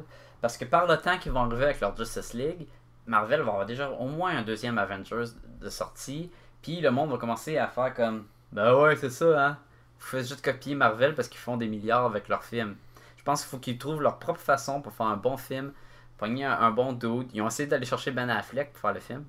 Parce 0.41 0.57
que 0.57 0.65
par 0.65 0.85
le 0.87 0.97
temps 0.97 1.17
qu'ils 1.17 1.31
vont 1.31 1.41
arriver 1.41 1.65
avec 1.65 1.79
leur 1.81 1.95
Justice 1.97 2.33
League, 2.33 2.67
Marvel 3.07 3.41
va 3.41 3.51
avoir 3.51 3.65
déjà 3.65 3.89
au 3.89 4.07
moins 4.07 4.37
un 4.37 4.41
deuxième 4.43 4.77
Avengers 4.77 5.31
de 5.61 5.69
sortie. 5.69 6.29
Puis 6.61 6.79
le 6.81 6.91
monde 6.91 7.09
va 7.11 7.17
commencer 7.17 7.57
à 7.57 7.67
faire 7.67 7.93
comme 7.93 8.25
Ben 8.51 8.73
ouais, 8.75 8.95
c'est 8.95 9.09
ça, 9.09 9.45
hein. 9.47 9.57
Vous 9.99 10.05
faites 10.05 10.27
juste 10.27 10.43
copier 10.43 10.75
Marvel 10.75 11.15
parce 11.15 11.27
qu'ils 11.27 11.39
font 11.39 11.57
des 11.57 11.67
milliards 11.67 12.05
avec 12.05 12.27
leurs 12.29 12.43
films. 12.43 12.75
Je 13.17 13.23
pense 13.23 13.41
qu'il 13.41 13.49
faut 13.49 13.57
qu'ils 13.57 13.77
trouvent 13.77 14.01
leur 14.01 14.19
propre 14.19 14.39
façon 14.39 14.81
pour 14.81 14.93
faire 14.93 15.07
un 15.07 15.17
bon 15.17 15.35
film, 15.37 15.73
pogner 16.17 16.45
un, 16.45 16.53
un 16.59 16.71
bon 16.71 16.93
dude. 16.93 17.29
Ils 17.33 17.41
ont 17.41 17.47
essayé 17.47 17.67
d'aller 17.67 17.85
chercher 17.85 18.11
Ben 18.11 18.29
Affleck 18.29 18.71
pour 18.71 18.81
faire 18.81 18.93
le 18.93 18.99
film. 18.99 19.25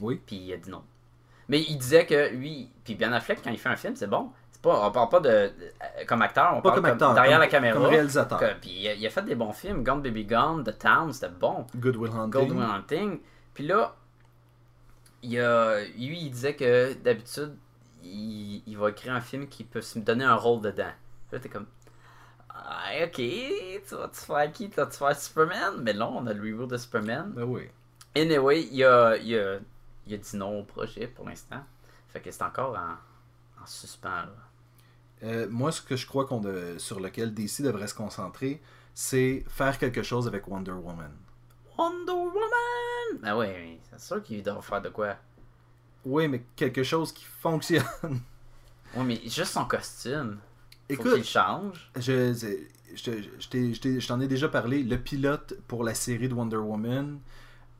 Oui. 0.00 0.20
Puis 0.24 0.36
il 0.36 0.52
a 0.52 0.56
dit 0.56 0.70
non. 0.70 0.82
Mais 1.48 1.60
il 1.62 1.76
disait 1.78 2.06
que 2.06 2.30
lui, 2.34 2.70
puis 2.84 2.94
Ben 2.94 3.12
Affleck, 3.12 3.40
quand 3.42 3.50
il 3.50 3.58
fait 3.58 3.68
un 3.70 3.76
film, 3.76 3.96
c'est 3.96 4.06
bon. 4.06 4.30
C'est 4.52 4.62
pas, 4.62 4.86
on 4.86 4.92
parle 4.92 5.08
pas 5.08 5.20
de, 5.20 5.28
de- 5.28 6.04
comme 6.06 6.22
acteur, 6.22 6.52
on 6.52 6.60
Pas 6.60 6.70
parle 6.70 6.74
comme 6.76 6.84
comme 6.84 6.92
acteur, 6.92 7.14
derrière 7.14 7.32
comme- 7.38 7.40
la 7.40 7.48
caméra. 7.48 7.74
comme 7.80 7.86
réalisateur. 7.90 8.38
Puis 8.60 8.70
il 8.70 8.88
a, 8.88 8.94
il 8.94 9.06
a 9.06 9.10
fait 9.10 9.22
des 9.22 9.34
bons 9.34 9.52
films. 9.52 9.82
Gone 9.82 10.02
Baby 10.02 10.24
Gone, 10.24 10.62
The 10.62 10.78
Town, 10.78 11.12
c'était 11.12 11.30
bon. 11.32 11.66
Good 11.74 11.96
Will 11.96 12.12
Hunting. 12.12 12.30
Gold 12.30 12.50
Will 12.52 12.62
Hunting. 12.62 13.20
Puis 13.54 13.66
là, 13.66 13.96
il 15.22 15.38
a, 15.40 15.80
lui, 15.96 16.20
il 16.20 16.30
disait 16.30 16.54
que 16.54 16.92
d'habitude, 16.94 17.56
il, 18.02 18.62
il 18.66 18.76
va 18.78 18.90
écrire 18.90 19.14
un 19.14 19.20
film 19.20 19.48
qui 19.48 19.64
peut 19.64 19.80
se 19.82 19.98
donner 19.98 20.24
un 20.24 20.34
rôle 20.36 20.60
dedans. 20.60 20.92
Là, 21.30 21.38
t'es 21.38 21.48
comme. 21.48 21.66
Ah, 22.50 22.90
ok, 23.04 23.14
tu 23.16 23.94
vas-tu 23.94 24.20
faire 24.20 24.52
qui? 24.52 24.68
Tu 24.70 24.76
vas-tu 24.76 24.98
faire 24.98 25.16
Superman? 25.18 25.80
Mais 25.82 25.94
non, 25.94 26.18
on 26.18 26.26
a 26.26 26.32
le 26.32 26.42
reboot 26.42 26.68
de 26.70 26.76
Superman. 26.76 27.32
Ben 27.34 27.44
oui. 27.44 27.68
Anyway, 28.14 28.68
il 28.70 28.84
a, 28.84 29.16
il 29.16 29.34
a, 29.38 29.58
il 30.06 30.14
a 30.14 30.16
dit 30.18 30.36
non 30.36 30.60
au 30.60 30.64
projet 30.64 31.06
pour 31.06 31.26
l'instant. 31.26 31.62
Fait 32.08 32.20
que 32.20 32.30
c'est 32.30 32.42
encore 32.42 32.76
en, 32.76 33.62
en 33.62 33.66
suspens. 33.66 34.08
Là. 34.26 34.28
Euh, 35.24 35.46
moi, 35.48 35.72
ce 35.72 35.80
que 35.80 35.96
je 35.96 36.06
crois 36.06 36.26
qu'on 36.26 36.40
de- 36.40 36.76
sur 36.78 37.00
lequel 37.00 37.32
DC 37.32 37.62
devrait 37.62 37.86
se 37.86 37.94
concentrer, 37.94 38.60
c'est 38.92 39.44
faire 39.48 39.78
quelque 39.78 40.02
chose 40.02 40.26
avec 40.26 40.46
Wonder 40.46 40.72
Woman. 40.72 41.12
Wonder 41.78 42.12
Woman 42.12 43.20
Ah 43.22 43.36
ouais, 43.38 43.80
c'est 43.90 44.00
sûr 44.00 44.22
qu'il 44.22 44.42
doit 44.42 44.60
faire 44.60 44.82
de 44.82 44.90
quoi. 44.90 45.16
Oui, 46.04 46.28
mais 46.28 46.42
quelque 46.56 46.82
chose 46.82 47.12
qui 47.12 47.24
fonctionne. 47.24 47.84
Ouais, 48.94 49.04
mais 49.04 49.20
juste 49.24 49.52
son 49.52 49.64
costume. 49.64 50.38
Faut 50.94 50.94
Écoute, 50.94 51.14
qu'il 51.14 51.24
change. 51.24 51.90
je, 51.96 52.34
je, 52.34 53.10
je, 53.40 53.48
t'ai- 53.48 54.00
je 54.00 54.06
t'en 54.06 54.20
ai 54.20 54.28
déjà 54.28 54.48
parlé. 54.48 54.82
Le 54.82 54.98
pilote 54.98 55.54
pour 55.66 55.82
la 55.82 55.94
série 55.94 56.28
de 56.28 56.34
Wonder 56.34 56.56
Woman, 56.58 57.18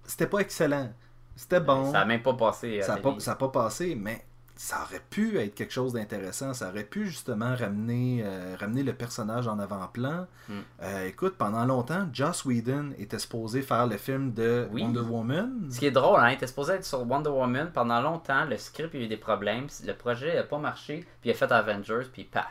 c'était 0.06 0.26
pas 0.26 0.38
excellent. 0.38 0.90
C'était 1.36 1.60
bon. 1.60 1.92
Ça 1.92 2.00
a 2.00 2.04
même 2.06 2.22
pas 2.22 2.32
passé. 2.34 2.80
Ça 2.82 2.98
n'a 2.98 3.34
pas 3.36 3.48
passé, 3.48 3.94
mais 3.94 4.24
ça 4.54 4.82
aurait 4.82 5.02
pu 5.10 5.38
être 5.38 5.54
quelque 5.54 5.72
chose 5.72 5.94
d'intéressant. 5.94 6.54
Ça 6.54 6.68
aurait 6.68 6.84
pu 6.84 7.06
justement 7.06 7.54
ramener, 7.56 8.22
euh, 8.24 8.54
ramener 8.58 8.82
le 8.82 8.92
personnage 8.92 9.48
en 9.48 9.58
avant-plan. 9.58 10.26
Mm. 10.48 10.52
Euh, 10.82 11.06
écoute, 11.06 11.34
pendant 11.36 11.64
longtemps, 11.64 12.06
Joss 12.12 12.44
Whedon 12.44 12.90
était 12.98 13.18
supposé 13.18 13.62
faire 13.62 13.86
le 13.86 13.96
film 13.96 14.32
de 14.32 14.68
Oui. 14.70 14.82
Wonder 14.82 15.00
Woman. 15.00 15.68
Ce 15.70 15.78
qui 15.78 15.86
est 15.86 15.90
drôle, 15.90 16.20
hein, 16.20 16.30
il 16.30 16.34
était 16.34 16.46
supposé 16.46 16.74
être 16.74 16.84
sur 16.84 17.00
Wonder 17.08 17.30
Woman 17.30 17.70
pendant 17.72 18.00
longtemps. 18.00 18.44
Le 18.44 18.56
script 18.58 18.90
il 18.94 19.02
a 19.02 19.04
eu 19.04 19.08
des 19.08 19.16
problèmes. 19.16 19.66
Le 19.84 19.94
projet 19.94 20.36
n'a 20.36 20.44
pas 20.44 20.58
marché. 20.58 21.04
Puis 21.20 21.30
il 21.30 21.32
a 21.32 21.34
fait 21.34 21.50
Avengers. 21.50 22.06
Puis 22.12 22.24
paf. 22.24 22.46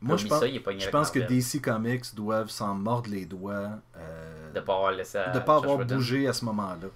Moi, 0.00 0.16
je 0.16 0.28
pense, 0.28 0.38
ça, 0.38 0.46
je 0.46 1.10
que. 1.10 1.18
DC 1.18 1.60
Comics 1.60 2.14
doivent 2.14 2.50
s'en 2.50 2.74
mordre 2.74 3.10
les 3.10 3.26
doigts 3.26 3.70
euh, 3.96 4.52
De 4.52 4.60
pas 4.60 4.74
avoir 4.74 4.92
laissé. 4.92 5.18
à 5.18 5.30
de 5.30 5.40
pas 5.40 5.56
avoir 5.56 5.78
bougé 5.78 6.28
à 6.28 6.32
ce 6.32 6.44
moment-là. 6.44 6.86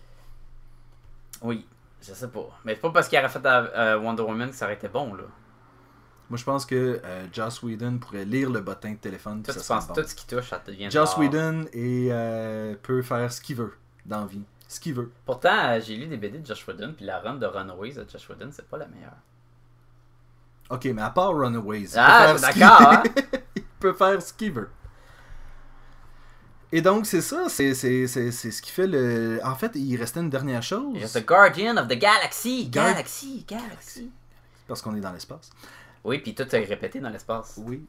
Oui, 1.42 1.66
je 2.02 2.12
sais 2.14 2.28
pas. 2.28 2.48
Mais 2.64 2.74
c'est 2.74 2.80
pas 2.80 2.90
parce 2.90 3.08
qu'il 3.08 3.18
aurait 3.18 3.28
fait 3.28 3.44
euh, 3.46 3.98
Wonder 3.98 4.22
Woman 4.22 4.50
que 4.50 4.56
ça 4.56 4.64
aurait 4.66 4.74
été 4.74 4.88
bon, 4.88 5.14
là. 5.14 5.24
Moi, 6.30 6.38
je 6.38 6.44
pense 6.44 6.64
que 6.64 7.00
euh, 7.04 7.26
Joss 7.32 7.62
Whedon 7.62 7.98
pourrait 7.98 8.24
lire 8.24 8.48
le 8.50 8.60
bottin 8.60 8.92
de 8.92 8.96
téléphone. 8.96 9.42
Toi, 9.42 9.52
tu 9.52 9.60
penses 9.66 9.88
bon. 9.88 9.94
tout 9.94 10.04
ce 10.06 10.14
qui 10.14 10.26
touche, 10.26 10.48
ça 10.48 10.62
devient 10.66 10.90
Joss. 10.90 11.16
Whedon 11.18 11.66
est, 11.72 12.08
euh, 12.10 12.74
peut 12.82 13.02
faire 13.02 13.30
ce 13.30 13.40
qu'il 13.40 13.56
veut 13.56 13.74
dans 14.06 14.20
la 14.20 14.26
vie. 14.26 14.42
Ce 14.66 14.80
qu'il 14.80 14.94
veut. 14.94 15.10
Pourtant, 15.26 15.50
euh, 15.68 15.80
j'ai 15.84 15.94
lu 15.96 16.06
des 16.06 16.16
BD 16.16 16.38
de 16.38 16.46
Josh 16.46 16.66
Whedon, 16.66 16.94
puis 16.96 17.04
la 17.04 17.18
run 17.20 17.34
de 17.34 17.44
Runaways 17.44 17.92
de 17.92 18.06
Josh 18.10 18.28
Whedon, 18.30 18.48
c'est 18.50 18.66
pas 18.66 18.78
la 18.78 18.86
meilleure. 18.86 19.12
Ok, 20.70 20.86
mais 20.86 21.02
à 21.02 21.10
part 21.10 21.34
Runaways, 21.36 21.80
il 21.82 21.98
Ah, 21.98 22.32
peut 22.32 22.38
faire 22.38 22.48
ce 22.48 22.52
qu'il- 22.52 22.60
d'accord, 22.62 22.92
hein? 22.92 23.02
il 23.56 23.62
peut 23.78 23.92
faire 23.92 24.22
ce 24.22 24.32
qu'il 24.32 24.52
veut. 24.52 24.70
Et 26.74 26.80
donc, 26.80 27.04
c'est 27.06 27.20
ça, 27.20 27.48
c'est 27.50 27.74
ce 27.74 28.62
qui 28.62 28.70
fait 28.70 28.86
le. 28.86 29.40
En 29.44 29.54
fait, 29.54 29.72
il 29.74 29.94
restait 29.96 30.20
une 30.20 30.30
dernière 30.30 30.62
chose. 30.62 30.96
Il 30.96 31.06
The 31.06 31.24
Guardian 31.26 31.76
of 31.76 31.86
the 31.88 31.98
Galaxy, 31.98 32.68
Galaxy, 32.68 33.44
Galaxy. 33.46 34.10
Parce 34.66 34.80
qu'on 34.80 34.94
est 34.96 35.00
dans 35.00 35.12
l'espace. 35.12 35.50
Oui, 36.02 36.18
puis 36.18 36.34
tout 36.34 36.52
est 36.54 36.64
répété 36.64 36.98
dans 36.98 37.10
l'espace. 37.10 37.54
Oui. 37.58 37.84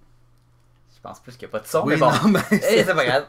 Je 0.95 0.99
pense 1.01 1.19
plus 1.21 1.33
qu'il 1.37 1.47
n'y 1.47 1.51
a 1.51 1.57
pas 1.57 1.59
de 1.61 1.67
son, 1.67 1.83
Oui, 1.85 1.93
mais 1.93 1.99
bon. 1.99 2.11
non, 2.11 2.27
mais 2.29 2.39
Eh, 2.51 2.59
c'est- 2.59 2.83
c'est 2.83 2.93
pas 2.93 3.05
grave. 3.05 3.27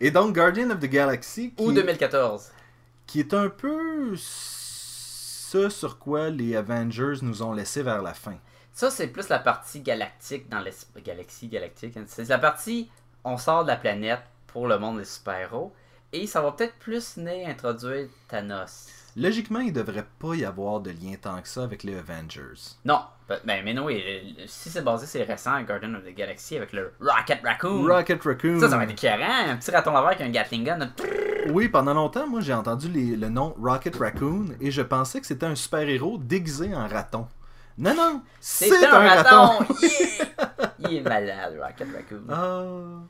Et 0.00 0.10
donc, 0.10 0.34
Guardian 0.34 0.70
of 0.70 0.78
the 0.80 0.86
Galaxy, 0.86 1.52
qui, 1.52 1.62
Ou 1.62 1.72
2014. 1.72 2.50
qui 3.06 3.20
est 3.20 3.34
un 3.34 3.48
peu 3.48 4.14
ce 4.16 5.68
sur 5.68 5.98
quoi 5.98 6.30
les 6.30 6.56
Avengers 6.56 7.14
nous 7.22 7.42
ont 7.42 7.52
laissé 7.52 7.82
vers 7.82 8.00
la 8.02 8.14
fin. 8.14 8.36
Ça, 8.72 8.90
c'est 8.90 9.08
plus 9.08 9.28
la 9.28 9.40
partie 9.40 9.80
galactique 9.80 10.48
dans 10.48 10.60
l'espace. 10.60 11.02
Galaxie, 11.02 11.48
galactique. 11.48 11.96
hein. 11.96 12.04
C'est 12.06 12.28
la 12.28 12.38
partie 12.38 12.90
on 13.24 13.36
sort 13.36 13.64
de 13.64 13.68
la 13.68 13.76
planète 13.76 14.20
pour 14.52 14.66
le 14.68 14.78
monde 14.78 14.98
des 14.98 15.04
super-héros. 15.04 15.72
Et 16.12 16.26
ça 16.26 16.40
va 16.40 16.52
peut-être 16.52 16.74
plus 16.78 17.16
né 17.16 17.46
introduire 17.46 18.08
Thanos. 18.28 18.88
Logiquement, 19.16 19.60
il 19.60 19.72
devrait 19.72 20.06
pas 20.18 20.34
y 20.34 20.44
avoir 20.44 20.80
de 20.80 20.90
lien 20.90 21.14
tant 21.20 21.40
que 21.40 21.48
ça 21.48 21.64
avec 21.64 21.82
les 21.82 21.96
Avengers. 21.98 22.76
Non, 22.84 23.00
ben, 23.28 23.38
mais 23.64 23.74
non, 23.74 23.84
oui, 23.86 24.36
si 24.46 24.70
c'est 24.70 24.82
basé, 24.82 25.06
c'est 25.06 25.22
récent, 25.24 25.60
Guardian 25.62 25.94
of 25.94 26.04
the 26.04 26.14
Galaxy 26.14 26.56
avec 26.56 26.72
le 26.72 26.92
Rocket 27.00 27.40
Raccoon. 27.44 27.86
Rocket 27.86 28.22
Raccoon. 28.22 28.60
Ça, 28.60 28.68
ça 28.68 28.76
va 28.76 28.84
être 28.84 28.90
écœurant. 28.92 29.48
Un 29.50 29.56
petit 29.56 29.70
raton 29.72 29.92
laveur 29.92 30.08
avec 30.08 30.20
un 30.20 30.30
Gatling 30.30 30.64
Gun. 30.64 30.90
Oui, 31.52 31.68
pendant 31.68 31.94
longtemps, 31.94 32.26
moi, 32.28 32.40
j'ai 32.40 32.54
entendu 32.54 32.88
les- 32.88 33.16
le 33.16 33.28
nom 33.28 33.54
Rocket 33.60 33.96
Raccoon 33.96 34.46
et 34.60 34.70
je 34.70 34.82
pensais 34.82 35.20
que 35.20 35.26
c'était 35.26 35.46
un 35.46 35.54
super-héros 35.56 36.18
déguisé 36.18 36.74
en 36.74 36.86
raton. 36.86 37.26
Non, 37.78 37.94
non, 37.94 38.22
c'est 38.40 38.84
un, 38.84 38.98
raton. 39.08 39.64
Yeah! 39.82 40.90
Il 40.90 40.96
est 40.96 41.00
malade, 41.02 41.58
Rocket 41.60 41.88
Raccoon. 41.94 42.22
Ah. 42.28 43.02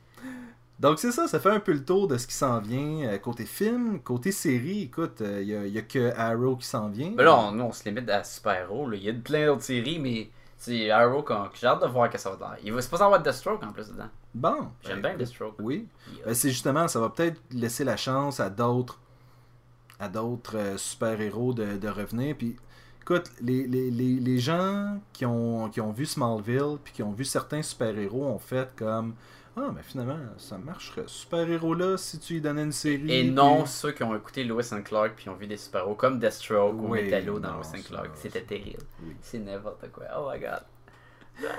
Donc 0.81 0.97
c'est 0.97 1.11
ça, 1.11 1.27
ça 1.27 1.39
fait 1.39 1.51
un 1.51 1.59
peu 1.59 1.73
le 1.73 1.85
tour 1.85 2.07
de 2.07 2.17
ce 2.17 2.25
qui 2.25 2.33
s'en 2.33 2.59
vient 2.59 3.07
euh, 3.07 3.19
côté 3.19 3.45
film, 3.45 3.99
côté 3.99 4.31
série. 4.31 4.81
Écoute, 4.81 5.21
il 5.21 5.71
n'y 5.71 5.77
a, 5.77 5.81
que 5.83 6.11
Arrow 6.17 6.55
qui 6.55 6.65
s'en 6.65 6.89
vient. 6.89 7.13
Mais 7.15 7.23
là, 7.23 7.37
on, 7.37 7.51
nous, 7.51 7.65
on 7.65 7.71
se 7.71 7.83
limite 7.87 8.09
à 8.09 8.23
super-héros. 8.23 8.91
Il 8.93 9.03
y 9.03 9.09
a 9.09 9.13
plein 9.13 9.45
d'autres 9.45 9.61
séries, 9.61 9.99
mais 9.99 10.31
c'est 10.57 10.89
Arrow 10.89 11.21
que 11.21 11.35
j'ai 11.53 11.67
hâte 11.67 11.83
de 11.83 11.87
voir 11.87 12.09
que 12.09 12.17
ça 12.17 12.31
va 12.31 12.55
être. 12.55 12.61
Il 12.63 12.73
va 12.73 12.81
se 12.81 12.89
passer 12.89 13.03
avoir 13.03 13.21
Deathstroke 13.21 13.63
en 13.63 13.71
plus 13.71 13.89
dedans. 13.89 14.09
Bon. 14.33 14.69
J'aime 14.83 15.01
ben, 15.01 15.09
bien 15.09 15.17
Deathstroke. 15.19 15.53
Oui. 15.59 15.87
Ben, 16.25 16.33
c'est 16.33 16.49
justement, 16.49 16.87
ça 16.87 16.99
va 16.99 17.09
peut-être 17.09 17.39
laisser 17.51 17.83
la 17.83 17.95
chance 17.95 18.39
à 18.39 18.49
d'autres 18.49 18.99
à 19.99 20.09
d'autres 20.09 20.57
euh, 20.57 20.77
super-héros 20.77 21.53
de, 21.53 21.77
de 21.77 21.87
revenir. 21.87 22.35
Puis, 22.35 22.55
écoute, 23.03 23.29
les, 23.39 23.67
les, 23.67 23.91
les, 23.91 24.15
les 24.15 24.39
gens 24.39 24.99
qui 25.13 25.27
ont, 25.27 25.69
qui 25.69 25.79
ont 25.79 25.91
vu 25.91 26.07
Smallville, 26.07 26.79
puis 26.83 26.91
qui 26.91 27.03
ont 27.03 27.11
vu 27.11 27.23
certains 27.23 27.61
super-héros 27.61 28.25
ont 28.25 28.39
fait 28.39 28.67
comme 28.75 29.13
Ah, 29.57 29.69
mais 29.75 29.83
finalement, 29.83 30.17
ça 30.37 30.57
marcherait. 30.57 31.03
Super-héros-là, 31.07 31.97
si 31.97 32.19
tu 32.19 32.33
lui 32.35 32.41
donnais 32.41 32.63
une 32.63 32.71
série. 32.71 33.11
Et 33.13 33.21
puis- 33.23 33.31
non 33.31 33.65
ceux 33.65 33.91
qui 33.91 34.01
ont 34.03 34.15
écouté 34.15 34.43
Lois 34.45 34.63
and 34.73 34.81
Clark 34.83 35.13
puis 35.15 35.27
ont 35.29 35.35
vu 35.35 35.45
des 35.47 35.57
super-héros 35.57 35.95
comme 35.95 36.19
Deathstroke 36.19 36.81
ou 36.81 36.87
Metallo 36.87 37.37
dans 37.39 37.49
non, 37.49 37.55
Lois 37.57 37.67
and 37.75 37.81
Clark. 37.85 38.11
C'était 38.15 38.43
terrible. 38.43 38.81
oui. 39.03 39.15
C'est 39.21 39.39
n'importe 39.39 39.91
quoi. 39.91 40.05
Oh 40.17 40.29
my 40.31 40.39
god. 40.39 40.63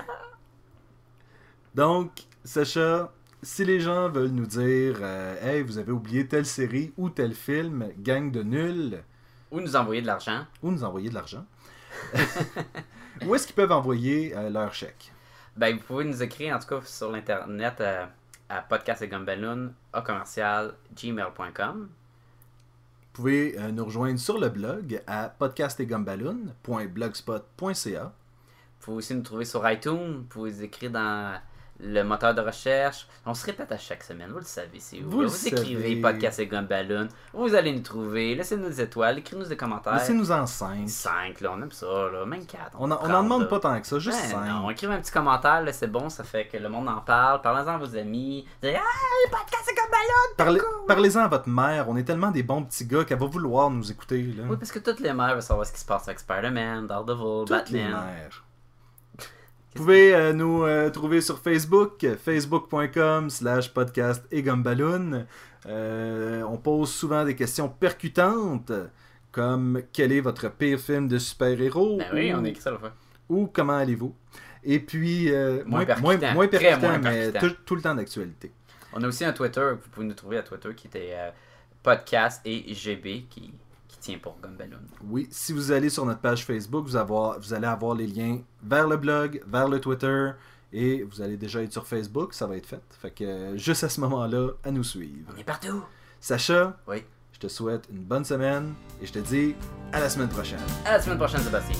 Donc, 1.75 2.11
Sacha, 2.43 3.11
si 3.41 3.65
les 3.65 3.79
gens 3.79 4.09
veulent 4.09 4.29
nous 4.31 4.45
dire 4.45 4.97
euh, 5.01 5.35
Hey, 5.41 5.61
vous 5.63 5.77
avez 5.77 5.91
oublié 5.91 6.27
telle 6.27 6.45
série 6.45 6.93
ou 6.97 7.09
tel 7.09 7.33
film, 7.33 7.89
gang 7.99 8.31
de 8.31 8.43
nuls, 8.43 9.03
Ou 9.51 9.59
nous 9.59 9.75
envoyer 9.75 10.01
de 10.01 10.07
l'argent. 10.07 10.45
ou 10.61 10.71
nous 10.71 10.83
envoyer 10.83 11.09
de 11.09 11.15
l'argent, 11.15 11.45
où 13.25 13.35
est-ce 13.35 13.45
qu'ils 13.47 13.55
peuvent 13.55 13.71
envoyer 13.71 14.35
euh, 14.35 14.49
leur 14.49 14.73
chèque? 14.73 15.12
Ben, 15.55 15.75
vous 15.75 15.83
pouvez 15.83 16.05
nous 16.05 16.23
écrire 16.23 16.55
en 16.55 16.59
tout 16.59 16.65
cas 16.67 16.81
sur 16.83 17.11
l'internet 17.11 17.75
euh, 17.79 18.07
à 18.49 18.61
podcast 18.61 19.03
et 19.03 19.07
Gumballoon, 19.07 19.71
à 19.93 20.01
commercial 20.01 20.73
gmail.com. 20.95 21.89
Vous 21.89 23.11
pouvez 23.13 23.55
euh, 23.59 23.71
nous 23.71 23.85
rejoindre 23.85 24.17
sur 24.17 24.39
le 24.39 24.49
blog 24.49 25.03
à 25.05 25.29
podcastetgumballoon.blogspot.ca. 25.29 28.03
Vous 28.03 28.11
pouvez 28.79 28.97
aussi 28.97 29.13
nous 29.13 29.21
trouver 29.21 29.45
sur 29.45 29.69
iTunes. 29.69 30.17
Vous 30.17 30.23
pouvez 30.23 30.49
nous 30.51 30.63
écrire 30.63 30.89
dans 30.89 31.39
le 31.85 32.01
moteur 32.03 32.33
de 32.33 32.41
recherche. 32.41 33.07
On 33.25 33.33
se 33.33 33.45
répète 33.45 33.71
à 33.71 33.77
chaque 33.77 34.03
semaine, 34.03 34.29
vous 34.31 34.39
le 34.39 34.45
savez, 34.45 34.79
c'est 34.79 34.99
où. 35.01 35.09
Vous 35.09 35.21
là? 35.21 35.27
Vous 35.27 35.47
écrivez 35.47 35.95
podcast 36.01 36.39
et 36.39 36.47
Gumballoon. 36.47 37.07
Vous 37.33 37.53
allez 37.55 37.71
nous 37.73 37.81
trouver. 37.81 38.35
Laissez-nous 38.35 38.67
des 38.69 38.81
étoiles. 38.81 39.19
Écrivez-nous 39.19 39.47
des 39.49 39.57
commentaires. 39.57 39.93
Laissez-nous 39.93 40.31
en 40.31 40.45
5. 40.45 40.87
5, 40.89 41.41
là, 41.41 41.51
on 41.55 41.61
aime 41.61 41.71
ça, 41.71 41.85
là. 42.11 42.25
Même 42.25 42.45
4. 42.45 42.77
On 42.79 42.87
n'en 42.87 43.21
demande 43.23 43.47
pas 43.49 43.59
tant 43.59 43.79
que 43.79 43.87
ça, 43.87 43.99
juste 43.99 44.17
5. 44.17 44.45
non, 44.47 44.69
écrivez 44.69 44.93
un 44.93 44.99
petit 44.99 45.11
commentaire, 45.11 45.63
c'est 45.73 45.87
bon, 45.91 46.09
ça 46.09 46.23
fait 46.23 46.47
que 46.47 46.57
le 46.57 46.69
monde 46.69 46.87
en 46.89 47.01
parle. 47.01 47.41
Parlez-en 47.41 47.75
à 47.75 47.77
vos 47.77 47.95
amis. 47.97 48.47
Dites, 48.61 48.75
ah, 48.77 49.29
podcast 49.29 49.67
comme 49.75 49.91
ballon! 49.91 50.35
Parlez- 50.37 50.61
Parlez-en 50.87 51.19
à 51.21 51.27
votre 51.27 51.49
mère, 51.49 51.87
on 51.89 51.95
est 51.97 52.03
tellement 52.03 52.31
des 52.31 52.43
bons 52.43 52.63
petits 52.63 52.85
gars 52.85 53.03
qu'elle 53.03 53.19
va 53.19 53.25
vouloir 53.25 53.69
nous 53.69 53.91
écouter. 53.91 54.21
Là. 54.37 54.43
Oui, 54.49 54.57
parce 54.57 54.71
que 54.71 54.79
toutes 54.79 54.99
les 54.99 55.13
mères 55.13 55.33
veulent 55.33 55.41
savoir 55.41 55.65
ce 55.65 55.73
qui 55.73 55.79
se 55.79 55.85
passe 55.85 56.07
avec 56.07 56.19
Spider-Man, 56.19 56.87
Daredevil, 56.87 57.45
Toutes 57.47 57.69
les 57.69 57.83
Batman. 57.83 58.03
mères. 58.05 58.43
Vous 59.75 59.81
pouvez 59.81 60.13
euh, 60.13 60.33
nous 60.33 60.63
euh, 60.63 60.89
trouver 60.91 61.19
sur 61.19 61.39
Facebook, 61.39 62.05
facebook.com 62.23 63.29
slash 63.31 63.73
podcast 63.73 64.23
et 64.31 64.43
gumballoon. 64.43 65.25
Euh, 65.65 66.43
on 66.43 66.57
pose 66.57 66.91
souvent 66.91 67.25
des 67.25 67.35
questions 67.35 67.69
percutantes, 67.69 68.71
comme 69.31 69.81
quel 69.91 70.11
est 70.11 70.21
votre 70.21 70.51
pire 70.51 70.79
film 70.79 71.07
de 71.07 71.17
super-héros 71.17 71.97
Ben 71.97 72.07
oui, 72.13 72.31
ou, 72.31 72.37
on 72.37 72.45
écrit 72.45 72.61
ça 72.61 72.69
la 72.69 72.77
fois. 72.77 72.93
ou 73.29 73.47
comment 73.47 73.73
allez-vous? 73.77 74.13
Et 74.63 74.79
puis, 74.79 75.31
euh, 75.31 75.63
Moins 75.65 75.79
moins, 75.79 75.85
percutant. 75.85 76.01
moins, 76.19 76.33
moins 76.33 76.47
percutant, 76.47 76.99
mais 77.01 77.31
tout, 77.31 77.51
tout 77.65 77.75
le 77.75 77.81
temps 77.81 77.95
d'actualité. 77.95 78.51
On 78.93 79.01
a 79.03 79.07
aussi 79.07 79.25
un 79.25 79.33
Twitter, 79.33 79.71
vous 79.71 79.89
pouvez 79.89 80.05
nous 80.05 80.13
trouver 80.13 80.37
à 80.37 80.43
Twitter 80.43 80.69
qui 80.75 80.85
était 80.85 81.15
podcast 81.81 82.41
et 82.45 82.71
GB 82.73 83.25
qui 83.29 83.51
tient 84.03 84.17
pour 84.19 84.37
Gumballoon. 84.43 84.79
Oui, 85.05 85.27
si 85.31 85.53
vous 85.53 85.71
allez 85.71 85.89
sur 85.89 86.05
notre 86.05 86.19
page 86.19 86.45
Facebook, 86.45 86.85
vous, 86.85 86.95
avoir- 86.97 87.39
vous 87.39 87.53
allez 87.53 87.67
avoir 87.67 87.95
les 87.95 88.05
liens 88.07 88.39
vers 88.61 88.87
le 88.87 88.97
blog, 88.97 89.41
vers 89.47 89.67
le 89.69 89.79
Twitter, 89.79 90.31
et 90.73 91.03
vous 91.03 91.21
allez 91.21 91.37
déjà 91.37 91.61
être 91.63 91.71
sur 91.71 91.87
Facebook, 91.87 92.33
ça 92.33 92.45
va 92.47 92.57
être 92.57 92.65
fait. 92.67 92.81
Fait 93.01 93.11
que 93.11 93.55
juste 93.57 93.83
à 93.83 93.89
ce 93.89 94.01
moment-là, 94.01 94.49
à 94.63 94.71
nous 94.71 94.83
suivre. 94.83 95.31
On 95.33 95.39
est 95.39 95.43
partout! 95.43 95.83
Sacha, 96.19 96.77
Oui. 96.87 97.03
je 97.31 97.39
te 97.39 97.47
souhaite 97.47 97.87
une 97.91 98.03
bonne 98.03 98.25
semaine, 98.25 98.73
et 99.01 99.05
je 99.05 99.13
te 99.13 99.19
dis 99.19 99.55
à 99.93 99.99
la 100.01 100.09
semaine 100.09 100.29
prochaine. 100.29 100.59
À 100.85 100.93
la 100.93 101.01
semaine 101.01 101.17
prochaine, 101.17 101.41
Sébastien. 101.41 101.77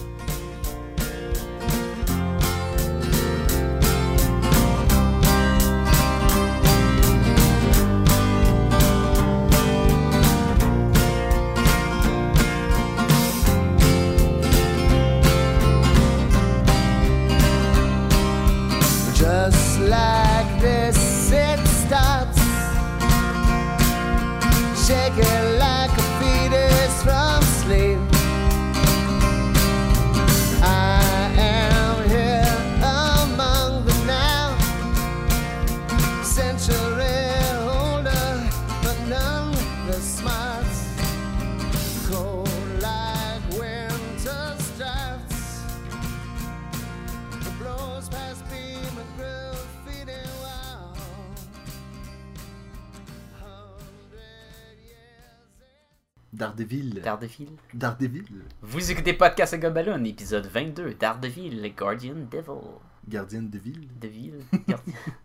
Daredevil. 56.73 57.01
Daredevil. 57.03 57.49
Daredevil. 57.75 58.25
Vous 58.63 58.91
écoutez 58.91 59.13
Podcast 59.13 59.53
et 59.53 59.59
Gumballoon, 59.59 60.03
épisode 60.05 60.47
22, 60.47 60.95
Daredevil, 60.95 61.71
Guardian 61.77 62.15
Devil. 62.31 62.61
Gardienne 63.07 63.49
de 63.49 63.59
ville. 63.59 63.87
De 64.01 64.07
ville. 64.07 64.39